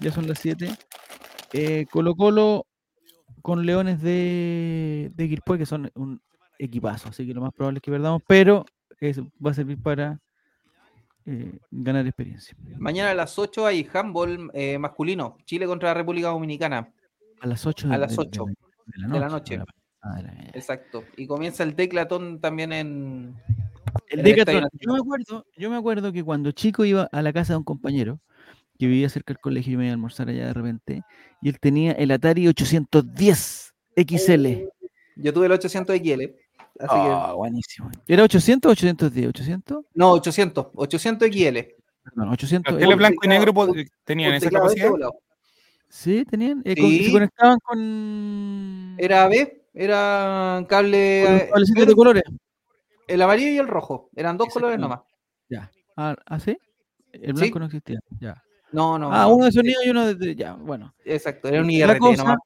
ya 0.00 0.10
son 0.10 0.26
las 0.26 0.38
7. 0.40 0.70
Eh, 1.52 1.86
Colo 1.90 2.16
Colo 2.16 2.66
con 3.42 3.64
Leones 3.66 4.00
de, 4.02 5.12
de 5.14 5.28
Quilpué, 5.28 5.58
que 5.58 5.66
son 5.66 5.90
un 5.94 6.20
equipazo, 6.58 7.10
así 7.10 7.26
que 7.26 7.34
lo 7.34 7.40
más 7.42 7.52
probable 7.52 7.78
es 7.78 7.82
que 7.82 7.90
perdamos, 7.90 8.22
pero 8.26 8.64
eso 8.98 9.30
va 9.44 9.50
a 9.50 9.54
servir 9.54 9.80
para 9.80 10.18
eh, 11.26 11.58
ganar 11.70 12.06
experiencia. 12.06 12.56
Mañana 12.78 13.10
a 13.10 13.14
las 13.14 13.38
8 13.38 13.66
hay 13.66 13.86
handball 13.92 14.50
eh, 14.54 14.78
masculino. 14.78 15.36
Chile 15.44 15.66
contra 15.66 15.90
la 15.90 15.94
República 15.94 16.28
Dominicana. 16.28 16.88
A 17.40 17.46
las 17.46 17.66
8 17.66 17.88
A 17.92 17.98
las 17.98 18.18
8 18.18 18.44
de 18.46 18.54
la 18.96 19.08
de 19.08 19.20
la 19.20 19.28
noche. 19.28 19.58
Ah, 20.02 20.16
de 20.16 20.22
la- 20.22 20.32
Exacto. 20.54 21.04
Y 21.16 21.26
comienza 21.26 21.62
el 21.62 21.74
declatón 21.76 22.40
también 22.40 22.72
en, 22.72 23.34
El 24.08 24.20
En 24.20 24.26
el. 24.26 24.38
Estadio 24.38 24.68
Yo 24.80 24.92
me 24.92 24.98
acuerdo, 24.98 25.46
yo 25.56 25.70
me 25.70 25.76
acuerdo 25.76 26.12
que 26.12 26.22
cuando 26.24 26.50
chico 26.52 26.84
iba 26.84 27.08
a 27.10 27.22
la 27.22 27.32
casa 27.32 27.54
de 27.54 27.58
un 27.58 27.64
compañero 27.64 28.20
que 28.78 28.86
vivía 28.86 29.08
cerca 29.08 29.32
del 29.32 29.40
colegio 29.40 29.74
y 29.74 29.76
me 29.76 29.84
iba 29.84 29.92
a 29.92 29.94
almorzar 29.94 30.28
allá 30.28 30.46
de 30.46 30.52
repente, 30.52 31.02
y 31.40 31.48
él 31.48 31.58
tenía 31.60 31.92
el 31.92 32.10
Atari 32.10 32.48
810 32.48 33.72
XL. 33.96 34.68
Yo 35.16 35.32
tuve 35.32 35.46
el 35.46 35.52
800 35.52 35.96
XL. 35.96 36.22
Así 36.80 36.88
Ah, 36.90 37.32
buenísimo. 37.36 37.88
¿Era 38.08 38.24
800 38.24 38.68
o 38.68 38.72
810? 38.72 39.28
800? 39.28 39.78
que, 39.78 39.88
no, 39.94 40.10
800, 40.12 40.66
800 40.74 41.28
XL. 41.28 41.58
Perdón, 42.02 42.28
800. 42.32 42.72
Los 42.72 42.80
eh, 42.80 42.84
tele 42.84 42.96
blanco 42.96 43.20
y 43.24 43.28
negro 43.28 43.54
pod- 43.54 43.88
tenían 44.04 44.34
esa 44.34 44.46
de 44.46 44.50
capacidad. 44.52 44.90
Sí, 45.96 46.24
tenían. 46.24 46.60
eh, 46.64 46.74
con- 46.76 46.90
Sí. 46.90 47.04
se 47.04 47.12
conectaban 47.12 47.58
con. 47.60 48.96
Era 48.98 49.28
B, 49.28 49.62
era 49.72 50.64
cable. 50.68 51.48
con 51.52 51.60
los 51.60 51.70
eh, 51.70 51.86
de 51.86 51.94
colores. 51.94 52.24
el 53.06 53.22
amarillo 53.22 53.50
y 53.52 53.58
el 53.58 53.68
rojo. 53.68 54.10
Eran 54.16 54.36
dos 54.36 54.48
colores 54.48 54.76
nomás. 54.78 55.00
Ya. 55.48 55.70
Ah, 55.96 56.16
¿ah, 56.26 56.40
sí? 56.40 56.58
El 57.12 57.36
Sí. 57.36 57.42
blanco 57.42 57.58
no 57.60 57.66
existía. 57.66 58.00
Ya. 58.18 58.42
No, 58.72 58.98
no. 58.98 59.12
ah, 59.12 59.22
no. 59.22 59.36
uno 59.36 59.44
de 59.44 59.52
sonido 59.52 59.80
y 59.86 59.90
uno 59.90 60.12
de-. 60.14 60.34
Ya, 60.34 60.54
bueno. 60.54 60.92
Exacto, 61.04 61.46
era 61.46 61.60
un 61.60 61.68
La 61.68 61.72
IRT 61.74 61.98
cosa- 62.00 62.24
nomás. 62.24 62.38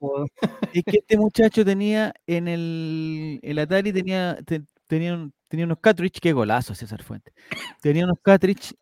Es 0.75 0.85
que 0.85 0.99
este 0.99 1.17
muchacho 1.17 1.65
tenía 1.65 2.13
en 2.27 2.49
el, 2.49 3.41
el 3.43 3.59
Atari 3.61 3.95
tenía, 3.95 4.37
te- 4.45 4.63
tenía, 4.87 5.15
un- 5.15 5.33
tenía 5.49 5.65
unos 5.65 5.79
cartridge, 5.81 6.21
qué 6.21 6.35
golazo 6.35 6.75
César 6.75 7.03
Fuente. 7.03 7.33
Tenía 7.81 8.05
unos 8.05 8.19
cartridge 8.21 8.75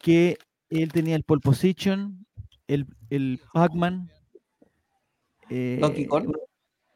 que 0.00 0.38
él 0.70 0.90
tenía 0.90 1.16
el 1.16 1.22
pole 1.24 1.42
position, 1.42 2.24
el, 2.66 2.86
el 3.10 3.40
Pac-Man, 3.52 4.10
eh, 5.50 5.78
Donkey 5.80 6.06
Kong. 6.06 6.32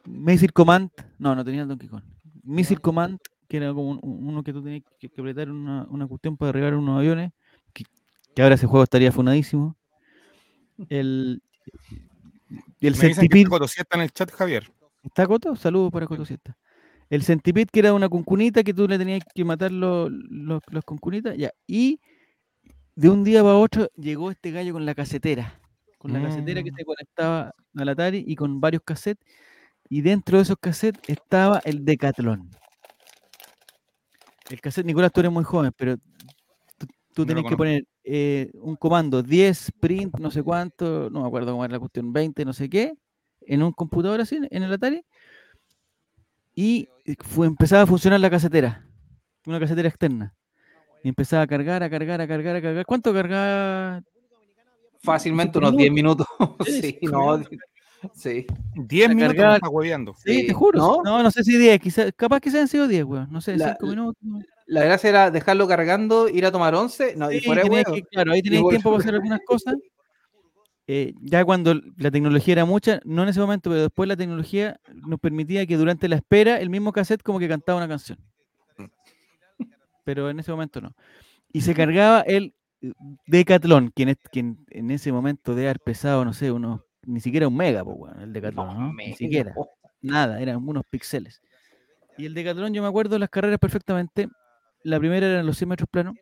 Missile 0.05 0.53
Command, 0.53 0.91
no, 1.19 1.35
no 1.35 1.45
tenía 1.45 1.63
el 1.63 1.69
Donkey 1.69 1.89
Kong. 1.89 2.03
Missile 2.43 2.81
Command, 2.81 3.19
que 3.49 3.59
era 3.59 3.69
como 3.69 3.91
un- 3.91 4.01
un- 4.03 4.29
uno 4.29 4.43
que 4.43 4.53
tú 4.53 4.63
tenías 4.63 4.83
que, 4.99 5.09
que 5.09 5.21
apretar 5.21 5.51
una, 5.51 5.87
una 5.91 6.07
cuestión 6.07 6.37
para 6.37 6.53
derribar 6.53 6.75
unos 6.75 6.99
aviones, 6.99 7.33
que, 7.73 7.85
que 8.35 8.43
ahora 8.43 8.55
ese 8.55 8.67
juego 8.67 8.83
estaría 8.85 9.13
funadísimo. 9.13 9.77
El, 10.89 11.43
el 12.81 12.97
Me 12.97 13.09
dicen 13.09 13.29
que 13.29 13.43
está 13.43 13.97
en 13.97 14.01
el 14.03 14.11
chat, 14.13 14.31
Javier. 14.31 14.73
¿Está 15.03 15.27
Coto? 15.27 15.55
Saludos 15.57 15.93
para 15.93 16.07
Coto 16.07 16.25
Siesta. 16.25 16.57
El 17.11 17.23
centipede 17.23 17.67
que 17.67 17.81
era 17.81 17.93
una 17.93 18.09
cuncunita 18.09 18.63
que 18.63 18.73
tú 18.73 18.87
le 18.89 18.97
tenías 18.97 19.23
que 19.35 19.45
matar 19.45 19.73
los, 19.73 20.11
los, 20.11 20.63
los 20.69 20.85
cuncunitas. 20.85 21.37
Ya. 21.37 21.51
Y 21.67 22.01
de 22.95 23.09
un 23.11 23.25
día 23.25 23.43
para 23.43 23.57
otro 23.57 23.89
llegó 23.97 24.31
este 24.31 24.51
gallo 24.53 24.73
con 24.73 24.87
la 24.87 24.95
casetera. 24.95 25.60
Con 26.01 26.15
la 26.15 26.23
casetera 26.23 26.63
que 26.63 26.73
Mm. 26.73 26.77
se 26.77 26.85
conectaba 26.87 27.55
al 27.77 27.89
Atari 27.91 28.25
y 28.27 28.35
con 28.35 28.59
varios 28.59 28.83
cassettes. 28.83 29.23
Y 29.91 30.01
dentro 30.01 30.39
de 30.39 30.45
esos 30.45 30.57
cassettes 30.59 31.07
estaba 31.07 31.61
el 31.63 31.85
Decathlon. 31.85 32.49
El 34.49 34.61
cassette, 34.63 34.87
Nicolás, 34.87 35.13
tú 35.13 35.21
eres 35.21 35.31
muy 35.31 35.45
joven, 35.45 35.73
pero 35.77 35.99
tú, 36.79 36.87
tú 37.13 37.27
No 37.27 37.45
que 37.45 37.55
poner 37.55 37.85
eh, 38.03 38.51
un 38.55 38.77
comando 38.77 39.23
10, 39.23 39.73
print, 39.79 40.19
no 40.19 40.31
sé 40.31 40.43
cuánto, 40.43 41.11
no 41.11 41.21
me 41.21 41.27
acuerdo 41.27 41.53
cómo 41.53 41.67
era 41.67 41.73
la 41.73 41.79
cuestión, 41.79 42.15
20, 42.15 42.47
no 42.47 42.55
sé 42.55 42.71
qué, 42.71 42.95
en 43.43 43.63
un 43.63 43.73
computador 43.73 44.23
así, 44.23 44.41
en 44.51 44.63
el 44.63 44.73
Atari, 44.73 45.05
y 46.55 46.89
fue, 47.19 47.47
empezaba 47.47 47.83
a 47.83 47.87
funcionar 47.87 48.21
la 48.21 48.31
casetera, 48.31 48.87
una 49.45 49.61
casetera 49.61 49.89
externa. 49.89 50.35
Y 51.03 51.09
empezaba 51.11 51.43
a 51.43 51.47
cargar, 51.47 51.83
a 51.83 51.91
cargar, 51.91 52.21
a 52.21 52.29
cargar, 52.29 52.57
a 52.57 52.63
cargar. 52.63 52.87
¿Cuánto 52.87 53.13
cargaba? 53.13 54.03
Fácilmente 55.03 55.59
unos 55.59 55.77
10 55.77 55.93
minutos. 55.93 56.27
Sí, 56.67 56.99
no. 57.03 57.39
minutos. 57.39 57.49
Sí. 58.15 58.47
10 58.75 59.09
La 59.09 59.15
minutos 59.15 59.55
está 59.57 59.69
hueveando. 59.69 60.15
Sí, 60.25 60.35
Sí, 60.41 60.47
te 60.47 60.53
juro. 60.55 60.79
¿no? 60.79 61.03
¿no? 61.05 61.23
no, 61.23 61.31
sé 61.31 61.45
si 61.45 61.57
10, 61.59 61.81
quizás, 61.81 62.13
capaz 62.17 62.41
que 62.41 62.51
sean 62.51 62.67
sido 62.69 62.89
10, 62.89 63.05
weón. 63.05 63.29
No 63.31 63.41
sé, 63.41 63.57
La- 63.57 63.77
5 63.79 63.87
minutos. 63.87 64.17
La 64.67 64.85
gracia 64.85 65.11
era 65.11 65.31
dejarlo 65.31 65.67
cargando, 65.67 66.29
ir 66.29 66.47
a 66.47 66.53
tomar 66.53 66.75
11. 66.75 67.15
No, 67.17 67.31
y 67.31 67.41
Sí, 67.41 67.47
fuera 67.47 67.63
que- 67.63 68.03
claro, 68.05 68.33
ahí 68.33 68.41
vol- 68.41 68.69
tiempo 68.71 68.91
para 68.91 69.01
hacer 69.03 69.15
algunas 69.15 69.41
cosas. 69.45 69.75
Eh, 70.87 71.13
ya 71.21 71.45
cuando 71.45 71.75
la 71.99 72.11
tecnología 72.11 72.53
era 72.53 72.65
mucha, 72.65 73.01
no 73.05 73.23
en 73.23 73.29
ese 73.29 73.39
momento, 73.41 73.69
pero 73.71 73.83
después 73.83 74.09
la 74.09 74.17
tecnología 74.17 74.81
nos 74.95 75.21
permitía 75.21 75.67
que 75.67 75.77
durante 75.77 76.09
la 76.09 76.17
espera 76.17 76.59
el 76.61 76.71
mismo 76.71 76.93
cassette 76.93 77.23
como 77.23 77.39
que 77.39 77.49
cantaba 77.49 77.79
una 77.79 77.89
canción. 77.89 78.19
Pero 80.05 80.31
en 80.31 80.41
ese 80.41 80.51
momento 80.51 80.81
no. 80.81 80.95
Y 81.53 81.61
se 81.61 81.75
cargaba 81.75 82.21
el 82.23 82.55
Decathlon, 83.27 83.91
quien, 83.95 84.11
es, 84.11 84.17
quien 84.33 84.65
en 84.71 84.91
ese 84.91 85.13
momento 85.13 85.55
debe 85.55 85.69
haber 85.69 85.81
pesado, 85.81 86.25
no 86.25 86.33
sé, 86.33 86.51
unos, 86.51 86.81
ni 87.05 87.21
siquiera 87.21 87.49
un 87.49 87.57
mega, 87.57 87.85
pues, 87.85 88.13
el 88.21 88.33
Decathlon, 88.33 88.67
¿no? 88.79 88.89
Ni 88.89 88.93
mega. 88.95 89.17
siquiera. 89.17 89.55
Nada, 90.03 90.41
eran 90.41 90.57
unos 90.67 90.85
píxeles. 90.89 91.41
Y 92.17 92.27
el 92.27 92.35
Decathlon, 92.35 92.73
yo 92.73 92.83
me 92.83 92.89
acuerdo 92.89 93.19
las 93.19 93.29
carreras 93.31 93.59
perfectamente. 93.59 94.29
La 94.83 94.99
primera 94.99 95.27
era 95.27 95.41
en 95.41 95.47
los 95.47 95.57
100 95.59 95.69
metros 95.69 95.89
planos. 95.91 96.15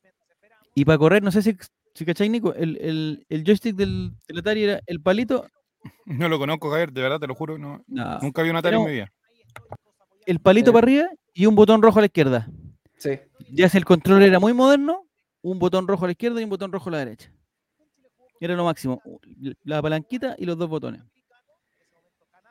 Y 0.75 0.85
para 0.85 0.99
correr, 0.99 1.23
no 1.23 1.31
sé 1.31 1.43
si, 1.43 1.57
si 1.95 2.05
cachai, 2.05 2.29
Nico, 2.29 2.55
el, 2.55 2.77
el, 2.81 3.27
el 3.29 3.45
joystick 3.45 3.75
del, 3.77 4.13
del 4.27 4.39
Atari 4.39 4.65
era 4.65 4.81
el 4.87 5.01
palito, 5.01 5.47
No 6.07 6.29
lo 6.29 6.39
conozco, 6.39 6.71
Javier, 6.71 6.93
de 6.93 7.03
verdad, 7.03 7.21
te 7.21 7.27
lo 7.29 7.35
juro. 7.35 7.57
No, 7.59 7.83
No. 7.87 8.19
Nunca 8.21 8.43
vi 8.43 8.51
un 8.51 8.57
Atari 8.57 8.77
en 8.77 8.85
mi 8.85 8.93
vida. 8.93 9.13
el 10.27 10.41
palito 10.41 10.71
Eh. 10.71 10.73
para 10.73 10.85
arriba 10.85 11.09
y 11.33 11.47
un 11.47 11.55
botón 11.55 11.83
rojo 11.83 11.99
a 11.99 12.03
la 12.03 12.07
izquierda. 12.07 12.49
Sí. 12.99 13.11
Ya 13.53 13.69
si 13.69 13.79
el 13.79 13.85
control 13.85 14.23
era 14.23 14.41
muy 14.41 14.53
moderno, 14.53 15.05
un 15.51 15.59
botón 15.59 15.89
rojo 15.89 16.05
a 16.05 16.09
la 16.09 16.13
izquierda 16.13 16.41
y 16.41 16.45
un 16.45 16.51
botón 16.51 16.73
rojo 16.73 16.89
a 16.89 16.93
la 16.93 16.99
derecha. 16.99 17.33
Era 18.41 18.55
lo 18.55 18.65
máximo. 18.65 19.03
La 19.65 19.83
palanquita 19.83 20.37
y 20.39 20.47
los 20.47 20.57
dos 20.57 20.69
botones. 20.69 21.03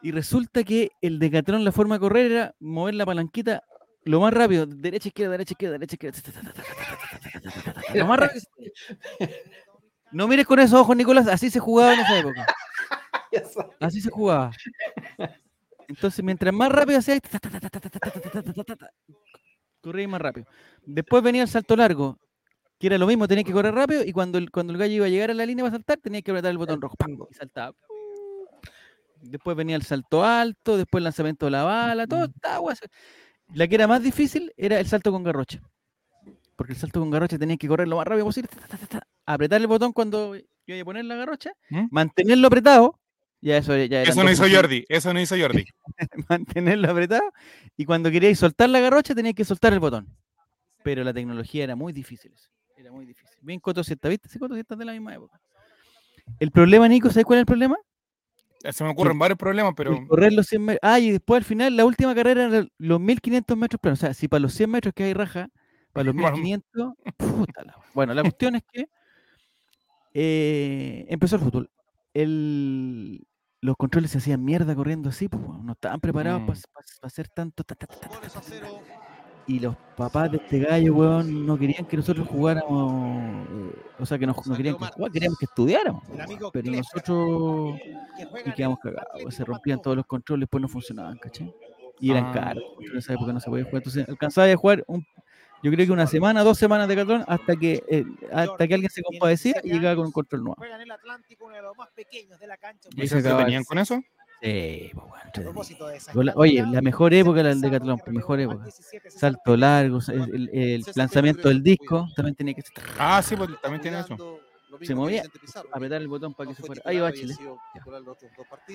Y 0.01 0.11
resulta 0.11 0.63
que 0.63 0.91
el 1.01 1.19
Decathlon, 1.19 1.63
la 1.63 1.71
forma 1.71 1.95
de 1.95 1.99
correr 1.99 2.31
era 2.31 2.55
mover 2.59 2.95
la 2.95 3.05
palanquita 3.05 3.63
lo 4.03 4.21
más 4.21 4.33
rápido, 4.33 4.65
derecha, 4.65 5.09
izquierda, 5.09 5.31
derecha, 5.31 5.53
izquierda, 5.53 5.73
derecha, 5.73 5.95
izquierda. 5.95 6.53
Lo 7.93 8.05
más 8.05 8.19
rápido. 8.19 8.41
No 10.11 10.27
mires 10.27 10.45
con 10.45 10.59
esos 10.59 10.79
ojos, 10.79 10.95
Nicolás, 10.95 11.27
así 11.27 11.49
se 11.49 11.59
jugaba 11.59 11.93
en 11.93 11.99
esa 11.99 12.19
época. 12.19 12.45
Así 13.81 13.99
se 13.99 14.09
jugaba. 14.09 14.51
Entonces, 15.89 16.23
mientras 16.23 16.53
más 16.53 16.71
rápido 16.71 16.99
hacías, 16.99 17.19
corría 19.81 20.07
más 20.07 20.21
rápido. 20.21 20.47
Después 20.85 21.21
venía 21.23 21.41
el 21.41 21.49
salto 21.49 21.75
largo, 21.75 22.17
que 22.79 22.87
era 22.87 22.97
lo 22.97 23.07
mismo, 23.07 23.27
tenías 23.27 23.45
que 23.45 23.53
correr 23.53 23.73
rápido 23.73 24.03
y 24.03 24.11
cuando 24.11 24.37
el, 24.37 24.51
cuando 24.51 24.73
el 24.73 24.79
gallo 24.79 24.93
iba 24.93 25.05
a 25.05 25.09
llegar 25.09 25.31
a 25.31 25.33
la 25.33 25.45
línea 25.45 25.65
para 25.65 25.75
saltar, 25.75 25.97
tenías 25.97 26.23
que 26.23 26.31
apretar 26.31 26.51
el 26.51 26.57
botón 26.57 26.81
rojo. 26.81 26.95
¡pam! 26.95 27.17
Y 27.29 27.33
saltaba. 27.33 27.75
Después 29.21 29.57
venía 29.57 29.75
el 29.75 29.81
salto 29.81 30.23
alto, 30.23 30.77
después 30.77 30.99
el 30.99 31.05
lanzamiento 31.05 31.45
de 31.45 31.51
la 31.51 31.63
bala, 31.63 32.05
todo 32.05 32.25
estaba 32.25 32.59
guaso. 32.59 32.85
La 33.53 33.67
que 33.67 33.75
era 33.75 33.87
más 33.87 34.03
difícil 34.03 34.53
era 34.57 34.79
el 34.79 34.85
salto 34.85 35.11
con 35.11 35.23
garrocha. 35.23 35.61
Porque 36.55 36.73
el 36.73 36.79
salto 36.79 36.99
con 36.99 37.09
garrocha 37.09 37.37
tenías 37.37 37.59
que 37.59 37.67
correr 37.67 37.87
lo 37.87 37.97
más 37.97 38.07
rápido 38.07 38.25
posible, 38.25 38.49
ta, 38.49 38.67
ta, 38.67 38.77
ta, 38.77 38.87
ta, 38.87 39.07
apretar 39.25 39.61
el 39.61 39.67
botón 39.67 39.93
cuando 39.93 40.35
iba 40.35 40.81
a 40.81 40.85
poner 40.85 41.05
la 41.05 41.15
garrocha, 41.15 41.51
¿Mm? 41.69 41.85
mantenerlo 41.91 42.47
apretado, 42.47 42.99
ya 43.41 43.57
eso 43.57 43.77
ya 43.77 44.01
Eso 44.01 44.23
no 44.23 44.31
hizo 44.31 44.43
funciones 44.43 44.55
Jordi, 44.55 44.85
eso 44.89 45.13
no 45.13 45.21
hizo 45.21 45.37
Jordi. 45.37 45.65
mantenerlo 46.29 46.89
apretado 46.89 47.31
y 47.75 47.85
cuando 47.85 48.09
queríais 48.09 48.39
soltar 48.39 48.69
la 48.69 48.79
garrocha 48.79 49.13
teníais 49.13 49.35
que 49.35 49.45
soltar 49.45 49.73
el 49.73 49.79
botón. 49.79 50.07
Pero 50.83 51.03
la 51.03 51.13
tecnología 51.13 51.63
era 51.63 51.75
muy 51.75 51.93
difícil. 51.93 52.31
eso, 52.33 52.49
Era 52.87 52.95
muy 52.95 53.05
difícil. 53.05 53.37
Bien 53.41 53.59
Coto 53.59 53.83
Siesta, 53.83 54.07
¿viste? 54.07 54.29
Sí, 54.29 54.39
de 54.39 54.85
la 54.85 54.93
misma 54.93 55.13
época. 55.13 55.37
El 56.39 56.51
problema, 56.51 56.87
Nico, 56.87 57.09
¿sabes 57.09 57.25
cuál 57.25 57.39
es 57.39 57.41
el 57.41 57.45
problema? 57.45 57.75
Se 58.71 58.81
me 58.85 58.91
ocurren 58.91 59.19
varios 59.19 59.37
problemas, 59.37 59.73
pero 59.75 59.91
El 59.91 60.07
correr 60.07 60.31
los 60.31 60.47
100 60.47 60.61
metros. 60.63 60.79
Ah, 60.89 60.97
y 60.97 61.11
después 61.11 61.39
al 61.39 61.43
final, 61.43 61.75
la 61.75 61.83
última 61.83 62.15
carrera 62.15 62.45
era 62.45 62.65
los 62.77 62.99
1500 63.01 63.57
metros 63.57 63.81
planos. 63.81 63.99
O 63.99 64.05
sea, 64.05 64.13
si 64.13 64.29
para 64.29 64.39
los 64.39 64.53
100 64.53 64.69
metros 64.71 64.93
que 64.93 65.03
hay 65.03 65.13
raja, 65.13 65.49
para 65.91 66.05
los 66.05 66.15
Bueno. 66.15 66.37
1500, 66.37 66.93
puta 67.17 67.63
la. 67.65 67.75
Bueno, 67.93 68.13
la 68.13 68.21
cuestión 68.21 68.55
es 68.55 68.63
que 68.71 68.85
eh, 70.13 71.05
empezó 71.09 71.35
el 71.35 71.41
fútbol. 71.41 71.69
El, 72.13 73.27
los 73.59 73.75
controles 73.75 74.11
se 74.11 74.19
hacían 74.19 74.45
mierda 74.45 74.73
corriendo 74.75 75.09
así, 75.09 75.27
pues, 75.27 75.43
no 75.43 75.73
estaban 75.73 75.99
preparados 75.99 76.41
Mm. 76.41 76.45
para 76.45 76.85
hacer 77.03 77.27
tanto. 77.27 77.65
ta, 77.65 77.75
ta, 77.75 77.85
ta, 77.85 78.09
Y 79.47 79.59
los 79.59 79.75
papás 79.95 80.29
de 80.31 80.37
este 80.37 80.59
gallo, 80.59 80.93
weón, 80.93 81.45
no 81.45 81.57
querían 81.57 81.85
que 81.85 81.95
nosotros 81.97 82.27
jugáramos. 82.27 83.45
eh, 83.49 83.81
o 83.99 84.05
sea, 84.05 84.19
que 84.19 84.27
no, 84.27 84.35
no 84.45 84.55
querían 84.57 84.75
que 84.75 84.79
jugáramos, 84.85 85.11
queríamos 85.13 85.39
que 85.39 85.45
estudiáramos. 85.45 86.03
Pero 86.51 86.71
nosotros. 86.71 87.79
Y 88.45 88.51
quedamos 88.51 88.79
cagados, 88.79 89.07
weón, 89.15 89.31
se 89.31 89.45
rompían 89.45 89.81
todos 89.81 89.95
los 89.97 90.05
controles, 90.05 90.47
pues 90.49 90.61
no 90.61 90.67
funcionaban, 90.67 91.17
¿cachai? 91.17 91.53
Y 91.99 92.11
eran 92.11 92.25
Ah. 92.25 92.31
caros, 92.33 92.63
en 92.79 92.97
esa 92.97 93.13
época 93.13 93.31
no 93.33 93.39
se 93.39 93.49
podía 93.49 93.63
jugar. 93.63 93.77
Entonces 93.77 94.07
alcanzaba 94.07 94.51
a 94.51 94.55
jugar 94.55 94.83
un, 94.87 95.05
yo 95.63 95.71
creo 95.71 95.85
que 95.87 95.91
una 95.93 96.05
semana, 96.07 96.43
dos 96.43 96.57
semanas 96.57 96.87
de 96.87 96.95
cartón 96.95 97.23
hasta 97.27 97.55
que 97.55 97.83
eh, 97.89 98.03
hasta 98.31 98.67
que 98.67 98.73
alguien 98.75 98.91
se 98.91 99.01
compadecía 99.01 99.55
y 99.63 99.71
llegaba 99.71 99.95
con 99.95 100.05
un 100.07 100.11
control 100.11 100.43
nuevo. 100.43 100.57
Y 102.91 103.03
¿y 103.03 103.07
se 103.07 103.21
tenían 103.45 103.63
con 103.63 103.77
eso? 103.79 104.01
Sí, 104.41 104.91
pues, 104.93 105.05
bueno, 105.07 105.15
A 105.15 105.25
entretenido. 105.25 105.51
propósito 105.51 105.87
de 105.87 105.97
esa 105.97 106.13
Yo 106.13 106.23
la- 106.23 106.33
Oye, 106.35 106.63
la 106.71 106.81
mejor 106.81 107.13
época 107.13 107.39
era 107.39 107.49
el 107.49 107.55
César 107.55 107.71
Decathlon, 107.71 107.97
pues, 107.99 108.13
mejor 108.15 108.39
época. 108.39 108.63
17, 108.63 109.09
César 109.11 109.19
Salto 109.33 109.57
largo, 109.57 109.99
el, 110.09 110.49
el 110.53 110.85
lanzamiento 110.95 111.47
del 111.49 111.63
disco 111.63 112.07
también 112.15 112.35
tenía 112.35 112.53
que 112.53 112.61
Ah, 112.99 113.21
sí, 113.23 113.35
pues 113.35 113.49
también 113.61 113.81
tiene 113.81 113.99
eso. 113.99 114.15
se 114.83 114.93
movía, 114.93 115.23
apretar 115.71 116.01
el 116.01 116.07
botón 116.07 116.33
para 116.33 116.49
que 116.49 116.55
se 116.55 116.63
fuera. 116.63 116.81
Ahí 116.85 116.99
va 116.99 117.11
Chile. 117.11 117.35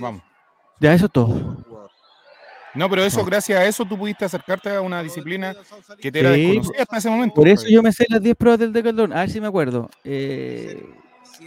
Vamos. 0.01 0.23
Ya, 0.81 0.95
eso 0.95 1.07
es 1.07 1.13
todo. 1.13 1.57
No, 2.75 2.89
pero 2.89 3.05
eso, 3.05 3.23
gracias 3.25 3.59
a 3.61 3.67
eso, 3.67 3.85
tú 3.85 3.99
pudiste 3.99 4.25
acercarte 4.25 4.71
a 4.75 4.81
una 4.81 5.03
disciplina 5.03 5.55
que 6.01 6.11
te 6.11 6.21
era 6.21 6.33
Sí, 6.35 6.41
desconocida 6.47 6.83
hasta 6.83 6.97
ese 6.97 7.11
momento. 7.11 7.35
Por 7.35 7.47
eso 7.47 7.69
yo 7.69 7.83
me 7.83 7.93
sé 7.93 8.07
las 8.09 8.23
10 8.23 8.35
pruebas 8.35 8.59
del 8.59 8.73
Decathlon. 8.73 9.13
A 9.13 9.21
ver 9.21 9.31
si 9.31 9.41
me 9.41 9.47
acuerdo. 9.47 9.91
Eh, 10.05 10.83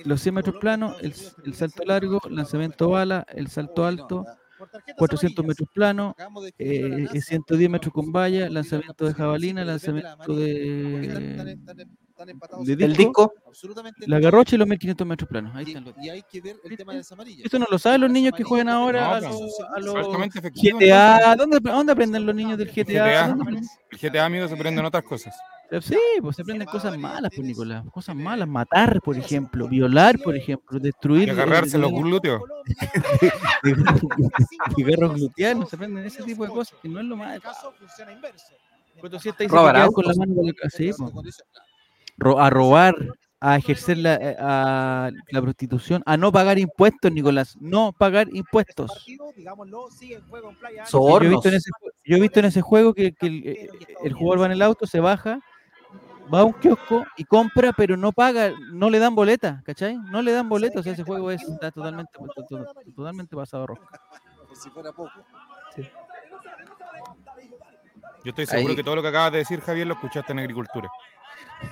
los 0.04 0.22
100 0.22 0.36
metros 0.36 0.56
planos, 0.60 0.96
el, 1.02 1.14
el 1.46 1.54
salto 1.54 1.84
largo, 1.86 2.22
lanzamiento 2.30 2.90
bala, 2.90 3.26
el 3.30 3.48
salto 3.48 3.86
alto, 3.86 4.26
400 4.98 5.46
metros 5.46 5.70
planos, 5.74 6.16
eh, 6.58 7.08
110 7.22 7.70
metros 7.70 7.94
con 7.94 8.12
valla, 8.12 8.50
lanzamiento 8.50 9.06
de 9.06 9.14
jabalina, 9.14 9.66
lanzamiento 9.66 10.36
de, 10.36 11.58
de 12.64 12.86
El 12.86 12.96
disco, 12.96 13.34
Absolutamente 13.46 14.08
la 14.08 14.20
garrocha 14.20 14.56
y 14.56 14.60
los 14.60 14.68
1500 14.68 15.08
metros 15.08 15.30
planos. 15.30 15.56
Ahí 15.56 15.66
están 15.68 15.84
los 15.84 15.94
y 16.02 16.10
hay 16.10 16.24
que 16.24 16.42
ver 16.42 16.58
el 16.64 16.78
tema 16.78 16.94
de 16.94 17.00
las 17.00 17.12
amarillas. 17.12 17.46
Esto 17.46 17.60
no 17.60 17.68
lo 17.70 17.78
saben 17.78 18.02
los 18.02 18.12
niños 18.12 18.34
que 18.36 18.44
juegan 18.44 18.70
ahora 18.70 19.08
No, 19.08 19.16
a 19.16 19.20
los, 19.22 19.60
a 19.76 19.80
los 19.80 20.30
GTA. 20.54 21.36
¿Dónde, 21.36 21.60
¿Dónde 21.62 21.92
aprenden 21.92 22.26
los 22.26 22.36
niños 22.36 22.58
del 22.58 22.70
El 22.70 22.74
GTA? 22.74 22.84
GTA, 23.06 23.28
¿Dónde 23.28 23.44
aprenden? 23.44 23.70
el 23.92 23.98
GTA, 23.98 24.26
amigo, 24.26 24.48
se 24.48 24.56
prenden 24.56 24.86
otras 24.86 25.04
cosas. 25.04 25.36
Sí, 25.82 25.98
pues 26.22 26.36
se 26.36 26.42
aprenden 26.44 26.68
cosas 26.68 26.98
malas, 26.98 27.32
pues 27.36 27.46
Nicolás. 27.48 27.84
Cosas 27.92 28.16
malas. 28.16 28.48
Matar, 28.48 29.02
por 29.02 29.18
ejemplo. 29.18 29.68
Violar, 29.68 30.18
por 30.20 30.36
ejemplo. 30.36 30.80
Destruir. 30.80 31.28
Y 31.28 31.32
agarrarse 31.32 31.78
los 31.78 31.92
de- 31.94 31.98
glúteos. 32.02 32.42
Cigarros 34.76 35.16
gluteanos, 35.16 35.70
se 35.70 35.76
aprenden 35.76 36.06
ese 36.06 36.24
tipo 36.24 36.44
de 36.46 36.50
cosas 36.52 36.78
que 36.82 36.90
no 36.90 37.00
es 37.00 37.06
lo 37.06 37.16
más. 37.16 37.40
caso 37.40 37.74
funciona 37.78 38.12
inverso. 38.12 38.54
Cuando 39.00 39.20
sí 39.20 39.30
estáis 39.30 39.50
con 39.50 39.66
la 39.66 39.74
mano 39.74 39.92
con 40.36 40.46
la 40.46 40.54
ca- 40.54 40.70
sí, 40.70 40.92
po. 40.98 41.12
Ro- 42.18 42.40
a 42.40 42.50
robar, 42.50 42.96
a 43.42 43.58
ejercer 43.58 43.98
la, 43.98 44.16
eh, 44.16 44.36
a 44.40 45.12
la 45.32 45.42
prostitución, 45.42 46.02
a 46.06 46.16
no 46.16 46.32
pagar 46.32 46.58
impuestos, 46.58 47.12
Nicolás. 47.12 47.58
No 47.60 47.92
pagar 47.92 48.28
impuestos. 48.34 49.06
Playa 49.06 49.16
Yo 49.18 49.32
he 49.34 50.80
visto 50.80 50.86
Sobornos. 50.90 51.46
en 51.46 51.54
ese, 51.56 51.70
yo 52.06 52.18
he 52.18 52.22
visto 52.22 52.40
en 52.40 52.46
ese 52.46 52.62
juego 52.62 52.94
que, 52.94 53.12
que 53.14 53.28
el, 53.28 53.48
eh, 53.48 53.70
el 54.04 54.14
jugador 54.14 54.42
va 54.44 54.46
en 54.46 54.52
el 54.54 54.62
auto, 54.62 54.88
se 54.88 55.00
baja, 55.02 55.42
va 56.34 56.40
a 56.42 56.44
un 56.44 56.54
kiosco 56.54 57.06
y 57.18 57.24
compra, 57.26 57.72
pero 57.74 57.96
no 57.98 58.12
paga, 58.12 58.52
no 58.72 58.90
le 58.90 59.00
dan 59.00 59.16
boleta, 59.16 59.62
¿cachai? 59.66 59.98
No 59.98 60.22
le 60.22 60.32
dan 60.32 60.50
boleta, 60.50 60.80
o 60.80 60.84
sea, 60.84 60.94
ese 60.94 61.04
juego 61.04 61.32
es, 61.32 61.42
está 61.44 61.72
totalmente, 61.72 62.12
to- 62.18 62.44
to- 62.46 62.66
totalmente 62.96 63.36
pasado 63.36 63.68
rosca. 63.68 64.00
Por 64.48 64.56
si 64.58 64.70
fuera 64.70 64.92
poco. 64.92 65.12
Yo 68.24 68.30
estoy 68.30 68.46
seguro 68.48 68.70
Ahí. 68.72 68.76
que 68.76 68.84
todo 68.84 68.96
lo 68.96 69.02
que 69.02 69.10
acabas 69.10 69.32
de 69.34 69.38
decir, 69.40 69.62
Javier, 69.62 69.86
lo 69.88 69.94
escuchaste 69.94 70.32
en 70.32 70.40
agricultura. 70.40 70.90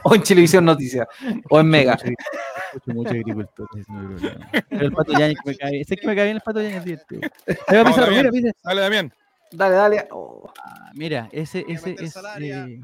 O 0.04 0.14
en 0.16 0.22
Televisión 0.24 0.66
Noticias. 0.66 1.08
O 1.50 1.60
en 1.60 1.68
Mega. 1.68 1.94
Escucho 1.94 2.92
mucho 2.94 3.10
ese 3.12 3.18
hay 3.18 3.24
problema. 3.24 4.50
Pero 4.70 4.86
el 4.86 4.92
pato 4.92 5.14
Yañez 5.18 5.38
que 5.44 5.50
me 5.52 5.58
cae, 5.58 5.82
ese 5.82 5.96
que 5.96 6.08
me 6.08 6.16
cae 6.16 6.26
bien 6.26 6.36
el 6.38 6.42
pato 6.42 6.62
Yañez, 6.62 6.84
divertido. 6.84 7.22
Ahí 7.68 7.78
va 7.78 7.84
Vamos, 7.84 7.94
Pizarro, 7.96 8.12
mira, 8.12 8.24
Damián. 8.24 8.32
mira, 8.44 8.52
Dale, 8.64 8.82
Damián. 8.82 9.14
Dale, 9.52 9.76
dale. 9.76 10.08
Oh, 10.12 10.52
Ah, 10.64 10.92
mira, 10.94 11.30
ese, 11.32 11.66
ese 11.68 11.90
meterse 11.90 12.06
es. 12.06 12.18
al 12.18 12.26
área. 12.28 12.66
eh, 12.66 12.68
Le 12.68 12.84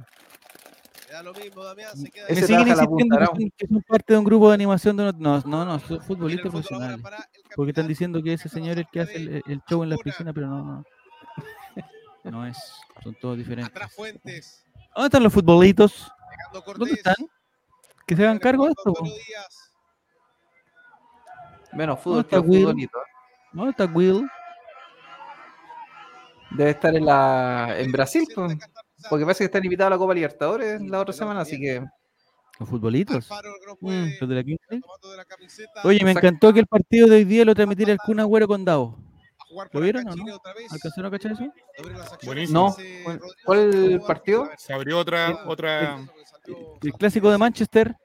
da 1.11 1.23
lo 1.23 1.33
mismo, 1.33 1.63
Damián, 1.63 1.95
se 1.97 2.09
queda 2.11 2.27
Ese 2.27 2.33
me 2.33 2.39
ahí. 2.41 2.47
siguen 2.47 2.67
insistiendo 2.67 3.17
que 3.17 3.25
son, 3.25 3.51
que 3.57 3.67
son 3.67 3.81
parte 3.83 4.13
de 4.13 4.19
un 4.19 4.25
grupo 4.25 4.47
de 4.49 4.53
animación 4.55 4.97
de 4.97 5.03
unos- 5.03 5.15
no, 5.17 5.41
no, 5.45 5.65
no, 5.65 5.79
son 5.79 6.01
futbolistas 6.01 6.51
profesionales. 6.51 6.99
Porque 7.55 7.71
están 7.71 7.87
diciendo 7.87 8.21
que 8.21 8.33
ese 8.33 8.49
señor 8.49 8.73
es 8.73 8.85
el 8.85 8.87
que 8.91 8.99
hace 9.01 9.15
el, 9.15 9.43
el 9.45 9.61
show 9.69 9.83
en 9.83 9.89
la 9.89 9.97
piscina, 9.97 10.33
pero 10.33 10.47
no, 10.47 10.63
no. 10.63 10.83
No 12.25 12.45
es, 12.45 12.57
son 13.01 13.15
todos 13.15 13.37
diferentes. 13.37 13.73
Atrás 13.73 13.93
Fuentes. 13.93 14.63
¿Dónde 14.93 15.07
están 15.07 15.23
los 15.23 15.33
futbolitos? 15.33 16.11
¿Dónde 16.75 16.93
están? 16.93 17.15
Que 18.05 18.15
se 18.15 18.23
hagan 18.23 18.37
cargo 18.39 18.65
de 18.65 18.71
esto. 18.71 18.93
menos 21.73 21.99
fútbol 21.99 22.21
está 22.21 22.41
que 22.41 22.47
Will? 22.47 22.61
futbolito. 22.61 22.99
¿Dónde 23.53 23.71
está 23.71 23.85
Will? 23.85 24.29
Debe 26.51 26.71
estar 26.71 26.95
en 26.95 27.05
la 27.05 27.75
en 27.77 27.91
Brasil, 27.91 28.27
pues. 28.33 28.57
Porque 29.09 29.23
parece 29.25 29.39
que 29.39 29.45
están 29.45 29.63
invitados 29.63 29.87
a 29.87 29.95
la 29.95 29.97
Copa 29.97 30.13
Libertadores 30.13 30.81
la 30.81 30.99
otra 30.99 31.13
semana, 31.13 31.41
así 31.41 31.59
que 31.59 31.83
¿Los 32.59 32.67
futbolitos? 32.67 33.29
Mm, 33.79 34.07
¿Los 34.19 34.29
de 34.29 34.35
la. 34.35 34.41
Oye, 35.85 36.03
me 36.03 36.11
Exacto. 36.11 36.27
encantó 36.27 36.53
que 36.53 36.59
el 36.59 36.67
partido 36.67 37.07
de 37.07 37.15
hoy 37.17 37.23
día 37.23 37.45
lo 37.45 37.55
transmitiera 37.55 37.93
el 37.93 37.99
Kun 37.99 38.19
Agüero 38.19 38.47
con 38.47 38.65
Davo. 38.65 38.97
¿Lo 39.71 39.79
vieron 39.79 40.07
o 40.09 40.15
no? 40.15 40.39
¿Alcanzaron 40.69 41.05
a 41.07 41.11
cachar 41.11 41.31
eso? 41.31 41.47
Buenísimo. 42.25 42.75
No, 42.77 43.23
¿cuál- 43.45 44.01
partido? 44.05 44.49
Se 44.57 44.73
abrió 44.73 44.99
otra, 44.99 45.43
otra. 45.47 46.05
El 46.81 46.93
clásico 46.93 47.31
de 47.31 47.37
Manchester 47.37 47.95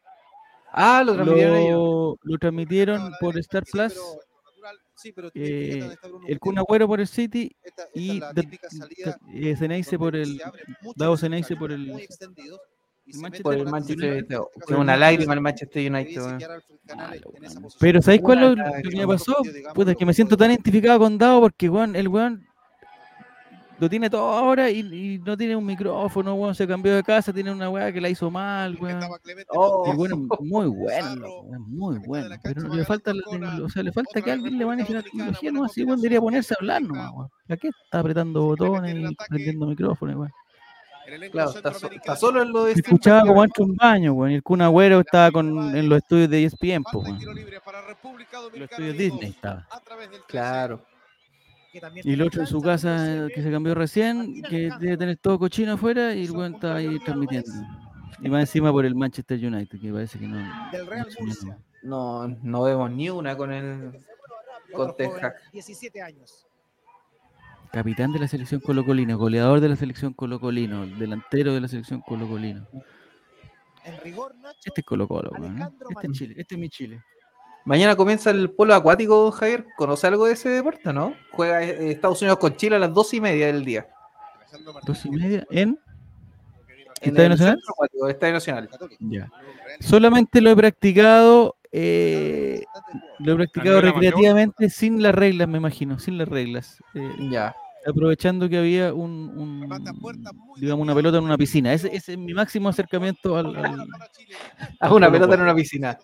ah, 0.73 1.03
lo 1.05 1.15
transmitieron 1.15 1.57
ellos. 1.57 1.73
lo, 1.73 2.19
lo 2.23 2.39
transmitieron 2.39 3.13
por 3.21 3.37
Star 3.39 3.65
Plus. 3.65 3.95
Sí, 5.05 5.13
pero 5.13 5.31
eh, 5.35 5.97
el 6.27 6.39
Kun 6.41 6.57
Agüero 6.59 6.87
por 6.87 6.99
el 6.99 7.07
City 7.07 7.55
esta, 7.63 7.83
esta 7.83 7.99
y 8.01 8.21
la 8.21 8.33
salida 8.71 9.11
Da- 9.11 9.19
eh, 9.35 9.55
Ceneice 9.55 9.99
por 9.99 10.17
el 10.17 10.41
Davo 10.97 11.17
Ceneice 11.19 11.55
por 11.57 11.73
el 11.73 11.89
Manchester 11.89 13.43
Por 13.43 13.55
el 13.55 13.67
Manchester 13.67 14.13
United. 14.15 14.39
Fue 14.67 14.77
una 14.79 14.97
lágrima 14.97 15.35
el 15.35 15.43
Manchester 15.43 15.93
United. 15.93 16.23
Pero 17.79 18.01
¿sabéis 18.01 18.23
cuál 18.23 18.39
es 18.45 18.57
lo, 18.57 18.91
que 18.91 18.97
me 18.97 19.07
pasó? 19.07 19.37
Digamos, 19.43 19.75
Puta, 19.75 19.95
que 19.95 20.07
me 20.07 20.15
siento 20.15 20.39
tan 20.39 20.51
identificado 20.51 20.99
con 21.01 21.19
Davo 21.19 21.43
porque 21.43 21.69
weón, 21.69 21.97
el 21.97 22.09
weón 22.09 22.47
lo 23.79 23.91
tiene 23.91 24.09
todo 24.09 24.31
ahora 24.33 24.71
y, 24.71 24.81
y 24.81 25.19
no 25.19 25.37
tiene 25.37 25.57
un 25.57 25.67
micrófono, 25.67 26.35
weón, 26.35 26.55
se 26.55 26.67
cambió 26.67 26.95
de 26.95 27.03
casa, 27.03 27.33
tiene 27.33 27.51
una 27.51 27.69
weá 27.69 27.93
que 27.93 28.01
la 28.01 28.09
hizo 28.09 28.31
mal, 28.31 28.77
weón. 28.81 29.01
Oh. 29.49 29.93
Weón 29.97 30.29
muy 30.41 30.67
bueno, 30.67 31.43
weón, 31.43 31.71
muy 31.71 31.99
bueno. 32.07 32.37
Pero 32.43 32.69
le 32.69 32.85
falta, 32.85 33.13
la 33.13 33.63
o 33.63 33.69
sea, 33.69 33.83
le 33.83 33.93
falta 33.93 34.21
que 34.23 34.31
alguien 34.31 34.59
le 34.59 34.65
maneje 34.65 34.93
la 34.95 35.03
tecnología, 35.03 35.51
no 35.51 35.65
así, 35.65 35.85
weón, 35.85 36.01
debería 36.01 36.21
ponerse 36.21 36.55
a 36.55 36.57
hablar 36.61 36.83
nomás, 36.83 37.11
weón. 37.15 37.29
¿Para 37.49 37.59
qué 37.59 37.69
está 37.69 37.99
apretando 37.99 38.43
botones 38.45 38.97
y 38.97 39.17
prendiendo 39.29 39.67
micrófonos, 39.67 40.17
weón? 40.17 40.33
Claro, 41.31 41.51
está, 41.51 41.71
so- 41.71 41.79
centroamericano. 41.81 42.01
está 42.15 42.17
solo 42.17 42.43
en 42.43 42.53
lo 42.53 42.65
de 42.65 42.73
escuchaba 42.73 43.27
como 43.27 43.43
antes 43.43 43.59
un 43.59 43.77
baño, 43.77 44.13
weón, 44.15 44.33
y 44.33 44.35
el 44.37 44.43
Kun 44.43 44.63
Agüero 44.63 45.01
estaba 45.01 45.31
con, 45.31 45.77
en 45.77 45.89
los 45.89 45.99
estudios 45.99 46.31
de 46.31 46.45
ESPN, 46.45 46.83
weón. 46.93 47.19
los 47.23 48.71
estudios 48.71 48.97
Disney 48.97 49.31
estaba. 49.31 49.67
a 49.71 49.81
través 49.81 50.11
del 50.11 50.21
13. 50.21 50.27
Claro. 50.29 50.81
Que 51.75 51.81
también 51.81 52.09
Y 52.09 52.13
el 52.13 52.23
otro 52.23 52.41
en 52.41 52.47
su 52.47 52.61
casa 52.61 53.27
que 53.35 53.43
se 53.43 53.51
cambió 53.51 53.75
recién, 53.75 54.43
que 54.43 54.71
debe 54.79 54.97
tener 54.97 55.17
todo 55.17 55.41
cochino 55.41 55.73
afuera 55.73 56.15
y 56.15 56.25
el 56.25 56.31
weón 56.31 56.55
está 56.55 56.77
ahí 56.77 56.99
transmitiendo. 57.01 57.51
Y 58.21 58.29
va 58.29 58.41
encima 58.41 58.71
por 58.71 58.87
el 58.87 58.95
Manchester 58.95 59.45
United, 59.45 59.81
que 59.81 59.93
parece 59.93 60.19
que 60.19 60.29
no. 60.29 60.37
del 60.71 60.87
Real 60.87 61.09
no 61.09 61.27
Murcia. 61.27 61.59
No, 61.83 62.29
no 62.29 62.63
vemos 62.63 62.91
ni 62.93 63.11
una 63.11 63.37
con 63.37 63.53
el 63.53 64.01
con 64.73 64.95
Hag. 64.99 65.35
17 65.53 66.01
años. 66.01 66.47
Capitán 67.73 68.13
de 68.13 68.21
la 68.21 68.29
selección 68.29 68.61
colocolino, 68.61 69.19
goleador 69.19 69.61
de 69.61 69.69
la 69.69 69.77
selección 69.77 70.15
colocolino, 70.15 70.87
delantero 70.87 71.53
de 71.53 71.61
la 71.61 71.67
selección 71.67 72.01
colocolino. 72.01 72.69
En 73.85 74.01
rigor, 74.01 74.35
Nacho. 74.37 74.61
Este 74.65 74.81
es 74.81 74.87
Colo 74.87 75.09
Colo, 75.09 75.33
¿eh? 75.43 75.69
Este 75.91 76.07
es. 76.07 76.13
Chile, 76.13 76.35
este 76.39 76.55
es 76.55 76.61
mi 76.61 76.69
Chile. 76.69 77.03
Mañana 77.65 77.97
comienza 77.97 78.31
el 78.31 78.51
polo 78.51 78.75
acuático, 78.75 79.31
Javier. 79.31 79.65
¿Conoce 79.77 80.07
algo 80.07 80.27
de 80.27 80.35
ese 80.35 80.51
deporte, 80.51 80.93
no? 80.93 81.15
Juega 81.31 81.63
eh, 81.63 81.91
Estados 81.93 82.21
Unidos 82.21 82.39
con 82.39 82.55
Chile 82.57 82.77
a 82.77 82.79
las 82.79 82.93
dos 82.93 83.15
y 83.15 83.21
media 83.21 83.47
del 83.47 83.65
día. 83.65 83.89
Dos 84.87 85.05
y 85.07 85.11
media 85.11 85.47
en 85.51 85.79
En 87.01 87.09
¿Estadio 87.09 87.25
el 87.25 87.29
Nacional? 87.31 87.61
Acuático, 87.69 88.09
Estadio 88.09 88.33
Nacional. 88.35 88.71
Ya. 89.01 89.31
Solamente 89.81 90.41
lo 90.43 90.51
he 90.51 90.57
practicado, 90.57 91.57
eh, 91.73 92.65
lo 93.19 93.33
he 93.33 93.37
practicado 93.37 93.81
recreativamente 93.81 94.69
sin 94.69 95.03
las 95.03 95.15
reglas, 95.15 95.49
me 95.49 95.59
imagino, 95.59 95.99
sin 95.99 96.19
las 96.19 96.29
reglas. 96.29 96.83
Eh, 96.95 97.11
Ya. 97.31 97.57
aprovechando 97.87 98.49
que 98.49 98.59
había 98.59 98.93
un, 98.95 99.69
digamos 100.59 100.83
una 100.83 100.95
pelota 100.95 101.17
en 101.19 101.25
una 101.25 101.37
piscina. 101.39 101.73
Ese, 101.73 101.89
ese 101.97 102.13
es 102.13 102.19
mi 102.19 102.33
máximo 102.35 102.69
acercamiento 102.69 103.37
al, 103.37 103.57
al-. 103.57 103.87
Haz 104.81 104.93
una 104.93 105.11
pelota 105.11 105.35
en 105.35 105.41
una 105.41 105.55
piscina. 105.55 105.99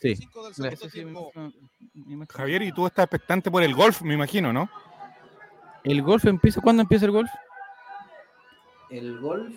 Sí. 0.00 0.14
Del 0.56 0.76
segundo 0.76 0.88
tiempo. 0.88 1.32
Javier, 2.32 2.62
y 2.62 2.72
tú 2.72 2.86
estás 2.86 3.04
expectante 3.04 3.50
por 3.50 3.62
el 3.62 3.74
golf, 3.74 4.02
me 4.02 4.14
imagino, 4.14 4.52
¿no? 4.52 4.68
El 5.84 6.02
golf 6.02 6.24
empieza, 6.26 6.60
¿cuándo 6.60 6.82
empieza 6.82 7.04
el 7.06 7.12
golf? 7.12 7.30
El 8.90 9.18
golf. 9.20 9.54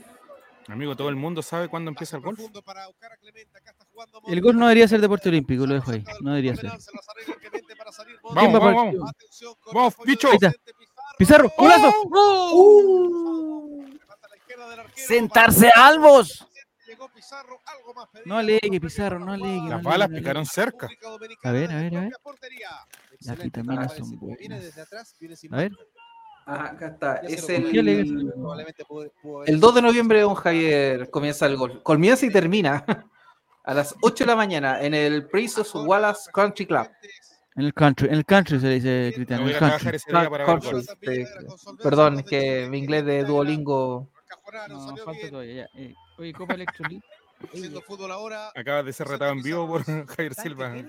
Amigo, 0.68 0.96
todo 0.96 1.10
el 1.10 1.16
mundo 1.16 1.42
sabe 1.42 1.68
cuándo 1.68 1.90
empieza 1.90 2.18
el 2.18 2.22
golf. 2.22 2.38
Profundo 2.38 2.62
para 2.62 2.86
buscar 2.88 3.12
a 3.12 3.18
Clemente. 3.18 3.58
Acá 3.58 3.72
está 3.72 3.86
jugando 3.92 4.22
El 4.28 4.42
golf 4.42 4.56
no 4.56 4.66
debería 4.68 4.88
ser 4.88 5.02
deporte 5.02 5.30
olímpico, 5.30 5.66
lo 5.66 5.74
dejo 5.74 5.92
ahí. 5.92 6.04
No 6.22 6.32
debería 6.32 6.56
ser. 6.56 6.66
Vamos, 6.66 6.86
¿Quién 8.36 8.54
va 8.54 8.60
vamos, 8.60 8.76
vamos. 8.76 9.10
Atención 9.10 9.54
con 9.60 9.74
Vamos, 9.74 9.96
bicho. 10.06 10.30
Pizarro, 11.18 11.52
golazo. 11.58 11.88
Arquero. 14.28 14.64
Sentarse 14.96 15.72
albos. 15.76 16.48
Llegó 17.00 17.14
Pizarro, 17.14 17.62
algo 17.66 17.94
más 17.94 18.10
pedido. 18.10 18.26
No 18.28 18.38
alegue, 18.38 18.82
Pizarro, 18.82 19.20
no 19.20 19.32
alegue. 19.32 19.70
Las 19.70 19.82
balas 19.82 20.10
no 20.10 20.16
alegue. 20.16 20.20
picaron 20.20 20.46
cerca. 20.46 20.90
A 21.44 21.52
ver, 21.54 21.72
a 21.72 21.76
ver, 21.78 21.96
a 21.96 22.02
ver. 22.02 22.12
Las 23.22 23.38
vitaminas 23.42 23.94
son 23.96 24.10
Viene 24.10 24.36
buenas. 24.38 24.64
desde 24.64 24.82
atrás, 24.82 25.16
viene 25.18 25.38
sin 25.38 25.54
A 25.54 25.58
ver. 25.60 25.72
Ah, 26.46 26.72
acá 26.74 26.88
está. 26.88 27.16
Es 27.18 27.48
el, 27.48 27.74
el 27.78 28.06
sido 28.06 28.34
2 29.60 29.76
de 29.76 29.82
noviembre, 29.82 30.20
don 30.20 30.36
Javier, 30.36 31.10
comienza 31.10 31.46
el 31.46 31.56
golf. 31.56 31.82
Comienza 31.84 32.26
y 32.26 32.32
termina 32.34 32.84
a 33.64 33.74
las 33.74 33.96
8 34.02 34.26
de 34.26 34.28
la 34.28 34.36
mañana 34.36 34.82
en 34.82 34.94
el 34.94 35.26
Princess 35.30 35.74
Wallace 35.74 36.30
Country 36.34 36.66
Club. 36.66 36.90
En 37.56 37.64
el 37.64 37.74
country, 37.74 38.08
en 38.10 38.16
el 38.16 38.26
country 38.26 38.60
se 38.60 38.68
le 38.68 38.74
dice, 38.74 39.12
Cristiano. 39.16 39.48
El 39.48 39.58
country. 39.58 40.00
para 40.10 40.46
Country, 40.46 40.72
gol. 40.72 40.84
sí. 40.84 41.24
Perdón, 41.82 42.20
es 42.20 42.26
que 42.26 42.68
mi 42.70 42.80
inglés 42.80 43.06
de 43.06 43.24
Duolingo. 43.24 44.10
No, 44.68 44.98
falta 44.98 45.30
todavía. 45.30 45.70
ya. 45.74 45.80
Eh, 45.80 45.94
Oye, 46.20 46.34
Copa 46.34 46.54
Electrolit. 46.54 47.04
Haciendo 47.54 47.82
fútbol 47.82 48.12
ahora. 48.12 48.50
Acabas 48.56 48.86
de 48.86 48.92
ser 48.94 49.08
retado 49.08 49.32
en 49.32 49.42
vivo 49.42 49.66
por 49.68 49.84
Javier 50.08 50.34
Silva. 50.34 50.70
No, 50.72 50.84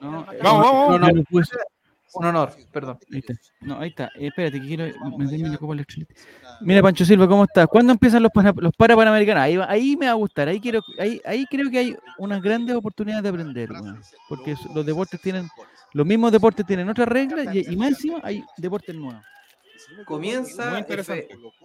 Vamos, 0.00 0.26
vamos, 0.42 1.00
vamos. 1.00 1.48
ser. 1.48 1.58
Un 2.14 2.24
honor, 2.24 2.54
perdón. 2.72 2.98
Ahí 3.12 3.18
está. 3.18 3.34
No, 3.60 3.78
ahí 3.80 3.88
está. 3.90 4.04
Eh, 4.14 4.28
espérate, 4.28 4.58
que 4.60 4.66
quiero 4.66 4.84
meterme 5.18 5.50
la 5.50 5.58
Copa 5.58 5.74
Electrolit. 5.74 6.08
Mira, 6.62 6.80
Pancho 6.80 7.04
Silva, 7.04 7.28
¿cómo 7.28 7.44
estás? 7.44 7.66
¿Cuándo 7.66 7.92
empiezan 7.92 8.22
los, 8.22 8.32
para 8.32 8.96
panamericanos? 8.96 9.42
Ahí, 9.42 9.56
va- 9.58 9.70
ahí 9.70 9.94
me 9.94 10.06
va 10.06 10.12
a 10.12 10.14
gustar. 10.14 10.48
Ahí, 10.48 10.58
quiero, 10.58 10.80
ahí, 10.98 11.20
ahí 11.26 11.44
creo 11.50 11.70
que 11.70 11.78
hay 11.78 11.96
unas 12.16 12.40
grandes 12.40 12.74
oportunidades 12.76 13.22
de 13.24 13.28
aprender. 13.28 13.68
Porque 14.26 14.54
los 14.74 14.86
deportes 14.86 15.20
tienen, 15.20 15.48
los 15.92 16.06
mismos 16.06 16.32
deportes 16.32 16.64
tienen 16.64 16.88
otras 16.88 17.08
reglas 17.08 17.54
y, 17.54 17.70
y 17.72 17.76
más 17.76 17.88
encima 17.90 18.20
hay 18.22 18.42
deportes 18.56 18.94
nuevos. 18.94 19.22
Comienza 20.04 20.84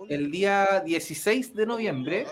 el 0.09 0.31
día 0.31 0.81
16 0.85 1.53
de 1.53 1.65
noviembre. 1.65 2.25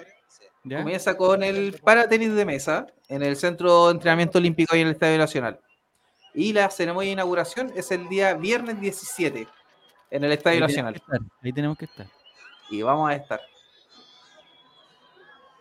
¿Ya? 0.64 0.80
Comienza 0.80 1.18
con 1.18 1.44
el 1.44 1.80
para 1.84 2.08
tenis 2.08 2.34
de 2.34 2.46
mesa 2.46 2.88
en 3.08 3.24
el 3.24 3.36
Centro 3.36 3.88
de 3.88 3.94
Entrenamiento 3.94 4.38
Olímpico 4.38 4.76
y 4.76 4.82
en 4.82 4.88
el 4.88 4.94
Estadio 4.94 5.18
Nacional. 5.18 5.60
Y 6.34 6.54
la 6.54 6.70
ceremonia 6.70 7.08
de 7.08 7.14
inauguración 7.14 7.72
es 7.76 7.92
el 7.92 8.08
día 8.08 8.36
viernes 8.36 8.80
17 8.80 9.48
en 10.12 10.24
el 10.24 10.32
Estadio 10.32 10.58
Ahí 10.58 10.62
Nacional. 10.62 10.96
estar, 10.96 11.20
Ahí 11.42 11.52
tenemos 11.52 11.78
que 11.78 11.86
estar. 11.86 12.08
Y 12.70 12.82
vamos 12.82 13.10
a 13.10 13.16
estar. 13.16 13.42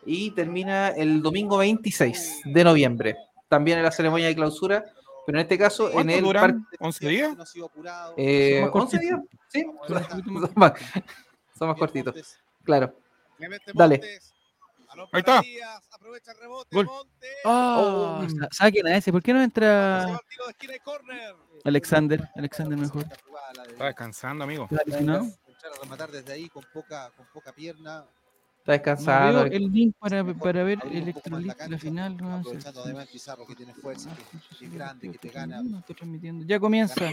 Y 0.05 0.31
termina 0.32 0.89
el 0.89 1.23
domingo 1.23 1.59
26 1.59 2.43
de 2.44 2.65
noviembre. 2.65 3.16
También 3.48 3.78
en 3.78 3.85
la 3.85 3.90
ceremonia 3.90 4.28
de 4.28 4.35
clausura, 4.35 4.85
pero 5.31 5.39
en 5.39 5.43
este 5.43 5.59
caso 5.59 5.86
en 5.89 5.93
¿Cuánto 5.93 6.12
el 6.15 6.23
duran? 6.24 6.66
parque. 6.66 6.77
¿11 6.85 7.09
días? 7.09 7.55
Eh, 8.16 8.61
Son 8.61 8.73
más 8.74 8.82
11 8.82 8.98
días, 8.98 9.19
cortitos. 9.20 9.47
sí. 9.48 9.62
Son 9.62 9.94
más 9.94 10.09
Son 10.09 10.52
más, 10.57 10.73
son 11.59 11.69
más 11.69 11.78
cortitos. 11.78 12.39
Claro. 12.65 12.94
Dale. 13.74 14.01
Ahí 15.12 15.20
está. 15.20 15.40
Aprovecha 15.93 16.32
el 16.32 16.39
rebote. 16.39 16.74
Gol. 16.74 16.86
Montes. 16.86 17.31
Oh, 17.44 18.27
sa- 18.40 18.48
saquen 18.51 18.86
a 18.89 18.97
ese. 18.97 19.12
¿Por 19.12 19.23
qué 19.23 19.32
no 19.32 19.40
entra. 19.43 20.20
Alexander? 21.65 22.28
Alexander 22.35 22.77
mejor. 22.78 23.05
Está 23.69 23.85
descansando, 23.86 24.44
amigo. 24.44 24.66
Claro, 24.69 24.85
si 24.98 25.05
no, 25.05 25.16
Entrar 25.47 25.73
a 25.78 25.82
rematar 25.82 26.11
desde 26.11 26.32
ahí 26.32 26.48
con 26.48 26.65
poca, 26.73 27.11
con 27.16 27.27
poca 27.32 27.52
pierna. 27.52 28.05
Está 28.74 28.92
no 28.92 28.94
descansando. 28.94 29.44
veo 29.44 29.52
el 29.52 29.72
link 29.72 29.97
para, 29.98 30.24
para 30.34 30.62
ver 30.62 30.78
Electrolit, 30.90 31.59
la 31.68 31.78
final. 31.78 32.16
no. 32.16 32.36
Aprovechando 32.36 32.82
además 32.82 33.09
Pizarro 33.09 33.47
que 33.47 33.55
tiene 33.55 33.74
fuerza, 33.74 34.10
que, 34.59 34.64
es 34.64 34.72
grande, 34.72 35.10
que 35.10 35.18
te 35.18 35.28
gana. 35.28 35.62
No, 35.62 35.78
estoy 35.78 35.97
transmitiendo. 35.97 36.44
Ya 36.47 36.60
comienza. 36.60 37.12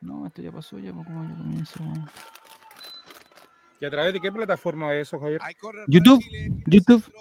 No, 0.00 0.26
esto 0.26 0.42
ya 0.42 0.52
pasó, 0.52 0.78
ya, 0.78 0.92
pues, 0.92 1.06
¿cómo 1.06 1.28
ya 1.28 1.36
comienza? 1.36 1.82
weón? 1.82 2.10
¿Y 3.80 3.84
a 3.84 3.90
través 3.90 4.12
de 4.14 4.20
qué 4.20 4.32
plataforma 4.32 4.94
es 4.94 5.08
eso, 5.08 5.20
Javier? 5.20 5.40
YouTube. 5.86 6.22
YouTube. 6.66 7.12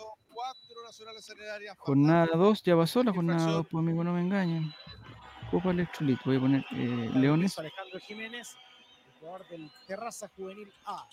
Jornada 1.77 2.27
2, 2.33 2.63
ya 2.63 2.75
pasó 2.75 3.03
la 3.03 3.11
jornada 3.11 3.51
2, 3.51 3.67
pues 3.69 3.81
amigo, 3.81 4.03
no 4.03 4.13
me 4.13 4.21
engañen. 4.21 4.73
Copa 5.51 5.71
Electrolit, 5.71 6.19
voy 6.25 6.37
a 6.37 6.39
poner 6.39 6.65
eh, 6.71 7.11
Leones. 7.15 7.57
Alejandro 7.59 7.99
Jiménez, 7.99 8.55
el 9.05 9.19
jugador 9.19 9.47
del 9.49 9.71
Terraza 9.87 10.29
Juvenil 10.35 10.71
A. 10.85 11.07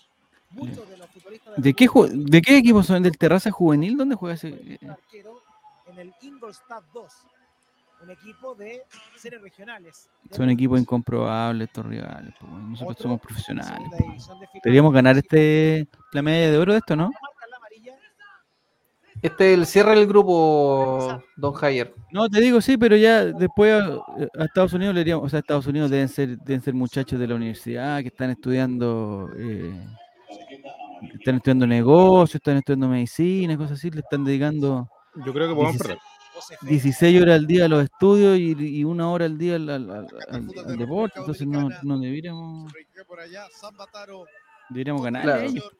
Muchos 0.53 0.87
de 0.89 0.97
los 0.97 1.07
futbolistas 1.09 1.53
¿De 1.61 1.73
qué, 1.73 1.87
¿De 2.11 2.41
qué 2.41 2.57
equipo 2.57 2.83
son? 2.83 3.03
¿Del 3.03 3.17
Terraza 3.17 3.51
Juvenil? 3.51 3.97
¿Dónde 3.97 4.15
juega 4.15 4.35
ese? 4.35 4.49
eh, 4.49 4.77
un 4.81 4.89
arquero 4.91 5.41
en 5.87 5.99
el 5.99 6.13
Ingolstadt 6.21 6.83
2, 6.93 7.13
un 8.03 8.09
equipo 8.11 8.55
de 8.55 8.81
series 9.17 9.41
regionales. 9.41 10.09
Son 10.31 10.49
equipos 10.49 10.79
incomprobables 10.79 11.67
estos 11.67 11.85
rivales. 11.85 12.33
pues. 12.39 12.51
Nosotros 12.51 12.91
Otro 12.91 13.03
somos 13.03 13.21
profesionales. 13.21 13.89
de. 13.91 14.59
Deberíamos 14.63 14.93
ganar 14.93 15.17
este 15.17 15.87
la 16.11 16.21
medalla 16.21 16.51
de 16.51 16.57
oro 16.57 16.71
de 16.73 16.79
esto, 16.79 16.95
¿no? 16.95 17.11
Este 19.21 19.53
es 19.53 19.59
el 19.59 19.65
cierre 19.65 19.95
del 19.95 20.05
grupo, 20.05 21.23
don 21.37 21.53
Javier. 21.53 21.93
No, 22.11 22.27
te 22.27 22.41
digo 22.41 22.59
sí, 22.59 22.77
pero 22.77 22.97
ya 22.97 23.23
después 23.23 23.71
a, 23.73 23.93
a 24.37 24.43
Estados 24.43 24.73
Unidos 24.73 24.93
le 24.93 24.99
diríamos, 25.01 25.25
o 25.25 25.29
sea, 25.29 25.39
Estados 25.39 25.65
Unidos 25.65 25.89
deben 25.89 26.09
ser, 26.09 26.37
deben 26.39 26.61
ser 26.61 26.73
muchachos 26.73 27.17
de 27.17 27.27
la 27.27 27.35
universidad 27.35 28.01
que 28.01 28.09
están 28.09 28.31
estudiando, 28.31 29.29
eh, 29.37 29.79
están 31.13 31.35
estudiando 31.35 31.67
negocios, 31.67 32.35
están 32.35 32.57
estudiando 32.57 32.87
medicina, 32.87 33.57
cosas 33.57 33.77
así, 33.79 33.89
le 33.91 33.99
están 34.01 34.23
dedicando 34.23 34.87
Yo 35.25 35.33
creo 35.33 35.47
que 35.49 35.55
podemos 35.55 35.73
16, 35.73 35.79
perder. 36.61 36.69
16 36.69 37.21
horas 37.21 37.35
al 37.35 37.47
día 37.47 37.65
a 37.65 37.67
los 37.67 37.83
estudios 37.83 38.37
y, 38.37 38.51
y 38.79 38.83
una 38.83 39.09
hora 39.09 39.25
al 39.25 39.37
día 39.37 39.55
al, 39.55 39.69
al- 39.69 39.89
al- 39.91 40.07
al- 40.29 40.43
fútbol 40.45 40.59
al 40.65 40.67
de 40.67 40.77
deporte, 40.77 41.19
entonces 41.19 41.47
no, 41.47 41.69
no 41.83 41.99
deberíamos, 41.99 42.71
deberíamos 44.69 45.03
ganar 45.03 45.23
Claro. 45.23 45.41
ellos. 45.41 45.71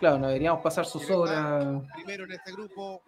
Claro, 0.00 0.18
no 0.18 0.26
deberíamos 0.28 0.60
pasar 0.62 0.84
sus 0.86 1.08
horas. 1.10 1.82
Primero 1.94 2.24
en 2.24 2.32
este 2.32 2.52
grupo. 2.52 3.02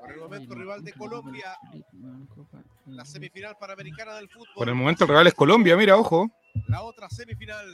Por 0.00 0.12
el 0.12 0.20
momento, 0.20 0.54
rival 0.54 0.84
de 0.84 0.92
Colombia. 0.92 1.56
La 2.86 3.04
semifinal 3.04 3.56
panamericana 3.58 4.14
del 4.14 4.28
fútbol. 4.28 4.46
Por 4.54 4.68
el 4.68 4.74
momento 4.76 5.04
el 5.04 5.08
rival 5.08 5.26
es 5.26 5.34
Colombia, 5.34 5.76
mira, 5.76 5.96
ojo. 5.96 6.28
La 6.68 6.82
otra 6.82 7.08
semifinal. 7.10 7.66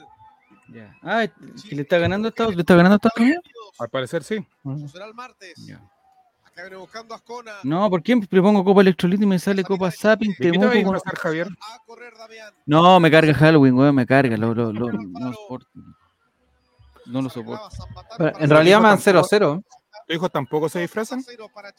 Ya. 0.73 0.97
Ah, 1.03 1.27
le 1.71 1.83
está 1.83 1.99
ganando 1.99 2.29
a 2.29 2.31
Estados, 2.31 2.55
le 2.55 2.61
está 2.63 2.75
ganando 2.75 2.95
a 2.95 2.97
Estados 2.97 3.19
Unidos. 3.19 3.43
Al 3.79 3.89
parecer 3.89 4.23
sí. 4.25 4.37
Eso 4.65 4.89
será 4.89 5.07
el 5.07 5.15
martes. 5.15 5.55
Ya. 5.67 5.81
Acá 6.45 6.63
viene 6.63 6.77
buscando 6.77 7.15
a 7.15 7.17
Ascona. 7.17 7.53
No, 7.63 7.89
¿por 7.91 8.03
qué 8.03 8.15
le 8.31 8.43
pongo 8.43 8.63
Copa 8.65 8.83
Electrolit 8.83 9.21
y 9.23 9.27
me 9.27 9.39
sale 9.39 9.65
Copa 9.65 9.91
Zapping? 9.91 10.35
¿De 10.39 10.51
qué 10.53 10.59
te 10.59 10.83
con- 10.85 10.99
Javier? 11.01 11.49
A 11.61 11.79
correr 11.87 12.13
Damián. 12.17 12.53
No, 12.67 13.01
me 13.01 13.11
carga 13.11 13.33
Halloween, 13.35 13.75
weón, 13.75 13.95
me 13.95 14.07
carga. 14.07 14.37
Lo, 14.37 14.55
lo, 14.55 14.73
lo- 14.73 14.93
no 14.93 15.29
lo 15.31 15.33
soporto. 15.35 15.69
No 17.07 17.23
lo 17.23 17.31
soporto. 17.31 17.71
San 17.71 17.93
Bataro 17.95 18.15
Pero 18.19 18.33
para 18.33 18.45
en 18.45 18.51
realidad 18.51 18.81
me 18.81 18.89
dan 18.89 18.99
tampoco- 19.01 19.29
0-0. 19.29 19.63
¿Tus 20.07 20.17
hijos 20.17 20.31
tampoco 20.33 20.69
se 20.69 20.81
disfrazan? 20.81 21.25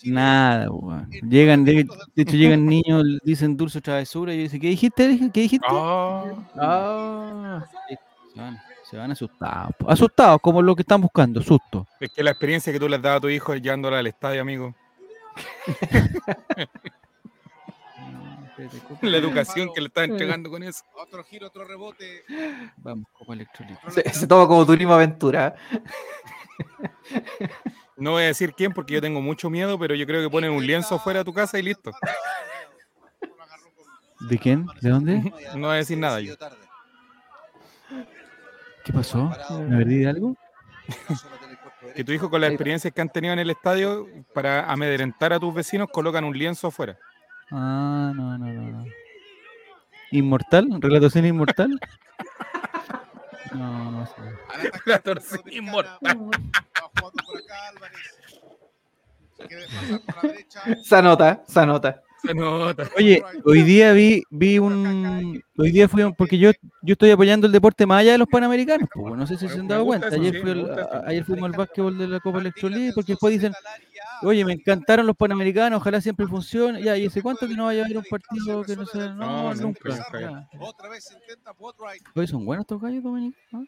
Nada, 0.05 0.71
weón. 0.71 1.09
Llegan, 1.29 1.63
de, 1.65 1.85
de 2.15 2.21
hecho, 2.23 2.35
llegan 2.35 2.65
niños, 2.65 3.03
dicen 3.23 3.55
dulce 3.55 3.79
travesura 3.81 4.33
y 4.33 4.37
yo 4.37 4.43
dice, 4.43 4.59
¿qué 4.59 4.67
dijiste? 4.69 5.29
¿Qué 5.33 5.41
dijiste? 5.41 5.67
Ah, 5.69 6.23
Ah, 6.55 7.65
van, 8.35 8.59
se 8.93 8.99
van 8.99 9.09
asustados. 9.09 9.73
Asustados, 9.87 10.39
como 10.39 10.61
lo 10.61 10.75
que 10.75 10.83
están 10.83 11.01
buscando, 11.01 11.41
susto. 11.41 11.87
es 11.99 12.11
que 12.11 12.21
la 12.21 12.29
experiencia 12.29 12.71
que 12.71 12.79
tú 12.79 12.87
le 12.87 12.97
has 12.97 13.01
dado 13.01 13.17
a 13.17 13.21
tu 13.21 13.29
hijo 13.29 13.55
llevándola 13.55 13.97
al 13.97 14.05
estadio, 14.05 14.39
amigo. 14.39 14.75
La 19.01 19.17
educación 19.17 19.71
que 19.73 19.81
le 19.81 19.87
estás 19.87 20.07
entregando 20.07 20.49
con 20.49 20.61
eso. 20.61 20.83
Otro 20.95 21.23
giro, 21.23 21.47
otro 21.47 21.65
rebote. 21.65 22.23
Vamos, 22.77 23.07
Copa 23.11 23.33
Electrolit. 23.33 23.77
se, 23.89 24.07
se 24.13 24.27
toma 24.27 24.47
como 24.47 24.63
turismo 24.63 24.93
aventura. 24.93 25.55
No 27.97 28.11
voy 28.11 28.23
a 28.23 28.27
decir 28.27 28.53
quién 28.53 28.71
porque 28.71 28.93
yo 28.93 29.01
tengo 29.01 29.21
mucho 29.21 29.49
miedo, 29.49 29.79
pero 29.79 29.95
yo 29.95 30.05
creo 30.05 30.21
que 30.21 30.29
ponen 30.29 30.51
un 30.51 30.65
lienzo 30.65 30.99
fuera 30.99 31.19
de 31.19 31.25
tu 31.25 31.33
casa 31.33 31.57
y 31.57 31.63
listo. 31.63 31.91
¿De 34.29 34.37
quién? 34.37 34.67
¿De 34.81 34.89
dónde? 34.91 35.33
No 35.55 35.67
voy 35.67 35.71
a 35.71 35.73
decir 35.73 35.97
nada 35.97 36.21
yo. 36.21 36.35
¿Qué 38.83 38.93
pasó? 38.93 39.31
¿Me 39.67 39.77
perdí 39.77 39.99
de 39.99 40.09
algo? 40.09 40.35
Que 41.95 42.03
tu 42.03 42.11
hijo 42.11 42.29
con 42.29 42.41
las 42.41 42.49
experiencias 42.49 42.93
que 42.93 43.01
han 43.01 43.09
tenido 43.09 43.33
en 43.33 43.39
el 43.39 43.49
estadio, 43.49 44.07
para 44.33 44.71
amedrentar 44.71 45.33
a 45.33 45.39
tus 45.39 45.53
vecinos, 45.53 45.89
colocan 45.91 46.23
un 46.23 46.37
lienzo 46.37 46.67
afuera. 46.67 46.97
Ah, 47.51 48.11
no, 48.15 48.37
no, 48.37 48.45
no. 48.45 48.61
no. 48.61 48.85
¿Inmortal? 50.11 50.67
¿Relatación 50.79 51.25
inmortal? 51.25 51.79
No, 53.53 53.91
no 53.91 54.05
sé. 54.07 54.13
La 54.87 54.97
torcida 54.97 55.43
inmortal. 55.51 56.17
Se 60.83 60.95
anota, 60.95 61.43
se 61.47 61.59
anota. 61.59 62.01
Se 62.25 62.33
nota. 62.33 62.89
Oye, 62.97 63.21
hoy 63.45 63.61
día 63.63 63.91
vi, 63.93 64.23
vi 64.29 64.57
un. 64.59 65.43
Hoy 65.57 65.71
día 65.71 65.87
fui. 65.89 66.03
un- 66.03 66.13
Porque 66.15 66.37
yo, 66.37 66.51
yo 66.81 66.93
estoy 66.93 67.11
apoyando 67.11 67.47
el 67.47 67.53
deporte 67.53 67.85
más 67.85 67.99
allá 68.01 68.13
de 68.13 68.17
los 68.17 68.27
panamericanos. 68.27 68.87
Pues, 68.93 69.15
no 69.15 69.27
sé 69.27 69.37
si 69.37 69.47
se 69.49 69.59
han 69.59 69.67
dado 69.67 69.85
cuenta. 69.85 70.07
Ayer, 70.07 70.41
fui 70.41 70.51
al- 70.51 71.25
fuimos 71.25 71.51
al 71.51 71.57
básquetbol 71.57 71.97
de 71.97 72.07
la 72.07 72.19
Copa 72.19 72.39
Electrolit. 72.39 72.93
Porque 72.95 73.13
después 73.13 73.33
dicen, 73.33 73.53
oye, 74.21 74.45
me 74.45 74.53
encantaron 74.53 75.05
los 75.05 75.15
panamericanos, 75.17 75.81
ojalá 75.81 75.99
siempre 76.01 76.25
funcione. 76.27 76.81
Ya, 76.81 76.97
¿y 76.97 77.05
hace 77.07 77.21
cuánto 77.21 77.47
que 77.47 77.55
no 77.55 77.65
vaya 77.65 77.81
a 77.81 77.85
haber 77.85 77.97
un 77.97 78.05
partido 78.09 78.63
que 78.63 78.75
no 78.75 78.85
sea.? 78.85 79.07
No, 79.13 79.53
No, 79.53 79.53
nunca. 79.55 80.07
Otra 80.59 80.89
vez 80.89 81.11
intenta 81.11 81.51
Boatwright. 81.51 82.01
Oye, 82.15 82.27
son 82.27 82.45
buenos 82.45 82.63
estos 82.63 82.81
gallos 82.81 83.03
dominicanos. 83.03 83.67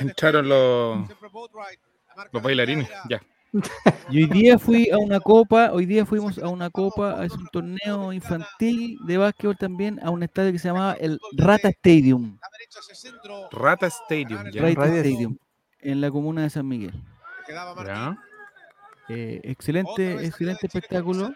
Entraron 0.00 0.48
los, 0.48 1.08
los 2.32 2.42
bailarines. 2.42 2.88
Ya. 3.10 3.20
Y 4.10 4.22
hoy 4.24 4.30
día 4.30 4.58
fui 4.58 4.88
a 4.90 4.98
una 4.98 5.20
copa, 5.20 5.70
hoy 5.72 5.86
día 5.86 6.04
fuimos 6.06 6.38
a 6.38 6.48
una 6.48 6.70
copa, 6.70 7.24
es 7.24 7.32
un 7.32 7.46
torneo 7.48 8.12
infantil 8.12 8.98
de 9.04 9.16
básquetbol 9.18 9.56
también, 9.56 9.98
a 10.02 10.10
un 10.10 10.22
estadio 10.22 10.52
que 10.52 10.58
se 10.58 10.68
llamaba 10.68 10.94
el 10.94 11.18
Rata 11.36 11.68
Stadium. 11.68 12.38
Rata 13.50 13.86
Stadium. 13.86 14.44
Ya. 14.52 14.62
Rata 14.62 14.86
Stadium, 14.86 15.36
en 15.80 16.00
la 16.00 16.10
comuna 16.10 16.42
de 16.42 16.50
San 16.50 16.66
Miguel. 16.68 16.92
Eh, 19.08 19.40
excelente, 19.44 20.24
excelente 20.26 20.66
espectáculo. 20.66 21.30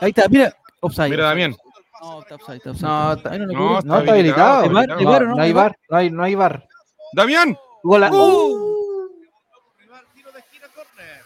Ahí 0.00 0.10
está, 0.10 0.28
mira, 0.28 0.52
offside. 0.80 1.10
Mira, 1.10 1.24
Damián. 1.26 1.54
No, 2.02 2.20
está 2.20 2.34
upside, 2.34 2.56
está 2.56 2.70
upside. 2.72 2.88
No, 2.88 3.12
está- 3.12 3.38
no 3.38 3.80
No, 3.82 3.98
está 3.98 4.12
habilitado. 4.12 4.62
¿Hay 4.62 4.68
bar? 4.68 4.90
habilitado. 4.90 5.00
¿Hay 5.00 5.04
bar 5.04 5.22
o 5.22 5.26
No, 5.26 5.30
no? 5.30 5.36
no 5.36 5.42
hay 5.42 5.52
no 5.54 5.96
hay, 5.96 6.10
no 6.10 6.22
hay 6.24 6.34
bar. 6.34 6.68
¡Damián! 7.12 7.56
Gola- 7.82 8.10
de 8.10 8.16
esquina, 10.40 10.66
córner. 10.74 11.22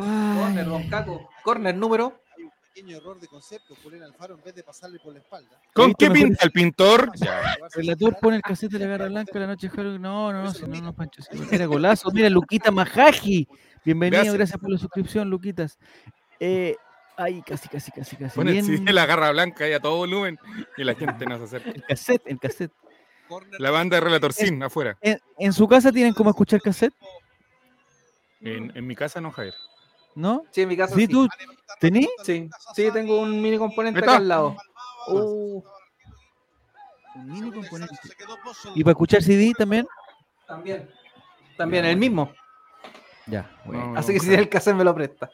Corner, 0.00 0.64
don 0.66 0.88
Caco. 0.88 1.30
Corner 1.42 1.74
número. 1.74 2.20
Hay 2.36 2.44
un 2.44 2.50
pequeño 2.72 2.96
error 2.96 3.20
de 3.20 3.26
concepto. 3.28 3.74
Julián 3.82 4.02
Alfaro, 4.02 4.34
en 4.34 4.42
vez 4.42 4.54
de 4.54 4.62
pasarle 4.62 4.98
por 4.98 5.12
la 5.12 5.20
espalda. 5.20 5.60
¿Con 5.72 5.94
qué 5.94 6.10
pinta 6.10 6.44
el 6.44 6.50
pintor? 6.52 7.10
El 7.20 7.70
relator 7.74 8.16
pone 8.20 8.36
el 8.36 8.42
casete 8.42 8.78
de 8.78 8.84
la 8.84 8.90
garra 8.92 9.08
blanca 9.08 9.38
la 9.38 9.46
noche. 9.46 9.70
No, 9.74 9.98
no, 9.98 10.32
no, 10.32 10.52
si 10.52 10.66
no, 10.66 10.80
no, 10.80 10.92
Pancho. 10.94 11.22
si 11.22 11.54
Era 11.54 11.66
golazo. 11.66 12.10
Mira, 12.12 12.28
Luquita 12.28 12.70
Majaji. 12.70 13.48
Bienvenido, 13.84 14.18
Gracias. 14.22 14.34
gracias, 14.34 14.58
por 14.60 14.70
la 14.70 14.78
suscripción, 14.78 15.28
Luquitas. 15.30 15.78
Eh, 16.40 16.76
ay, 17.16 17.42
casi, 17.42 17.68
casi, 17.68 17.92
casi, 17.92 18.16
casi. 18.16 18.34
Pone 18.34 18.50
el 18.50 18.54
Bien. 18.62 18.66
CD 18.78 18.84
de 18.84 18.92
la 18.92 19.06
garra 19.06 19.30
blanca 19.30 19.64
ahí 19.64 19.72
a 19.74 19.80
todo 19.80 19.96
volumen 19.96 20.38
y 20.76 20.84
la 20.84 20.94
gente 20.94 21.26
no 21.26 21.36
se 21.38 21.44
acerca. 21.44 21.70
El 21.70 21.84
cassette, 21.84 22.22
el 22.26 22.38
cassette. 22.38 22.72
La 23.58 23.70
banda 23.70 23.96
de 23.96 24.00
Relator 24.00 24.32
Sin 24.32 24.62
afuera. 24.62 24.96
¿En, 25.00 25.18
en 25.38 25.52
su 25.52 25.66
casa 25.66 25.90
tienen 25.92 26.12
cómo 26.14 26.30
escuchar 26.30 26.60
cassette? 26.60 26.94
En, 28.40 28.70
en 28.76 28.86
mi 28.86 28.94
casa 28.94 29.20
no, 29.20 29.30
Javier. 29.32 29.54
¿No? 30.14 30.44
Sí, 30.50 30.62
en 30.62 30.68
mi 30.68 30.76
casa 30.76 30.94
¿Sí, 30.94 31.06
sí. 31.06 31.12
tú 31.12 31.28
tenés? 31.80 32.08
Sí, 32.22 32.48
sí, 32.74 32.90
tengo 32.92 33.20
un 33.20 33.40
mini 33.42 33.58
componente 33.58 33.98
acá 34.00 34.16
al 34.16 34.28
lado. 34.28 34.56
Uh, 35.08 35.62
Un 37.16 37.26
mini 37.32 37.50
componente. 37.52 37.94
¿Y 38.74 38.82
para 38.84 38.92
escuchar 38.92 39.22
CD 39.22 39.52
también? 39.56 39.86
también. 40.46 40.88
También, 41.56 41.84
el 41.84 41.96
mismo. 41.96 42.32
Ya, 43.26 43.50
bueno. 43.64 43.92
No, 43.92 43.98
Así 43.98 44.12
que 44.12 44.20
si 44.20 44.26
tiene 44.26 44.42
el 44.42 44.48
cassette 44.48 44.74
me 44.76 44.84
lo 44.84 44.94
presta. 44.94 45.30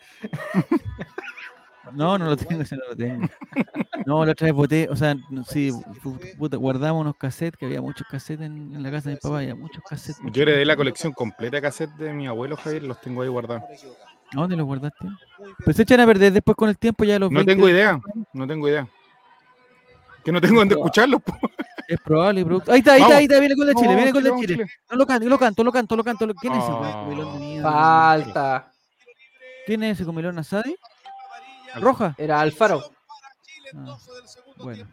No, 1.92 2.16
no 2.18 2.26
lo 2.26 2.36
tengo, 2.36 2.62
ese 2.62 2.76
no 2.76 2.82
lo 2.88 2.94
tengo. 2.96 3.26
No, 4.06 4.24
la 4.24 4.32
otra 4.32 4.44
vez 4.46 4.54
boté, 4.54 4.88
o 4.88 4.94
sea, 4.96 5.16
sí, 5.48 5.70
pu- 6.02 6.36
puta, 6.36 6.56
guardamos 6.56 7.00
unos 7.00 7.16
cassettes, 7.16 7.58
que 7.58 7.66
había 7.66 7.80
muchos 7.80 8.06
cassettes 8.08 8.46
en, 8.46 8.74
en 8.76 8.82
la 8.82 8.90
casa 8.90 9.08
de 9.08 9.16
mi 9.16 9.20
papá, 9.20 9.38
había 9.38 9.54
muchos 9.56 9.82
cassettes. 9.88 10.20
Yo 10.30 10.42
heredé 10.42 10.64
la 10.64 10.76
colección 10.76 11.12
completa 11.12 11.56
de 11.56 11.62
cassette 11.62 11.90
de 11.96 12.12
mi 12.12 12.26
abuelo, 12.28 12.56
Javier, 12.56 12.82
los 12.84 13.00
tengo 13.00 13.22
ahí 13.22 13.28
guardados. 13.28 13.64
¿A 14.32 14.36
dónde 14.40 14.56
los 14.56 14.66
guardaste? 14.66 15.06
Pues 15.64 15.76
se 15.76 15.82
echan 15.82 16.00
a 16.00 16.06
perder 16.06 16.32
después 16.32 16.56
con 16.56 16.68
el 16.68 16.78
tiempo 16.78 17.04
ya 17.04 17.18
los 17.18 17.30
No 17.30 17.36
20 17.38 17.52
tengo 17.54 17.68
idea, 17.68 18.00
no 18.32 18.46
tengo 18.46 18.68
idea. 18.68 18.88
Que 20.24 20.30
no 20.32 20.40
tengo 20.40 20.58
dónde 20.60 20.74
escucharlos. 20.74 21.22
po. 21.22 21.34
Es 21.88 21.98
probable, 22.00 22.44
producto. 22.44 22.70
Ahí 22.70 22.78
está, 22.78 22.92
ahí 22.92 23.02
está, 23.02 23.16
ahí 23.16 23.24
está, 23.24 23.40
viene 23.40 23.56
con 23.56 23.66
la 23.66 23.74
Chile, 23.74 23.88
No, 23.88 23.96
viene 23.96 24.12
con 24.12 24.22
la 24.22 24.30
vamos, 24.30 24.42
Chile. 24.46 24.54
Chile. 24.64 24.70
No 24.90 24.96
lo 24.96 25.06
canto, 25.06 25.28
lo 25.28 25.38
canto, 25.38 25.64
lo 25.64 25.72
canto, 25.72 25.96
lo 25.96 26.04
canto, 26.04 26.34
¿Quién 26.40 26.52
es 26.52 26.62
ese 26.62 26.72
Ah. 26.72 27.06
de? 27.08 27.62
Falta. 27.62 28.72
¿Quién 29.66 29.82
es 29.82 29.92
ese 29.98 30.04
comilón 30.04 30.38
Asadi? 30.38 30.76
¿Roja? 31.76 32.14
Era 32.18 32.40
Alfaro. 32.40 32.82
Ah, 33.74 33.96
bueno. 34.58 34.84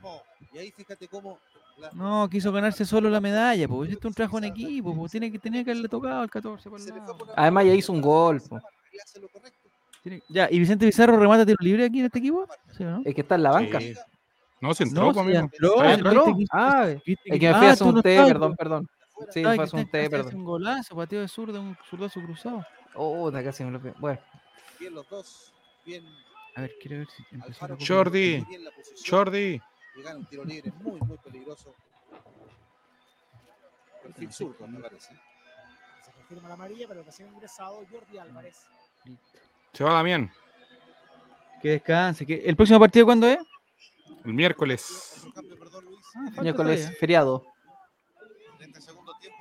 Y 0.54 0.58
ahí 0.58 0.72
fíjate 0.72 1.08
cómo. 1.08 1.38
la- 1.78 1.92
No, 1.94 2.28
quiso 2.30 2.52
ganarse 2.52 2.86
solo 2.86 3.10
la 3.10 3.22
medalla, 3.22 3.68
pues. 3.68 3.92
Este 3.92 4.00
es 4.00 4.06
un 4.06 4.14
trabajo 4.14 4.38
en 4.40 4.46
equipo, 4.46 4.96
pues. 4.96 5.12
Tiene 5.12 5.32
que, 5.32 5.38
tenía 5.38 5.64
que 5.64 5.72
haberle 5.72 5.90
tocado 5.90 6.22
al 6.22 6.30
14 6.30 6.70
por 6.70 6.80
el 6.80 6.86
se 6.86 6.92
le 6.92 6.98
fue 7.00 7.06
lado. 7.08 7.18
por 7.18 7.28
la- 7.28 7.34
Además 7.38 7.66
ya 7.66 7.74
hizo 7.74 7.92
un 7.94 8.02
gol. 8.02 8.42
po. 8.42 8.60
Y 8.98 8.99
hace 8.99 9.19
lo 9.19 9.30
correcto. 9.30 9.69
Ya, 10.30 10.48
¿y 10.49 10.60
Vicente 10.60 10.86
Pizarro 10.86 11.18
remata 11.18 11.45
tiro 11.45 11.57
libre 11.61 11.86
aquí 11.86 11.99
en 11.99 12.06
este 12.06 12.19
equipo? 12.19 12.48
¿Sí 12.76 12.84
o 12.84 12.90
no? 12.91 13.02
El 13.03 13.14
que 13.14 13.22
está 13.22 13.36
en 13.36 13.44
la 13.44 13.52
banca. 13.52 13.80
Sí. 13.80 13.94
No, 14.61 14.74
se 14.74 14.84
entró 14.84 15.03
No, 15.07 15.14
conmigo. 15.14 15.40
entró, 15.40 15.80
Ah, 15.82 15.94
entró. 15.94 16.26
Ah, 16.52 16.88
el 16.90 17.02
que- 17.03 17.18
me 17.26 17.38
fui 17.38 17.45
a 17.45 17.72
Ah, 17.72 17.76
un 17.90 17.95
no 17.95 18.02
té, 18.02 18.18
perdón, 18.26 18.49
pues. 18.49 18.57
perdón. 18.57 18.90
Sí, 19.32 19.41
fue 19.44 19.49
a 19.57 19.64
hacer 19.64 19.74
un 19.76 19.80
está- 19.82 19.91
té, 19.91 20.10
perdón. 20.10 20.36
un 20.36 20.44
golazo, 20.45 20.95
pateo 20.95 21.22
de 21.22 21.28
zurdo, 21.28 21.60
un 21.61 21.78
zurdazo 21.90 22.22
cruzado. 22.22 22.65
Oh, 22.95 23.32
ta 23.32 23.44
casi 23.44 23.64
me 23.64 23.72
lo 23.72 23.80
Bueno, 23.99 24.19
Bien 24.80 24.94
los 24.94 25.10
dos. 25.10 25.53
Bien. 25.86 26.03
A 26.56 26.61
ver, 26.61 26.76
quiero 26.82 26.98
ver 26.99 27.07
si 27.10 27.24
Alfaro. 27.41 27.78
Jordi. 27.86 28.45
Jordi. 29.07 29.61
Gana 30.03 30.18
un 30.18 30.26
tiro 30.26 30.44
libre 30.45 30.72
muy, 30.82 30.99
muy 31.02 31.18
peligroso. 31.18 31.74
Perfil 34.03 34.32
zurdo, 34.32 34.68
me 34.68 34.80
parece. 34.80 35.14
Se 36.06 36.11
confirma 36.14 36.48
la 36.48 36.53
amarilla, 36.53 36.88
pero 36.88 37.03
recién 37.03 37.28
ingresado 37.34 37.84
Jordi 37.91 38.18
Álvarez. 38.18 38.65
Se 39.74 39.84
va 39.84 39.94
Damián. 39.94 40.32
Que 41.62 41.70
descanse. 41.70 42.26
Que... 42.26 42.36
¿El 42.46 42.56
próximo 42.56 42.80
partido 42.80 43.06
cuándo 43.06 43.28
es? 43.28 43.40
El 44.26 44.34
miércoles. 44.34 45.26
Ah, 46.16 46.42
miércoles 46.42 46.98
feriado. 47.00 47.46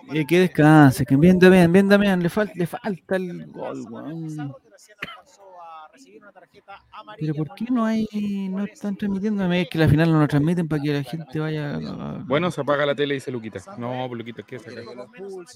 Y 0.09 0.25
que 0.25 0.41
descanse, 0.41 1.05
que 1.05 1.17
bien 1.17 1.39
Damián, 1.39 1.73
bien 1.73 1.89
Damián, 1.89 2.23
le, 2.23 2.29
falta 2.29 2.53
le 2.55 2.67
falta 2.67 3.17
el 3.17 3.47
gol, 3.51 3.87
weón. 3.91 4.29
Pizarro, 4.29 4.57
que 4.63 4.71
recién 4.71 4.97
alcanzó 5.03 5.43
a 5.61 5.86
recibir 5.97 6.23
una 6.23 6.33
tarjeta 6.33 6.85
amarilla 6.93 7.33
Pero 7.33 7.45
¿por 7.45 7.57
qué 7.57 7.65
no 7.71 7.85
hay, 7.85 8.07
no 8.51 8.65
están 8.65 8.97
transmitiendo? 8.97 9.51
Es 9.53 9.69
que 9.69 9.79
la 9.79 9.89
final 9.89 10.13
no 10.13 10.21
lo 10.21 10.29
transmiten 10.29 10.69
para 10.69 10.83
que 10.83 10.93
la 10.93 11.03
gente 11.03 11.39
vaya 11.39 11.75
a... 11.75 12.25
Bueno, 12.27 12.51
se 12.51 12.61
apaga 12.61 12.87
la 12.87 12.95
tele 12.95 13.15
y 13.15 13.17
dice 13.17 13.31
Luquita. 13.31 13.61
No, 13.79 14.07
pues, 14.09 14.19
Luquita, 14.19 14.43
¿qué 14.43 14.57
es 14.57 14.67
acá? 14.67 14.81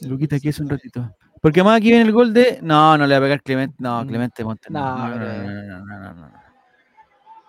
Luquita 0.03 0.37
aquí 0.37 0.49
hace 0.49 0.63
un 0.63 0.69
ratito. 0.69 1.15
Porque 1.41 1.63
más 1.63 1.77
aquí 1.77 1.89
viene 1.89 2.05
el 2.05 2.13
gol 2.13 2.33
de... 2.33 2.59
No, 2.63 2.97
no 2.99 3.07
le 3.07 3.15
va 3.15 3.19
a 3.19 3.23
pegar 3.23 3.43
Clemente. 3.43 3.77
No, 3.79 4.07
Clemente 4.07 4.45
Monte. 4.45 4.69
No, 4.71 4.81
No, 4.81 5.09
no, 5.09 5.19
no, 5.19 5.43
no, 5.43 5.63
no, 5.63 5.85
no, 5.85 5.99
no, 6.01 6.15
no. 6.15 6.51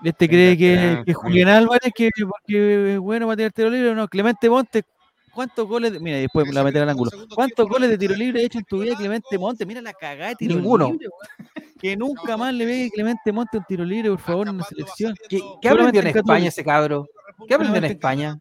Este 0.04 0.28
cree 0.28 0.58
que, 0.58 1.04
que 1.06 1.14
Julián 1.14 1.50
Álvarez, 1.50 1.92
que 1.94 2.10
porque 2.28 2.94
es 2.94 3.00
bueno 3.00 3.28
para 3.28 3.38
tirar 3.38 3.52
tiro 3.52 3.70
libre, 3.70 3.94
no, 3.94 4.08
Clemente 4.08 4.50
Monte, 4.50 4.84
¿cuántos 5.34 5.68
goles? 5.68 5.94
de- 5.94 6.00
mira, 6.00 6.18
y 6.18 6.22
después 6.22 6.54
la 6.54 6.64
meter 6.64 6.84
al 6.84 6.90
ángulo. 6.90 7.12
¿Cuántos 7.34 7.68
goles 7.68 7.90
de 7.90 7.98
tiro 7.98 8.16
libre 8.16 8.42
ha 8.42 8.46
hecho 8.46 8.60
en 8.60 8.66
tu 8.66 8.80
vida 8.80 8.96
Clemente 8.96 9.38
Monte? 9.38 9.66
Mira 9.66 9.82
la 9.82 9.94
cagada 9.94 10.30
de 10.30 10.36
tiro 10.36 10.56
Ninguno. 10.56 10.92
libre, 10.92 11.08
weón. 11.08 11.72
Que 11.80 11.98
nunca 11.98 12.38
más 12.38 12.54
le 12.54 12.66
pegue 12.66 12.92
Clemente 12.92 13.32
Monte 13.32 13.58
un 13.58 13.64
tiro 13.66 13.84
libre, 13.84 14.10
por 14.12 14.20
favor, 14.20 14.48
en 14.48 14.58
la 14.58 14.64
selección. 14.64 15.16
¿Qué, 15.28 15.42
qué 15.62 15.70
aprendió 15.70 16.02
en 16.02 16.08
España 16.08 16.48
ese 16.48 16.64
cabro? 16.64 17.08
¿Qué 17.48 17.54
aprendió 17.56 17.78
en 17.78 17.86
España? 17.86 18.40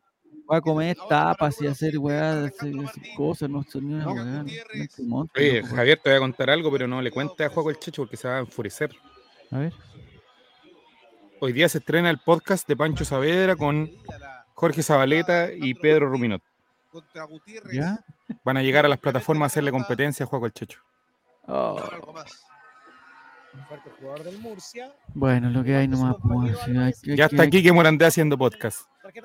Va 0.50 0.56
a 0.56 0.60
comer 0.60 0.96
tapas 1.08 1.62
y 1.62 1.66
hacer 1.68 1.96
weá, 1.96 2.50
cosas, 3.16 3.48
no 3.48 3.62
son 3.62 3.86
ni 3.86 3.94
una 3.94 4.10
weá. 4.10 4.44
Oye. 5.36 5.62
Javier, 5.62 6.00
te 6.02 6.10
voy 6.10 6.16
a 6.16 6.20
contar 6.20 6.50
algo, 6.50 6.70
pero 6.72 6.88
no 6.88 7.00
le 7.00 7.10
cuentes 7.12 7.46
a 7.46 7.50
Juego 7.50 7.70
el 7.70 7.78
Checho 7.78 8.02
porque 8.02 8.16
se 8.16 8.26
va 8.28 8.36
a 8.38 8.40
enfurecer. 8.40 8.90
A 9.52 9.58
ver. 9.58 9.72
Hoy 11.40 11.52
día 11.52 11.68
se 11.68 11.78
estrena 11.78 12.10
el 12.10 12.18
podcast 12.18 12.68
de 12.68 12.76
Pancho 12.76 13.04
Saavedra 13.04 13.56
con 13.56 13.90
Jorge 14.54 14.82
Zabaleta 14.82 15.50
y 15.54 15.72
Pedro 15.74 16.08
Ruminot. 16.10 16.42
Contra 16.90 17.24
Gutiérrez. 17.24 17.72
¿Ya? 17.72 17.98
Van 18.44 18.56
a 18.56 18.62
llegar 18.62 18.84
a 18.84 18.88
las 18.88 18.98
plataformas 18.98 19.44
a 19.44 19.48
hacerle 19.48 19.70
competencia 19.70 20.24
a 20.24 20.26
Juego 20.28 20.46
el 20.46 20.52
Checho. 20.52 20.80
Oh, 21.46 21.80
Algo 21.92 22.12
más. 22.12 22.44
Un 23.52 23.64
fuerte 23.66 23.90
jugador 23.98 24.22
del 24.24 24.38
Murcia. 24.38 24.92
bueno, 25.08 25.50
lo 25.50 25.64
que 25.64 25.74
hay 25.74 25.88
nomás. 25.88 26.16
pues, 26.22 27.02
Ya 27.02 27.24
está 27.26 27.44
que- 27.44 27.50
Quique 27.50 27.72
Morandé 27.72 28.06
haciendo 28.06 28.38
podcast. 28.38 28.82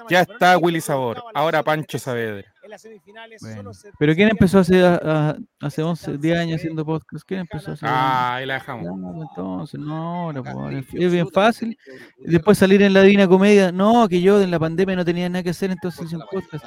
Ya 0.09 0.21
está 0.21 0.57
Willy 0.57 0.81
Sabor. 0.81 1.23
Ahora 1.35 1.61
Pancho 1.61 1.99
Saavedra. 1.99 2.51
En 2.65 2.71
las 2.71 2.81
semifinales 2.81 3.41
Bueno. 3.41 3.57
solo 3.57 3.73
se 3.75 3.91
Pero 3.99 4.15
¿quién 4.15 4.27
empezó 4.29 4.57
hace, 4.57 4.83
a- 4.83 4.95
a- 5.03 5.37
hace 5.61 5.83
11, 5.83 6.17
10 6.17 6.39
años 6.39 6.57
haciendo 6.57 6.83
podcast? 6.83 7.23
¿Quién 7.27 7.41
empezó 7.41 7.73
hace 7.73 7.85
Ah, 7.87 8.35
ahí 8.37 8.47
la 8.47 8.55
dejamos. 8.55 8.85
No, 8.97 9.21
entonces, 9.21 9.79
no, 9.79 10.31
ahora, 10.31 10.41
pues, 10.41 10.85
es 10.91 11.11
bien 11.11 11.29
fácil. 11.29 11.77
Después 12.17 12.57
salir 12.57 12.81
en 12.81 12.93
la 12.93 13.03
Divina 13.03 13.27
Comedia. 13.27 13.71
No, 13.71 14.07
que 14.09 14.19
yo 14.19 14.41
en 14.41 14.49
la 14.49 14.57
pandemia 14.57 14.95
no 14.95 15.05
tenía 15.05 15.29
nada 15.29 15.43
que 15.43 15.51
hacer, 15.51 15.69
entonces 15.69 16.05
hice 16.07 16.15
un 16.15 16.23
podcast. 16.31 16.65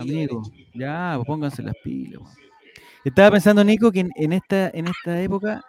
Amigo, 0.00 0.42
ya, 0.72 1.12
pues, 1.16 1.26
pónganse 1.26 1.62
las 1.62 1.74
pilas. 1.84 2.22
Estaba 3.04 3.32
pensando, 3.32 3.62
Nico, 3.62 3.92
que 3.92 4.00
en, 4.00 4.10
en 4.16 4.32
esta, 4.32 4.70
en 4.70 4.86
esta 4.88 5.20
época 5.20 5.60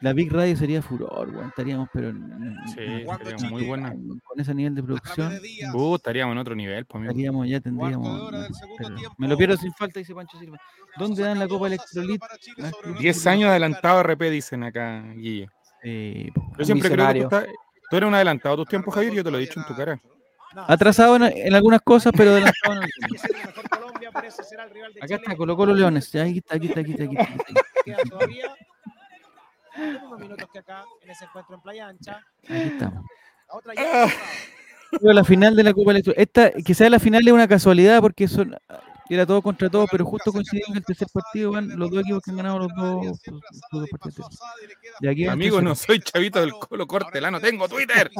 La 0.00 0.12
Big 0.12 0.32
Radio 0.32 0.56
sería 0.56 0.82
furor, 0.82 1.28
weón. 1.30 1.48
Estaríamos, 1.48 1.88
pero 1.92 2.08
en- 2.08 2.16
en- 2.32 2.56
Sí, 2.68 2.74
en- 2.80 3.10
estaría 3.10 3.50
muy 3.50 3.64
buena. 3.64 3.90
con, 4.24 4.40
ese 4.40 4.54
nivel 4.54 4.74
de 4.74 4.82
producción, 4.82 5.32
Uh, 5.74 5.94
estaríamos 5.96 6.32
en 6.32 6.38
otro 6.38 6.54
nivel, 6.54 6.84
pues, 6.86 7.04
estaríamos, 7.04 7.48
ya 7.48 7.60
tendríamos. 7.60 8.30
Me 9.18 9.28
lo 9.28 9.36
pierdo 9.36 9.56
sin 9.56 9.72
falta, 9.74 10.00
dice 10.00 10.14
Pancho 10.14 10.38
Silva. 10.38 10.58
¿Dónde 10.98 11.22
dan 11.22 11.38
la 11.38 11.46
Copa 11.46 11.66
Electrolit? 11.68 12.20
Ah, 12.22 12.28
sí. 12.40 12.50
10 12.98 13.26
años 13.26 13.50
adelantado 13.50 14.00
RP, 14.02 14.30
dicen 14.30 14.64
acá, 14.64 15.02
Guille. 15.14 15.48
Eh, 15.84 16.30
po. 16.34 16.52
Yo 16.58 16.64
siempre 16.64 16.90
creo 16.90 17.06
que 17.06 17.12
tú, 17.14 17.18
visionario. 17.20 17.22
estás- 17.24 17.46
tú 17.90 17.96
eres 17.96 18.08
un 18.08 18.14
adelantado 18.14 18.54
a 18.54 18.58
tus 18.58 18.68
tiempos, 18.68 18.94
Javier, 18.94 19.12
yo 19.14 19.24
te 19.24 19.30
lo 19.30 19.38
he 19.38 19.42
dicho 19.42 19.60
en 19.60 19.66
tu 19.66 19.74
cara. 19.76 19.98
Atrasado 20.54 21.16
en, 21.16 21.22
en 21.24 21.54
algunas 21.54 21.80
cosas, 21.80 22.12
pero 22.16 22.30
adelantado 22.32 22.82
en 22.82 22.82
Acá 25.00 25.14
está, 25.16 25.36
Colo 25.36 25.56
Colo 25.56 25.74
Leones. 25.74 26.10
Ya, 26.12 26.22
aquí 26.24 26.38
está, 26.38 26.56
aquí 26.56 26.66
está, 26.68 26.80
aquí 26.80 26.92
está, 26.92 27.04
aquí 27.04 27.16
está. 27.16 27.32
Aquí 27.32 27.90
está. 27.90 28.18
Quedan 29.82 29.94
todavía 30.00 30.02
unos 30.08 30.20
minutos 30.20 30.48
que 30.52 30.58
acá 30.60 30.84
en 31.02 31.10
ese 31.10 31.24
encuentro 31.24 31.54
en 31.56 31.60
Playa 31.62 31.88
Ancha. 31.88 32.20
Aquí 32.44 32.52
estamos. 32.54 33.04
La 33.48 33.54
otra 33.54 33.74
ya. 33.74 34.06
Pero 35.00 35.12
la 35.14 35.24
final 35.24 35.56
de 35.56 35.62
la 35.64 35.72
Copa 35.72 35.90
Electro. 35.90 36.12
Esta, 36.16 36.50
que 36.52 36.74
sea 36.74 36.90
la 36.90 36.98
final 37.00 37.26
es 37.26 37.32
una 37.32 37.48
casualidad 37.48 38.00
porque 38.02 38.28
son, 38.28 38.54
era 39.08 39.24
todo 39.26 39.40
contra 39.42 39.70
todo, 39.70 39.86
pero 39.90 40.04
justo 40.04 40.30
coincidió 40.32 40.66
que 40.70 40.78
el 40.78 40.84
tercer 40.84 41.08
partido 41.12 41.52
van 41.52 41.78
los 41.78 41.90
dos 41.90 42.00
equipos 42.00 42.22
que 42.22 42.30
han 42.30 42.36
ganado 42.36 42.58
los 42.60 42.68
dos, 42.76 43.04
los- 43.06 43.20
los 43.72 43.80
dos 43.80 43.88
partidos. 43.90 44.38
Aquí 45.10 45.24
el 45.24 45.30
Amigo, 45.30 45.60
no 45.62 45.74
soy 45.74 45.98
chavito 46.00 46.40
del 46.40 46.52
Colo 46.52 46.86
Cortelá, 46.86 47.30
no 47.30 47.40
tengo 47.40 47.68
Twitter. 47.68 48.10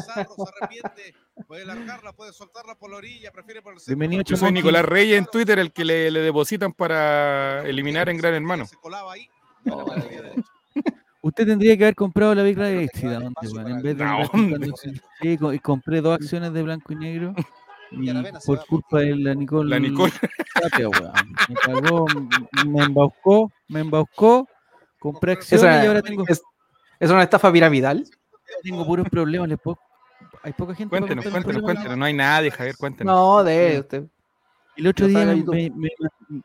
Puede 1.47 1.65
largarla, 1.67 2.13
puede 2.15 2.33
soltarla 2.33 2.75
por 2.75 2.91
la 2.91 2.97
orilla, 2.97 3.31
prefiere 3.31 3.61
por 3.63 3.75
el 3.75 3.79
centro. 3.81 3.91
Bienvenido, 3.99 4.23
Yo 4.25 4.37
soy. 4.37 4.51
Nicolás 4.53 4.85
Reyes 4.85 5.19
en 5.19 5.27
Twitter, 5.27 5.59
el 5.59 5.73
que 5.73 5.85
le, 5.85 6.11
le 6.11 6.21
depositan 6.21 6.73
para 6.73 7.67
eliminar 7.69 8.09
en 8.09 8.17
Gran 8.17 8.35
Hermano. 8.35 8.67
Se 8.67 8.77
colaba 8.77 9.13
ahí. 9.13 9.29
Usted 11.23 11.47
tendría 11.47 11.77
que 11.77 11.85
haber 11.85 11.95
comprado 11.95 12.35
la 12.35 12.43
Big 12.43 12.59
Red. 12.59 12.89
En 12.95 13.83
vez 13.83 13.97
de 13.97 14.05
acciones. 14.05 14.71
Sí, 15.21 15.39
y 15.53 15.59
compré 15.61 16.01
dos 16.01 16.15
acciones 16.21 16.53
de 16.53 16.63
blanco 16.63 16.93
y 16.93 16.97
negro. 16.97 17.35
Y 17.93 18.11
por 18.47 18.67
culpa 18.67 19.01
de 19.01 19.15
la 19.17 19.35
Nicole. 19.35 19.71
La 19.71 19.79
Nicole. 19.79 20.13
Tapia. 20.61 20.89
Me 21.49 21.55
cagó, 21.57 22.07
m- 22.11 22.29
me 22.67 22.83
embaucó, 22.85 23.53
me 23.69 23.81
embaucó. 23.81 24.49
Compré 24.99 25.33
acciones 25.33 25.65
Esa- 25.65 25.85
y 25.85 25.87
ahora 25.87 26.03
tengo, 26.03 26.25
es, 26.27 26.43
es 26.99 27.11
una 27.11 27.23
estafa 27.23 27.53
piramidal. 27.53 28.05
tengo 28.63 28.87
puros 28.87 29.09
problemas. 29.09 29.49
les 29.49 29.59
puedo- 29.59 29.79
Hay 30.43 30.53
poca 30.55 30.75
gente. 30.75 30.91
Cuéntenos, 30.91 31.27
cuéntenos, 31.27 31.63
cuéntenos. 31.63 31.97
No 31.99 32.05
hay 32.05 32.15
nadie, 32.15 32.51
Javier, 32.51 32.77
cuéntenos. 32.77 33.15
No, 33.15 33.45
de 33.45 33.79
usted. 33.81 34.05
El 34.75 34.87
otro 34.87 35.07
día 35.07 35.27
me, 35.27 35.71
me- 35.71 35.91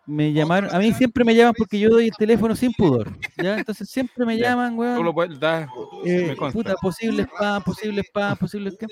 me- 0.05 0.33
llamaron, 0.33 0.73
a 0.75 0.79
mí 0.79 0.91
siempre 0.93 1.23
me 1.23 1.33
llaman 1.33 1.53
porque 1.57 1.79
yo 1.79 1.89
doy 1.89 2.05
el 2.07 2.11
teléfono 2.17 2.55
sin 2.57 2.73
pudor, 2.73 3.17
¿ya? 3.41 3.57
Entonces 3.57 3.89
siempre 3.89 4.25
me 4.25 4.37
Ya. 4.37 4.49
llaman, 4.49 4.71
Tú 4.75 4.81
lo 4.81 5.11
weón, 5.11 5.13
puedes 5.13 5.39
dar. 5.39 5.69
eh, 6.03 6.35
me 6.39 6.51
puta, 6.51 6.75
posible 6.75 7.23
spam, 7.23 7.63
posible 7.63 8.01
spam, 8.03 8.37
posible 8.37 8.69
spam. 8.71 8.89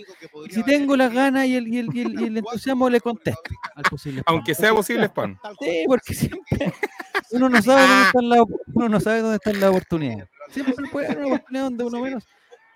Y 0.47 0.53
si 0.53 0.63
tengo 0.63 0.95
las 0.95 1.11
ganas 1.13 1.45
y 1.47 1.55
el, 1.57 1.67
y 1.67 1.79
el, 1.79 1.89
y 1.93 1.99
el, 2.01 2.21
y 2.21 2.23
el 2.25 2.37
entusiasmo, 2.37 2.89
le 2.89 3.01
contesto 3.01 3.41
al 3.75 3.83
posible 3.83 4.21
spam. 4.21 4.35
Aunque 4.35 4.55
sea 4.55 4.73
posible 4.73 5.05
spam. 5.07 5.37
Sí, 5.59 5.83
porque 5.85 6.13
siempre 6.13 6.39
uno 7.31 7.49
no 7.49 7.61
sabe 7.61 7.81
dónde 7.87 8.03
están 8.07 8.29
las 8.29 8.39
uno 8.73 8.89
no 8.89 8.99
sabe 9.01 9.19
dónde 9.21 9.35
están 9.35 9.59
las 9.59 9.69
oportunidades. 9.69 10.29
Siempre 10.51 10.75
puede 10.91 11.07
haber 11.07 11.17
una 11.19 11.27
oportunidad 11.35 11.63
donde 11.65 11.83
uno 11.83 11.99
menos. 12.01 12.23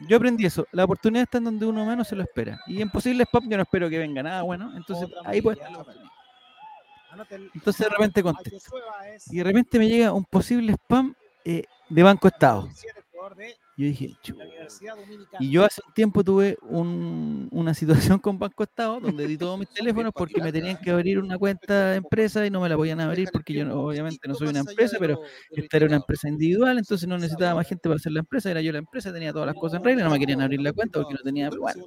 Yo 0.10 0.18
aprendí 0.18 0.46
eso, 0.46 0.68
la 0.74 0.84
oportunidad 0.86 1.24
está 1.24 1.38
en 1.40 1.46
donde 1.46 1.66
uno 1.66 1.86
menos 1.86 2.08
se 2.08 2.16
lo 2.18 2.24
espera. 2.24 2.60
Y 2.68 2.82
en 2.82 2.90
posible 2.90 3.24
spam 3.24 3.50
yo 3.50 3.56
no 3.56 3.64
espero 3.64 3.90
que 3.90 3.98
venga 3.98 4.22
nada 4.24 4.42
bueno, 4.42 4.76
entonces 4.76 5.08
ahí 5.26 5.42
puede 5.42 5.56
estar 5.58 5.72
la 5.72 5.80
oportunidad. 5.80 6.10
Entonces 7.54 7.88
de 7.88 7.90
repente 7.90 8.24
contesto. 8.24 8.72
Y 9.28 9.38
de 9.38 9.44
repente 9.44 9.80
me 9.80 9.88
llega 9.88 10.14
un 10.14 10.26
posible 10.26 10.74
spam 10.74 11.16
eh, 11.46 11.64
de 11.90 12.04
Banco 12.04 12.28
Estado. 12.28 12.70
Yo 13.78 13.86
dije, 13.86 14.10
"Chu". 14.22 14.36
Y 15.40 15.50
yo 15.52 15.64
hace 15.66 15.82
un 15.88 15.94
tiempo 15.94 16.24
tuve 16.24 16.58
un- 16.62 17.48
una 17.52 17.74
situación 17.74 18.20
con 18.20 18.38
Banco 18.38 18.64
Estado 18.64 19.00
donde 19.00 19.26
di 19.28 19.38
todos 19.38 19.58
mis 19.58 19.70
teléfonos 20.04 20.12
porque 20.14 20.42
me 20.42 20.52
tenían 20.52 20.78
que 20.82 20.92
abrir 20.92 21.20
una 21.20 21.38
cuenta 21.38 21.92
de 21.92 21.98
empresa 21.98 22.46
y 22.46 22.50
no 22.50 22.60
me 22.62 22.68
la 22.70 22.76
podían 22.76 23.00
abrir 23.00 23.30
porque 23.32 23.54
yo 23.54 23.66
no- 23.66 23.76
obviamente 23.82 24.28
no 24.28 24.36
soy 24.36 24.50
una 24.50 24.60
empresa, 24.60 24.98
pero 25.00 25.22
esta 25.52 25.78
era 25.78 25.86
una 25.86 25.96
empresa 25.98 26.28
individual, 26.28 26.78
entonces 26.78 27.08
no 27.08 27.16
necesitaba 27.18 27.56
más 27.56 27.68
gente 27.68 27.84
para 27.88 27.96
hacer 27.96 28.12
la 28.12 28.20
empresa, 28.20 28.52
era 28.52 28.62
yo 28.62 28.72
la 28.74 28.80
empresa, 28.80 29.14
tenía 29.14 29.32
todas 29.32 29.48
las 29.48 29.56
cosas 29.56 29.78
en 29.78 29.84
regla, 29.86 30.04
no 30.04 30.10
me 30.12 30.20
querían 30.20 30.42
abrir 30.42 30.62
la 30.62 30.74
cuenta 30.74 31.00
porque 31.00 31.14
no 31.14 31.22
tenía 31.24 31.50
bueno, 31.50 31.84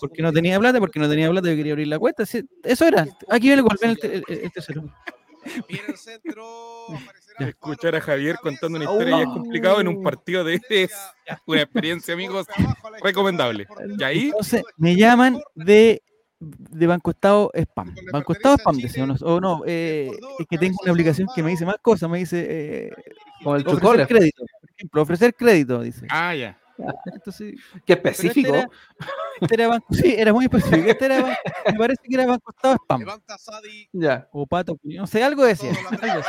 porque 0.00 0.22
no 0.22 0.32
tenía 0.32 0.58
plata, 0.58 0.80
porque 0.80 0.98
no 0.98 1.08
tenía 1.08 1.30
plata, 1.30 1.48
yo 1.50 1.56
quería 1.56 1.72
abrir 1.72 1.88
la 1.88 1.98
cuenta. 1.98 2.24
Eso 2.64 2.84
era. 2.86 3.06
Aquí 3.28 3.46
viene 3.48 3.54
el 3.56 3.62
gol, 3.62 3.76
ven 3.80 3.90
el, 3.90 3.98
te- 3.98 4.14
el- 4.16 4.24
el 4.28 4.52
tercero. 4.52 4.82
Viene 5.68 5.88
el 5.88 5.96
centro. 5.96 6.86
aparecerá 6.86 7.48
Escuchar 7.48 7.96
a 7.96 8.00
Javier 8.00 8.36
contando 8.42 8.78
una 8.78 8.84
historia 8.84 9.18
ya 9.18 9.22
es 9.22 9.28
complicado 9.28 9.80
en 9.80 9.88
un 9.88 10.02
partido 10.02 10.44
de 10.44 10.60
es 10.70 10.92
una 11.46 11.62
experiencia, 11.62 12.14
amigos, 12.14 12.46
recomendable. 13.02 13.66
Y 13.98 14.02
ahí, 14.02 14.24
Entonces 14.26 14.62
me 14.76 14.96
llaman 14.96 15.40
de, 15.54 16.02
de 16.38 16.86
Banco 16.86 17.10
Estado 17.10 17.50
Spam. 17.54 17.94
Banco 18.12 18.32
Estado 18.32 18.56
Spam, 18.58 18.78
decía, 18.78 19.04
o 19.04 19.06
no, 19.06 19.14
o 19.20 19.40
no, 19.40 19.62
eh, 19.66 20.10
es 20.38 20.46
que 20.48 20.58
tengo 20.58 20.76
una 20.82 20.92
aplicación 20.92 21.28
que 21.34 21.42
me 21.42 21.50
dice 21.50 21.64
más 21.64 21.78
cosas, 21.82 22.08
me 22.08 22.18
dice 22.18 22.46
eh, 22.48 22.90
Como 23.42 23.56
el 23.56 23.66
ofrecer 23.66 24.06
crédito, 24.06 24.44
por 24.60 24.70
ejemplo, 24.76 25.02
ofrecer 25.02 25.34
crédito, 25.34 25.80
dice. 25.80 26.06
ah, 26.10 26.34
ya. 26.34 26.58
Entonces, 27.12 27.54
Qué 27.86 27.92
este 27.94 28.08
específico. 28.10 28.54
era- 28.54 28.68
este 29.40 29.54
era 29.54 29.68
banco, 29.68 29.86
sí, 29.94 30.14
era 30.16 30.32
muy 30.32 30.44
específico. 30.44 30.88
Este 30.90 31.04
era, 31.06 31.38
me 31.66 31.78
parece 31.78 32.02
que 32.08 32.14
era 32.14 32.26
Banco 32.26 32.50
Estado 32.54 32.74
Spam. 32.76 33.00
Levanta 33.00 33.38
Sadi. 33.38 33.88
Ya. 33.92 34.28
O 34.32 34.46
Pato, 34.46 34.78
no 34.82 35.06
sé, 35.06 35.22
algo 35.22 35.44
decía. 35.44 35.70
Algo 35.70 35.88
van 35.90 36.22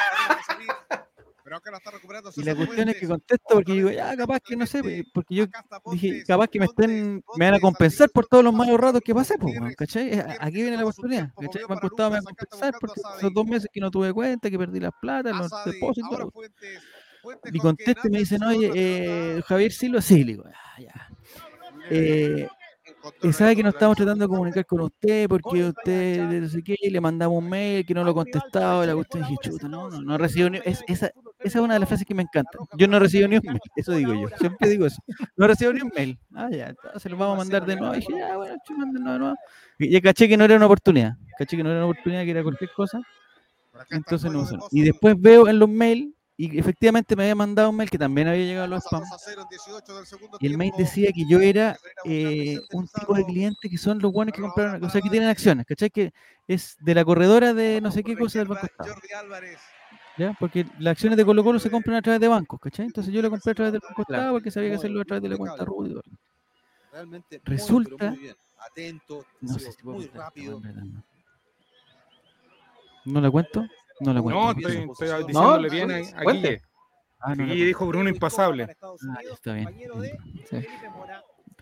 Pero 1.43 1.57
acá 1.57 1.71
está 1.77 1.91
recuperando 1.91 2.29
Y 2.35 2.43
la 2.43 2.55
cuestión 2.55 2.89
es 2.89 2.95
que 2.97 3.07
contesto 3.07 3.45
porque 3.53 3.71
digo, 3.71 3.89
ya, 3.89 4.17
capaz 4.17 4.41
que 4.41 4.57
no 4.57 4.65
sé, 4.65 4.83
pues, 4.83 5.05
porque 5.13 5.35
yo 5.35 5.45
dije, 5.91 6.23
capaz 6.25 6.47
que 6.49 6.59
me 6.59 6.65
estén, 6.65 7.23
me 7.37 7.45
van 7.45 7.53
a 7.53 7.59
compensar 7.61 8.09
por 8.09 8.25
todos 8.27 8.43
los 8.43 8.53
malos 8.53 8.77
ratos 8.77 9.01
que 9.01 9.15
pasé, 9.15 9.37
pues, 9.37 9.55
Aquí 10.39 10.61
viene 10.61 10.75
la 10.75 10.83
oportunidad, 10.83 11.31
Banco 11.35 11.67
para 11.67 11.87
Estado 11.87 12.09
me 12.09 12.15
va 12.15 12.19
a 12.19 12.23
compensar 12.23 12.73
porque 12.81 13.01
esos 13.19 13.33
dos 13.33 13.45
meses 13.45 13.69
que 13.71 13.79
no 13.79 13.89
tuve 13.89 14.11
cuenta, 14.11 14.49
que 14.49 14.57
perdí 14.57 14.81
las 14.81 14.91
plata, 14.99 15.31
los 15.31 15.49
depósitos. 15.63 16.33
Y 17.51 17.59
con 17.59 17.75
contesto 17.75 18.07
y 18.07 18.11
me 18.11 18.19
dicen, 18.19 18.39
se 18.39 18.45
oye, 18.45 18.71
eh. 18.73 19.41
Javier 19.45 19.71
Silva, 19.71 20.01
sí, 20.01 20.23
le 20.23 20.33
digo, 20.33 20.43
ah, 20.45 20.81
ya. 20.81 21.09
Eh, 21.89 22.47
y 23.23 23.31
sabe 23.31 23.55
que 23.55 23.63
nos 23.63 23.73
estamos 23.73 23.95
tratando 23.95 24.25
de 24.25 24.29
comunicar 24.29 24.65
con 24.65 24.81
usted 24.81 25.29
porque 25.29 25.63
usted 25.63 26.41
no 26.41 26.49
sé 26.49 26.61
qué, 26.63 26.75
le 26.89 26.99
mandamos 26.99 27.37
un 27.37 27.49
mail 27.49 27.85
que 27.85 27.93
no 27.93 28.03
lo 28.03 28.11
ha 28.11 28.13
contestado, 28.13 28.83
y 28.83 28.87
la 28.87 28.95
cuestión 28.95 29.23
dije, 29.23 29.35
chuta, 29.41 29.67
no, 29.67 29.89
no, 29.89 30.01
no 30.01 30.15
he 30.15 30.17
recibido 30.17 30.49
ni 30.49 30.57
es, 30.65 30.83
esa, 30.87 31.07
esa 31.07 31.59
es 31.59 31.63
una 31.63 31.75
de 31.75 31.79
las 31.79 31.89
frases 31.89 32.05
que 32.05 32.13
me 32.13 32.23
encanta. 32.23 32.57
Yo 32.77 32.87
no 32.87 32.97
he 32.97 32.99
recibido 32.99 33.29
ni 33.29 33.37
un 33.37 33.43
mail, 33.45 33.59
eso 33.75 33.93
digo 33.93 34.13
yo, 34.13 34.27
siempre 34.37 34.69
digo 34.69 34.85
eso. 34.85 35.01
No 35.35 35.45
he 35.45 35.47
recibido 35.47 35.73
ni 35.73 35.81
un 35.81 35.91
mail. 35.95 36.19
Ah, 36.33 36.49
ya, 36.51 36.69
entonces 36.69 37.11
lo 37.11 37.17
vamos 37.17 37.35
a 37.35 37.37
mandar 37.37 37.65
de 37.65 37.75
nuevo. 37.75 37.93
Y 37.93 37.99
dije, 37.99 38.13
ya, 38.17 38.37
bueno, 38.37 38.55
mándenlo 38.77 39.13
de 39.13 39.19
nuevo. 39.19 39.35
Y 39.79 39.89
ya 39.89 40.01
caché 40.01 40.27
que 40.27 40.37
no 40.37 40.43
era 40.43 40.55
una 40.55 40.65
oportunidad, 40.65 41.13
caché 41.37 41.55
que 41.55 41.63
no 41.63 41.69
era 41.69 41.79
una 41.79 41.91
oportunidad, 41.91 42.23
que 42.23 42.31
era 42.31 42.43
cualquier 42.43 42.71
cosa. 42.75 43.01
Entonces 43.91 44.31
no. 44.31 44.45
Y 44.71 44.81
después 44.81 45.15
veo 45.19 45.47
en 45.47 45.59
los 45.59 45.69
mails, 45.69 46.13
y 46.39 46.59
efectivamente 46.59 47.15
me 47.15 47.23
había 47.23 47.33
mandado 47.33 47.71
un 47.71 47.75
mail 47.75 47.89
que 47.89 47.97
también 47.97 48.27
había 48.27 48.45
llegado 48.45 48.65
a 48.65 48.67
los 48.67 48.83
spam. 48.85 49.01
2 49.01 49.11
a 49.11 49.17
0 49.17 49.41
en 49.41 49.49
18 49.49 49.95
del 49.97 50.05
segundo 50.05 50.37
Y 50.39 50.45
el 50.45 50.55
mail 50.55 50.71
decía 50.77 51.09
que 51.11 51.25
yo 51.27 51.39
era 51.39 51.75
eh, 52.05 52.59
un 52.73 52.87
tipo 52.87 53.15
de 53.15 53.25
cliente 53.25 53.67
que 53.67 53.77
son 53.79 53.97
los 53.99 54.11
buenos 54.11 54.35
que 54.35 54.41
compraron, 54.41 54.83
o 54.83 54.89
sea, 54.89 55.01
que 55.01 55.09
tienen 55.09 55.29
acciones, 55.29 55.65
¿cachai? 55.65 55.89
Que 55.89 56.13
es 56.47 56.77
de 56.79 56.93
la 56.93 57.03
corredora 57.03 57.55
de 57.55 57.81
no 57.81 57.91
sé 57.91 58.03
qué 58.03 58.15
cosa 58.15 58.37
del 58.37 58.49
Banco 58.49 58.67
Estado. 58.67 58.93
¿ya? 60.17 60.37
Porque 60.39 60.67
las 60.77 60.91
acciones 60.91 61.17
de 61.17 61.25
Colo 61.25 61.43
Colo 61.43 61.57
se 61.57 61.71
compran 61.71 61.97
a 61.97 62.01
través 62.03 62.21
de 62.21 62.27
bancos, 62.27 62.59
¿cachai? 62.59 62.85
Entonces 62.85 63.11
yo 63.11 63.23
lo 63.23 63.31
compré 63.31 63.51
a 63.51 63.55
través 63.55 63.73
del 63.73 63.81
Banco 63.81 64.03
Estado 64.03 64.31
porque 64.33 64.51
sabía 64.51 64.69
que 64.69 64.75
hacerlo 64.75 65.01
a 65.01 65.05
través 65.05 65.23
de 65.23 65.29
la 65.29 65.37
cuenta 65.37 65.65
Rudy. 65.65 65.95
Realmente 66.91 67.41
Resulta-. 67.43 68.15
Atento, 68.59 69.25
No 69.41 69.57
sé 69.57 69.71
si 69.71 69.83
muy 69.83 70.05
esta 70.05 70.19
rápido. 70.19 70.61
¿No 73.05 73.21
la 73.21 73.31
cuento? 73.31 73.65
No 73.99 74.13
la 74.13 74.21
cuento. 74.21 74.39
No, 74.39 74.53
¿por 74.53 74.55
qué 74.55 74.85
estoy, 74.91 75.25
diciéndole 75.25 75.69
bien 75.69 75.91
a, 75.91 75.95
a. 75.95 76.31
Guille. 76.31 76.61
Ah, 77.19 77.35
no 77.35 77.45
la 77.45 77.53
Guille 77.53 77.65
dijo 77.65 77.87
Bruno 77.87 78.09
impasable. 78.09 78.67
Ah, 78.81 79.17
está 79.31 79.53
bien. 79.53 79.69
Sí. 80.49 80.57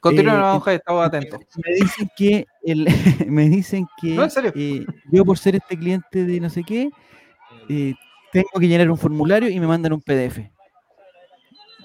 Continúa, 0.01 0.61
Eh, 0.67 0.75
estamos 0.75 1.05
atentos. 1.05 1.39
Me 1.65 1.73
dicen 1.73 2.11
que 2.15 2.45
el, 2.63 2.85
me 3.27 3.49
dicen 3.49 3.87
que 3.99 4.09
No, 4.09 4.27
eh, 4.53 4.85
yo 5.11 5.25
por 5.25 5.37
ser 5.37 5.55
este 5.55 5.77
cliente 5.77 6.25
de 6.25 6.39
no 6.39 6.49
sé 6.49 6.63
qué, 6.63 6.89
eh, 7.69 7.95
tengo 8.31 8.59
que 8.59 8.67
llenar 8.67 8.91
un 8.91 8.97
formulario 8.97 9.49
y 9.49 9.59
me 9.59 9.65
mandan 9.65 9.93
un 9.93 10.01
PDF. 10.01 10.54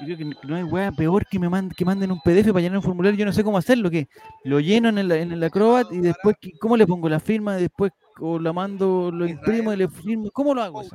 Yo 0.01 0.16
creo 0.16 0.18
que 0.18 0.24
no 0.47 0.56
hay 0.56 0.62
weá 0.62 0.90
peor 0.93 1.27
que 1.27 1.39
me 1.39 1.48
manden, 1.48 1.74
que 1.77 1.85
manden 1.85 2.10
un 2.10 2.20
PDF 2.20 2.48
para 2.52 2.60
llenar 2.60 2.78
un 2.78 2.82
formulario. 2.82 3.18
Yo 3.18 3.27
no 3.27 3.32
sé 3.32 3.44
cómo 3.44 3.59
hacerlo, 3.59 3.90
que 3.90 4.09
lo 4.44 4.60
lleno 4.60 4.89
en 4.89 4.98
el, 4.98 5.12
en 5.12 5.32
el 5.32 5.43
Acrobat 5.44 5.93
y 5.93 6.01
después, 6.01 6.36
¿qué- 6.40 6.52
¿cómo 6.59 6.77
le 6.77 6.86
pongo 6.86 7.09
la 7.09 7.20
firma? 7.20 7.56
Después 7.56 7.93
o 8.18 8.39
la 8.39 8.52
mando, 8.52 9.10
lo 9.12 9.27
imprimo 9.27 9.72
y 9.72 9.77
le 9.77 9.89
firmo. 9.89 10.31
¿Cómo 10.32 10.55
lo 10.55 10.62
hago? 10.62 10.81
weá? 10.81 10.90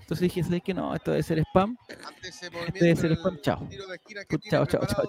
Entonces 0.00 0.20
dije, 0.20 0.42
¿sabes 0.42 0.62
qué? 0.64 0.74
No, 0.74 0.94
esto 0.94 1.12
debe 1.12 1.22
ser 1.22 1.38
spam. 1.38 1.76
Ese 2.22 2.50
debe 2.84 2.96
ser 2.96 3.12
spam, 3.16 3.38
chao. 3.40 3.68
chao, 4.50 4.66
chao, 4.66 4.86
chao, 4.86 5.06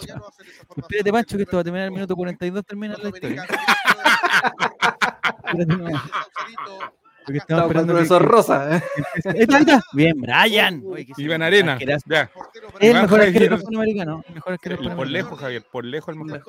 Espérate, 0.77 1.11
Pancho, 1.11 1.37
que 1.37 1.43
esto 1.43 1.57
va 1.57 1.61
a 1.61 1.63
terminar 1.63 1.87
en 1.87 1.93
el 1.93 1.95
minuto 1.95 2.15
42, 2.15 2.65
termina 2.65 2.95
la 2.97 3.09
historia. 3.09 3.45
Porque 7.25 7.31
el 7.31 7.37
esperando 7.37 7.67
que- 7.69 7.91
profesor 7.91 8.21
que- 8.21 8.27
Rosa. 8.27 8.83
está. 9.23 9.81
Bien, 9.93 10.13
Brian. 10.21 10.83
Oye, 10.85 11.05
que 11.05 11.13
Iván 11.21 11.41
Arena. 11.41 11.77
Ya. 12.05 12.27
Portero 12.31 12.67
Es 12.79 12.89
el 12.95 13.01
mejor 13.01 13.19
Javier. 13.19 13.27
arquero 13.35 13.61
panamericano. 13.63 14.23
el 14.27 14.33
Mejor 14.35 14.53
arquero 14.53 14.75
Por 14.75 14.83
panamericano. 14.85 15.11
lejos, 15.11 15.39
Javier, 15.39 15.63
por 15.71 15.85
lejos 15.85 16.15
el 16.15 16.23
mejor. 16.23 16.43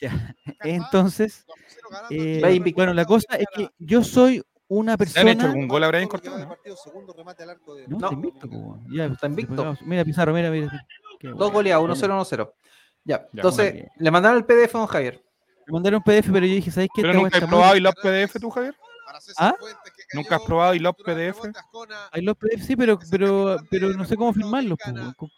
Ya. 0.00 0.34
Entonces, 0.62 1.44
2 1.46 1.56
a 1.56 1.68
0 1.68 1.88
ganando 1.90 2.48
eh, 2.48 2.54
invicto. 2.54 2.76
bueno, 2.78 2.94
la 2.94 3.04
cosa 3.04 3.36
es 3.36 3.46
que 3.54 3.68
yo 3.78 4.02
soy 4.02 4.42
una 4.66 4.92
¿Le 4.92 5.04
han 5.04 5.06
hecho 5.06 5.14
persona. 5.22 5.44
algún 5.44 5.68
gol 5.68 5.84
a 5.84 5.88
Brian 5.88 6.04
que 6.04 6.08
Cortés? 6.08 6.32
No, 6.32 6.38
No. 7.88 7.96
está 7.96 8.14
invicto. 8.14 8.48
Ya, 8.90 9.04
Está 9.06 9.26
invicto. 9.26 9.54
pegado. 9.56 9.78
Mira, 9.82 10.04
Pizarro, 10.04 10.32
mira, 10.34 10.50
mira. 10.50 10.66
Dos 11.22 11.34
bueno. 11.36 11.52
goleados, 11.52 11.84
1-0, 11.84 12.14
1-0. 12.14 12.52
Ya, 13.04 13.28
entonces, 13.32 13.72
bien. 13.72 13.88
le 13.98 14.10
mandaron 14.10 14.38
el 14.38 14.44
PDF 14.44 14.74
a 14.74 14.78
don 14.78 14.86
Javier. 14.88 15.22
Me 15.66 15.72
mandaron 15.72 15.98
un 15.98 16.02
PDF, 16.04 16.30
pero 16.32 16.44
yo 16.46 16.54
dije, 16.54 16.70
¿sabes 16.70 16.88
qué? 16.94 17.02
¿Pero 17.02 17.14
nunca 17.14 17.38
has 17.38 17.44
probado 17.44 17.76
ILOP 17.76 17.94
PDF 18.02 18.38
tú, 18.40 18.50
Javier? 18.50 18.74
¿Ah? 19.38 19.54
Fuentes, 19.58 19.92
que 19.94 20.16
¿Nunca 20.16 20.36
has 20.36 20.42
probado 20.42 20.74
ILOP 20.74 21.02
PDF? 21.02 21.38
los 22.14 22.36
PDF, 22.36 22.62
sí, 22.64 22.76
pero, 22.76 22.98
pero, 23.10 23.56
pero 23.70 23.88
no 23.90 24.04
sé 24.04 24.16
cómo 24.16 24.32
firmarlos. 24.32 24.78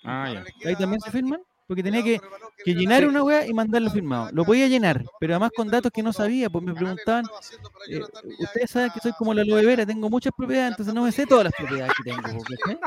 Ah, 0.04 0.32
ya. 0.32 0.44
Ahí 0.68 0.76
también 0.76 1.00
se 1.00 1.10
firman, 1.10 1.40
porque 1.66 1.82
tenía 1.82 2.02
que, 2.02 2.20
que 2.64 2.74
llenar 2.74 3.06
una 3.06 3.22
weá 3.22 3.46
y 3.46 3.52
mandarlo 3.52 3.90
firmado. 3.90 4.30
Lo 4.32 4.44
podía 4.44 4.68
llenar, 4.68 5.04
pero 5.20 5.34
además 5.34 5.50
con 5.56 5.68
datos 5.68 5.90
que 5.92 6.02
no 6.02 6.12
sabía, 6.12 6.48
pues 6.48 6.64
me 6.64 6.74
preguntaban, 6.74 7.24
eh, 7.88 8.00
ustedes 8.38 8.70
saben 8.70 8.90
que 8.92 9.00
soy 9.00 9.12
como 9.12 9.34
la 9.34 9.42
aloe 9.42 9.64
vera, 9.64 9.84
tengo 9.84 10.08
muchas 10.08 10.32
propiedades, 10.36 10.72
entonces 10.72 10.94
no 10.94 11.02
me 11.02 11.12
sé 11.12 11.26
todas 11.26 11.44
las 11.44 11.52
propiedades 11.54 11.92
que 11.96 12.10
tengo. 12.10 12.22
¿cachai? 12.48 12.78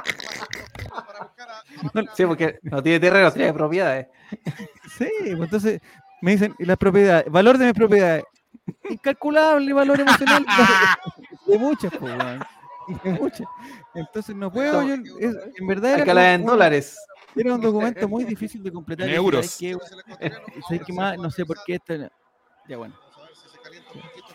Sí, 2.16 2.26
porque 2.26 2.60
no 2.64 2.82
tiene 2.82 3.00
terreno, 3.00 3.32
tiene 3.32 3.54
propiedades. 3.54 4.08
Sí, 4.98 5.10
pues 5.20 5.40
entonces 5.40 5.82
me 6.22 6.32
dicen 6.32 6.56
las 6.60 6.78
propiedades, 6.78 7.32
valor 7.32 7.58
de 7.58 7.66
mis 7.66 7.74
propiedades, 7.74 8.24
incalculable 8.90 9.74
valor 9.74 10.00
emocional 10.00 10.46
de, 10.46 11.52
de 11.54 11.58
muchas, 11.60 11.92
pues, 11.98 12.14
weón, 12.16 12.44
de 13.04 13.12
muchas. 13.12 13.48
Entonces 13.94 14.36
no 14.36 14.52
puedo, 14.52 14.84
yo, 14.84 14.96
es- 15.20 15.36
en 15.58 15.68
verdad 15.68 15.94
era 15.96 16.06
como 16.06 16.20
en 16.20 16.46
dólares. 16.46 16.98
Era 17.36 17.54
un 17.54 17.62
documento 17.62 18.08
muy 18.08 18.24
difícil 18.24 18.64
de 18.64 18.72
completar. 18.72 19.08
En 19.08 19.16
euros. 19.16 19.60
No 21.20 21.30
sé 21.32 21.46
por 21.46 21.58
qué 21.66 21.76
esta... 21.76 22.12
Ya 22.68 22.78
bueno. 22.78 22.96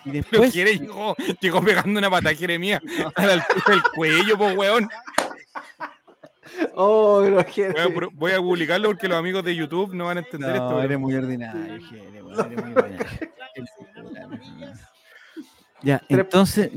Y 0.05 0.11
Pero 0.11 0.12
después... 0.12 0.53
quiere, 0.53 0.78
llegó, 0.78 1.15
llegó 1.41 1.62
pegando 1.62 1.99
una 1.99 2.11
pata 2.11 2.35
Jeremías 2.35 2.81
a 3.16 3.27
la 3.27 3.32
altura 3.35 3.62
del 3.66 3.82
cuello, 3.95 4.39
pues 4.39 4.57
weón. 4.57 4.89
Oh, 6.74 7.20
Voy 7.20 7.32
a, 7.38 7.44
pu- 7.46 8.10
voy 8.14 8.32
a 8.32 8.38
publicarlo 8.38 8.88
porque 8.88 9.08
los 9.08 9.18
amigos 9.18 9.44
de 9.44 9.54
YouTube 9.56 9.94
no 9.94 10.06
van 10.06 10.18
a 10.18 10.20
entender 10.20 10.50
esto. 10.50 10.70
No, 10.70 10.82
eres 10.82 10.98
muy 10.98 11.14
ordinario, 11.14 11.78
Jere, 11.88 12.22
weón, 12.22 12.52
eres 12.52 12.64
muy 12.64 12.74
ordinario. 12.82 13.06
Ya, 15.82 16.00
entonces 16.08 16.70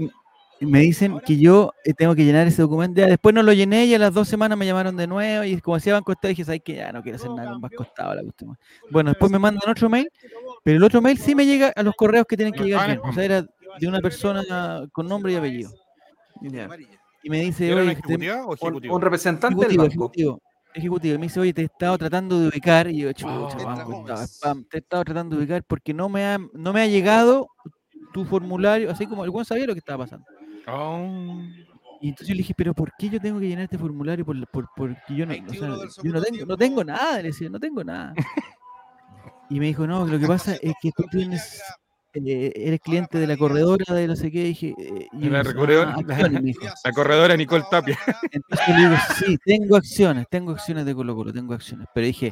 me 0.60 0.80
dicen 0.80 1.20
que 1.20 1.38
yo 1.38 1.72
eh, 1.86 1.94
tengo 1.94 2.16
que 2.16 2.26
llenar 2.26 2.48
ese 2.48 2.62
documento. 2.64 3.00
Ya, 3.00 3.08
después 3.08 3.34
no 3.34 3.44
lo 3.44 3.54
llené 3.54 3.86
y 3.86 3.94
a 3.96 4.00
las 4.00 4.14
dos 4.14 4.28
semanas 4.28 4.58
me 4.58 4.66
llamaron 4.66 4.98
de 4.98 5.08
nuevo 5.08 5.44
y 5.44 5.62
como 5.62 5.76
hacía 5.76 5.94
Banco 5.94 6.12
Estado 6.12 6.30
dije, 6.30 6.44
¿sabes 6.44 6.62
qué? 6.66 6.76
Ya 6.76 6.92
no 6.92 7.02
quiero 7.04 7.16
hacer 7.18 7.30
nada 7.32 7.52
con 7.52 7.62
Banco 7.62 7.84
Estado. 7.84 8.16
La 8.16 8.22
cuestión. 8.24 8.58
Bueno, 8.90 9.12
después 9.12 9.32
me 9.32 9.40
mandan 9.40 9.70
otro 9.70 9.88
mail, 9.90 10.10
pero 10.64 10.78
el 10.78 10.84
otro 10.84 11.02
mail 11.02 11.18
sí 11.18 11.36
me 11.36 11.46
llega 11.46 11.72
a 11.76 11.84
los 11.84 11.96
correos 11.96 12.26
que 12.28 12.36
tienen 12.36 12.54
que 12.54 12.64
llegar 12.64 12.88
bien. 12.88 13.00
O 13.04 13.14
sea, 13.14 13.24
era 13.24 13.42
de 13.80 13.88
una 13.88 14.00
persona 14.00 14.44
con 14.92 15.08
nombre 15.08 15.32
y 15.32 15.36
apellido. 15.36 15.72
Ya. 16.42 16.68
Y 17.24 17.30
me 17.30 17.42
dice, 17.42 17.66
¿Era 17.68 17.76
una 17.76 17.84
oye, 17.84 17.92
ejecutiva 17.94 18.46
o 18.46 18.48
Un, 18.50 18.54
ejecutivo? 18.56 18.96
un 18.96 19.02
representante 19.02 19.48
Ejecutivo, 19.56 19.68
del 19.70 19.78
banco. 19.78 19.92
ejecutivo, 20.14 20.42
ejecutivo. 20.74 21.16
Y 21.16 21.18
me 21.18 21.24
dice, 21.26 21.40
oye, 21.40 21.54
te 21.54 21.62
he 21.62 21.66
estado 21.66 21.98
tratando 21.98 22.40
de 22.40 22.48
ubicar. 22.50 22.88
Y 22.90 23.00
yo, 23.00 23.12
chucha, 23.14 23.30
Oh. 23.34 23.66
banco, 23.66 24.00
estaba 24.02 24.24
spam, 24.28 24.66
te 24.70 24.78
he 24.78 24.80
estado 24.80 25.04
tratando 25.04 25.36
de 25.36 25.42
ubicar 25.44 25.64
porque 25.64 25.94
no 25.94 26.10
me 26.10 26.26
ha, 26.26 26.38
no 26.54 26.74
me 26.74 26.82
ha 26.82 26.88
llegado 26.88 27.48
tu 28.14 28.24
formulario, 28.26 28.90
así 28.92 29.06
como 29.08 29.24
el 29.26 29.32
buen 29.32 29.46
sabía 29.46 29.66
lo 29.68 29.74
que 29.74 29.80
estaba 29.80 30.06
pasando. 30.06 30.26
Oh. 30.68 31.42
Y 32.00 32.10
entonces 32.10 32.28
yo 32.28 32.34
le 32.36 32.40
dije, 32.40 32.54
pero 32.56 32.74
¿por 32.76 32.92
qué 32.98 33.10
yo 33.10 33.20
tengo 33.20 33.40
que 33.40 33.48
llenar 33.48 33.64
este 33.64 33.78
formulario? 33.80 34.24
Por, 34.24 34.48
por, 34.50 34.68
porque 34.76 35.16
yo 35.16 35.26
no, 35.26 35.34
o 35.34 35.54
sea, 35.54 35.70
yo 36.04 36.12
no 36.12 36.22
tengo, 36.22 36.46
no 36.46 36.56
tengo 36.58 36.84
nada, 36.84 37.18
le 37.18 37.30
decía, 37.30 37.50
no 37.50 37.60
tengo 37.60 37.84
nada. 37.84 38.14
Y 39.50 39.62
me 39.62 39.68
dijo, 39.68 39.88
no, 39.88 40.06
lo 40.06 40.20
que 40.20 40.28
pasa 40.28 40.56
es 40.62 40.74
que 40.82 40.92
tú 40.92 41.04
tienes, 41.10 41.62
eh, 42.14 42.52
eres 42.56 42.80
cliente 42.80 43.18
de 43.20 43.28
la 43.28 43.38
corredora 43.38 43.94
de 43.94 44.08
no 44.08 44.16
sé 44.16 44.32
qué. 44.32 44.44
Dije, 44.46 44.74
eh, 44.78 45.08
y 45.14 45.20
De 45.20 45.30
la 45.30 45.44
corredora- 45.44 45.94
"Ah, 45.96 46.02
acciones", 46.32 46.42
me 46.42 46.48
dijo. 46.48 46.66
La 46.84 46.92
corredora 46.92 47.36
Nicole 47.38 47.64
Tapia. 47.70 47.98
Entonces 48.32 48.68
le 48.70 48.76
digo, 48.78 48.96
sí, 49.18 49.38
tengo 49.46 49.76
acciones, 49.76 50.26
tengo 50.30 50.52
acciones 50.52 50.86
de 50.86 50.96
Colo 50.96 51.16
Colo, 51.16 51.32
tengo 51.34 51.54
acciones. 51.54 51.88
Pero 51.94 52.08
dije, 52.08 52.32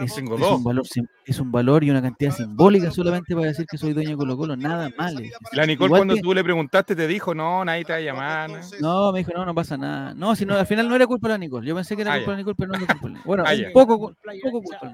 es, 0.00 0.16
un 0.18 0.64
valor, 0.64 0.84
es 1.26 1.38
un 1.40 1.52
valor 1.52 1.84
y 1.84 1.90
una 1.90 2.00
cantidad 2.02 2.30
simbólica 2.32 2.90
solamente 2.90 3.34
para 3.34 3.48
decir 3.48 3.66
que 3.66 3.76
soy 3.78 3.92
dueño 3.92 4.10
de 4.10 4.16
Colo 4.16 4.36
Colo, 4.36 4.56
nada 4.56 4.88
dije. 4.88 5.32
La 5.52 5.66
Nicole 5.66 5.86
Igual 5.86 5.98
cuando 6.00 6.14
que- 6.14 6.20
tú 6.22 6.32
le 6.34 6.42
preguntaste 6.44 6.96
te 6.96 7.06
dijo, 7.06 7.34
no, 7.34 7.64
nadie 7.64 7.84
te 7.84 7.92
va 7.92 7.98
a 7.98 8.02
llamar. 8.02 8.50
¿no? 8.50 8.56
No, 8.80 9.12
me 9.12 9.18
dijo, 9.20 9.32
no, 9.34 9.44
no 9.44 9.54
pasa 9.54 9.76
nada. 9.76 10.14
No, 10.14 10.34
si 10.36 10.46
no, 10.46 10.54
al 10.54 10.66
final 10.66 10.88
no 10.88 10.96
era 10.96 11.06
culpa 11.06 11.28
de 11.28 11.34
la 11.34 11.38
Nicole. 11.38 11.66
Yo 11.68 11.74
pensé 11.74 11.94
que 11.96 12.02
era 12.02 12.14
Ah, 12.14 12.16
culpa 12.16 12.30
de 12.32 12.36
la. 12.36 12.38
Nicole, 12.38 12.54
pero 12.56 12.68
no 12.72 12.74
era 12.76 12.86
culpa 12.86 13.08
de 13.08 13.14
la 13.14 13.22
Bueno, 13.24 13.44
Ah, 13.46 13.52
un 13.52 13.58
ya. 13.60 13.68
poco, 13.72 13.98
poco 13.98 14.12
culpa. 14.12 14.20
de 14.22 14.26
la 14.26 14.32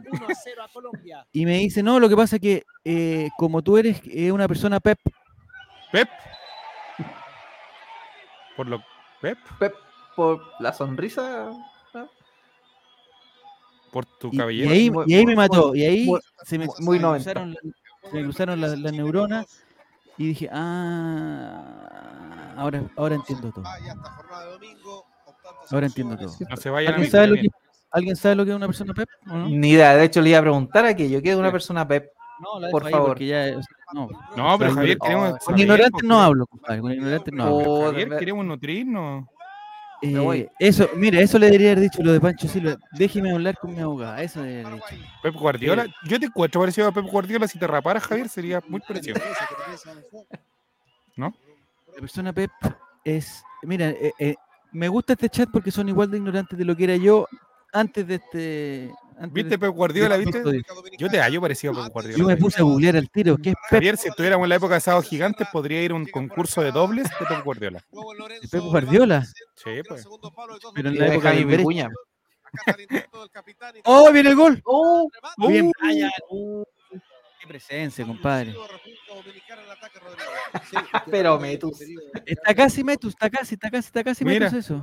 Nicole. 0.01 0.11
1 0.13 0.27
a 0.29 0.35
0 0.35 0.63
a 0.65 0.69
Colombia. 0.73 1.27
Y 1.33 1.45
me 1.47 1.59
dice, 1.59 1.83
no, 1.83 2.01
lo 2.01 2.09
que 2.09 2.17
pasa 2.17 2.37
es 2.37 2.43
que 2.43 2.63
eh, 2.85 3.31
como 3.39 3.63
tú 3.63 3.79
eres 3.79 4.01
eh, 4.05 4.33
una 4.33 4.49
persona 4.49 4.81
PEP, 4.81 4.99
Pep. 5.93 6.09
Por 8.57 8.67
lo. 8.69 8.83
Pep. 9.21 9.39
Pep, 9.59 9.75
por 10.17 10.43
la 10.61 10.73
sonrisa. 10.73 11.51
¿no? 11.95 12.09
Por 13.93 14.07
tu 14.07 14.29
y, 14.33 14.35
y 14.35 14.39
cabellera. 14.39 14.71
ahí, 14.73 14.91
Muy- 14.91 15.05
y 15.07 15.15
ahí 15.15 15.21
me 15.27 15.35
muy- 15.35 15.37
mató. 15.37 15.75
Y 15.75 15.85
ahí 15.85 16.05
muy- 16.07 16.21
se 16.45 16.59
me, 16.59 16.67
muy 16.67 16.75
se 16.77 16.83
me 16.85 16.99
90. 17.01 17.33
cruzaron, 17.33 17.53
la- 17.53 17.61
se 18.11 18.17
me 18.17 18.23
cruzaron 18.23 18.61
las 18.61 18.79
las 18.79 18.93
neuronas 18.93 19.65
y 20.19 20.27
dije, 20.29 20.49
ah, 20.53 22.55
ahora, 22.57 22.85
ahora 22.97 23.15
entiendo 23.17 23.51
todo. 23.53 23.65
Ahora 25.71 25.87
entiendo 25.87 26.17
todo. 26.17 26.35
No 26.49 26.57
se 26.57 26.71
vayan 26.71 26.93
a 26.93 26.97
¿Alguien 26.97 27.11
sabe, 27.11 27.27
lo 27.29 27.35
que, 27.37 27.49
¿Alguien 27.91 28.17
sabe 28.17 28.35
lo 28.35 28.45
que 28.45 28.51
es 28.51 28.57
una 28.57 28.67
persona 28.67 28.95
PEP? 28.95 29.09
o 29.31 29.37
no? 29.37 29.49
Ni 29.49 29.71
idea. 29.71 29.95
De 29.97 30.05
hecho, 30.05 30.21
le 30.21 30.31
iba 30.31 30.39
a 30.39 30.43
preguntar 30.43 30.85
a 30.87 30.97
que 30.97 31.09
yo 31.11 31.21
quiero 31.23 31.39
una 31.39 31.53
persona 31.53 31.87
Pep. 31.87 32.11
No, 32.43 32.59
la 32.59 32.70
Por 32.70 32.90
favor. 32.90 33.09
porque 33.10 33.27
ya, 33.27 33.56
o 33.56 33.62
sea, 33.62 33.77
no. 33.94 34.09
No, 34.36 34.59
pero 34.59 34.74
Javier, 34.74 34.98
queremos. 34.98 35.39
Con 35.44 35.59
ignorantes 35.59 36.02
no 36.02 36.20
hablo, 36.20 36.47
compadre. 36.47 36.81
Con 36.81 36.93
ignorantes 36.93 37.32
no 37.32 37.44
hablo. 37.44 37.85
Javier, 37.93 38.16
queremos 38.19 38.44
nutrirnos. 38.44 39.27
voy. 40.02 40.39
Eh, 40.40 40.51
eso, 40.59 40.89
mira, 40.97 41.20
eso 41.20 41.39
le 41.39 41.47
debería 41.47 41.70
haber 41.73 41.85
dicho 41.85 42.02
lo 42.02 42.12
de 42.12 42.20
Pancho 42.20 42.48
Silva. 42.48 42.77
Déjeme 42.93 43.31
hablar 43.31 43.56
con 43.59 43.73
mi 43.73 43.81
abogada. 43.81 44.20
Eso 44.20 44.40
le 44.40 44.48
debería 44.48 44.69
haber 44.70 44.81
dicho. 44.90 45.05
Pep 45.23 45.35
Guardiola. 45.35 45.86
Yo 46.05 46.19
te 46.19 46.27
encuentro 46.27 46.60
parecido 46.60 46.89
a 46.89 46.93
Pep 46.93 47.06
Guardiola. 47.06 47.47
Si 47.47 47.59
te 47.60 47.66
raparas, 47.69 48.02
Javier, 48.02 48.28
sería 48.28 48.60
muy 48.66 48.81
parecido. 48.81 49.20
¿No? 51.16 51.32
La 51.94 52.01
persona 52.01 52.32
Pep 52.32 52.51
es. 53.05 53.44
Mira, 53.62 53.90
eh, 53.90 54.12
eh, 54.19 54.35
me 54.73 54.89
gusta 54.89 55.12
este 55.12 55.28
chat 55.28 55.48
porque 55.52 55.70
son 55.70 55.89
igual 55.89 56.10
de 56.10 56.16
ignorantes 56.16 56.59
de 56.59 56.64
lo 56.64 56.74
que 56.74 56.85
era 56.85 56.97
yo 56.97 57.28
antes 57.73 58.05
de 58.05 58.14
este. 58.16 58.90
Antes 59.19 59.33
¿Viste 59.33 59.51
de- 59.51 59.59
Pep 59.59 59.71
Guardiola? 59.71 60.17
de 60.19 60.25
¿Viste? 60.25 60.63
Yo 60.99 61.09
te 61.09 61.21
hallo 61.21 61.41
parecido 61.41 61.73
a 61.73 61.77
Pep 61.77 61.85
Yo 61.87 61.93
Guardiola. 61.93 62.25
me 62.27 62.37
puse 62.37 62.61
a 62.61 62.63
googlear 62.65 62.97
al 62.97 63.11
tiro. 63.11 63.37
¿Qué 63.37 63.51
es 63.51 63.55
Pep? 63.55 63.79
Javier, 63.79 63.97
si 63.97 64.09
estuviéramos 64.09 64.45
en 64.45 64.49
la 64.51 64.57
época 64.57 64.75
de 64.75 64.81
Sábado 64.81 65.03
Gigantes, 65.03 65.47
podría 65.53 65.83
ir 65.83 65.93
a 65.93 65.95
un 65.95 66.07
concurso 66.07 66.63
de 66.63 66.73
dobles 66.73 67.05
de 67.09 67.27
Pep 67.27 67.45
Guardiola. 67.45 67.85
Pep 68.51 68.61
Guardiola. 68.63 69.25
Sí, 69.57 69.71
pues. 69.89 70.07
Pero 70.75 70.89
en 70.89 70.99
la 70.99 71.05
de 71.07 71.13
época 71.15 71.31
Brecht. 71.33 71.49
Vicuña. 71.59 71.91
¡Oh, 73.85 74.13
viene 74.13 74.29
el 74.31 74.37
gol! 74.37 74.61
Oh, 74.65 75.09
Bien, 75.49 75.67
uh, 75.67 75.73
vaya. 75.83 76.11
Qué 77.41 77.47
presencia, 77.49 78.05
compadre. 78.07 78.55
pero 81.11 81.39
Metus. 81.39 81.81
Está 82.27 82.55
casi 82.55 82.85
Metus, 82.85 83.11
está 83.15 83.31
casi, 83.31 83.55
está 83.55 83.71
casi, 83.71 83.87
está 83.87 84.05
casi 84.05 84.25
Mira. 84.25 84.47
Metus 84.51 84.59
eso. 84.65 84.83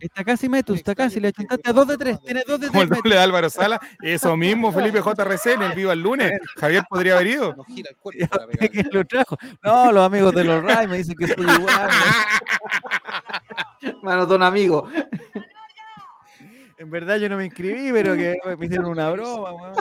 Está 0.00 0.24
casi 0.24 0.48
Metus, 0.48 0.76
está 0.76 0.94
casi. 0.94 1.18
Le 1.20 1.28
achuntaste 1.28 1.68
a 1.68 1.72
dos 1.72 1.86
de 1.88 1.96
tres. 1.98 2.20
Tiene 2.20 2.42
dos 2.46 2.60
de 2.60 2.68
Como 2.68 2.82
el 2.82 2.88
tres. 2.88 3.02
doble 3.02 3.14
de 3.16 3.20
Álvaro 3.20 3.50
Sala. 3.50 3.80
Eso 4.02 4.36
mismo, 4.36 4.72
Felipe 4.72 5.00
JRC 5.00 5.46
en 5.54 5.62
el 5.62 5.72
Viva 5.72 5.92
el 5.92 6.00
lunes. 6.00 6.32
Javier 6.56 6.84
podría 6.88 7.14
haber 7.14 7.26
ido. 7.26 7.54
No 7.56 7.64
gira 7.64 7.90
el 7.90 7.96
cuerpo 7.96 8.26
para 8.28 8.46
Metus. 8.46 8.58
pegar. 8.60 8.70
¿Quién 8.72 8.88
lo 8.92 9.04
trajo? 9.04 9.36
No, 9.62 9.92
los 9.92 10.06
amigos 10.06 10.34
de 10.34 10.44
los 10.44 10.62
Ray 10.62 10.86
me 10.86 10.98
dicen 10.98 11.16
que 11.16 11.26
soy 11.26 11.44
igual. 11.50 11.88
Mano, 14.02 14.26
don 14.26 14.42
amigo. 14.42 14.88
En 16.78 16.90
verdad 16.90 17.16
yo 17.16 17.28
no 17.28 17.36
me 17.36 17.44
inscribí, 17.46 17.90
pero 17.92 18.14
que 18.14 18.36
me 18.56 18.66
hicieron 18.66 18.86
una 18.86 19.10
broma, 19.10 19.52
weón. 19.52 19.74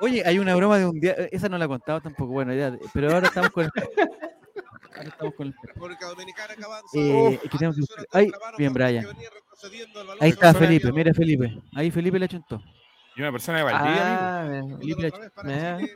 Oye, 0.00 0.22
hay 0.26 0.38
una 0.38 0.54
broma 0.54 0.78
de 0.78 0.86
un 0.86 0.98
día, 0.98 1.12
esa 1.30 1.48
no 1.48 1.56
la 1.58 1.66
he 1.66 1.68
contado 1.68 2.00
tampoco, 2.00 2.32
bueno, 2.32 2.52
ya, 2.54 2.76
pero 2.92 3.12
ahora 3.12 3.26
estamos 3.28 3.50
con 3.50 3.70
Ahora 4.96 5.08
estamos 5.08 5.34
con 5.34 5.46
el... 5.48 5.54
Eh, 6.94 7.40
que 7.42 7.48
que 7.58 7.66
buscar- 7.66 8.06
Ay, 8.12 8.30
bien, 8.58 8.72
Brian. 8.72 9.06
Ahí 10.20 10.30
está 10.30 10.54
Felipe, 10.54 10.92
mira 10.92 11.12
Felipe. 11.14 11.62
Ahí 11.74 11.90
Felipe 11.90 12.18
le 12.18 12.24
achuntó. 12.26 12.60
Y 13.16 13.20
una 13.20 13.32
persona 13.32 13.58
de 13.58 13.64
Valdivia. 13.64 14.40
Ah, 14.40 14.62
Felipe 14.78 15.02
le 15.02 15.08
achuntó. 15.08 15.42
me- 15.44 15.88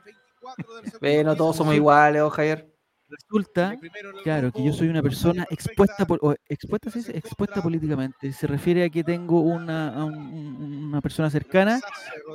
Ve, 1.01 1.25
no 1.25 1.37
todos 1.37 1.57
somos 1.57 1.75
iguales, 1.75 2.23
oh, 2.23 2.31
Javier. 2.31 2.73
Resulta, 3.11 3.75
claro, 4.23 4.53
que 4.53 4.63
yo 4.63 4.71
soy 4.73 4.89
una 4.89 5.03
persona 5.03 5.47
expuesta, 5.49 6.05
por, 6.07 6.19
o 6.21 6.35
expuesta, 6.47 6.91
expuesta 7.11 7.63
políticamente. 7.63 8.33
Se 8.35 8.47
refiere 8.47 8.85
a 8.85 8.91
que 8.91 9.03
tengo 9.03 9.41
una, 9.41 9.95
a 9.95 10.05
un- 10.05 10.15
un- 10.15 10.85
una 10.89 11.01
persona 11.01 11.31
cercana 11.31 11.81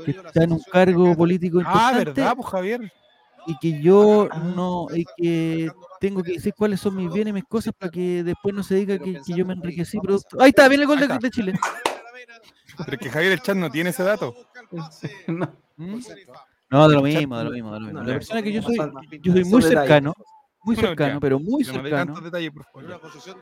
que 0.04 0.12
está 0.12 0.44
en 0.44 0.54
un 0.54 0.62
cargo 0.72 1.16
político 1.16 1.60
Ah, 1.60 1.62
importante 1.62 2.22
¿verdad, 2.22 2.36
pues 2.36 2.48
Javier? 2.48 2.92
y 3.46 3.58
que 3.60 3.82
yo 3.82 4.28
no, 4.56 4.88
y 4.94 5.06
que 5.16 5.72
tengo 6.04 6.22
que 6.22 6.34
decir 6.34 6.54
cuáles 6.54 6.82
son 6.82 6.98
mis 6.98 7.10
bienes 7.14 7.32
y 7.32 7.36
mis 7.36 7.46
cosas 7.46 7.74
para 7.80 7.90
que 7.90 8.24
después 8.26 8.54
no 8.54 8.62
se 8.62 8.76
diga 8.76 9.00
que, 9.00 9.22
que 9.26 9.34
yo 9.34 9.46
me 9.46 9.54
enriquecí 9.54 9.98
producto. 10.00 10.36
Ahí 10.42 10.50
está, 10.50 10.68
viene 10.68 10.84
el 10.84 10.88
gol 10.90 11.00
de, 11.00 11.30
Chile. 11.30 11.54
Pero 12.78 12.92
es 12.92 13.00
que 13.00 13.10
Javier 13.10 13.32
el 13.32 13.42
chat 13.42 13.56
no 13.56 13.72
tiene 13.72 13.92
ese 13.92 14.04
dato. 14.04 14.36
No. 15.28 15.50
¿Mm? 15.78 16.02
No, 16.70 16.90
de 16.90 16.96
lo 16.96 17.02
mismo, 17.02 17.38
de 17.38 17.44
lo 17.46 17.52
mismo, 17.52 17.74
de 17.74 17.80
lo 17.80 17.86
mismo. 17.86 18.00
La 18.02 18.14
persona 18.14 18.42
que 18.42 18.52
yo 18.52 18.62
soy, 18.62 18.78
yo 19.22 19.32
soy 19.32 19.44
muy 19.46 19.62
cercano, 19.62 20.14
muy 20.64 20.76
cercano, 20.76 21.20
pero 21.22 21.40
muy 21.40 21.64
cercano. 21.64 22.16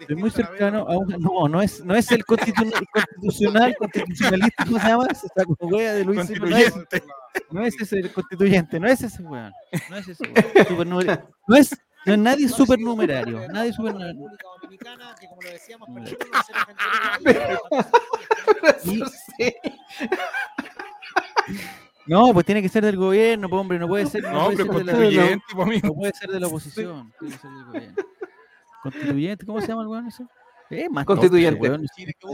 Soy 0.07 0.15
muy 0.15 0.29
cercano 0.29 0.85
a 0.87 0.97
un, 0.97 1.07
no, 1.19 1.47
no 1.47 1.61
es, 1.61 1.83
no 1.83 1.95
es 1.95 2.11
el 2.11 2.23
constitu- 2.25 2.87
constitucional, 2.93 3.75
constitucionalista, 3.75 4.65
¿cómo 4.65 4.79
se 4.79 4.87
llama? 4.87 5.07
Esa 5.09 5.27
wea 5.61 5.93
de 5.93 6.05
Luis 6.05 6.17
no 6.17 6.21
es, 6.23 6.29
Constituyente. 6.29 7.03
no 7.49 7.65
es 7.65 7.81
ese 7.81 7.99
el 7.99 8.13
constituyente, 8.13 8.79
no 8.79 8.87
es 8.87 9.01
ese 9.01 9.23
weón. 9.23 9.51
No 9.89 9.97
es 9.97 10.07
ese 10.07 10.23
weón. 10.23 11.19
No 11.47 11.55
es, 11.55 11.71
no 12.05 12.13
es 12.13 12.19
nadie 12.19 12.49
supernumerario, 12.49 13.47
nadie 13.49 13.73
supernumerario. 13.73 14.21
República 14.29 14.47
Dominicana, 14.61 15.15
que 15.19 15.27
como 15.27 15.41
lo 15.41 15.49
decíamos, 15.49 15.89
perdió 15.93 16.17
1 16.27 16.37
a 16.37 16.43
0 16.43 16.59
frente 16.65 16.83
a 16.83 17.59
Uruguay. 18.83 19.03
Y- 19.37 19.53
No, 22.07 22.33
pues 22.33 22.45
tiene 22.45 22.61
que 22.61 22.69
ser 22.69 22.83
del 22.83 22.97
gobierno, 22.97 23.47
pues, 23.47 23.59
hombre, 23.59 23.77
no 23.79 23.87
puede 23.87 24.05
ser, 24.07 24.23
no, 24.23 24.31
No, 24.31 24.45
puede 24.45 24.57
pero 24.57 24.73
ser 24.73 24.73
de 24.77 24.83
la, 24.85 24.91
constituyente, 24.93 25.45
pues, 25.55 25.83
no 25.83 25.93
puede 25.93 26.13
ser 26.13 26.29
de 26.31 26.39
la 26.39 26.47
oposición, 26.47 27.13
tiene 27.19 27.35
que 27.35 27.41
ser 27.41 27.51
del 27.51 27.65
gobierno. 27.65 27.95
Constituyente, 28.83 29.45
¿cómo 29.45 29.61
se 29.61 29.67
llama 29.67 29.81
el 29.83 29.87
weón 29.87 30.07
ese? 30.07 30.25
Eh, 30.71 30.89
más 30.89 31.05
Constituyente. 31.05 31.59
weón. 31.59 31.85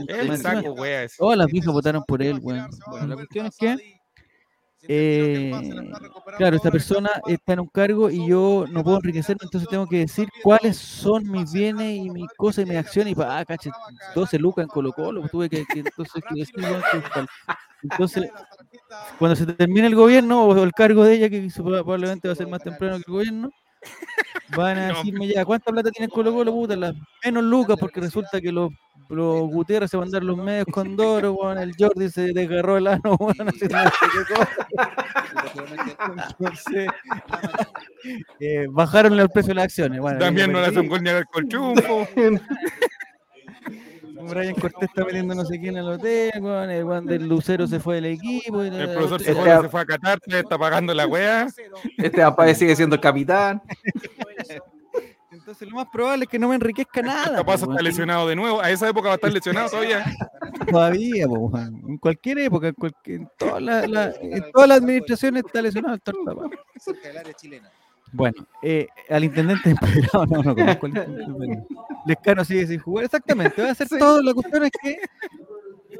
El 0.08 0.38
saco, 0.38 0.72
wea. 0.72 1.06
Todas 1.18 1.36
las 1.36 1.46
viejas 1.48 1.72
votaron 1.72 2.02
por 2.06 2.22
él, 2.22 2.38
weón. 2.42 2.70
Bueno, 2.88 3.06
la 3.08 3.14
cuestión 3.16 3.46
es 3.46 3.56
que 3.56 3.97
eh, 4.82 5.52
claro, 6.36 6.56
esta 6.56 6.70
persona 6.70 7.10
está 7.26 7.54
en 7.54 7.60
un 7.60 7.66
cargo 7.66 8.10
y 8.10 8.28
yo 8.28 8.64
no 8.70 8.84
puedo 8.84 8.98
enriquecerme, 8.98 9.40
entonces 9.42 9.68
tengo 9.68 9.86
que 9.86 9.98
decir 9.98 10.28
cuáles 10.42 10.76
son 10.76 11.28
mis 11.30 11.52
bienes 11.52 11.96
y 11.96 12.10
mis 12.10 12.28
cosas 12.36 12.64
y 12.64 12.68
mis 12.68 12.78
acciones. 12.78 13.12
Y 13.12 13.14
pa, 13.16 13.38
ah, 13.38 13.44
caché, 13.44 13.70
12 14.14 14.38
lucas 14.38 14.64
en 14.64 14.68
Colo 14.68 14.92
Colo, 14.92 15.20
pues 15.20 15.32
tuve 15.32 15.48
que, 15.48 15.64
que 15.66 15.80
entonces 15.80 16.22
que 16.28 16.40
decir, 16.40 16.54
tal. 17.12 17.28
Entonces, 17.80 18.28
cuando 19.20 19.36
se 19.36 19.46
termine 19.46 19.86
el 19.86 19.94
gobierno 19.94 20.44
o 20.44 20.64
el 20.64 20.72
cargo 20.72 21.04
de 21.04 21.14
ella, 21.14 21.30
que 21.30 21.48
probablemente 21.54 22.26
va 22.26 22.32
a 22.32 22.36
ser 22.36 22.48
más 22.48 22.60
temprano 22.60 22.96
que 22.96 23.04
el 23.06 23.12
gobierno, 23.12 23.50
van 24.56 24.78
a 24.78 24.86
decirme 24.88 25.28
ya, 25.28 25.44
¿cuánta 25.44 25.70
plata 25.70 25.90
tiene 25.92 26.10
Colo 26.10 26.32
Colo? 26.34 26.52
Puta, 26.52 26.74
las 26.74 26.94
menos 27.24 27.44
lucas, 27.44 27.76
porque 27.78 28.00
resulta 28.00 28.40
que 28.40 28.50
los, 28.50 28.72
los 29.08 29.48
Gutiérrez 29.50 29.90
se 29.90 29.96
van 29.96 30.08
a 30.08 30.10
dar 30.12 30.22
los 30.24 30.36
medios 30.36 30.66
con 30.72 30.96
Doro, 30.96 31.32
weón, 31.34 31.58
el 31.58 31.74
Jordi 31.78 32.08
se 32.10 32.32
desgarró 32.32 32.76
el 32.76 32.86
ano, 32.86 33.16
haciendo 33.18 33.44
no 33.44 33.50
sé 33.52 33.68
qué 33.68 34.34
cosa. 34.34 34.48
Entonces, 36.38 36.88
eh, 38.40 38.66
bajaron 38.70 39.18
el 39.18 39.28
precio 39.30 39.48
de 39.50 39.54
las 39.56 39.64
acciones. 39.64 40.00
Bueno, 40.00 40.18
También 40.18 40.52
no 40.52 40.60
le 40.60 40.66
hace 40.66 40.80
un 40.80 40.88
perdí. 40.88 40.88
gol 40.88 41.02
ni 41.02 41.10
al 41.10 41.26
colchumpo. 41.32 42.08
Brian 44.30 44.54
Cortés 44.56 44.82
está 44.90 45.04
metiendo 45.04 45.34
no 45.34 45.44
sé 45.44 45.58
quién 45.60 45.76
al 45.78 45.88
hotel, 45.88 46.32
weón, 46.40 46.70
el 46.70 46.84
weón 46.84 47.06
del 47.06 47.26
Lucero 47.28 47.66
se 47.66 47.80
fue 47.80 47.94
del 47.96 48.06
equipo. 48.06 48.64
y 48.64 48.68
El 48.68 48.90
profesor 48.92 49.20
Este- 49.22 49.34
se 49.62 49.68
fue 49.68 49.80
a 49.80 49.84
Qatar, 49.86 50.18
le 50.26 50.40
está 50.40 50.58
pagando 50.58 50.92
la 50.92 51.06
wea. 51.06 51.46
Este 51.96 52.20
papá 52.20 52.52
sigue 52.54 52.74
siendo 52.76 52.96
el 52.96 53.00
capitán. 53.00 53.62
Entonces 55.48 55.66
lo 55.70 55.76
más 55.76 55.86
probable 55.90 56.24
es 56.24 56.28
que 56.30 56.38
no 56.38 56.50
me 56.50 56.56
enriquezca 56.56 57.00
nada. 57.00 57.36
Capaz 57.36 57.62
está 57.62 57.80
lesionado 57.80 58.28
de 58.28 58.36
nuevo. 58.36 58.60
A 58.60 58.70
esa 58.70 58.86
época 58.86 59.08
va 59.08 59.12
a 59.12 59.16
estar 59.16 59.32
lesionado 59.32 59.70
todavía. 59.70 60.04
Todavía, 60.70 61.26
po, 61.26 61.50
en 61.56 61.96
cualquier 61.96 62.38
época, 62.40 62.68
en, 62.68 62.74
cualquier, 62.74 63.20
en, 63.22 63.30
toda 63.38 63.58
la, 63.58 63.86
la- 63.86 64.12
en 64.20 64.44
todas 64.52 64.68
las 64.68 64.78
administraciones 64.82 65.44
está 65.46 65.62
lesionado 65.62 65.94
el 65.94 66.02
torta, 66.02 66.34
weón. 66.34 66.50
Cerca 66.78 67.08
del 67.08 67.16
área 67.16 67.32
chilena. 67.32 67.70
Bueno, 68.12 68.46
eh, 68.60 68.88
al 69.08 69.24
intendente 69.24 69.70
empedrado, 69.70 70.26
no, 70.26 70.42
no 70.42 70.54
conozco 70.54 70.84
al 70.86 70.96
intendente. 70.98 71.66
Lescano 72.04 72.44
sigue 72.44 72.66
sin 72.66 72.80
jugar. 72.80 73.06
Exactamente, 73.06 73.62
va 73.62 73.68
a 73.68 73.72
hacer 73.72 73.88
todo. 73.88 74.20
La 74.20 74.34
cuestión 74.34 74.64
es 74.64 74.70
que 74.82 74.98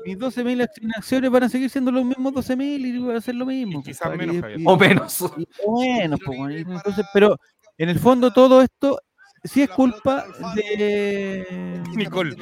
mis 0.04 0.18
12.000 0.18 0.68
acci- 0.68 0.90
acciones 0.94 1.30
van 1.30 1.44
a 1.44 1.48
seguir 1.48 1.70
siendo 1.70 1.90
los 1.90 2.04
mismos 2.04 2.34
12.000 2.34 2.60
y 2.84 2.98
va 2.98 3.16
a 3.16 3.20
ser 3.22 3.34
lo 3.34 3.46
mismo. 3.46 3.82
quizás 3.82 4.10
compadre, 4.10 4.26
menos, 4.26 4.60
y- 4.60 4.64
O 4.66 4.76
menos. 4.76 5.20
y- 5.38 5.48
o 5.64 5.80
menos, 5.80 6.20
po, 6.20 6.50
y 6.50 6.56
entonces, 6.58 7.06
pero 7.14 7.38
en 7.78 7.88
el 7.88 7.98
fondo 7.98 8.30
todo 8.30 8.60
esto 8.60 9.00
sí 9.44 9.62
es 9.62 9.70
culpa 9.70 10.24
de 10.54 11.82
Nicole. 11.96 12.36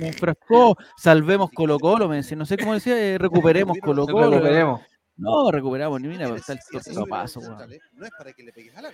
me 0.00 0.08
enfrascó, 0.08 0.76
salvemos 0.96 1.50
Colo 1.50 1.78
Colo, 1.78 2.08
me 2.08 2.16
decía, 2.16 2.36
no 2.36 2.46
sé 2.46 2.56
cómo 2.56 2.74
decía, 2.74 2.98
eh, 2.98 3.18
recuperemos 3.18 3.76
Colo 3.82 4.06
Colo. 4.06 4.30
Recuperemos. 4.30 4.80
No, 5.16 5.50
recuperamos, 5.50 6.00
ni 6.00 6.08
mira, 6.08 6.28
está 6.34 6.54
el 6.54 6.58
torto 6.70 7.06
paso. 7.06 7.40
No 7.40 8.04
es 8.06 8.10
para 8.16 8.32
que 8.32 8.42
le 8.42 8.52
pegues 8.52 8.74
al. 8.76 8.86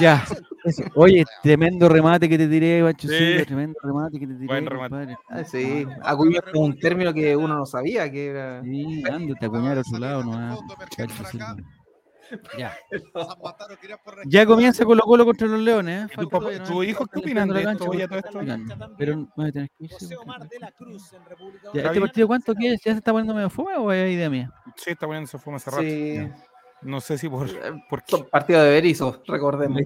Ya, 0.00 0.24
eso. 0.64 0.82
Oye, 0.96 1.24
tremendo 1.42 1.88
remate 1.88 2.28
que 2.28 2.36
te 2.36 2.48
tiré, 2.48 2.82
Pancho 2.82 3.06
Sí. 3.06 3.16
Silva, 3.16 3.44
tremendo 3.44 3.78
remate 3.80 4.18
que 4.18 4.26
te 4.26 4.34
tiré. 4.34 4.46
Buen 4.46 4.66
remate. 4.66 4.90
compadre. 4.90 5.16
Ah, 5.28 5.44
sí, 5.44 5.86
acuñó 6.02 6.40
con 6.42 6.62
un 6.64 6.78
término 6.78 7.14
que 7.14 7.36
uno 7.36 7.56
no 7.56 7.64
sabía 7.64 8.10
que 8.10 8.26
era. 8.26 8.62
Sí, 8.64 9.04
ándate 9.08 9.46
acuñar 9.46 9.78
a 9.78 9.80
otro 9.82 9.98
lado 9.98 10.22
Silva. 10.22 11.56
Ya. 12.58 12.76
Ya 14.26 14.46
comienza 14.46 14.84
Colo 14.84 15.02
Colo 15.02 15.24
contra 15.24 15.46
los 15.48 15.60
Leones, 15.60 16.04
¿eh? 16.04 16.14
¿Y 16.14 16.20
tu 16.20 16.28
papá- 16.28 16.50
¿no? 16.52 16.82
hijos 16.82 17.08
qué 17.12 17.18
opinan 17.20 17.48
de 17.48 17.60
esto, 17.60 17.68
cancha, 17.68 17.84
todo 17.84 17.92
esto? 17.98 18.16
explicando. 18.16 18.96
Pero 18.96 19.28
vas 19.36 19.48
a 19.48 19.52
tener 19.52 19.70
que 19.70 19.84
irse, 19.84 19.94
José 19.98 20.16
Omar 20.16 20.48
de 20.48 20.58
la 20.58 20.72
Cruz 20.72 21.12
en 21.12 21.24
República 21.24 21.64
Ya, 21.64 21.80
¿Está 21.80 21.88
¿Este 21.88 22.00
partido 22.00 22.26
cuánto 22.26 22.54
qué 22.54 22.72
es? 22.74 22.80
¿Ya 22.84 22.92
se 22.92 22.98
está 22.98 23.12
poniendo 23.12 23.34
medio 23.34 23.50
fome 23.50 23.74
o 23.76 23.92
es 23.92 24.12
idea 24.12 24.30
mía? 24.30 24.52
Sí, 24.76 24.90
está 24.90 25.06
poniéndose 25.06 25.38
fuma 25.38 25.56
hace 25.56 25.70
rato. 25.70 25.82
Sí. 25.82 26.28
No 26.82 27.00
sé 27.00 27.18
si 27.18 27.28
por, 27.28 27.48
por 27.88 28.02
qué. 28.02 28.16
Son 28.16 28.28
partidos 28.28 28.64
de 28.64 28.70
Berizzo, 28.70 29.22
recordemos. 29.26 29.80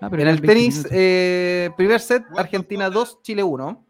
Ah, 0.00 0.08
pero 0.10 0.22
En 0.22 0.28
el 0.28 0.36
20 0.40 0.46
tenis, 0.46 0.86
eh, 0.92 1.70
primer 1.76 2.00
set, 2.00 2.24
Argentina 2.36 2.88
2, 2.88 3.20
Chile 3.22 3.42
1. 3.42 3.84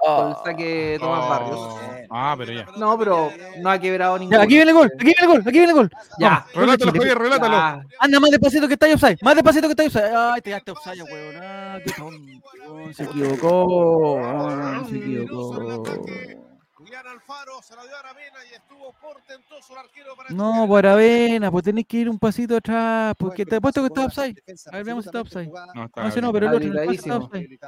Con 0.00 0.28
el 0.30 0.36
saque 0.44 0.64
de 0.92 0.98
Tomás 0.98 1.28
Barrios. 1.28 1.58
Oh, 1.58 1.78
Ah, 2.12 2.34
pero 2.36 2.52
ya. 2.52 2.66
No, 2.76 2.98
pero 2.98 3.30
no 3.58 3.70
ha 3.70 3.78
quebrado 3.78 4.18
ninguno. 4.18 4.36
Ya, 4.36 4.42
aquí 4.44 4.54
viene 4.56 4.70
el 4.72 4.76
gol, 4.76 4.90
aquí 4.92 5.04
viene 5.04 5.16
el 5.20 5.26
gol, 5.28 5.40
aquí 5.42 5.50
viene 5.52 5.66
el 5.68 5.74
gol. 5.74 5.90
Ya, 6.18 6.44
de 6.52 6.60
Relátalo, 6.60 6.90
Chile. 6.90 6.98
Javier, 6.98 7.18
relátalo. 7.18 7.52
Ya. 7.54 7.84
Anda 8.00 8.20
más 8.20 8.30
despacito 8.30 8.66
que 8.66 8.74
está 8.74 8.86
ahí 8.86 8.92
offside, 8.94 9.18
más 9.22 9.34
despacito 9.36 9.66
que 9.68 9.72
está 9.72 9.82
ahí 9.82 9.86
offside. 9.88 10.16
Ay, 10.16 10.40
te 10.40 10.50
daste 10.50 10.70
offside, 10.72 11.02
weón. 11.04 11.36
Ah, 11.40 11.78
qué 11.84 11.92
tonto. 11.92 12.92
Se 12.94 13.04
equivocó, 13.04 14.14
weón, 14.16 14.88
se 14.88 14.96
equivocó. 14.96 16.04
Julián 16.74 17.06
Alfaro 17.06 17.62
se 17.62 17.76
la 17.76 17.82
dio 17.84 17.94
a 17.94 18.00
Aravena 18.00 18.38
y 18.50 18.54
estuvo 18.54 18.92
portentoso 19.00 19.72
el 19.74 19.78
arquero 19.78 20.16
para 20.16 20.30
No, 20.30 20.66
por 20.66 20.84
Avena, 20.86 21.50
pues 21.50 21.62
tenés 21.62 21.86
que 21.86 21.98
ir 21.98 22.10
un 22.10 22.18
pasito 22.18 22.56
atrás, 22.56 23.14
porque 23.16 23.44
te 23.46 23.56
apuesto 23.56 23.82
que 23.82 23.86
está 23.86 24.06
offside. 24.06 24.36
A 24.72 24.76
ver, 24.76 24.84
veamos 24.84 25.04
si 25.04 25.08
está 25.10 25.20
offside. 25.20 25.48
No, 25.74 25.84
está, 25.84 26.08
No, 26.08 26.20
no, 26.22 26.32
pero 26.32 26.48
el 26.48 26.54
otro, 26.54 26.92
está 26.92 27.16
offside. 27.18 27.58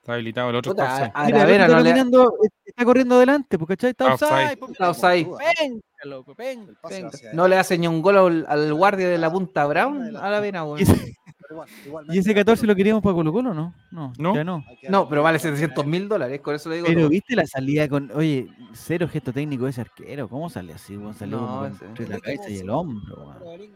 Está 0.00 0.14
habilitado. 0.14 0.50
El 0.50 0.56
otro 0.56 0.72
Puta, 0.72 0.84
está 0.84 1.04
offside. 1.06 1.12
a 1.14 1.24
Mira, 1.26 1.38
el 1.38 1.42
Aravena 1.72 2.02
otro 2.02 2.24
no 2.24 2.30
le, 2.42 2.48
está 2.66 2.84
corriendo 2.84 3.14
adelante, 3.16 3.58
porque 3.58 3.76
¿cachai? 3.76 3.90
Está 3.90 4.14
Está 4.14 4.26
offside. 4.26 4.56
pues, 4.58 4.70
está 4.72 4.90
offside. 4.90 5.26
Venga, 5.26 5.80
loco, 6.04 6.34
venga, 6.36 6.72
venga. 6.88 7.10
no 7.34 7.48
le 7.48 7.56
hace 7.58 7.78
ni 7.78 7.86
un 7.86 8.00
gol 8.02 8.16
al, 8.16 8.46
al 8.48 8.74
guardia 8.74 9.08
de 9.08 9.18
la 9.18 9.30
punta 9.30 9.66
Brown 9.66 10.16
a 10.16 10.30
la 10.30 10.36
Avena, 10.38 10.60
¿Y 10.60 10.62
weón. 10.62 10.80
ese, 10.80 11.16
y 12.10 12.18
ese 12.18 12.32
14 12.32 12.64
lo 12.64 12.76
queríamos 12.76 13.02
para 13.02 13.12
Colo 13.14 13.32
Colo, 13.32 13.52
no? 13.52 13.74
No, 13.90 14.12
No. 14.18 14.34
ya 14.36 14.44
no. 14.44 14.64
No, 14.88 15.08
pero 15.08 15.22
vale 15.24 15.38
700 15.40 15.84
mil 15.84 16.08
dólares, 16.08 16.40
con 16.40 16.54
eso 16.54 16.68
le 16.68 16.76
digo. 16.76 16.86
Pero 16.86 17.00
todo. 17.00 17.08
viste 17.10 17.34
la 17.34 17.44
salida 17.44 17.88
con, 17.88 18.08
oye, 18.14 18.46
cero 18.72 19.08
gesto 19.10 19.32
técnico 19.32 19.64
de 19.64 19.70
ese 19.70 19.80
arquero, 19.80 20.28
¿cómo 20.28 20.48
sale 20.48 20.72
así? 20.74 20.96
Salió 21.18 21.38
No, 21.40 21.66
entre 21.66 22.06
la 22.08 22.20
cabeza 22.20 22.48
y 22.50 22.58
el 22.58 22.70
hombro, 22.70 23.34
weón. 23.42 23.70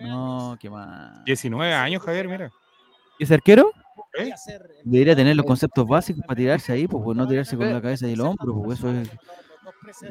No, 0.00 0.56
qué 0.58 0.70
más. 0.70 1.24
19 1.24 1.72
años, 1.74 2.02
Javier, 2.02 2.26
mira. 2.26 2.50
¿Y 3.18 3.24
ese 3.24 3.34
arquero? 3.34 3.70
¿Eh? 4.18 4.32
Debería 4.84 5.14
tener 5.16 5.36
los 5.36 5.46
conceptos 5.46 5.86
básicos 5.86 6.22
para 6.26 6.36
tirarse 6.36 6.72
ahí, 6.72 6.86
pues, 6.88 7.02
pues, 7.04 7.16
no 7.16 7.26
tirarse 7.26 7.56
con 7.56 7.72
la 7.72 7.80
cabeza 7.80 8.06
y 8.08 8.12
el 8.14 8.20
hombro, 8.20 8.62
pues 8.62 8.78
eso 8.78 8.90
es. 8.90 9.08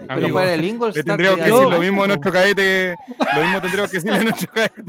Pero 0.08 0.34
para 0.34 0.54
el 0.54 0.62
Le 0.62 0.68
Ingolstadt. 0.68 1.06
tendríamos 1.06 1.40
que 1.40 1.50
ya- 1.50 1.56
decir 1.56 1.70
lo 1.72 1.80
mismo 1.80 2.04
a 2.04 2.08
nuestro 2.08 2.32
cadete. 2.32 2.96
Lo 3.36 3.42
mismo 3.44 3.62
tendríamos 3.62 3.92
que 3.92 3.98
decirle 3.98 4.18
a 4.18 4.24
nuestro 4.24 4.52
cadete. 4.54 4.84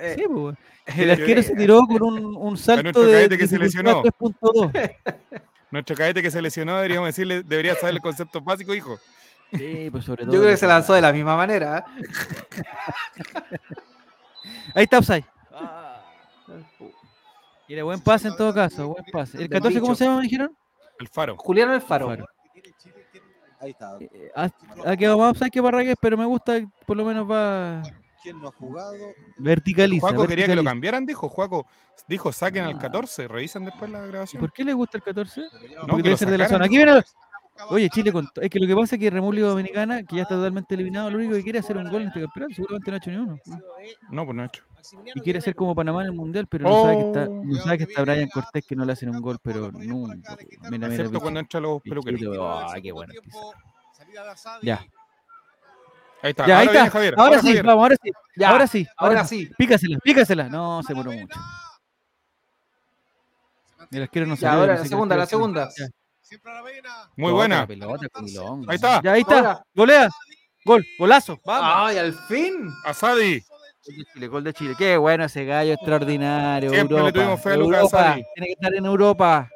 Eh, 0.00 0.14
Sí, 0.18 0.24
pues, 0.32 0.56
el 0.98 1.10
arquero 1.10 1.42
se 1.42 1.54
tiró 1.54 1.80
con 1.86 2.02
un, 2.02 2.36
un 2.36 2.56
salto 2.56 2.82
nuestro 2.84 3.02
de, 3.06 3.12
cadete 3.12 3.38
que 3.38 3.46
se 3.46 3.58
lesionó. 3.58 4.02
3.2. 4.02 4.94
Nuestro 5.72 5.94
cadete 5.94 6.20
que 6.22 6.30
se 6.32 6.42
lesionó, 6.42 6.76
deberíamos 6.76 7.08
decirle, 7.08 7.42
debería 7.44 7.74
saber 7.76 7.94
el 7.94 8.00
concepto 8.00 8.40
básico, 8.40 8.74
hijo. 8.74 8.98
Sí, 9.52 9.88
pues 9.92 10.04
sobre 10.04 10.24
todo. 10.24 10.34
Yo 10.34 10.40
creo 10.40 10.52
que 10.52 10.56
se 10.56 10.66
lanzó 10.66 10.94
de 10.94 11.00
la 11.00 11.12
misma 11.12 11.36
manera. 11.36 11.84
¿eh? 11.98 12.04
Ahí 14.74 14.84
está 14.84 14.98
Upside. 14.98 15.24
Mira, 17.70 17.84
buen 17.84 18.00
pase 18.00 18.26
en 18.26 18.36
todo 18.36 18.52
caso, 18.52 18.88
buen 18.88 19.04
pase. 19.12 19.36
¿El 19.36 19.48
Del 19.48 19.50
14 19.60 19.80
cómo 19.80 19.94
se 19.94 20.04
llama, 20.04 20.16
me 20.16 20.22
dijeron? 20.24 20.56
El 20.98 21.06
faro. 21.06 21.36
Julián 21.36 21.70
Alfaro. 21.70 22.06
Faro. 22.08 22.26
Ahí 23.60 23.70
está. 23.70 23.96
Eh, 24.00 24.32
Ha, 24.34 24.50
ha 24.86 24.96
quedado 24.96 25.18
más 25.18 25.30
Upside 25.30 25.50
que 25.52 25.60
Barragués, 25.60 25.94
pero 26.00 26.16
me 26.16 26.24
gusta, 26.24 26.60
por 26.84 26.96
lo 26.96 27.04
menos 27.04 27.30
va. 27.30 27.80
¿Quién 28.24 28.40
no 28.40 28.48
ha 28.48 28.52
jugado? 28.52 28.92
Verticaliza. 29.38 30.08
Juaco 30.08 30.26
quería 30.26 30.46
que 30.46 30.56
lo 30.56 30.64
cambiaran, 30.64 31.06
dijo. 31.06 31.28
Juaco 31.28 31.64
dijo, 32.08 32.32
saquen 32.32 32.64
al 32.64 32.74
Ah. 32.74 32.78
14. 32.80 33.28
Revisan 33.28 33.64
después 33.64 33.88
la 33.88 34.04
¿Y 34.04 34.08
grabación. 34.08 34.40
¿Por 34.40 34.52
qué 34.52 34.64
le 34.64 34.72
gusta 34.74 34.98
el 34.98 35.04
14? 35.04 35.40
No, 35.42 35.48
Porque 35.86 35.96
que 35.96 36.02
debe 36.02 36.16
ser 36.16 36.30
de 36.30 36.38
la 36.38 36.48
zona. 36.48 36.64
Aquí 36.64 36.76
viene. 36.76 36.92
el- 36.92 37.04
Oye, 37.68 37.88
Chile, 37.90 38.10
con 38.10 38.26
es 38.40 38.48
que 38.50 38.58
lo 38.58 38.66
que 38.66 38.74
pasa 38.74 38.96
es 38.96 39.00
que 39.00 39.10
República 39.10 39.46
Dominicana, 39.48 40.02
que 40.02 40.16
ya 40.16 40.22
está 40.22 40.34
totalmente 40.34 40.74
eliminado, 40.74 41.10
lo 41.10 41.18
único 41.18 41.34
que 41.34 41.42
quiere 41.42 41.58
es 41.60 41.64
hacer 41.66 41.76
un 41.76 41.90
gol 41.90 42.02
en 42.02 42.08
este 42.08 42.20
campeonato. 42.22 42.54
Seguramente 42.54 42.90
no 42.90 42.94
ha 42.94 42.98
hecho 42.98 43.10
ni 43.10 43.16
uno. 43.18 43.38
No, 44.10 44.24
pues 44.24 44.36
no 44.36 44.42
he 44.42 44.46
hecho. 44.46 44.64
Y 45.14 45.20
quiere 45.20 45.40
ser 45.40 45.54
como 45.54 45.74
Panamá 45.74 46.00
en 46.02 46.06
el 46.08 46.12
mundial, 46.12 46.46
pero 46.46 46.64
no 46.68 46.82
sabe 46.82 46.96
que 46.96 47.06
está, 47.06 47.24
Oh. 47.28 47.42
no 47.44 47.54
sabe 47.56 47.78
que 47.78 47.84
está 47.84 48.02
Brian 48.02 48.28
Cortés 48.28 48.64
que 48.66 48.76
no 48.76 48.84
le 48.84 48.92
hacen 48.92 49.10
un 49.10 49.20
gol, 49.20 49.38
pero 49.42 49.70
nunca. 49.72 50.36
Mira, 50.62 50.70
mira, 50.70 50.86
Excepto 50.88 51.20
cuando 51.20 51.40
entran 51.40 51.62
los 51.62 51.82
peluqueros. 51.82 52.20
bichito, 52.20 52.68
ay, 52.68 52.82
qué 52.82 52.92
bueno. 52.92 53.12
Ya. 54.62 54.84
Ahí 56.22 56.30
está. 56.30 56.46
Ya, 56.46 56.58
ahí 56.58 56.66
ahora 56.66 56.72
viene 56.72 56.86
está. 56.86 56.90
Javier. 56.90 57.14
Ahora 57.16 57.40
sí, 57.40 57.46
Javier. 57.46 57.64
vamos, 57.64 57.82
ahora 57.82 57.96
sí. 58.02 58.10
Ya, 58.36 58.48
Ahora 58.50 58.66
sí, 58.66 58.86
ahora 58.96 59.24
sí. 59.24 59.50
Pícasela, 59.56 59.98
pícasela. 59.98 60.48
No, 60.48 60.82
se 60.82 60.92
demoró 60.92 61.12
mucho. 61.12 61.40
El 63.90 64.02
arquero 64.02 64.26
no 64.26 64.34
Ya, 64.34 64.40
salió, 64.40 64.60
ahora 64.60 64.74
no 64.74 64.78
la 64.82 64.86
segunda, 64.86 65.16
la 65.16 65.26
segunda. 65.26 65.68
Muy 67.16 67.32
buena. 67.32 67.66
Ahí 68.68 68.74
está. 68.76 69.00
Ya, 69.02 69.12
ahí 69.12 69.20
está. 69.22 69.38
Ahora. 69.38 69.64
Golea. 69.74 70.08
Gol, 70.64 70.86
golazo. 70.98 71.40
Vamos. 71.44 71.70
¡Ay, 71.74 71.98
al 71.98 72.12
fin! 72.12 72.70
Asadi. 72.84 73.42
Gol 73.90 73.96
de 73.96 74.04
Chile, 74.12 74.26
gol 74.28 74.44
de 74.44 74.52
Chile. 74.52 74.74
Qué 74.78 74.96
bueno 74.96 75.24
ese 75.24 75.44
gallo 75.44 75.72
extraordinario. 75.72 76.70
Siempre 76.70 76.96
le 76.96 77.00
Europa, 77.00 77.18
tuvimos 77.18 77.42
fe 77.42 77.50
a 77.50 77.56
Lucas 77.56 77.78
Europa. 77.78 78.00
Asadi. 78.10 78.24
Tiene 78.34 78.46
que 78.46 78.52
estar 78.52 78.74
en 78.74 78.86
Europa. 78.86 79.50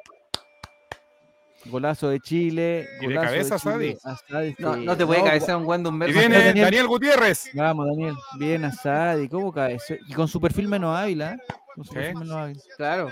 Golazo 1.67 2.09
de 2.11 2.21
Chile. 2.21 2.89
Y 3.01 3.07
de 3.07 3.15
golazo 3.15 3.27
cabeza, 3.27 3.59
Chile. 3.59 3.99
Asadi, 4.05 4.55
No, 4.59 4.97
te 4.97 5.07
puede 5.07 5.21
No, 5.21 5.27
cabecear 5.27 5.57
un 5.57 5.67
Wendon 5.67 5.95
Y 5.97 6.13
viene 6.13 6.45
Daniel. 6.45 6.65
Daniel 6.65 6.87
Gutiérrez. 6.89 7.51
Vamos, 7.55 7.87
Daniel. 7.87 8.15
Bien, 8.39 8.65
Asadi. 8.65 9.29
¿Cómo 9.29 9.53
cae? 9.53 9.75
eso? 9.77 9.95
Y 10.09 10.13
con 10.13 10.29
su 10.29 10.41
perfil 10.41 10.69
menos 10.69 10.97
hábil, 10.97 11.23
¿ah? 11.23 11.37
Con 11.75 11.85
su 11.85 11.95
perfil 11.95 12.17
menos 12.17 12.37
hábil. 12.37 12.61
Claro. 12.77 13.11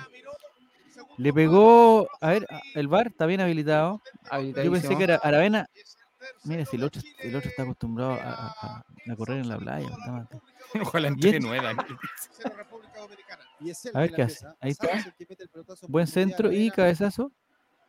Le 1.19 1.33
pegó. 1.33 2.09
A 2.21 2.31
ver, 2.31 2.47
el 2.75 2.89
bar 2.89 3.09
está 3.09 3.27
bien 3.27 3.41
habilitado. 3.41 4.01
Yo 4.63 4.73
pensé 4.73 4.97
que 4.97 5.05
era 5.05 5.17
Aravena. 5.23 5.67
Mira, 6.45 6.65
si 6.67 6.77
el 6.77 6.85
otro, 6.85 7.01
el 7.21 7.37
otro 7.37 7.49
está 7.51 7.63
acostumbrado 7.63 8.13
a, 8.13 8.17
a- 8.17 8.55
a- 8.61 8.85
a 9.13 9.17
correr 9.17 9.39
en 9.39 9.49
la 9.49 9.59
playa. 9.59 9.89
Ojalá 10.81 11.09
entre 11.09 11.39
nueva. 11.41 11.71
A 13.95 14.01
ver 14.01 14.13
qué 14.13 14.23
hace. 14.23 14.47
Ahí 14.61 14.71
está. 14.73 14.89
Buen 15.89 16.07
centro 16.07 16.51
y 16.53 16.71
cabezazo. 16.71 17.31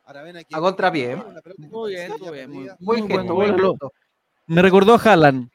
A 0.06 0.60
contrapié. 0.60 1.16
Que 1.56 1.66
Muy 1.66 1.92
bien, 1.94 2.12
muy 2.20 2.30
bien, 2.30 2.50
muy 2.50 2.64
Buen 2.80 3.00
Muy 3.00 3.08
gesto, 3.08 3.34
bueno, 3.34 3.56
bueno. 3.56 3.74
Me 4.46 4.62
recordó 4.62 4.94
a 4.94 4.98
Haaland. 4.98 5.50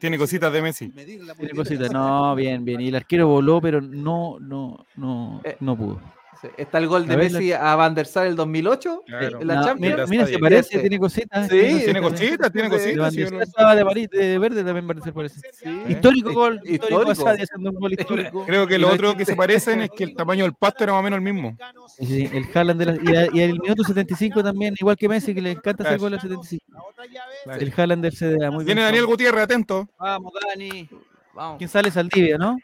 Tiene 0.00 0.18
cositas 0.18 0.52
de 0.52 0.62
Messi. 0.62 0.88
muy 0.88 1.04
Tiene 1.04 1.50
cositas. 1.54 1.90
No, 1.90 2.34
bien, 2.34 2.64
bien. 2.64 2.80
Y 2.80 2.88
el 2.88 2.94
arquero 2.96 3.26
voló, 3.26 3.60
pero 3.60 3.80
no, 3.80 4.38
no, 4.38 4.84
no, 4.96 5.40
Eh, 5.44 5.56
no 5.60 5.76
pudo. 5.76 6.00
Sí, 6.40 6.48
Está 6.56 6.78
el 6.78 6.86
gol 6.88 7.06
de 7.06 7.14
A 7.14 7.16
ver, 7.16 7.32
la- 7.32 7.38
Messi 7.38 7.52
a 7.52 7.74
Van 7.76 7.94
der 7.94 8.06
Sar 8.06 8.26
el 8.26 8.36
2008 8.36 9.02
Claro. 9.06 9.40
en 9.40 9.46
la 9.46 9.54
No, 9.56 9.64
Champions. 9.64 9.94
mira, 9.94 10.06
mira, 10.06 10.24
se 10.26 10.30
Ese. 10.32 10.38
parece, 10.40 10.78
tiene 10.80 10.98
cositas. 10.98 11.48
Sí, 11.48 11.80
Tiene 11.84 12.00
cositas, 12.00 12.52
tiene 12.52 12.68
Sí, 12.68 12.74
De 12.90 12.96
cositas. 12.98 13.14
Sí, 13.14 13.20
lo- 13.34 13.42
estaba 13.42 13.74
de, 13.74 13.82
amarillo- 13.82 14.08
de 14.10 14.38
verde 14.38 14.64
también 14.64 14.86
parece, 14.86 15.12
parece. 15.12 15.40
Histórico 15.88 16.30
Hi- 16.30 16.34
gol. 16.34 16.54
Histórico. 16.64 16.84
histórico. 17.02 17.10
Asadi 17.10 17.42
haciendo 17.42 17.70
un 17.70 17.76
gol 17.76 17.92
histórico. 18.32 18.44
Creo 18.46 18.66
que 18.66 18.78
lo 18.78 18.88
otro 18.92 19.16
que 19.16 19.24
se 19.24 19.36
parecen 19.36 19.82
es 19.82 19.90
que 19.90 20.04
el 20.04 20.14
tamaño 20.14 20.44
del 20.44 20.54
pasto 20.54 20.84
era 20.84 20.92
más 20.92 21.00
o 21.00 21.02
menos 21.04 21.18
el 21.18 21.22
mismo. 21.22 21.56
Sí, 21.98 22.28
el 22.32 22.44
Haaland 22.54 22.80
de 22.80 22.86
la, 22.86 22.94
y, 23.12 23.16
a- 23.16 23.28
y 23.32 23.40
el 23.40 23.52
minuto 23.60 23.84
75 23.84 24.42
también, 24.42 24.74
igual 24.78 24.96
que 24.96 25.08
Messi, 25.08 25.34
que 25.34 25.40
le 25.42 25.52
encanta 25.52 25.84
hacer 25.84 25.98
gol 25.98 26.14
al 26.14 26.20
75. 26.20 26.64
Claro. 27.44 27.60
El 27.60 27.72
Haaland 27.76 28.02
del 28.02 28.12
CDA, 28.12 28.50
muy 28.50 28.64
bien. 28.64 28.66
Viene 28.76 28.82
Daniel 28.82 29.06
Gutiérrez, 29.06 29.44
atento. 29.44 29.88
Vamos, 29.98 30.32
Dani. 30.48 30.88
Vamos. 31.34 31.58
¿Quién 31.58 31.68
sale? 31.68 31.90
Saldivia, 31.90 32.38
¿no? 32.38 32.56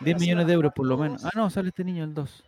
10 0.00 0.20
millones 0.20 0.46
de 0.46 0.52
euros 0.52 0.72
por 0.74 0.86
lo 0.86 0.96
menos. 0.98 1.24
Ah, 1.24 1.30
no, 1.34 1.48
sale 1.50 1.68
este 1.68 1.84
niño 1.84 2.04
el 2.04 2.14
2. 2.14 2.44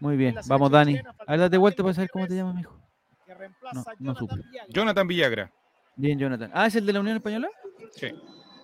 Muy 0.00 0.16
bien, 0.16 0.34
vamos 0.48 0.70
Dani. 0.70 0.98
A 1.26 1.30
ver, 1.32 1.40
date 1.40 1.56
vuelta 1.58 1.82
para 1.82 1.94
saber 1.94 2.10
cómo 2.10 2.26
te 2.26 2.34
llamas, 2.34 2.54
mijo. 2.56 2.76
No, 3.72 3.84
no 3.98 4.14
supe. 4.14 4.34
Jonathan 4.68 5.06
Villagra. 5.06 5.50
Bien, 5.96 6.18
Jonathan. 6.18 6.50
Ah, 6.54 6.66
¿es 6.66 6.74
el 6.76 6.84
de 6.86 6.92
la 6.92 7.00
Unión 7.00 7.16
Española? 7.16 7.48
Sí. 7.92 8.08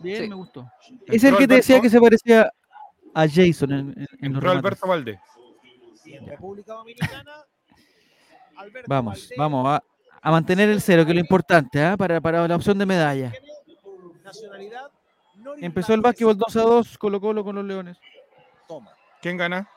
Bien, 0.00 0.22
Sí. 0.24 0.28
me 0.28 0.34
gustó. 0.34 0.70
Es 1.06 1.24
el 1.24 1.36
que 1.36 1.46
te 1.48 1.54
decía 1.56 1.80
que 1.80 1.90
se 1.90 2.00
parecía 2.00 2.50
a 3.14 3.26
Jason 3.28 3.72
en, 3.72 3.94
en- 3.96 4.06
en 4.20 4.32
los. 4.32 4.44
Alberto 4.44 4.86
Valdés. 4.86 5.18
República 6.26 6.72
Dominicana, 6.74 7.32
Alberto 8.56 8.86
Vamos, 8.88 9.14
Valdés, 9.14 9.32
vamos 9.36 9.68
a, 9.68 9.82
a 10.22 10.30
mantener 10.30 10.68
el 10.70 10.80
cero, 10.80 11.04
que 11.04 11.10
es 11.10 11.14
lo 11.14 11.20
importante, 11.20 11.82
¿ah? 11.82 11.96
para, 11.96 12.20
para 12.20 12.48
la 12.48 12.56
opción 12.56 12.78
de 12.78 12.86
medalla. 12.86 13.32
nacionalidad 14.24 14.90
Empezó 15.58 15.94
el 15.94 16.00
básquetbol 16.00 16.36
2 16.36 16.56
a 16.56 16.62
2, 16.62 16.98
Colo 16.98 17.20
Colo 17.20 17.44
con 17.44 17.54
los 17.56 17.64
Leones. 17.64 17.98
Toma. 18.66 18.90
¿Quién 19.20 19.36
gana? 19.36 19.68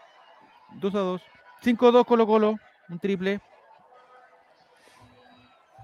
2 0.74 0.96
a 0.96 1.00
2. 1.00 1.22
5 1.62 1.88
a 1.88 1.92
2 1.92 2.06
Colo 2.06 2.28
Colo, 2.28 2.56
un 2.90 3.00
triple. 3.00 3.40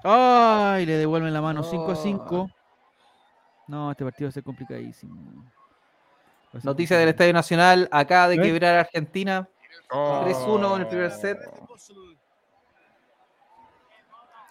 Ay, 0.04 0.86
le 0.86 0.94
devuelven 0.94 1.34
la 1.34 1.42
mano, 1.42 1.64
5 1.64 1.92
a 1.92 1.96
5. 1.96 2.50
No, 3.68 3.92
este 3.92 4.04
partido 4.04 4.28
va 4.28 4.30
a 4.30 4.34
ser 4.34 4.44
complicadísimo. 4.44 5.16
A 6.50 6.58
ser 6.58 6.66
Noticia 6.66 6.98
del. 6.98 7.10
Estadio 7.10 7.34
Nacional, 7.34 7.90
acaba 7.92 8.30
de 8.30 8.36
¿Eh? 8.36 8.42
quebrar 8.42 8.76
a 8.78 8.80
Argentina. 8.82 9.48
Oh. 9.92 10.24
3-1 10.26 10.76
en 10.76 10.82
el 10.82 10.88
primer 10.88 11.12
set. 11.12 11.38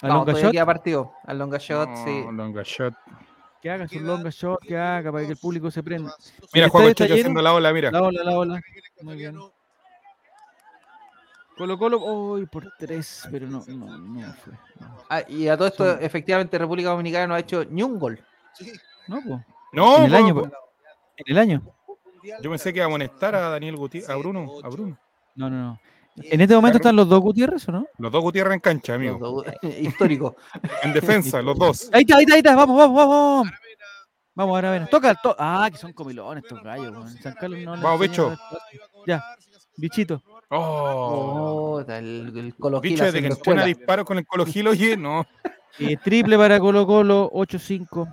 ¿A 0.03 0.09
Vamos, 0.09 0.27
longa 0.27 0.41
shot? 0.41 0.67
partido. 0.67 1.13
Al 1.25 1.39
longa 1.39 1.59
shot, 1.59 1.89
sí. 2.05 2.23
No, 2.25 2.33
longa 2.33 2.63
shot. 2.65 2.95
Que 3.63 3.71
haga 3.71 3.89
su 3.89 3.99
longa 4.01 4.31
shot, 4.31 4.61
que 4.61 4.77
haga 4.77 5.11
para 5.11 5.25
que 5.25 5.33
el 5.33 5.39
público 5.39 5.71
se 5.71 5.83
prenda. 5.83 6.15
Mira, 6.55 6.67
está 6.67 6.95
Checho 6.95 7.15
haciendo 7.15 7.43
la 7.43 7.53
ola, 7.55 7.73
mira. 7.73 7.91
La 7.91 8.03
ola, 8.03 8.23
la 8.23 8.39
ola. 8.39 8.61
Muy 9.03 9.17
bien. 9.17 9.37
Colo 11.57 11.79
Colo, 11.79 11.99
uy, 11.99 12.45
por 12.47 12.71
3, 12.79 13.29
pero 13.31 13.47
no, 13.47 13.65
no, 13.67 13.97
no 13.99 14.33
fue. 14.35 14.53
No, 14.79 14.99
Ah, 15.09 15.23
y 15.27 15.49
a 15.49 15.57
todo 15.57 15.69
esto, 15.69 15.85
Son- 15.95 16.05
efectivamente, 16.05 16.59
República 16.59 16.91
Dominicana 16.91 17.27
no 17.27 17.35
ha 17.35 17.39
hecho 17.39 17.65
ni 17.65 17.83
un 17.83 17.99
gol. 17.99 18.23
no, 19.09 19.23
po. 19.23 19.43
No, 19.73 19.97
en 19.99 20.05
el 20.05 20.11
po- 20.11 20.17
año, 20.17 20.35
po- 20.35 20.43
po. 20.51 20.57
en 21.17 21.25
el 21.33 21.39
año. 21.39 21.63
yo 22.43 22.51
pensé 22.51 22.73
que 22.73 22.79
iba 22.81 22.85
a 22.85 22.89
amonestar 22.89 23.35
a 23.35 23.49
Daniel 23.49 23.77
Gutiérrez, 23.77 24.11
a 24.11 24.17
Bruno, 24.17 24.47
a 24.63 24.69
Bruno. 24.69 24.99
No, 25.35 25.49
no, 25.49 25.57
no. 25.57 25.81
En 26.23 26.41
este 26.41 26.55
momento 26.55 26.79
están 26.79 26.97
los 26.97 27.09
dos 27.09 27.21
Gutiérrez, 27.21 27.69
¿o 27.69 27.73
no? 27.73 27.87
Los 27.99 28.11
dos 28.11 28.23
Gutiérrez 28.23 28.55
en 28.55 28.61
cancha, 28.61 28.93
Los 28.97 29.01
amigo. 29.01 29.19
dos- 29.19 29.73
Histórico. 29.81 30.37
En 30.83 30.93
defensa, 30.93 31.43
los 31.43 31.59
dos. 31.59 31.91
Ahí 31.93 32.03
está, 32.03 32.17
ahí 32.17 32.23
está, 32.25 32.35
ahí 32.35 32.39
está. 32.41 32.57
Vamos, 32.57 32.77
vamos, 32.77 32.97
vamos. 32.97 33.49
Vamos, 34.35 34.55
ahora 34.55 34.71
ven. 34.73 34.87
Toca, 34.89 35.15
to 35.15 35.35
ah, 35.39 35.69
que 35.71 35.79
son 35.79 35.93
comilones 35.93 36.45
estos 36.45 36.63
gallos. 36.63 37.13
San 37.23 37.35
Carlos 37.35 37.61
no 37.61 37.75
les 37.75 37.83
Vamos, 37.83 38.01
bicho. 38.01 38.37
Ya, 39.07 39.23
bichito. 39.77 40.23
Oh. 40.51 41.79
Oh, 41.79 41.81
el, 41.81 42.33
el 42.37 42.55
Colo 42.57 42.81
Bicho, 42.81 43.03
desde 43.05 43.21
que 43.21 43.27
entrena 43.29 43.63
escuela. 43.63 43.65
disparo 43.65 44.05
con 44.05 44.19
el 44.19 44.27
Colo 44.27 44.47
Gil, 44.47 44.69
oye, 44.69 44.97
no. 44.97 45.27
Eh, 45.79 45.99
triple 46.03 46.39
para 46.39 46.59
Colo 46.59 46.87
Colo, 46.87 47.31
8-5. 47.35 48.11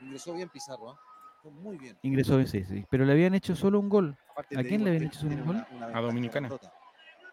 Ingresó 0.00 0.34
bien 0.34 0.48
Pizarro. 0.48 0.98
Fue 1.40 1.52
Muy 1.52 1.78
bien. 1.78 1.96
Ingresó, 2.02 2.44
sí, 2.46 2.64
sí. 2.64 2.84
Pero 2.90 3.04
le 3.04 3.12
habían 3.12 3.32
hecho 3.34 3.54
solo 3.54 3.78
un 3.78 3.88
gol. 3.88 4.16
Aparte 4.32 4.56
¿A 4.58 4.62
quién 4.62 4.78
digo 4.78 4.84
le 4.84 4.90
habían 4.96 5.04
hecho 5.08 5.20
solo 5.20 5.34
un 5.34 5.44
gol? 5.46 5.64
una- 5.70 5.86
una 5.86 5.98
A 5.98 6.00
Dominicana. 6.00 6.48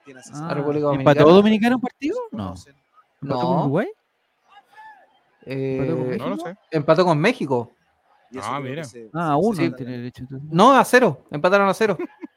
Tiene 0.05 0.21
Ah. 0.33 0.53
República 0.53 0.91
¿Empató 0.93 1.19
Dominicana. 1.23 1.33
Dominicana 1.35 1.75
un 1.75 1.81
partido? 1.81 2.17
No. 2.31 2.53
¿Empató 3.21 3.41
No. 3.41 3.47
con 3.47 3.59
Uruguay? 3.61 3.87
Eh, 5.45 5.77
¿Empató 5.79 5.95
con 5.97 6.17
No 6.17 6.25
lo 6.29 6.29
México? 6.35 6.49
sé. 6.49 6.57
empató 6.71 7.05
con 7.05 7.17
México. 7.19 7.71
Ah, 8.41 8.59
mira. 8.59 8.83
se- 8.83 9.09
Ah, 9.13 9.37
se- 9.39 9.47
uno 9.47 9.55
se- 9.55 9.71
tiene 9.71 9.97
derecho. 9.97 10.23
Entonces, 10.23 10.49
No, 10.51 10.73
a 10.77 10.83
cero. 10.83 11.25
Empataron 11.31 11.69
a 11.69 11.73
cero. 11.73 11.97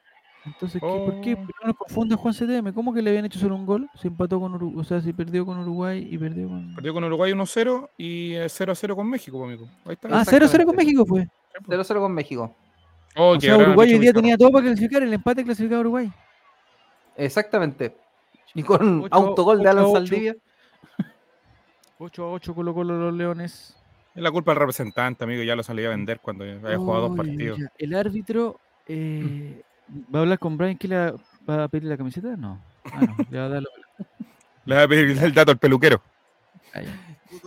entonces 0.45 0.79
¿qué? 0.81 0.87
¿por 0.87 1.21
qué? 1.21 1.33
Oh. 1.33 1.39
No 1.61 1.67
nos 1.67 1.75
confunda 1.77 2.15
Juan 2.15 2.33
CTM. 2.33 2.71
¿Cómo 2.73 2.93
que 2.93 3.01
le 3.01 3.09
habían 3.09 3.25
hecho 3.25 3.39
solo 3.39 3.55
un 3.55 3.65
gol? 3.65 3.89
Se 3.95 4.07
empató 4.07 4.39
con 4.39 4.53
Uruguay. 4.55 4.79
O 4.79 4.83
sea, 4.83 5.01
si 5.01 5.11
perdió 5.13 5.45
con 5.45 5.57
Uruguay 5.59 6.07
y 6.09 6.17
perdió 6.17 6.47
con. 6.47 6.73
Perdió 6.75 6.93
con 6.93 7.03
Uruguay 7.03 7.31
1-0 7.33 7.89
y 7.97 8.33
eh, 8.35 8.45
0-0 8.49 8.95
con 8.95 9.09
México, 9.09 9.43
amigo. 9.43 9.65
Ahí 9.85 9.93
está. 9.93 10.07
Ah, 10.09 10.23
0-0 10.23 10.65
con 10.65 10.79
Exactamente. 10.79 10.85
México 10.85 11.05
fue. 11.05 11.27
0-0 11.67 11.99
con 11.99 12.13
México. 12.13 12.55
Oh, 13.17 13.35
O 13.35 13.39
sea, 13.39 13.57
Uruguay 13.57 13.91
hoy 13.93 13.99
día 13.99 14.13
tenía 14.13 14.37
todo 14.37 14.51
para 14.51 14.65
clasificar. 14.65 15.03
El 15.03 15.13
empate 15.13 15.43
clasificaba 15.43 15.79
a 15.79 15.81
Uruguay. 15.81 16.11
Exactamente. 17.19 17.95
Y 18.55 18.63
con 18.63 19.01
Ocho- 19.03 19.15
autogol 19.15 19.61
de 19.61 19.69
Alan 19.69 19.83
ocho. 19.85 19.93
Saldivia. 19.95 20.35
8 21.99 22.23
a 22.23 22.31
8 22.31 22.55
Colo 22.55 22.73
Colo 22.73 22.97
los 22.97 23.13
Leones. 23.13 23.75
Es 24.15 24.23
la 24.23 24.31
culpa 24.31 24.51
del 24.51 24.59
representante, 24.59 25.23
amigo. 25.23 25.43
Ya 25.43 25.55
lo 25.55 25.63
salía 25.63 25.87
a 25.87 25.91
vender 25.91 26.19
cuando 26.19 26.43
había 26.43 26.77
jugado 26.77 27.09
dos 27.09 27.17
partidos. 27.17 27.59
ya. 27.59 27.71
El 27.77 27.93
árbitro 27.93 28.59
eh, 28.87 29.61
va 30.13 30.19
a 30.19 30.21
hablar 30.23 30.39
con 30.39 30.57
Brian. 30.57 30.77
¿Qué 30.77 30.87
le 30.87 30.95
va- 30.97 31.13
va 31.49 31.63
a 31.65 31.67
pedir 31.67 31.87
la 31.89 31.97
camiseta? 31.97 32.35
No. 32.37 32.59
Ah, 32.91 33.01
no. 33.01 33.15
Le 33.29 33.37
va 33.39 33.45
a 33.45 33.49
dar 33.49 33.61
la- 33.63 33.69
Le 34.65 34.75
voy 34.75 34.83
a 34.83 34.87
pedir 34.87 35.23
el 35.23 35.33
dato 35.33 35.51
al 35.51 35.57
peluquero. 35.57 36.01
Ah. 36.73 36.81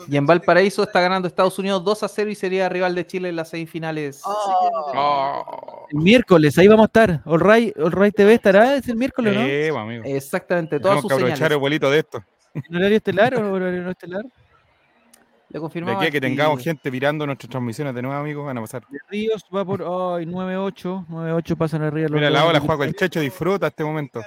Y 0.08 0.16
en 0.16 0.26
Valparaíso 0.26 0.82
está 0.82 1.00
ganando 1.00 1.28
Estados 1.28 1.58
Unidos 1.58 1.84
2 1.84 2.02
a 2.02 2.08
0 2.08 2.30
y 2.30 2.34
sería 2.34 2.68
rival 2.68 2.94
de 2.94 3.06
Chile 3.06 3.28
en 3.28 3.36
las 3.36 3.48
semifinales. 3.50 4.20
Oh. 4.24 5.86
El 5.90 5.98
miércoles, 5.98 6.56
ahí 6.58 6.68
vamos 6.68 6.84
a 6.84 6.86
estar. 6.86 7.22
All 7.24 7.40
Right, 7.40 7.76
All 7.78 7.92
Right 7.92 8.14
TV 8.14 8.34
estará, 8.34 8.76
es 8.76 8.88
el 8.88 8.96
miércoles, 8.96 9.34
¿no? 9.34 9.40
Eh, 9.42 9.68
amigo. 9.70 10.02
Exactamente, 10.06 10.78
todas 10.78 10.96
Tenemos 10.96 11.02
sus 11.02 11.08
que 11.08 11.14
aprovechar 11.14 11.36
señales. 11.38 11.54
el 11.56 11.60
vuelito 11.60 11.90
de 11.90 11.98
esto. 11.98 12.24
¿En 12.54 12.76
horario 12.76 12.96
estelar 12.96 13.34
o 13.36 13.52
horario 13.52 13.82
no 13.82 13.90
estelar? 13.90 14.24
Le 14.24 15.58
De 15.58 15.60
confirmamos. 15.60 15.98
aquí 16.00 16.08
a 16.08 16.10
que 16.10 16.20
tengamos 16.20 16.62
gente 16.62 16.90
mirando 16.90 17.26
nuestras 17.26 17.50
transmisiones 17.50 17.94
de 17.94 18.02
nuevo, 18.02 18.16
amigos, 18.18 18.46
van 18.46 18.56
a 18.58 18.60
pasar. 18.62 18.82
De 18.88 18.98
Ríos 19.08 19.44
va 19.54 19.64
por 19.64 19.82
ay, 19.82 20.24
9-8. 20.26 21.06
9-8 21.08 21.56
pasan 21.56 21.82
arriba. 21.82 22.08
Mira 22.10 22.30
la 22.30 22.44
ola, 22.46 22.58
de 22.58 22.66
Juaco, 22.66 22.84
el. 22.84 22.94
Checho 22.94 23.20
disfruta 23.20 23.66
este 23.66 23.84
momento. 23.84 24.22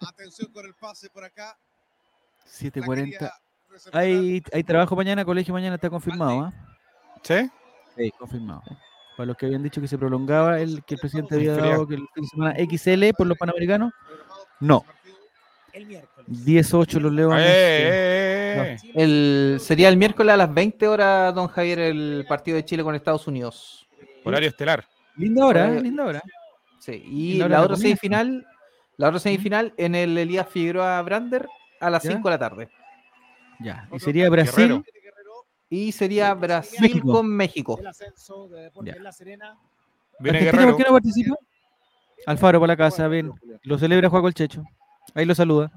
Atención 0.00 0.50
con 0.52 0.64
el 0.64 0.74
pase 0.74 1.10
por 1.10 1.22
acá. 1.24 1.56
7.40. 2.50 3.30
Hay, 3.92 4.42
hay 4.52 4.64
trabajo 4.64 4.94
mañana, 4.96 5.24
colegio 5.24 5.52
mañana 5.54 5.76
está 5.76 5.90
confirmado, 5.90 6.40
¿ah? 6.42 6.52
¿Sí? 7.22 7.50
Sí, 7.96 8.10
confirmado. 8.18 8.62
Para 9.16 9.26
los 9.26 9.36
que 9.36 9.46
habían 9.46 9.62
dicho 9.62 9.80
que 9.80 9.88
se 9.88 9.98
prolongaba, 9.98 10.60
el 10.60 10.82
que 10.84 10.94
el 10.94 11.00
presidente 11.00 11.34
había 11.34 11.54
dado 11.56 11.86
que 11.86 11.94
el 11.94 12.06
fin 12.14 12.22
de 12.22 12.28
semana 12.28 12.54
XL 12.56 13.16
por 13.16 13.26
los 13.26 13.36
panamericanos, 13.38 13.92
no. 14.60 14.84
El 15.72 15.86
miércoles. 15.86 16.28
10-8 16.28 17.00
los 17.00 17.12
¡Eh, 17.12 17.14
Leones. 17.14 17.46
eh, 17.46 18.76
eh! 18.84 18.92
El, 18.94 19.56
sería 19.60 19.88
el 19.88 19.96
miércoles 19.96 20.34
a 20.34 20.36
las 20.36 20.52
20 20.52 20.86
horas, 20.86 21.34
don 21.34 21.48
Javier, 21.48 21.78
el 21.78 22.26
partido 22.28 22.56
de 22.56 22.64
Chile 22.64 22.82
con 22.82 22.94
Estados 22.94 23.26
Unidos. 23.26 23.86
Horario 24.24 24.48
estelar. 24.48 24.84
Linda 25.16 25.46
hora, 25.46 25.68
¿eh? 25.74 25.80
linda 25.80 26.04
hora. 26.04 26.22
Sí, 26.78 27.02
Y 27.06 27.34
la 27.38 27.48
la, 27.48 27.62
otra 27.62 27.76
semifinal, 27.76 28.46
la 28.96 29.08
otra 29.08 29.20
semifinal 29.20 29.72
en 29.76 29.94
el 29.94 30.16
Elías 30.18 30.48
Figueroa 30.48 31.00
Brander 31.02 31.46
a 31.80 31.90
las 31.90 32.02
¿Ya? 32.02 32.12
5 32.12 32.28
de 32.28 32.34
la 32.34 32.38
tarde. 32.38 32.68
Ya. 33.62 33.88
Y 33.92 33.98
sería 34.00 34.28
Brasil. 34.30 34.68
Guerrero. 34.68 34.84
Y 35.70 35.92
sería 35.92 36.34
Brasil 36.34 36.80
México. 36.82 37.12
con 37.12 37.28
México. 37.28 37.78
El 37.80 37.86
ascenso 37.86 38.48
de 38.48 38.62
Deportes. 38.64 39.00
La 39.00 39.12
Serena. 39.12 39.58
Viene 40.18 40.38
¿Argentina 40.38 40.62
Guerrero. 40.62 40.76
por 40.76 40.84
qué 40.84 40.88
no 40.90 40.94
participa? 40.96 41.36
Alfaro 42.26 42.60
para 42.60 42.72
la 42.72 42.76
casa, 42.76 43.08
ven. 43.08 43.32
Lo 43.62 43.78
celebra 43.78 44.08
Juaco 44.10 44.28
el 44.28 44.34
Checho. 44.34 44.62
Ahí 45.14 45.24
lo 45.24 45.34
saluda. 45.34 45.70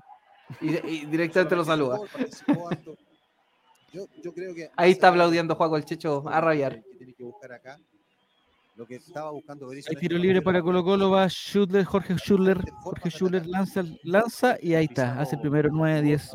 Y, 0.61 0.75
y 0.87 1.05
directamente 1.05 1.55
lo 1.55 1.65
saluda. 1.65 1.99
Participó 2.11 2.69
harto. 2.69 2.95
Yo, 3.93 4.05
yo 4.21 4.33
creo 4.33 4.53
que 4.53 4.69
Ahí 4.75 4.91
está 4.91 5.07
aplaudiendo 5.07 5.55
Juaco 5.55 5.77
el 5.77 5.85
Checho 5.85 6.23
a 6.27 6.41
rabiar. 6.41 6.83
que 6.83 6.97
tiene 6.97 7.13
que 7.13 7.23
buscar 7.23 7.53
acá, 7.53 7.79
Lo 8.75 8.85
que 8.85 8.95
estaba 8.95 9.31
buscando 9.31 9.67
Berizzo 9.67 9.89
Hay 9.89 9.95
tiro 9.95 10.17
este 10.17 10.27
libre 10.27 10.41
para 10.41 10.61
Colo 10.61 10.83
Colo, 10.83 11.09
va 11.09 11.27
Schuller, 11.29 11.85
Jorge 11.85 12.15
Schuller, 12.17 12.59
Jorge 12.81 13.09
Schuller 13.09 13.45
lanza, 13.47 13.83
lanza 14.03 14.57
y 14.61 14.73
ahí 14.73 14.85
está, 14.85 15.19
hace 15.19 15.35
el 15.35 15.41
primero 15.41 15.69
9-10. 15.69 16.31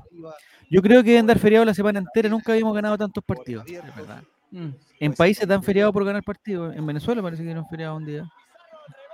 Yo 0.70 0.80
creo 0.80 1.02
que 1.02 1.10
deben 1.10 1.26
dar 1.26 1.38
feriado 1.38 1.64
la 1.66 1.74
semana 1.74 1.98
entera, 1.98 2.28
nunca 2.30 2.52
habíamos 2.52 2.74
ganado 2.74 2.96
tantos 2.96 3.22
partidos. 3.24 3.66
es 3.68 3.94
verdad. 3.94 4.22
Mm. 4.52 4.68
En 5.00 5.12
países 5.14 5.46
dan 5.46 5.62
feriado 5.62 5.92
por 5.92 6.04
ganar 6.04 6.22
partidos, 6.22 6.74
en 6.74 6.86
Venezuela 6.86 7.20
parece 7.22 7.42
que 7.42 7.46
dieron 7.48 7.66
feriado 7.68 7.96
un 7.96 8.06
día. 8.06 8.24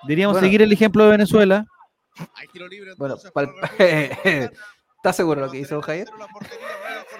Deberíamos 0.04 0.34
Bueno. 0.34 0.46
seguir 0.46 0.62
el 0.62 0.72
ejemplo 0.72 1.04
de 1.04 1.10
Venezuela. 1.10 1.66
Hay 2.36 2.46
tiro 2.48 2.68
libre 2.68 2.92
Bueno, 2.96 3.16
entonces 3.16 3.32
¿estás 4.96 5.16
seguro 5.16 5.40
de 5.40 5.46
lo 5.48 5.52
que 5.52 5.58
hizo 5.60 5.82
Javier? 5.82 6.08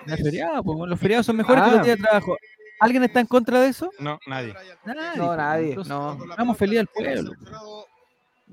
La 0.07 0.17
No 0.17 0.23
feriado, 0.23 0.63
pues, 0.63 0.89
los 0.89 1.01
feriados 1.01 1.27
son 1.27 1.37
mejores 1.37 1.65
que 1.65 1.71
Ah. 1.71 1.75
los 1.77 1.85
días 1.85 1.97
de 1.97 2.03
trabajo. 2.05 2.37
¿Alguien 2.81 3.05
está 3.05 3.21
en 3.21 3.27
contra 3.27 3.61
de 3.61 3.69
eso? 3.69 3.91
No, 3.99 4.19
nadie. 4.27 4.55
Nadie, 4.85 5.01
No, 5.17 5.27
pues, 5.27 5.37
nadie, 5.39 5.69
entonces, 5.71 5.89
no. 5.91 6.19
Vamos 6.37 6.57
feliz 6.59 6.81
al 6.81 6.87
del 6.87 6.89
pueblo. 6.95 7.31
seleccionado 7.33 7.87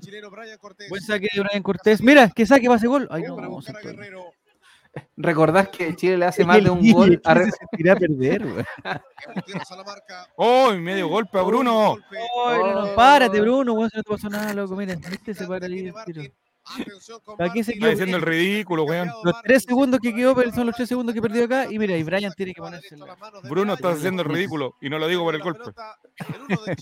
chileno 0.00 0.30
Brian 0.30 0.58
Cortés. 0.58 0.88
Buen 0.90 1.02
saque 1.02 1.28
de 1.32 1.40
Brian 1.40 1.62
Cortés. 1.62 2.02
Mira, 2.02 2.28
que 2.30 2.46
saque, 2.46 2.68
pase 2.68 2.86
gol. 2.86 3.08
Ay, 3.10 3.22
no, 3.22 3.36
buscar 3.50 3.76
a. 3.76 4.32
Recordás 5.16 5.68
que 5.70 5.96
Chile 5.96 6.16
le 6.18 6.26
hace 6.26 6.42
Es 6.42 6.46
más 6.46 6.62
de 6.62 6.70
un 6.70 6.80
Guille, 6.80 6.92
gol 6.92 7.20
a 7.24 7.34
Chile 7.34 7.44
Re- 7.46 7.50
se 7.50 7.90
a 7.90 7.96
perder, 7.96 8.46
güey. 8.46 8.64
A. 8.84 9.02
¡Oh! 10.36 10.72
medio 10.74 11.08
golpe 11.08 11.36
a 11.38 11.42
Bruno. 11.42 11.96
Ay, 12.46 12.58
no, 12.60 12.86
no, 12.86 12.94
párate, 12.94 13.40
Bruno, 13.40 13.74
si 13.88 13.96
no 13.96 14.02
te 14.02 14.10
pasó 14.10 14.28
nada, 14.28 14.54
loco. 14.54 14.76
Mira, 14.76 14.94
viste, 14.94 15.34
se 15.34 15.46
para 15.46 15.66
ahí 15.66 15.92
Atención 16.80 17.20
con 17.24 17.36
¿Para 17.36 17.52
qué 17.52 17.62
se 17.62 17.72
Martín. 17.72 17.82
Está 17.84 17.90
diciendo 17.90 18.16
el 18.16 18.22
ridículo, 18.22 18.84
weón. 18.84 19.10
Los 19.22 19.42
tres 19.42 19.64
segundos 19.64 20.00
que 20.00 20.14
quedó 20.14 20.34
pero 20.34 20.50
son 20.52 20.66
los 20.66 20.74
tres 20.74 20.88
segundos 20.88 21.14
que 21.14 21.20
perdió 21.20 21.44
acá. 21.44 21.70
Y 21.70 21.78
mira, 21.78 21.96
y 21.96 22.02
Brian 22.02 22.32
tiene 22.34 22.54
que 22.54 22.60
ponerse. 22.62 22.96
la- 22.96 23.16
Bruno 23.48 23.74
está 23.74 23.90
haciendo 23.90 24.22
el 24.22 24.28
ridículo 24.28 24.74
y 24.80 24.88
no 24.88 24.98
lo 24.98 25.06
digo 25.08 25.22
por 25.24 25.34
el 25.34 25.40
La 25.40 25.44
golpe. 25.44 25.70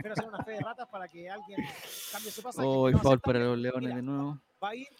Quiero 0.00 0.12
hacer 0.12 0.28
una 0.28 0.42
fe 0.44 0.52
de 0.52 0.60
ratas 0.60 0.88
para 0.90 1.08
que 1.08 1.28
alguien 1.28 1.60
cambie 2.12 2.30
su 2.30 2.42
pasaje. 2.42 2.66
Oh, 2.66 2.88
y 2.88 2.92
No 2.92 2.98
foul 2.98 3.12
acepta. 3.14 3.26
para 3.32 3.38
los 3.44 3.58
Leones 3.58 3.94
de 3.94 4.02
nuevo. 4.02 4.38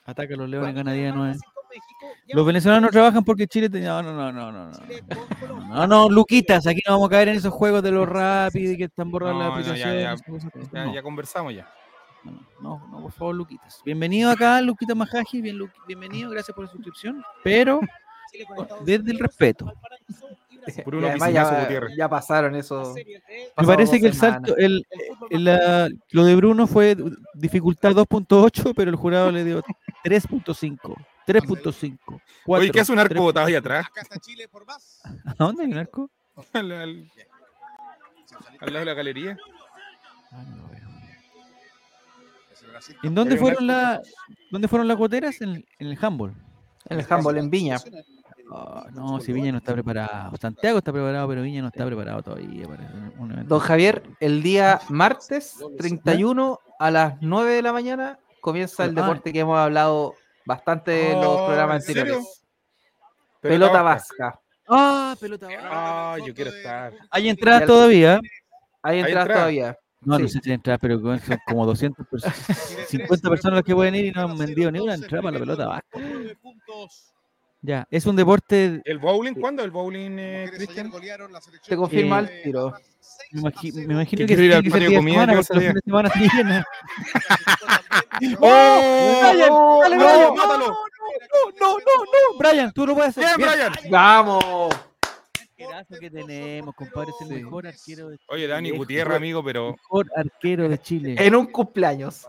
Ataca 0.05 0.35
a 0.35 0.37
los 0.37 0.49
Leones, 0.49 0.75
gana 0.75 0.93
10 0.93 1.15
9. 1.15 1.31
Brasil 1.31 1.49
con 1.55 1.65
México. 1.69 2.23
Ya 2.29 2.35
Los 2.37 2.47
venezolanos 2.47 2.91
trabajan 2.91 3.25
porque 3.25 3.47
Chile 3.47 3.69
tenía. 3.71 4.03
No, 4.03 4.13
no, 4.13 4.33
no, 4.33 4.53
no, 4.53 4.53
no. 4.53 4.71
no. 4.71 5.69
No, 5.69 5.87
no, 5.87 6.09
Luquitas, 6.11 6.67
aquí 6.67 6.81
no 6.87 6.93
vamos 6.95 7.09
a 7.09 7.11
caer 7.11 7.29
en 7.29 7.37
esos 7.37 7.53
juegos 7.53 7.83
de 7.83 7.91
los 7.91 8.09
rápidos 8.09 8.75
y 8.75 8.77
que 8.77 8.85
están 8.85 9.11
las 9.11 9.21
No, 9.21 9.33
no, 9.33 9.41
ya, 9.41 9.55
aplicaciones. 9.55 10.03
ya. 10.03 10.13
esas 10.13 10.23
cosas. 10.27 10.53
Ya, 11.55 11.73
No, 12.31 12.79
no, 12.79 12.89
no, 12.89 13.03
por 13.03 13.13
favor, 13.13 13.35
Luquitas. 13.35 13.81
Bienvenido 13.85 14.31
acá, 14.31 14.61
Luquita 14.61 14.95
Majaji, 14.95 15.41
bien, 15.41 15.59
Lu- 15.59 15.71
bienvenido, 15.87 16.31
gracias 16.31 16.55
por 16.55 16.65
la 16.65 16.71
suscripción. 16.71 17.23
Pero 17.43 17.81
desde 18.85 19.11
el 19.13 19.19
respeto. 19.19 19.73
Bruno 20.85 21.07
además 21.07 21.33
ya, 21.33 21.81
ya 21.97 22.09
pasaron 22.11 22.55
eso. 22.55 22.95
Me 23.57 23.67
parece 23.67 23.99
que 24.01 24.07
el 24.09 24.13
semanas. 24.15 24.43
salto, 24.49 24.57
el, 24.59 24.87
el- 25.31 25.45
la- 25.45 25.89
lo 26.11 26.25
de 26.25 26.35
Bruno 26.37 26.67
fue 26.67 26.95
dificultad 27.35 27.93
2.8, 27.93 28.75
pero 28.77 28.91
el 28.91 28.97
jurado 28.97 29.31
le 29.33 29.45
dio 29.45 29.63
3.5. 30.05 30.95
3.5. 31.27 32.21
Oye, 32.47 32.71
¿qué 32.71 32.81
hace 32.81 32.93
un 32.93 32.97
4, 32.99 33.15
arco 33.15 33.23
botado 33.23 33.47
ahí 33.47 33.55
atrás? 33.55 33.87
Acá 33.87 34.03
está 34.03 34.19
Chile 34.19 34.47
por 34.49 34.67
más. 34.67 35.01
¿A 35.27 35.35
dónde 35.39 35.65
hay 35.65 35.73
un 35.73 35.79
arco? 35.79 36.11
Al, 36.53 36.71
al- 36.73 37.11
al 38.61 38.67
lado 38.73 38.79
de 38.81 38.85
la 38.85 38.95
galería. 38.95 39.39
El 40.31 40.47
Brasil. 40.69 40.78
¿En 43.03 43.15
dónde 43.15 43.37
fueron, 43.37 43.67
la, 43.67 44.01
dónde 44.51 44.69
fueron 44.69 44.89
las 44.89 44.97
goteras? 44.97 45.41
En, 45.41 45.65
en 45.79 45.87
el 45.87 45.99
handball. 46.01 46.35
En 46.89 47.01
el 47.01 47.07
handball 47.09 47.37
en 47.39 47.51
Viña. 47.51 47.79
Ah, 48.51 48.87
no, 48.93 49.21
si 49.21 49.33
Viña 49.33 49.53
no 49.53 49.59
está 49.59 49.73
preparado. 49.75 50.35
Santiago 50.41 50.79
está 50.79 50.91
preparado, 50.93 51.29
pero 51.29 51.43
Viña 51.43 51.61
no 51.63 51.69
está 51.69 51.85
preparado 51.85 52.23
todavía. 52.23 52.67
para 52.67 52.83
un-. 53.19 53.47
Don 53.47 53.59
Javier, 53.61 54.03
el 54.21 54.43
día 54.43 54.81
martes 54.89 55.57
31 55.77 56.59
a 56.79 56.91
las 56.91 57.15
9 57.21 57.53
de 57.53 57.63
la 57.63 57.73
mañana 57.73 58.19
comienza 58.41 58.85
el 58.85 58.97
Ah. 58.99 59.03
deporte 59.03 59.33
que 59.33 59.41
hemos 59.41 59.59
hablado 59.59 60.15
bastante 60.47 61.11
en 61.13 61.21
los 61.21 61.27
Oh, 61.27 61.47
programas 61.47 61.87
¿en 61.89 61.99
anteriores. 61.99 62.43
Pelota 63.41 63.83
vasca. 63.83 64.41
Ah, 64.69 65.15
pelota. 65.21 65.47
vasca. 65.47 65.63
Ah, 65.71 66.17
yo 66.27 66.35
quiero 66.35 66.51
estar. 66.51 66.93
Hay 67.11 67.29
entradas 67.29 67.61
Ya- 67.63 67.67
todavía. 67.67 68.21
Hay 68.83 68.99
entradas 69.01 69.23
entradas? 69.27 69.37
todavía. 69.43 69.79
No, 70.01 70.19
no 70.19 70.29
Sí. 70.29 70.35
sé 70.35 70.41
si 70.45 70.53
entradas, 70.53 70.79
pero 70.81 71.01
son 71.01 71.21
como 71.47 71.67
200 71.67 72.07
personas. 72.11 72.37
50 72.89 73.29
personas 73.31 73.57
las 73.57 73.65
que 73.65 73.75
pueden 73.75 73.95
ir 73.95 74.07
y 74.07 74.11
no 74.13 74.23
han 74.23 74.39
vendido 74.39 74.71
ni 74.71 74.81
una 74.81 74.95
entrada 74.95 75.23
para 75.23 75.35
la 75.35 75.41
pelota 75.41 75.67
vasca. 75.67 75.99
Ya, 77.61 77.87
es 77.91 78.07
un 78.07 78.15
deporte. 78.15 78.81
¿El 78.85 78.99
bowling? 78.99 79.35
¿Cuándo 79.35 79.65
el 79.65 79.73
bowling, 79.73 80.17
eh, 80.19 80.49
Cristian? 80.55 80.93
Te 81.67 81.77
confirma 81.77 82.21
Eh, 82.21 82.23
el 82.23 82.43
tiro. 82.45 82.73
Me, 83.33 83.41
imagi- 83.43 83.73
me 83.75 83.95
imagino 83.95 84.19
Que 84.21 84.27
que 84.27 84.27
quiero 84.27 84.43
ir 84.45 84.55
al 84.55 84.63
que 84.63 84.71
patio 84.71 84.95
comida 84.95 85.15
semana, 85.21 85.35
los 85.35 85.49
fines 85.49 85.75
de 85.75 85.81
semana 85.85 86.09
se. 86.11 86.21
¡Oh! 88.41 89.19
Brian, 89.21 89.33
dale, 89.33 89.49
¡No, 89.49 89.81
Brian, 90.07 90.35
mátalo! 90.37 90.67
No, 90.69 90.75
no, 91.61 91.79
no, 91.79 92.05
no, 92.05 92.39
Brian, 92.39 92.73
tú 92.73 92.87
lo 92.87 92.95
puedes 92.95 93.19
hacer. 93.19 93.37
¡Bien, 93.37 93.51
Brian! 93.51 93.73
¡Vamos! 93.91 94.73
Arquerazo 95.65 95.95
que 96.01 96.11
tenemos, 96.11 96.75
compadre, 96.75 97.11
es 97.21 97.29
el 97.31 97.37
mejor 97.45 97.67
arquero 97.67 98.09
de 98.11 98.19
Oye, 98.29 98.47
Dani. 98.47 98.71
Gutiérrez, 98.71 99.17
amigo, 99.17 99.43
pero 99.45 99.73
mejor 99.73 100.07
arquero 100.17 100.69
de 100.69 100.79
Chile. 100.79 101.17
En 101.19 101.35
un 101.35 101.47
cumpleaños. 101.47 102.27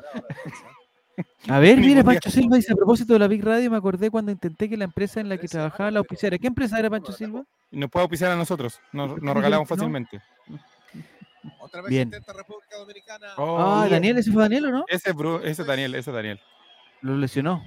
A 1.50 1.60
ver, 1.60 1.78
mire, 1.78 1.90
Ningún 1.96 2.04
Pancho 2.06 2.30
Silva 2.30 2.56
dice 2.56 2.72
a 2.72 2.76
propósito 2.76 3.14
de 3.14 3.20
la 3.20 3.28
Big 3.28 3.44
Radio, 3.44 3.70
me 3.70 3.78
acordé 3.78 4.10
cuando 4.10 4.32
intenté 4.32 4.70
que 4.70 4.78
la 4.78 4.86
empresa 4.86 5.20
en 5.20 5.28
la 5.30 5.38
que 5.38 5.48
trabajaba 5.48 5.92
la 5.92 6.00
auspiciara. 6.00 6.38
¿Qué 6.38 6.48
empresa 6.48 6.80
era 6.80 6.90
Pancho 6.90 7.12
Silva? 7.12 7.44
nos 7.72 7.90
puede 7.92 8.04
auspiciar 8.04 8.32
a 8.32 8.36
nosotros. 8.36 8.80
Nos, 8.94 9.20
regalamos 9.20 9.68
fácilmente. 9.68 10.22
Otra 11.60 11.82
vez 11.82 11.90
Bien. 11.90 12.08
intenta 12.08 12.34
República 12.34 12.78
Dominicana. 12.78 13.28
Oh, 13.38 13.58
Ah, 13.60 13.82
bien. 13.82 13.92
Daniel, 13.92 14.18
ese 14.18 14.32
fue 14.32 14.42
Daniel 14.44 14.66
o 14.66 14.72
no? 14.72 14.86
ese, 14.88 15.10
es 15.12 15.16
Bru- 15.16 15.42
ese 15.44 15.62
es 15.62 15.68
Daniel, 15.68 15.96
ese 15.96 16.10
es 16.10 16.16
Daniel. 16.16 16.40
Lo 17.02 17.16
lesionó. 17.16 17.64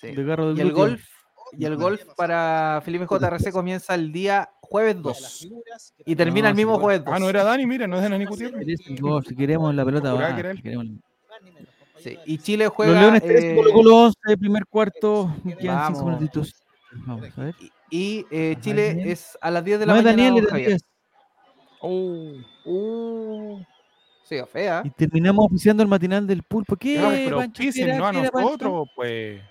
Sí. 0.00 0.08
De 0.12 0.24
garro 0.24 0.54
de 0.54 0.58
Y 0.58 0.66
el 0.66 0.72
golf, 0.72 1.04
y 1.52 1.64
el 1.64 1.76
golf 1.76 2.02
para 2.16 2.80
Felipe 2.84 3.06
JRC 3.06 3.52
comienza 3.52 3.94
el 3.94 4.12
día 4.12 4.50
jueves 4.64 5.00
2 5.00 5.48
y 6.04 6.16
termina 6.16 6.48
No, 6.48 6.50
el 6.50 6.54
mismo 6.56 6.76
sí, 6.76 6.80
jueves 6.82 7.04
2. 7.04 7.14
Ah, 7.14 7.18
no 7.18 7.28
era 7.28 7.44
Dani, 7.44 7.66
mira, 7.66 7.86
no 7.86 7.96
es 8.00 8.02
Dani 8.10 8.24
Gutiérrez. 8.24 8.80
Si 9.26 9.36
queremos 9.36 9.74
la 9.74 9.84
pelota 9.84 10.12
baja, 10.12 10.36
que 10.36 10.62
queremos- 10.62 10.86
Sí, 11.98 12.18
Y 12.26 12.38
Chile 12.38 12.68
juega. 12.68 12.92
Los 12.92 13.00
Leones 13.00 13.22
3, 13.22 13.44
eh, 13.44 13.54
Colo 13.56 13.72
Colo 13.72 13.96
11, 13.96 14.36
primer 14.38 14.66
cuarto, 14.66 15.34
quedan 15.58 15.86
5 15.86 15.98
Vamos. 16.00 16.04
minutitos. 16.04 16.54
Vamos 17.06 17.38
a 17.38 17.42
ver. 17.44 17.54
y 17.90 18.26
eh, 18.30 18.56
Chile 18.60 18.88
Daniel. 18.88 19.08
es 19.08 19.38
a 19.40 19.50
las 19.50 19.64
10 19.64 19.78
de 19.80 19.86
la 19.86 19.92
No 19.94 19.98
es 20.00 20.04
mañana. 20.04 20.22
Daniel, 20.24 20.42
don 20.44 20.50
Javier. 20.50 20.80
Oh, 21.80 22.32
Uh, 22.66 23.58
sí, 24.24 24.36
fea. 24.50 24.82
Y 24.84 24.90
terminamos 24.90 25.46
oficiando 25.46 25.82
el 25.82 25.88
matinal 25.88 26.26
del 26.26 26.42
pulpo. 26.42 26.76
¿Qué, 26.76 26.94
ya, 26.94 27.08
pero 27.10 27.36
Pancho? 27.38 27.60
¿Qué 27.60 27.66
pisen, 27.68 27.88
era, 27.88 27.98
no 27.98 28.06
a 28.06 28.12
nosotros, 28.12 28.88
pues. 28.96 29.42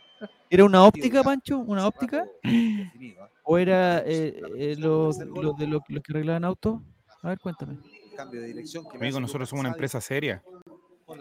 ¿Era 0.53 0.65
una 0.65 0.83
óptica, 0.85 1.23
Pancho? 1.23 1.57
¿Una 1.57 1.87
óptica? 1.87 2.27
¿O 3.43 3.57
era 3.57 4.03
eh, 4.05 4.39
eh, 4.55 4.75
los 4.77 5.17
los 5.17 5.57
de 5.57 5.65
los 5.65 5.81
los 5.87 6.03
que 6.03 6.11
arreglaban 6.13 6.45
autos? 6.45 6.79
A 7.23 7.29
ver, 7.29 7.39
cuéntame. 7.39 7.77
Cambio 8.15 8.39
de 8.39 8.47
dirección 8.49 8.85
Amigo, 8.93 9.19
nosotros 9.19 9.49
somos 9.49 9.61
una 9.61 9.69
empresa 9.69 9.99
seria. 9.99 10.43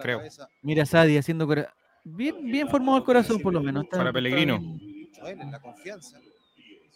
creo. 0.03 0.21
Mira, 0.61 0.85
Sadi 0.85 1.17
haciendo 1.17 1.47
cora- 1.47 1.73
bien, 2.05 2.45
bien 2.51 2.69
formado 2.69 2.99
el 2.99 3.05
corazón, 3.05 3.41
por 3.41 3.55
lo 3.55 3.63
menos. 3.63 3.85
Está- 3.85 3.97
Para 3.97 4.13
Pellegrino. 4.13 4.61
la 5.51 5.61
confianza. 5.61 6.19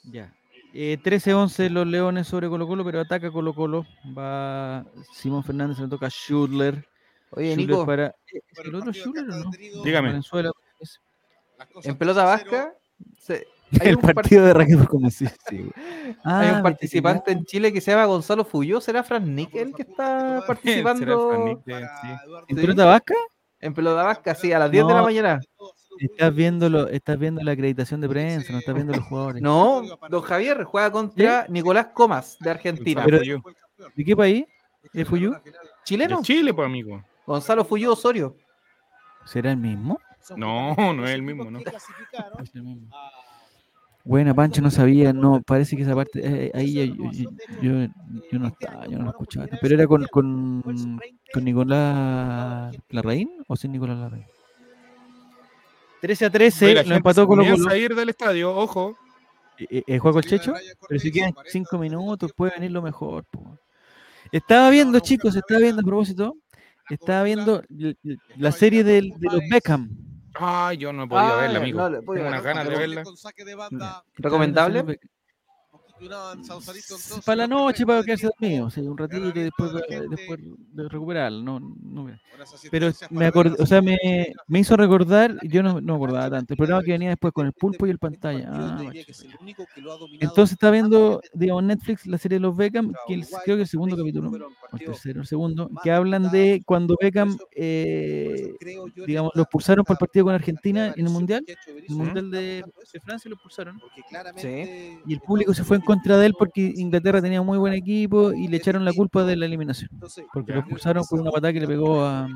Ya. 0.04 0.30
Eh, 0.74 0.98
13-11 1.02 1.70
los 1.70 1.86
Leones 1.86 2.26
sobre 2.26 2.50
Colo 2.50 2.66
Colo, 2.66 2.84
pero 2.84 3.00
ataca 3.00 3.30
Colo 3.30 3.54
Colo. 3.54 3.86
Va 4.16 4.84
Simón 5.14 5.42
Fernández, 5.42 5.78
se 5.78 5.84
le 5.84 5.88
toca 5.88 6.10
Schurler. 6.10 6.86
Oye, 7.30 7.56
Nico, 7.56 7.86
para... 7.86 8.14
¿El 8.62 8.74
otro 8.74 8.90
acá 8.90 9.00
o 9.20 9.22
no? 9.22 9.50
Dígame. 9.82 10.08
Valenzuela. 10.08 10.52
Es- 11.80 11.86
en 11.86 11.96
pelota 11.96 12.22
3 12.22 12.34
a 12.34 12.38
0. 12.50 12.50
vasca 12.50 12.74
se- 13.20 13.46
hay, 13.80 13.88
El 13.88 13.96
un 13.96 14.02
partido 14.02 14.44
de 14.44 14.54
Raquel 14.54 14.86
como 14.88 15.10
sí, 15.10 15.26
hay 15.50 15.70
Ah, 16.24 16.52
un 16.56 16.62
participante 16.62 17.32
en 17.32 17.44
Chile 17.44 17.72
que 17.72 17.80
se 17.80 17.90
llama 17.90 18.04
Gonzalo 18.06 18.44
Fuyó. 18.44 18.80
¿Será 18.80 19.02
Fran 19.02 19.34
Nickel 19.34 19.74
que 19.74 19.82
está 19.82 20.42
participando 20.46 21.60
sí. 21.64 21.72
¿En 22.48 22.56
pelota 22.56 22.84
vasca? 22.84 23.14
en 23.60 23.74
pelota 23.74 24.02
vasca? 24.04 24.34
Sí, 24.34 24.52
a 24.52 24.58
las 24.60 24.70
10 24.70 24.86
de 24.86 24.94
la 24.94 25.02
mañana. 25.02 25.40
Estás 25.98 26.34
viendo, 26.34 26.68
lo, 26.68 26.88
estás 26.88 27.18
viendo 27.18 27.42
la 27.42 27.52
acreditación 27.52 28.02
de 28.02 28.08
prensa, 28.08 28.52
no 28.52 28.58
estás 28.58 28.74
viendo 28.74 28.92
los 28.94 29.04
jugadores. 29.06 29.40
No, 29.42 29.82
don 30.10 30.20
Javier 30.22 30.62
juega 30.64 30.92
contra 30.92 31.46
Nicolás 31.48 31.86
Comas 31.94 32.36
de 32.38 32.50
Argentina. 32.50 33.02
Pero- 33.04 33.18
Fuyú. 33.18 33.42
¿De 33.94 34.04
qué 34.04 34.14
país? 34.14 34.44
¿De 34.92 35.04
Fuyú? 35.06 35.34
¿Chileno? 35.84 36.18
De 36.18 36.22
Chile, 36.22 36.52
pues, 36.54 36.66
amigo. 36.66 37.02
Gonzalo 37.26 37.64
Fuyó 37.64 37.92
Osorio. 37.92 38.36
¿Será 39.24 39.50
el 39.50 39.56
mismo? 39.56 39.98
No, 40.36 40.74
no 40.94 41.04
es 41.04 41.10
el 41.14 41.22
mismo, 41.22 41.50
¿no? 41.50 41.58
Es 41.60 42.54
el 42.54 42.62
mismo. 42.62 42.88
Buena, 44.04 44.34
Pancho, 44.34 44.62
no 44.62 44.70
sabía, 44.70 45.12
no, 45.12 45.42
parece 45.42 45.76
que 45.76 45.82
esa 45.82 45.94
parte, 45.94 46.20
eh, 46.22 46.52
ahí 46.54 46.74
yo, 46.74 47.10
yo, 47.12 47.30
yo- 47.60 47.88
yo 48.30 48.38
no 48.38 48.46
estaba, 48.48 48.86
yo 48.86 48.98
no 48.98 49.04
lo 49.04 49.10
escuchaba, 49.10 49.48
pero 49.60 49.74
era 49.74 49.86
con, 49.88 50.04
con, 50.06 50.62
con 51.32 51.44
Nicolás 51.44 52.72
Larraín 52.90 53.28
o 53.48 53.56
sin 53.56 53.72
Nicolás 53.72 53.98
Larraín. 53.98 54.24
13 56.00 56.24
a 56.26 56.30
13, 56.30 56.66
Oye, 56.66 56.74
la 56.76 56.82
lo 56.84 56.94
empató 56.94 57.22
se 57.22 57.26
Colo 57.26 57.42
comienza 57.42 57.64
Colo. 57.64 57.74
a 57.74 57.78
ir 57.78 57.94
del 57.96 58.08
estadio, 58.10 58.56
ojo. 58.56 58.96
Eh, 59.58 59.82
eh, 59.86 59.98
juega 59.98 60.20
el 60.20 60.24
Checho, 60.26 60.54
pero 60.88 61.00
si 61.00 61.10
quedan 61.10 61.34
5 61.46 61.76
minutos 61.78 62.32
puede 62.32 62.52
venir 62.52 62.70
lo 62.70 62.82
mejor. 62.82 63.24
po. 63.24 63.58
Estaba 64.30 64.70
viendo, 64.70 65.00
chicos, 65.00 65.34
estaba 65.34 65.60
viendo 65.60 65.80
a 65.80 65.84
propósito, 65.84 66.36
estaba 66.90 67.24
viendo 67.24 67.62
la 68.36 68.52
serie 68.52 68.84
de, 68.84 69.02
los 69.20 69.40
Beckham. 69.50 69.88
Ay, 70.38 70.76
yo 70.76 70.92
no 70.92 71.04
he 71.04 71.06
podido 71.08 71.34
Ah, 71.34 71.36
verla, 71.36 71.58
amigo. 71.58 71.78
no, 71.80 71.90
Tengo 71.98 72.12
ver. 72.12 72.26
unas 72.26 72.42
ganas 72.42 72.68
de 72.68 72.76
verla. 72.76 73.04
Con 73.04 73.16
de 76.00 77.22
Para 77.24 77.36
la 77.36 77.46
noche, 77.46 77.86
para 77.86 77.98
de 78.00 78.04
quedarse 78.04 78.26
dormido, 78.26 78.70
sí, 78.70 78.80
un 78.80 78.98
ratito 78.98 79.28
y 79.28 79.32
después, 79.32 79.72
gente. 79.88 80.08
después 80.16 80.40
de 80.72 80.88
recuperarlo. 80.88 81.42
No, 81.42 81.60
no, 81.60 82.06
pero 82.70 82.90
me 83.10 83.26
acordé, 83.26 83.56
o 83.62 83.66
sea, 83.66 83.80
me, 83.80 83.96
me 84.46 84.58
hizo 84.60 84.76
recordar, 84.76 85.36
yo 85.42 85.62
no, 85.62 85.80
no 85.80 85.94
acordaba 85.94 86.30
tanto, 86.30 86.52
el 86.52 86.56
programa 86.58 86.82
que 86.82 86.92
venía 86.92 87.08
después 87.10 87.32
con 87.32 87.46
el 87.46 87.52
pulpo 87.52 87.86
y 87.86 87.90
el 87.90 87.98
pantalla. 87.98 88.48
Ah. 88.52 88.82
Entonces 90.20 90.52
está 90.52 90.70
viendo, 90.70 91.20
digamos, 91.32 91.64
Netflix 91.64 92.06
la 92.06 92.18
serie 92.18 92.36
de 92.36 92.40
los 92.40 92.56
Beckham, 92.56 92.92
que 93.06 93.14
el- 93.14 93.26
creo 93.44 93.56
que 93.56 93.62
el 93.62 93.68
segundo 93.68 93.96
capítulo, 93.96 94.30
o 94.30 94.76
el 94.76 94.84
tercero, 94.84 95.20
el 95.20 95.26
segundo, 95.26 95.70
que 95.82 95.90
hablan 95.90 96.30
de 96.30 96.62
cuando 96.66 96.96
Beckham, 97.00 97.36
eh, 97.52 98.54
digamos, 99.06 99.32
lo 99.34 99.42
expulsaron 99.42 99.84
por 99.84 99.94
el 99.94 99.98
partido 99.98 100.26
con 100.26 100.34
Argentina 100.34 100.92
en 100.96 101.06
el 101.06 101.12
Mundial, 101.12 101.44
en 101.48 101.84
el 101.88 101.94
Mundial 101.96 102.30
de, 102.30 102.64
de 102.92 103.00
Francia 103.00 103.28
lo 103.28 103.34
expulsaron. 103.34 103.80
Sí. 104.36 104.98
Y 105.06 105.14
el 105.14 105.20
público 105.20 105.54
se 105.54 105.64
fue 105.64 105.76
en 105.78 105.82
contra 105.86 106.18
de 106.18 106.26
él 106.26 106.34
porque 106.38 106.72
Inglaterra 106.76 107.22
tenía 107.22 107.40
un 107.40 107.46
muy 107.46 107.56
buen 107.56 107.72
equipo 107.72 108.32
y 108.32 108.48
le 108.48 108.58
echaron 108.58 108.84
la 108.84 108.92
culpa 108.92 109.24
de 109.24 109.36
la 109.36 109.46
eliminación. 109.46 109.88
Porque 110.34 110.52
lo 110.52 110.58
expulsaron 110.58 111.04
por 111.08 111.20
una 111.20 111.30
patada 111.30 111.54
que 111.54 111.60
le 111.60 111.66
pegó 111.66 112.04
a, 112.04 112.28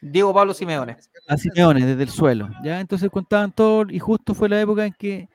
Diego 0.00 0.34
Pablo 0.34 0.52
Simeone. 0.52 0.96
a 1.26 1.36
Simeone 1.36 1.84
desde 1.86 2.02
el 2.02 2.10
suelo. 2.10 2.50
¿ya? 2.62 2.78
Entonces 2.78 3.10
contaban 3.10 3.52
todo 3.52 3.86
y 3.88 3.98
justo 3.98 4.34
fue 4.34 4.48
la 4.48 4.60
época 4.60 4.84
en 4.84 4.92
que 4.92 5.28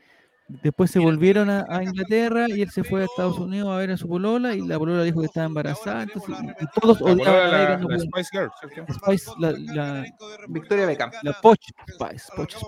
después 0.47 0.91
se 0.91 0.99
volvieron 0.99 1.49
a, 1.49 1.65
a 1.67 1.83
Inglaterra 1.83 2.45
y 2.47 2.61
él 2.61 2.69
se 2.69 2.83
fue 2.83 3.01
a 3.01 3.05
Estados 3.05 3.39
Unidos 3.39 3.69
a 3.69 3.77
ver 3.77 3.91
a 3.91 3.97
su 3.97 4.07
polola 4.07 4.53
y 4.53 4.61
la 4.61 4.77
polola 4.77 5.03
dijo 5.03 5.21
que 5.21 5.25
estaba 5.25 5.47
embarazada. 5.47 6.03
Entonces, 6.03 6.35
y, 6.59 6.79
todos 6.79 7.01
odiaban 7.01 7.53
a 7.55 7.77
no 7.77 7.89
la 7.89 7.99
Spice 7.99 8.29
Girl, 8.31 8.51
¿cierto? 8.71 8.93
Spice, 8.93 9.31
la, 9.39 9.51
la, 9.51 10.05
Victoria 10.47 10.85
Beckham. 10.85 11.11
la 11.23 11.33
Poch 11.33 11.59
Spice, 11.91 12.25
Poch 12.35 12.51
Spice. 12.51 12.67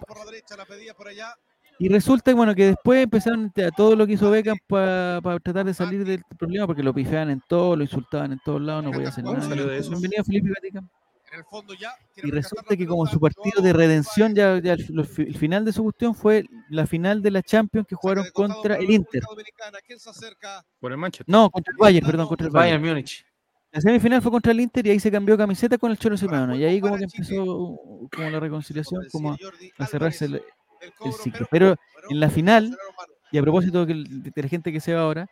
Y 1.82 1.90
resulta 1.90 2.32
bueno, 2.36 2.54
que 2.54 2.68
después 2.68 3.02
empezaron 3.02 3.52
a 3.58 3.72
todo 3.72 3.96
lo 3.96 4.06
que 4.06 4.14
hizo 4.14 4.30
Beckham 4.30 4.56
para 4.68 5.20
tratar 5.40 5.66
de 5.66 5.74
salir 5.74 6.06
del 6.06 6.22
problema, 6.38 6.68
porque 6.68 6.84
lo 6.84 6.94
pifiaban 6.94 7.32
en 7.32 7.42
todo, 7.48 7.76
lo 7.76 7.82
insultaban 7.82 8.34
en 8.34 8.40
todos 8.46 8.62
lados, 8.62 8.84
no 8.84 8.92
podía 8.92 9.10
hacer 9.10 9.24
¿Cómo 9.24 9.38
nada. 9.38 9.50
salió 9.50 9.66
de 9.66 9.80
eso? 9.80 9.90
Bienvenido 9.90 10.24
Felipe 10.24 10.50
Gatica. 10.50 10.84
En 11.32 11.40
el 11.40 11.46
fondo 11.46 11.74
ya 11.74 11.90
quiere 12.14 12.30
Y 12.30 12.32
resulta 12.34 12.78
que 12.78 12.86
como 12.86 13.08
su 13.08 13.20
partido 13.20 13.64
de 13.64 13.74
redención, 13.74 14.36
ya, 14.36 14.60
ya 14.60 14.74
el, 14.74 15.36
final 15.36 15.66
de 15.66 15.74
su 15.74 15.82
cuestión 15.82 16.14
fue 16.14 16.46
la 16.70 16.86
final 16.86 17.24
de 17.24 17.32
la 17.32 17.42
Champions 17.42 17.88
que 17.88 17.96
jugaron 17.96 18.28
contra 18.32 18.76
el 18.76 18.92
Inter. 18.92 19.22
República 19.22 19.30
Dominicana. 19.32 19.80
¿Quién 19.84 19.98
se 19.98 20.12
acerca? 20.12 20.64
Por 20.80 20.92
el 20.92 21.00
Manchester. 21.00 21.26
No, 21.28 21.50
contra 21.50 21.72
el 21.72 21.78
Bayern, 21.80 22.06
perdón, 22.06 22.28
contra 22.28 22.46
el 22.46 22.54
Bayern. 22.54 22.80
Bayern 22.80 22.96
Múnich. 22.96 23.26
La 23.72 23.82
semifinal 23.82 24.22
fue 24.22 24.30
contra 24.30 24.52
el 24.52 24.60
Inter 24.60 24.86
y 24.86 24.92
ahí 24.92 25.00
se 25.00 25.10
cambió 25.10 25.36
camiseta 25.36 25.80
con 25.80 25.90
el 25.90 25.98
Cholo 25.98 26.16
Simeone. 26.16 26.58
Y 26.58 26.64
ahí 26.64 26.80
como 26.80 26.96
que 26.96 27.06
empezó 27.06 27.44
uh, 27.44 28.08
como 28.16 28.30
la 28.30 28.40
reconciliación, 28.40 29.08
como 29.12 29.32
a, 29.32 29.38
a 29.80 29.88
cerrarse 29.88 30.26
el, 30.26 30.44
el. 30.82 31.48
Pero 31.50 31.76
en 32.10 32.20
la 32.20 32.30
final, 32.30 32.78
y 33.32 33.38
a 33.38 33.42
propósito 33.42 33.86
de 33.86 34.32
la 34.36 34.48
gente 34.48 34.72
que 34.72 34.80
se 34.80 34.94
va 34.94 35.02
ahora, 35.02 35.28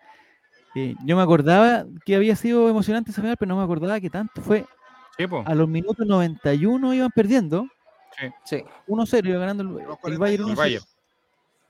eh, 0.75 0.95
yo 1.05 1.15
me 1.15 1.21
acordaba 1.21 1.85
que 2.05 2.15
había 2.15 2.35
sido 2.35 2.69
emocionante 2.69 3.11
esa 3.11 3.21
final, 3.21 3.37
pero 3.37 3.49
no 3.49 3.57
me 3.57 3.63
acordaba 3.63 3.99
que 3.99 4.09
tanto 4.09 4.41
fue. 4.41 4.65
Sí. 5.17 5.25
A 5.45 5.55
los 5.55 5.67
minutos 5.67 6.05
91 6.07 6.93
iban 6.93 7.11
perdiendo, 7.13 7.67
Sí. 8.43 8.63
1-0, 8.87 9.29
iba 9.29 9.39
ganando 9.39 9.63
el, 9.63 10.11
el 10.11 10.17
Bayern 10.17 10.43
El 10.43 10.49
1-0. 10.51 10.55
Bayern. 10.55 10.85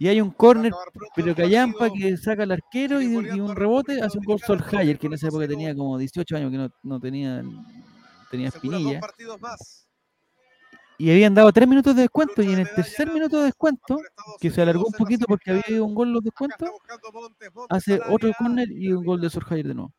Y 0.02 0.08
hay 0.08 0.22
un 0.22 0.32
córner, 0.32 0.72
pero 1.14 1.36
Callampa 1.36 1.90
que 1.92 2.16
saca 2.16 2.44
al 2.44 2.52
arquero 2.54 3.02
y, 3.02 3.08
un 3.16 3.54
rebote 3.54 4.02
hace 4.02 4.18
un 4.18 4.24
gol 4.24 4.40
Solskjaer, 4.40 4.98
que 4.98 5.08
en 5.08 5.14
esa 5.14 5.28
época 5.28 5.46
tenía 5.46 5.76
como 5.76 5.98
18 5.98 6.38
años, 6.38 6.52
que 6.52 6.58
no, 6.58 6.70
no 6.84 7.00
tenía, 7.02 7.44
tenía 8.32 8.48
espinilla. 8.48 9.02
partidos 9.02 9.42
más. 9.42 9.89
Y 11.00 11.10
habían 11.10 11.34
dado 11.34 11.52
3 11.52 11.68
minutos 11.68 11.96
de 11.96 12.02
descuento, 12.04 12.44
y 12.44 12.52
en 12.52 12.60
el 12.60 12.70
tercer 12.76 13.12
minuto 13.14 13.40
de 13.40 13.46
descuento, 13.46 13.98
que 14.40 14.50
se 14.52 14.62
alargó 14.62 14.84
un 14.86 14.94
poquito 14.94 15.26
porque 15.28 15.50
había 15.52 15.64
ido 15.70 15.86
un 15.86 15.96
gol 15.96 16.12
los 16.12 16.22
descuentos, 16.24 16.70
hace 17.70 18.00
otro 18.10 18.32
córner 18.38 18.70
y 18.72 18.92
un 18.92 19.06
gol 19.06 19.22
de 19.22 19.30
Solskjaer 19.30 19.66
de 19.68 19.74
nuevo. 19.74 19.94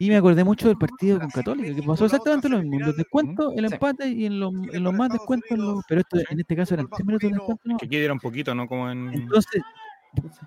Y 0.00 0.08
me 0.08 0.16
acordé 0.16 0.42
mucho 0.42 0.66
del 0.66 0.76
partido 0.76 1.20
con 1.20 1.30
Católica, 1.30 1.72
que 1.74 1.82
pasó 1.86 2.04
exactamente 2.06 2.48
lo 2.48 2.58
mismo. 2.60 2.80
Los 2.80 2.96
descuentos, 2.96 3.52
el 3.56 3.64
empate 3.66 4.08
y 4.08 4.26
en 4.26 4.40
los, 4.40 4.52
en 4.72 4.82
los 4.82 4.92
más 4.92 5.08
descuentos, 5.10 5.56
los- 5.56 5.84
pero 5.88 6.00
esto, 6.00 6.18
en 6.28 6.40
este 6.40 6.56
caso 6.56 6.74
eran 6.74 6.88
3 6.90 7.06
minutos 7.06 7.30
de 7.30 7.36
descuento. 7.36 7.62
¿no? 7.64 7.76
Que 7.78 7.86
aquí 7.86 8.06
un 8.06 8.18
poquito, 8.18 8.54
¿no? 8.56 8.66
Como 8.66 8.90
en. 8.90 9.14
Entonces, 9.14 9.62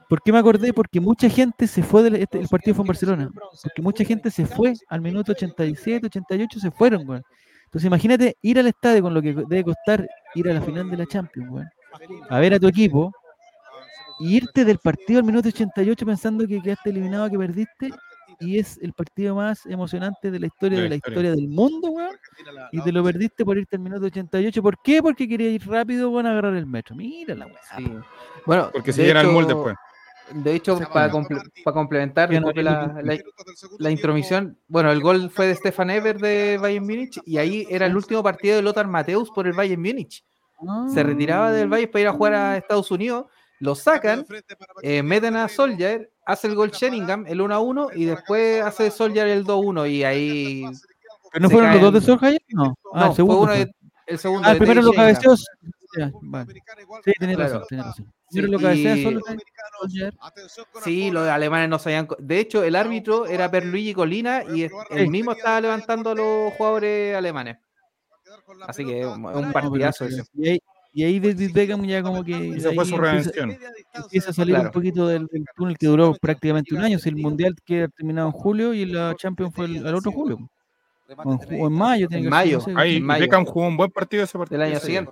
¿por 0.10 0.22
qué 0.22 0.34
me 0.34 0.40
acordé? 0.40 0.74
Porque 0.74 1.00
mucha 1.00 1.30
gente 1.30 1.66
se 1.66 1.82
fue 1.82 2.04
del 2.04 2.16
este- 2.18 2.40
el 2.40 2.50
partido 2.50 2.76
fue 2.76 2.84
en 2.84 2.88
Barcelona. 2.88 3.30
Porque 3.64 3.82
mucha 3.82 4.04
gente 4.04 4.30
se 4.32 4.46
fue 4.46 4.74
al 4.90 5.00
minuto 5.00 5.32
87, 5.32 6.08
88, 6.08 6.60
se 6.60 6.70
fueron, 6.72 7.06
güey. 7.06 7.22
Entonces 7.68 7.86
imagínate 7.88 8.38
ir 8.42 8.60
al 8.60 8.68
estadio 8.68 9.02
con 9.04 9.14
lo 9.14 9.22
que 9.22 9.34
debe 9.34 9.64
costar 9.64 10.08
ir 10.36 10.50
a 10.50 10.54
la 10.54 10.62
final 10.62 10.90
de 10.90 10.98
la 10.98 11.06
Champions, 11.06 11.50
güey. 11.50 11.66
A 12.30 12.40
ver 12.40 12.54
a 12.54 12.60
tu 12.60 12.68
equipo 12.68 13.12
y 14.20 14.38
irte 14.38 14.66
del 14.66 14.80
partido 14.80 15.20
al 15.20 15.26
minuto 15.26 15.50
88 15.50 16.06
pensando 16.06 16.48
que 16.48 16.62
quedaste 16.62 16.90
eliminado, 16.90 17.30
que 17.30 17.38
perdiste. 17.38 17.92
Y 18.40 18.60
es 18.60 18.78
el 18.84 18.94
partido 18.94 19.34
más 19.36 19.66
emocionante 19.66 20.30
de 20.30 20.40
la 20.40 20.46
historia 20.46 20.78
De 20.78 20.84
de 20.84 20.90
la 20.90 20.96
historia. 20.98 21.16
historia 21.16 21.32
del 21.36 21.48
mundo, 21.50 21.88
güey. 21.90 22.08
Y 22.72 22.82
te 22.82 22.92
lo 22.92 23.04
perdiste 23.04 23.44
por 23.44 23.58
irte 23.58 23.78
al 23.78 23.82
minuto 23.82 24.06
88. 24.06 24.62
¿Por 24.62 24.80
qué? 24.84 25.02
Porque 25.02 25.28
quería 25.28 25.50
ir 25.50 25.68
rápido, 25.68 26.12
bueno, 26.12 26.30
a 26.30 26.34
agarrar 26.34 26.56
el 26.56 26.68
metro. 26.68 26.96
Mira 26.96 27.34
la 27.34 27.48
weá. 27.48 27.56
Sí. 27.78 27.92
Bueno, 28.46 28.70
Porque 28.72 28.94
se 28.94 29.04
llena 29.06 29.22
el 29.22 29.28
hecho- 29.28 29.34
molde 29.34 29.54
después. 29.56 29.76
De 30.32 30.54
hecho, 30.56 30.78
para, 30.92 31.10
comple- 31.12 31.42
para 31.64 31.74
complementar 31.74 32.30
no 32.42 32.52
la, 32.52 32.94
la- 33.02 33.18
la 33.80 33.92
intromisión, 33.92 34.58
bueno, 34.68 34.92
el 34.92 35.00
gol 35.02 35.30
fue 35.30 35.48
de 35.48 35.56
Stefan 35.56 35.90
Ever 35.90 36.18
de 36.20 36.58
Bayern 36.58 36.86
Múnich 36.86 37.20
y 37.26 37.38
ahí 37.38 37.66
era 37.70 37.86
el 37.86 37.96
último 37.96 38.22
partido 38.24 38.58
de 38.58 38.62
Lothar 38.62 38.88
Mateus 38.88 39.30
por 39.32 39.48
el 39.48 39.54
Bayern 39.54 39.82
Múnich. 39.82 40.24
Se 40.94 41.04
retiraba 41.04 41.52
del 41.52 41.70
Bayern 41.70 41.92
para 41.92 42.02
ir 42.02 42.08
a 42.08 42.14
jugar 42.14 42.34
a 42.34 42.58
Estados 42.58 42.90
Unidos, 42.92 43.26
lo 43.60 43.74
sacan, 43.76 44.26
eh, 44.82 45.02
meten 45.04 45.36
a 45.36 45.48
Solskjaer, 45.48 46.12
hace 46.26 46.48
el 46.48 46.56
gol 46.56 46.72
Sheringham, 46.72 47.26
el 47.28 47.40
1-1 47.40 47.90
y 47.96 48.06
después 48.06 48.62
hace 48.64 48.92
Solskjaer 48.92 49.30
el 49.30 49.46
2-1 49.46 49.90
y 49.90 50.04
ahí... 50.04 50.66
¿Pero 51.32 51.44
no 51.44 51.50
fueron 51.50 51.72
los 51.74 51.82
dos 51.82 51.94
de 51.94 52.00
caen- 52.00 52.06
Solskjaer? 52.06 52.42
No. 52.50 52.76
Ah, 52.94 53.00
No, 53.02 53.08
el 53.12 53.16
segundo. 53.16 53.38
fue 53.38 53.44
uno 53.46 53.54
de- 53.66 53.72
el 54.08 54.18
segundo 54.20 54.48
Ah, 54.48 54.52
el 54.54 54.58
primero 54.58 54.82
lo 54.82 54.94
cabeceó. 54.94 55.36
Vale. 56.22 56.54
Sí, 57.06 57.12
tenés 57.20 57.38
razón, 57.38 57.64
tenés 57.70 57.86
razón. 57.86 58.14
Sí, 58.30 58.42
lo 58.42 58.60
cabecea 58.60 58.98
y- 58.98 59.04
solo 59.04 59.22
Solskjaer. 59.80 60.14
Sí, 60.84 61.12
los 61.12 61.28
alemanes 61.28 61.70
no 61.70 61.80
sabían. 61.80 62.08
De 62.20 62.40
hecho, 62.40 62.64
el 62.64 62.76
árbitro 62.76 63.26
era 63.26 63.50
Perluigi 63.50 63.94
Colina 63.94 64.44
y 64.54 64.64
él 64.90 65.08
mismo 65.10 65.32
estaba 65.32 65.62
levantando 65.62 66.12
a 66.12 66.16
los 66.16 66.54
jugadores 66.54 67.16
alemanes. 67.16 67.58
Así 68.68 68.86
que 68.86 69.02
es 69.02 69.08
un 69.08 69.52
partidazo 69.52 70.06
ese. 70.06 70.24
Y 70.34 70.50
ahí, 70.50 70.60
y 70.94 71.04
ahí 71.04 71.20
David 71.20 71.52
Beckham 71.54 71.86
ya 71.86 72.02
como 72.02 72.24
que 72.24 72.56
Esa 72.56 72.72
fue 72.74 72.84
ahí 72.84 72.90
su 72.90 72.96
empieza, 72.96 73.32
redención. 73.32 73.58
empieza 73.94 74.30
a 74.32 74.34
salir 74.34 74.56
un 74.58 74.72
poquito 74.72 75.08
del, 75.08 75.28
del 75.28 75.46
túnel 75.56 75.78
que 75.78 75.88
duró 75.88 76.14
prácticamente 76.16 76.74
un 76.74 76.82
año. 76.82 76.98
Si 77.00 77.10
el 77.10 77.18
Mundial 77.18 77.56
que 77.66 77.88
terminado 77.96 78.28
en 78.30 78.34
julio 78.34 78.74
y 78.74 78.86
la 78.86 79.16
Champions 79.16 79.54
fue 79.54 79.66
el, 79.66 79.86
el 79.86 79.96
otro 79.96 80.12
julio. 80.12 80.38
O 81.24 81.40
en, 81.50 81.62
o 81.62 81.70
mayo. 81.70 82.08
tiene 82.08 82.18
En 82.18 82.24
que 82.26 82.30
mayo. 82.30 82.60
Ahí 82.76 82.98
en 82.98 83.04
mayo. 83.06 83.22
Beckham 83.22 83.46
jugó 83.46 83.68
un 83.68 83.78
buen 83.78 83.92
partido 83.92 84.24
ese 84.24 84.38
partido. 84.38 84.60
Del 84.60 84.72
año 84.72 84.80
siguiente. 84.80 85.12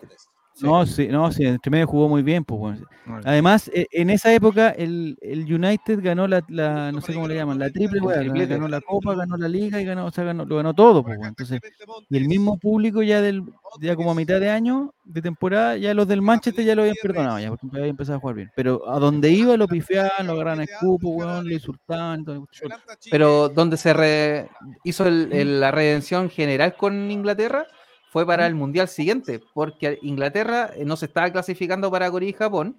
No, 0.62 0.86
sí, 0.86 1.08
no, 1.10 1.32
sí, 1.32 1.44
entre 1.46 1.70
medio 1.70 1.86
jugó 1.88 2.08
muy 2.08 2.24
bien, 2.24 2.46
pues, 2.46 2.60
bueno. 2.60 2.86
Vale. 3.06 3.24
Además, 3.26 3.70
e- 3.74 3.88
en 3.92 4.10
esa 4.10 4.34
época 4.34 4.70
el, 4.70 5.18
el 5.22 5.42
United 5.54 6.00
ganó 6.02 6.28
la, 6.28 6.44
la- 6.48 6.92
no 6.92 7.02
sé 7.02 7.14
cómo 7.14 7.28
le 7.28 7.36
llaman, 7.36 7.60
la 7.60 7.70
triple, 7.70 8.00
triplete. 8.00 8.54
ganó 8.56 8.68
la 8.68 8.82
Copa, 8.82 9.14
ganó 9.16 9.38
la 9.38 9.48
Liga 9.50 9.82
y 9.82 9.86
ganó, 9.86 10.06
o 10.06 10.12
sea, 10.12 10.24
ganó, 10.24 10.46
lo 10.46 10.56
ganó 10.56 10.74
todo, 10.74 11.04
pues. 11.04 11.20
Entonces, 11.22 11.60
y 12.10 12.18
el 12.18 12.28
mismo 12.28 12.58
público 12.58 13.04
ya 13.04 13.22
del, 13.22 13.44
ya 13.82 13.96
como 13.96 14.12
a 14.12 14.16
mitad 14.16 14.40
de 14.40 14.50
año, 14.50 14.94
de 15.04 15.22
temporada, 15.22 15.78
ya 15.78 15.94
los 15.94 16.08
del 16.08 16.22
Manchester 16.22 16.66
ya 16.66 16.74
lo 16.74 16.82
habían 16.84 16.96
perdonado, 17.02 17.40
ya, 17.40 17.50
porque 17.50 17.78
había 17.78 17.90
empezado 17.90 18.18
a 18.18 18.22
jugar 18.22 18.36
bien. 18.38 18.52
Pero 18.56 18.90
a 18.90 18.98
donde 18.98 19.30
iba 19.32 19.58
lo 19.58 19.68
pifiaban, 19.68 20.26
lo 20.26 20.34
agarraban 20.34 20.62
a 20.62 20.64
escupo, 20.64 21.10
weón, 21.10 21.48
lo 21.48 21.54
insultaban, 21.54 22.24
cuestión. 22.24 22.72
Pero 23.12 23.50
donde 23.50 23.76
se 23.78 23.94
re- 23.94 24.50
hizo 24.84 25.06
el- 25.06 25.32
el- 25.34 25.60
la 25.60 25.72
redención 25.72 26.30
general 26.30 26.76
con 26.76 27.12
Inglaterra 27.12 27.68
fue 28.16 28.26
para 28.26 28.48
el 28.48 28.56
mundial 28.56 28.88
siguiente, 28.88 29.42
porque 29.54 30.00
Inglaterra 30.02 30.70
eh, 30.74 30.86
no 30.86 30.96
se 30.96 31.08
estaba 31.08 31.30
clasificando 31.32 31.92
para 31.92 32.10
Corea 32.10 32.30
y 32.30 32.32
Japón. 32.32 32.78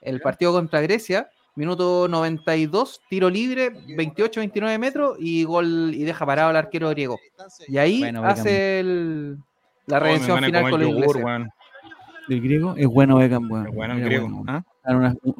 El 0.00 0.18
partido 0.22 0.50
contra 0.50 0.80
Grecia, 0.80 1.28
minuto 1.56 2.08
92, 2.08 3.02
tiro 3.10 3.28
libre, 3.28 3.70
28-29 3.70 4.78
metros 4.78 5.16
y 5.20 5.44
gol 5.44 5.92
y 5.94 6.04
deja 6.04 6.24
parado 6.24 6.48
al 6.48 6.56
arquero 6.56 6.88
griego. 6.88 7.18
Y 7.66 7.76
ahí 7.76 7.98
Bueno, 7.98 8.24
hace 8.24 8.80
el- 8.80 9.36
la 9.84 9.98
Oh, 9.98 10.00
redención 10.00 10.42
final 10.42 10.70
con 10.70 10.80
los 10.80 10.90
yogur. 10.90 11.20
El 12.30 12.40
griego 12.40 12.74
es 12.78 12.86
bueno 12.86 13.18
Beckham, 13.18 13.50
weón. 13.52 13.66
Es 13.68 13.74
bueno 13.74 13.92
el 13.94 14.00
griego. 14.04 14.26
bueno. 14.30 14.44
¿ah? 14.86 15.12
U- 15.22 15.34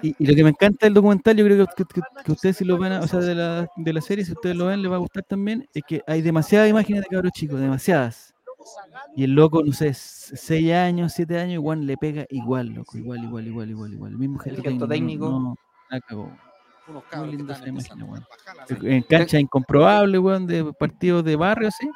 y, 0.00 0.14
y 0.18 0.26
lo 0.26 0.34
que 0.34 0.44
me 0.44 0.48
encanta 0.48 0.86
del 0.86 0.94
documental, 0.94 1.36
yo 1.36 1.44
creo 1.44 1.66
que, 1.66 1.84
que- 2.24 2.32
ustedes 2.32 2.56
si 2.56 2.64
lo 2.64 2.78
van 2.78 2.92
a, 2.92 3.00
o 3.00 3.06
sea, 3.06 3.20
de 3.20 3.34
la, 3.34 3.68
de 3.76 3.92
la 3.92 4.00
serie, 4.00 4.24
si 4.24 4.32
ustedes 4.32 4.56
lo 4.56 4.64
ven, 4.68 4.80
les 4.80 4.90
va 4.90 4.94
a 4.96 4.98
gustar 4.98 5.24
también, 5.24 5.68
es 5.74 5.82
que 5.86 6.00
hay 6.06 6.22
demasiadas 6.22 6.70
imágenes 6.70 7.02
de 7.02 7.08
cabros 7.08 7.32
chicos, 7.32 7.60
demasiadas. 7.60 8.32
Y 9.16 9.24
el 9.24 9.32
loco, 9.32 9.62
no 9.62 9.72
sé, 9.72 9.94
6 9.94 10.72
años, 10.72 11.12
7 11.14 11.38
años, 11.38 11.54
igual 11.54 11.86
le 11.86 11.96
pega 11.96 12.26
igual, 12.30 12.68
loco, 12.68 12.96
igual, 12.96 13.22
igual, 13.24 13.46
igual, 13.46 13.70
igual, 13.70 13.92
igual. 13.92 14.12
El 14.12 14.18
mismo 14.18 14.38
gesto 14.38 14.62
técnico. 14.62 14.88
técnico. 14.88 15.28
No, 15.28 15.40
no, 15.40 15.56
la 15.90 16.00
cagó. 16.00 16.32
Unos 16.88 17.04
Muy 17.16 17.36
que 17.36 17.52
están 17.52 17.76
esa 17.76 17.94
imagen, 17.94 18.02
weón. 18.02 18.26
la 18.82 18.90
En 18.90 19.02
cancha 19.02 19.38
incomprobable, 19.38 20.18
weón, 20.18 20.46
de 20.46 20.72
partidos 20.72 21.24
de 21.24 21.36
barrio 21.36 21.68
así. 21.68 21.88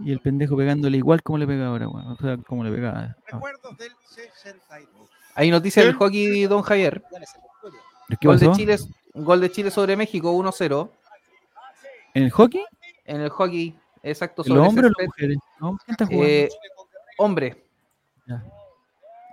Y 0.00 0.12
el 0.12 0.20
pendejo 0.20 0.56
pegándole 0.56 0.96
igual 0.96 1.22
como 1.22 1.38
le 1.38 1.46
pega 1.46 1.66
ahora, 1.66 1.88
weón. 1.88 2.06
O 2.06 2.16
sea, 2.16 2.36
como 2.38 2.64
le 2.64 2.72
pegaba. 2.72 3.16
Recuerdos 3.26 3.76
del 3.76 3.92
62. 4.08 5.08
Hay 5.34 5.50
noticias 5.50 5.86
del 5.86 5.94
hockey, 5.94 6.46
don 6.46 6.62
Javier. 6.62 7.02
¿Qué 8.18 8.26
Gol 8.26 8.38
de? 8.38 8.50
Chile, 8.52 8.76
gol 9.14 9.40
de 9.40 9.50
Chile 9.50 9.70
sobre 9.70 9.96
México, 9.96 10.32
1-0. 10.32 10.90
¿En 12.14 12.24
el 12.24 12.30
hockey? 12.30 12.64
En 13.04 13.20
el 13.20 13.28
hockey, 13.28 13.76
exacto. 14.02 14.42
¿Los 14.46 14.48
sobre 14.48 14.60
hombres 14.68 14.92
o? 14.92 15.38
No, 15.60 15.76
¿Quién 15.84 15.92
está 15.92 16.06
jugando? 16.06 16.26
Eh, 16.26 16.48
hombre. 17.18 17.64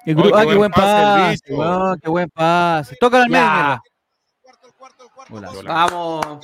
El 0.06 0.16
gru- 0.16 0.32
Oh, 0.32 0.32
qué 0.32 0.40
ah, 0.40 0.46
qué 0.48 0.56
buen 0.56 0.72
pase 0.72 1.34
el 1.34 1.40
pase, 1.40 1.54
weón, 1.54 2.00
qué 2.00 2.10
buen 2.10 2.30
pase. 2.30 2.96
Tócala 3.00 3.24
al 3.26 3.30
medio, 3.30 3.44
Ya. 3.44 3.52
mierda. 3.54 3.82
Golazo. 5.30 5.64
Vamos. 5.64 6.40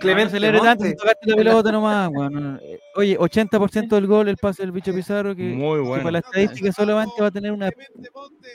Clemente 0.00 0.38
tanto 0.38 0.58
si 0.60 0.68
Montes. 0.68 0.96
tocaste 0.96 1.30
la 1.30 1.36
pelota 1.36 1.72
nomás, 1.72 2.10
no, 2.12 2.28
no. 2.28 2.58
Eh, 2.58 2.78
Oye, 2.96 3.18
80% 3.18 3.88
del 3.96 4.06
gol 4.06 4.28
el 4.28 4.36
pase 4.36 4.62
del 4.62 4.70
bicho 4.72 4.92
Pizarro 4.92 5.34
que, 5.34 5.42
Muy 5.44 5.78
que 5.80 5.88
bueno. 5.88 6.02
para 6.02 6.12
la 6.12 6.18
estadística 6.18 6.72
solamente 6.72 7.14
va 7.20 7.28
a 7.28 7.30
tener 7.30 7.52
una, 7.52 7.70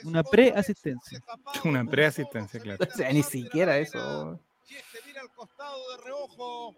una 0.04 0.22
pre-asistencia. 0.22 1.18
Una 1.64 1.84
preasistencia, 1.84 2.60
claro. 2.60 2.78
O 2.94 2.96
sea, 2.96 3.12
ni 3.12 3.22
siquiera 3.22 3.76
eso. 3.78 4.38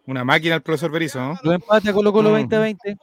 Una 0.06 0.24
máquina 0.24 0.55
el 0.56 0.62
profesor 0.62 0.90
Berizzo, 0.90 1.20
¿no? 1.20 1.39
Lo 1.43 1.52
empata 1.52 1.93
Colo 1.93 2.12
Colo 2.12 2.31
Mm. 2.31 2.35
20-20. 2.48 2.98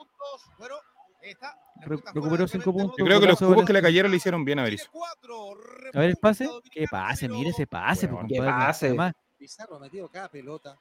Re- 1.82 1.98
recuperó 2.14 2.48
5 2.48 2.74
puntos. 2.74 2.96
Yo 2.98 3.06
creo 3.06 3.22
que 3.22 3.28
los 3.28 3.40
cubos 3.40 3.66
que 3.66 3.72
le 3.74 3.82
cayeron 3.82 4.12
le 4.12 4.18
hicieron 4.18 4.44
bien 4.44 4.60
a 4.60 4.64
Berizzo. 4.64 4.90
A 5.94 6.00
ver 6.00 6.10
el 6.10 6.18
pase. 6.18 6.50
¿Qué 6.72 6.86
pase? 6.92 7.30
Mire 7.30 7.52
ese 7.52 7.66
pase, 7.68 8.08
pues, 8.08 8.26
Qué 8.28 8.36
compadre. 8.38 8.66
pase. 8.66 8.88
Además, 8.88 9.14
Pizarro 9.38 9.78
ha 9.78 9.80
metido 9.80 10.10
cada 10.10 10.28
pelota. 10.30 10.76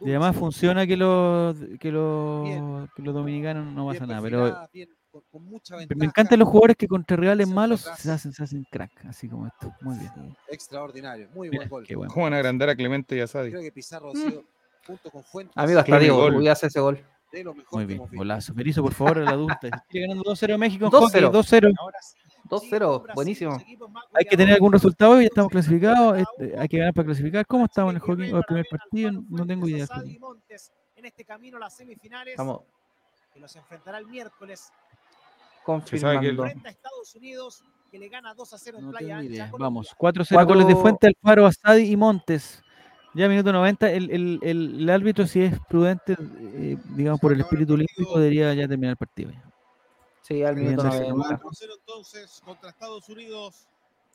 Y 0.00 0.08
además 0.10 0.34
funciona 0.34 0.86
que 0.86 0.96
los, 0.96 1.56
que 1.78 1.92
los, 1.92 2.88
que 2.96 3.02
los 3.02 3.14
dominicanos 3.14 3.72
no 3.72 3.86
pasa 3.86 4.06
nada. 4.06 4.20
Pero 4.22 4.38
perfilada, 4.40 4.70
bien, 4.72 4.88
con, 5.16 5.22
con 5.30 5.44
mucha 5.50 5.76
ventaja. 5.76 5.98
me 5.98 6.04
encantan 6.06 6.38
los 6.38 6.48
jugadores 6.48 6.76
que 6.76 6.88
contra 6.88 7.16
rivales 7.16 7.48
Se 7.48 7.54
malos 7.54 7.80
se 7.98 8.10
hacen, 8.10 8.32
se 8.32 8.42
hacen 8.42 8.66
crack, 8.70 9.04
así 9.06 9.28
como 9.28 9.46
esto. 9.46 9.72
Muy 9.80 9.98
bien. 9.98 10.36
Extraordinario, 10.48 11.28
muy 11.34 11.48
Mira, 11.48 11.60
buen 11.60 11.68
gol. 11.70 11.86
qué 11.86 11.96
bueno. 11.96 12.12
¿Cómo 12.12 12.24
van 12.24 12.34
a 12.34 12.36
agrandar 12.36 12.68
a 12.68 12.76
Clemente 12.76 13.16
y 13.16 13.20
a 13.20 13.26
Sadi? 13.26 13.50
Creo 13.50 13.62
que 13.62 13.72
Pizarro 13.72 14.10
ha 14.10 14.12
sido, 14.12 14.44
junto 14.86 15.10
con 15.10 15.22
Fuentes, 15.24 15.56
Amigo, 15.56 15.80
hasta 15.80 15.98
Diego, 15.98 16.30
voy 16.32 16.48
a 16.48 16.52
hacer 16.52 16.68
ese 16.68 16.80
gol. 16.80 17.02
de 17.32 17.44
lo 17.44 17.54
mejor 17.54 17.72
Muy 17.72 17.86
bien, 17.86 18.02
golazo. 18.12 18.54
Berizzo, 18.54 18.82
por 18.82 18.94
favor, 18.94 19.18
la 19.18 19.30
adulta. 19.30 19.60
Sigue 19.90 20.06
ganando 20.06 20.22
2-0 20.24 20.54
a 20.54 20.58
México 20.58 20.84
en 20.86 20.90
2-0. 20.90 21.00
hockey, 21.00 21.22
2-0. 21.22 21.74
2-0, 22.48 23.14
buenísimo. 23.14 23.60
Hay 24.12 24.24
que 24.24 24.36
tener 24.36 24.54
algún 24.54 24.72
resultado 24.72 25.18
y 25.20 25.24
ya 25.24 25.28
estamos 25.28 25.50
clasificados. 25.50 26.18
este, 26.18 26.56
hay 26.58 26.68
que 26.68 26.78
ganar 26.78 26.94
para 26.94 27.06
clasificar. 27.06 27.44
¿Cómo 27.46 27.64
estamos 27.64 27.90
en 27.90 27.96
el 27.96 28.02
hockey? 28.02 28.32
¿O 28.32 28.38
el 28.38 28.44
primer 28.44 28.66
partido? 28.70 29.10
No 29.28 29.46
tengo 29.46 29.68
idea. 29.68 29.86
En 30.94 31.04
este 31.04 31.24
camino 31.24 31.56
a 31.58 31.60
las 31.60 31.76
semifinales 31.76 32.32
Estamos 32.32 32.62
que 33.36 33.40
los 33.40 33.54
enfrentará 33.54 33.98
el 33.98 34.06
miércoles 34.06 34.72
confirmando. 35.66 36.42
frente 36.44 36.68
a 36.68 36.70
Estados 36.70 37.14
Unidos 37.16 37.62
que 37.90 37.98
le 37.98 38.08
gana 38.08 38.32
2 38.34 38.52
a 38.52 38.58
0 38.58 38.78
en 38.78 38.84
No 38.86 38.90
Playa 38.92 39.18
Ancha. 39.18 39.50
Vamos, 39.58 39.88
4-0 39.98 40.26
Cuatro- 40.34 40.54
goles 40.54 40.66
de 40.68 40.76
Fuente, 40.76 41.06
Alfaro, 41.08 41.46
Asadi 41.46 41.90
y 41.90 41.96
Montes. 41.96 42.62
Ya 43.14 43.28
minuto 43.28 43.50
90, 43.52 43.90
el, 43.92 44.10
el, 44.10 44.38
el, 44.42 44.76
el 44.82 44.90
árbitro, 44.90 45.26
si 45.26 45.40
es 45.42 45.58
prudente, 45.68 46.16
eh, 46.18 46.76
digamos 46.90 47.18
por 47.18 47.32
el 47.32 47.40
espíritu 47.40 47.72
olímpico, 47.74 48.18
debería 48.18 48.52
ya 48.54 48.68
terminar 48.68 48.90
el 48.92 48.96
partido. 48.96 49.30
ya. 49.30 49.42
Sí, 50.22 50.42
al 50.42 50.56
minuto 50.56 50.82
Deberían 50.82 51.16
darse 51.16 51.38
90. 51.38 51.38
4-0 51.44 51.70
entonces 51.80 52.42
contra 52.44 52.70
Estados 52.70 53.08
Unidos. 53.08 53.66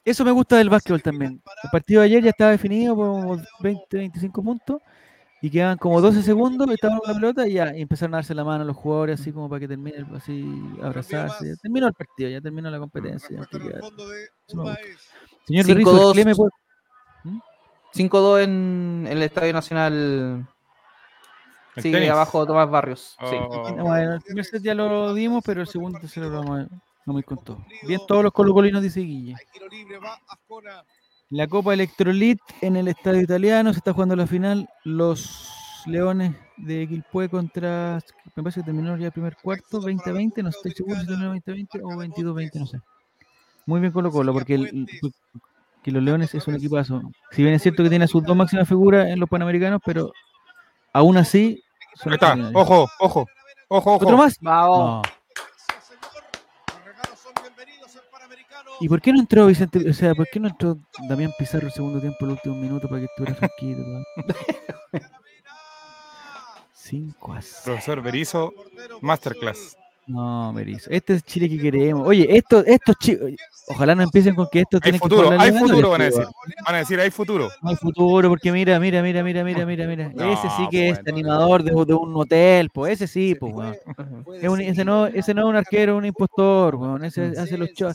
Eso 0.06 0.23
me 0.26 0.32
gusta 0.32 0.57
del 0.57 0.69
básquetbol 0.69 1.02
también. 1.02 1.41
El 1.64 1.69
partido 1.72 2.02
de 2.02 2.07
ayer 2.07 2.23
ya 2.23 2.30
estaba 2.32 2.52
definido 2.52 2.95
por 2.95 3.40
20, 3.61 3.98
25 3.98 4.44
puntos 4.44 4.82
y 5.41 5.49
quedaban 5.49 5.77
como 5.77 5.99
12 6.01 6.22
segundos, 6.22 6.69
estaban 6.69 6.99
con 6.99 7.07
la 7.09 7.15
pelota 7.15 7.47
y 7.47 7.53
ya 7.53 7.76
y 7.76 7.81
empezaron 7.81 8.13
a 8.13 8.18
darse 8.18 8.35
la 8.35 8.43
mano 8.43 8.63
a 8.63 8.65
los 8.65 8.77
jugadores 8.77 9.19
así 9.19 9.31
como 9.31 9.49
para 9.49 9.59
que 9.61 9.68
termine, 9.68 9.97
el- 9.97 10.15
así 10.15 10.45
abrazarse. 10.81 11.49
Ya 11.49 11.55
terminó 11.55 11.88
el 11.88 11.93
partido, 11.93 12.30
ya 12.30 12.41
terminó 12.41 12.69
la 12.69 12.80
competencia. 12.80 13.30
ya 13.38 13.59
de. 13.59 13.81
Señor 15.45 15.65
5-2. 15.65 15.68
Berrizo, 15.68 16.07
¿el 16.09 16.13
Cleme 16.13 16.35
puede- 16.35 16.51
5-2 17.93 18.43
en, 18.43 19.03
en 19.07 19.18
el 19.18 19.23
Estadio 19.23 19.53
Nacional. 19.53 20.47
El 21.76 21.84
Sigue 21.84 21.95
tenis. 21.97 22.11
abajo 22.11 22.45
Tomás 22.45 22.69
Barrios. 22.69 23.15
Sí. 23.30 23.35
Oh, 23.39 23.73
Bueno, 23.84 24.15
el 24.15 24.22
primer 24.22 24.45
set 24.45 24.61
ya 24.61 24.76
lo 24.76 25.13
dimos, 25.13 25.41
pero 25.45 25.61
el 25.61 25.68
segundo 25.68 25.97
y 25.97 26.01
tercero 26.01 26.30
lo 26.30 26.39
vamos 26.39 26.59
a 26.61 26.68
no 27.05 27.13
me 27.13 27.23
contó. 27.23 27.65
Bien, 27.88 27.99
todos 28.07 28.23
los 28.23 28.31
colocolinos, 28.31 28.81
dice 28.84 28.99
Guille. 28.99 29.34
Hay 29.38 29.45
tiro 29.51 29.68
libre, 29.69 29.97
va 29.97 30.19
Ascona. 30.27 30.84
La 31.32 31.48
Copa 31.48 31.74
Electrolit 31.74 32.40
en 32.62 32.76
el 32.76 32.88
estadio 32.90 33.22
italiano 33.22 33.72
se 33.74 33.80
está 33.80 33.94
jugando 33.94 34.16
la 34.16 34.28
final. 34.28 34.70
Los 34.84 35.49
Leones 35.86 36.36
de 36.58 36.88
Quilpue 36.88 37.30
contra. 37.30 37.99
Me 38.36 38.44
parece 38.44 38.60
que 38.62 38.66
terminó 38.66 38.98
ya 38.98 39.08
el 39.08 39.12
primer 39.12 39.36
cuarto, 39.41 39.82
20-20. 39.82 40.44
No 40.44 40.49
estoy 40.49 40.72
seguro 40.74 40.99
si 40.99 41.08
terminó 41.08 41.34
20-20 41.34 41.80
o 41.84 41.90
22-20, 41.98 42.60
no 42.60 42.66
sé. 42.68 42.80
Muy 43.66 43.80
bien 43.80 43.91
Colo 43.94 44.12
Colo, 44.12 44.34
porque 44.34 44.56
el- 44.56 44.88
que 45.82 45.91
los 45.91 46.03
Leones 46.03 46.36
es 46.36 46.48
un 46.48 46.56
equipazo. 46.56 47.02
Si 47.32 47.41
bien 47.41 47.56
es 47.56 47.62
cierto 47.64 47.82
que 47.84 47.90
tiene 47.90 48.06
a 48.06 48.08
sus 48.08 48.24
dos 48.24 48.36
máximas 48.36 48.68
figuras 48.68 49.08
en 49.08 49.20
los 49.20 49.30
Panamericanos, 49.30 49.82
pero 49.84 50.12
aún 50.94 51.18
así. 51.18 51.64
son 51.95 52.12
Ahí 52.14 52.16
está. 52.16 52.36
Ojo, 52.53 52.88
ojo. 52.99 53.26
Ojo, 53.70 53.94
ojo. 53.95 54.06
¿Otro 54.06 54.18
más? 54.18 54.38
Vamos. 54.41 55.02
No. 55.08 55.20
¿Y 58.82 58.90
por 58.90 58.99
qué 58.99 59.14
no 59.14 59.20
entró 59.20 59.45
Vicente? 59.45 59.88
O 59.88 59.94
sea, 59.94 60.16
¿por 60.16 60.28
qué 60.28 60.40
no 60.40 60.48
entró 60.48 60.76
Damián 61.08 61.32
Pizarro 61.38 61.68
el 61.68 61.74
segundo 61.74 61.99
tiempo, 61.99 62.26
el 62.26 62.32
último 62.32 62.56
minuto, 62.56 62.90
para 62.90 63.02
que 63.02 63.06
estuviera 63.06 63.38
tranquilo? 63.38 64.03
5 66.74 67.34
a 67.34 67.41
0. 67.41 67.62
Profesor 67.64 68.02
Berizzo, 68.02 68.53
Masterclass. 69.02 69.78
No, 70.07 70.52
Berizzo. 70.53 70.90
Este 70.90 71.14
es 71.14 71.23
Chile 71.23 71.48
que 71.48 71.57
queremos. 71.60 72.06
Oye, 72.07 72.28
esto, 72.36 72.64
estos 72.65 72.95
chicos. 72.98 73.32
Ojalá 73.68 73.94
no 73.95 74.02
empiecen 74.02 74.34
con 74.36 74.48
que 74.52 74.61
esto 74.61 74.80
tiene 74.80 74.98
que 74.98 75.03
futuro, 75.03 75.30
hay 75.40 75.52
futuro, 75.52 75.91
van 75.91 76.02
a 76.02 76.06
decir. 76.06 76.26
Van 76.65 76.76
a 76.76 76.78
decir, 76.80 76.99
hay 76.99 77.11
futuro. 77.11 77.49
No 77.61 77.69
hay 77.69 77.76
futuro, 77.76 78.28
porque 78.28 78.52
mira, 78.52 78.80
mira, 78.80 79.02
mira, 79.03 79.23
mira, 79.23 79.44
mira, 79.44 79.65
mira, 79.65 79.88
mira. 79.88 80.11
No, 80.14 80.34
ese 80.34 80.49
sí 80.57 80.68
que 80.69 80.90
es 80.90 80.95
bueno. 81.03 81.11
animador 81.14 81.64
de, 81.64 81.72
de 81.86 81.94
un 81.94 82.14
hotel, 82.15 82.69
pues 82.73 82.94
ese 82.94 83.07
sí, 83.07 83.36
pues, 83.36 83.53
weón. 83.53 83.76
Es 84.61 84.68
ese, 84.69 84.84
no, 84.84 85.06
ese 85.06 85.34
no 85.34 85.41
es 85.41 85.48
un 85.48 85.56
arquero, 85.56 85.94
es 85.94 85.98
un 85.99 86.06
impostor, 86.06 86.76
weón. 86.76 87.06
Ese 87.06 87.34
hace 87.38 87.57
los 87.57 87.72
cho- 87.73 87.91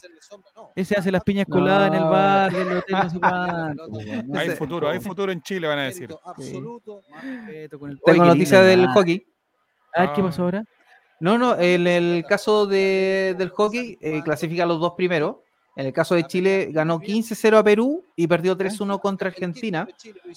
Ese 0.77 0.95
hace 0.97 1.11
las 1.11 1.25
piñas 1.25 1.47
coladas 1.51 1.89
en 1.89 1.95
el 1.95 2.05
bar, 2.05 2.55
en 2.55 2.69
el 2.71 2.77
hotel, 2.79 2.97
no 3.03 3.11
sé 3.11 3.19
cuánto, 3.21 4.39
Hay 4.39 4.51
futuro, 4.51 4.89
hay 4.89 5.01
futuro 5.01 5.33
en 5.33 5.43
Chile, 5.43 5.67
van 5.67 5.81
a 5.81 5.83
decir. 5.83 6.15
Absoluto. 6.25 7.03
Tengo 7.69 7.85
Oye, 7.85 7.99
qué 8.05 8.19
noticia 8.19 8.59
linda 8.61 8.63
del 8.63 8.87
hockey. 8.89 9.27
A 9.95 10.03
ver, 10.03 10.13
¿qué 10.13 10.23
pasó 10.23 10.43
ahora? 10.45 10.65
No, 11.21 11.39
no, 11.39 11.59
en 11.59 11.87
el 11.87 12.25
caso 12.29 12.67
de, 12.67 13.35
del 13.39 13.51
hockey, 13.51 13.99
eh, 14.01 14.23
clasifica 14.23 14.65
a 14.65 14.67
los 14.67 14.81
dos 14.81 14.95
primeros. 14.95 15.37
En 15.77 15.87
el 15.87 15.93
caso 15.93 16.15
de 16.15 16.27
Chile, 16.27 16.71
ganó 16.73 17.01
15-0 17.01 17.59
a 17.59 17.63
Perú 17.63 18.03
y 18.17 18.27
perdió 18.27 18.57
3-1 18.57 18.99
contra 18.99 19.29
Argentina. 19.29 19.87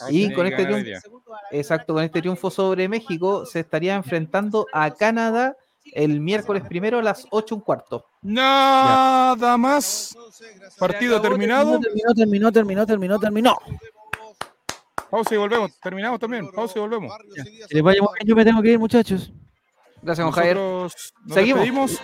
Y 0.10 0.34
con 0.34 0.46
este 0.46 0.66
triunfo, 0.66 1.22
exacto, 1.52 1.94
con 1.94 2.04
este 2.04 2.20
triunfo 2.20 2.52
sobre 2.52 2.90
México, 2.90 3.46
se 3.46 3.62
estaría 3.62 3.96
enfrentando 3.96 4.68
a 4.74 4.92
Canadá 4.92 5.56
el 5.94 6.20
miércoles 6.20 6.64
primero 6.68 7.00
a 7.00 7.04
las 7.04 7.26
8 7.30 7.56
un 7.56 7.62
cuarto. 7.62 8.06
Nada 8.22 9.58
más. 9.58 10.16
Partido 10.78 11.22
terminado. 11.22 11.80
Terminó, 11.80 12.14
terminó, 12.14 12.52
terminó, 12.52 12.86
terminó, 12.86 13.20
terminó. 13.20 13.58
Pausa 15.10 15.36
y 15.36 15.38
volvemos. 15.38 15.80
Terminamos 15.80 16.20
también. 16.20 16.52
Pausa 16.52 16.74
y 16.78 16.82
volvemos. 16.82 17.14
Que 17.70 17.76
les 17.76 17.84
vaya 17.84 18.02
muy 18.02 18.12
bien, 18.20 18.28
yo 18.28 18.36
me 18.36 18.46
tengo 18.46 18.62
que 18.62 18.72
ir, 18.72 18.80
muchachos. 18.80 19.32
Gracias, 20.02 20.26
don 20.26 20.32
Javier. 20.32 20.58
Seguimos. 21.28 22.02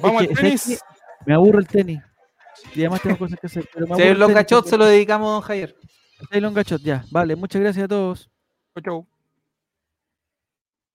Vamos 0.00 0.22
al 0.22 0.28
tenis. 0.28 0.80
Me 1.26 1.34
aburre 1.34 1.58
el 1.58 1.66
tenis. 1.66 2.00
Y 2.74 2.80
además 2.80 3.00
tengo 3.02 3.18
cosas 3.18 3.38
que 3.40 3.46
hacer. 3.46 3.68
Pero 3.72 3.86
me 3.86 3.96
Si 3.96 4.02
hay 4.02 4.14
longa 4.14 4.42
shot, 4.42 4.66
se 4.66 4.76
lo 4.76 4.84
dedicamos 4.84 5.28
a 5.28 5.32
don 5.32 5.42
Javier. 5.42 5.76
Hay 6.30 6.40
longa 6.40 6.62
shot, 6.62 6.82
ya. 6.82 7.04
Vale, 7.10 7.36
muchas 7.36 7.60
gracias 7.60 7.84
a 7.84 7.88
todos. 7.88 8.30
Chau, 8.74 8.82
chau. 8.82 9.06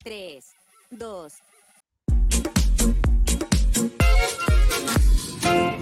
3, 0.04 0.46
2, 0.92 1.34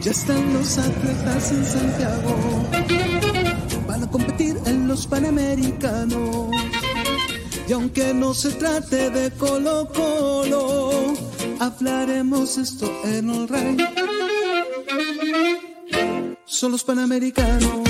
Ya 0.02 0.12
están 0.12 0.54
los 0.54 0.78
atletas 0.78 1.52
en 1.52 1.66
Santiago. 1.66 2.36
Van 3.88 4.04
a 4.04 4.10
competir 4.10 4.58
en 4.66 4.88
los 4.88 5.08
Panamericanos. 5.08 6.63
Y 7.68 7.72
aunque 7.72 8.14
no 8.14 8.34
se 8.34 8.52
trate 8.52 9.10
de 9.10 9.32
Colo 9.32 9.88
Colo, 9.94 11.14
hablaremos 11.60 12.58
esto 12.58 12.92
en 13.06 13.30
el 13.30 13.48
rey. 13.48 13.78
Son 16.46 16.72
los 16.74 16.84
Panamericanos. 16.84 17.90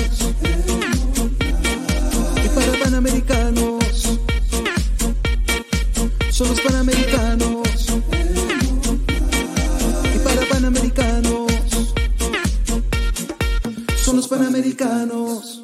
Y 2.44 2.48
para 2.48 2.84
Panamericanos. 2.84 4.18
Son 6.30 6.48
los 6.48 6.60
Panamericanos. 6.60 7.68
Y 10.14 10.18
para 10.18 10.48
Panamericanos. 10.48 11.52
Son 14.04 14.16
los 14.16 14.28
Panamericanos. 14.28 15.63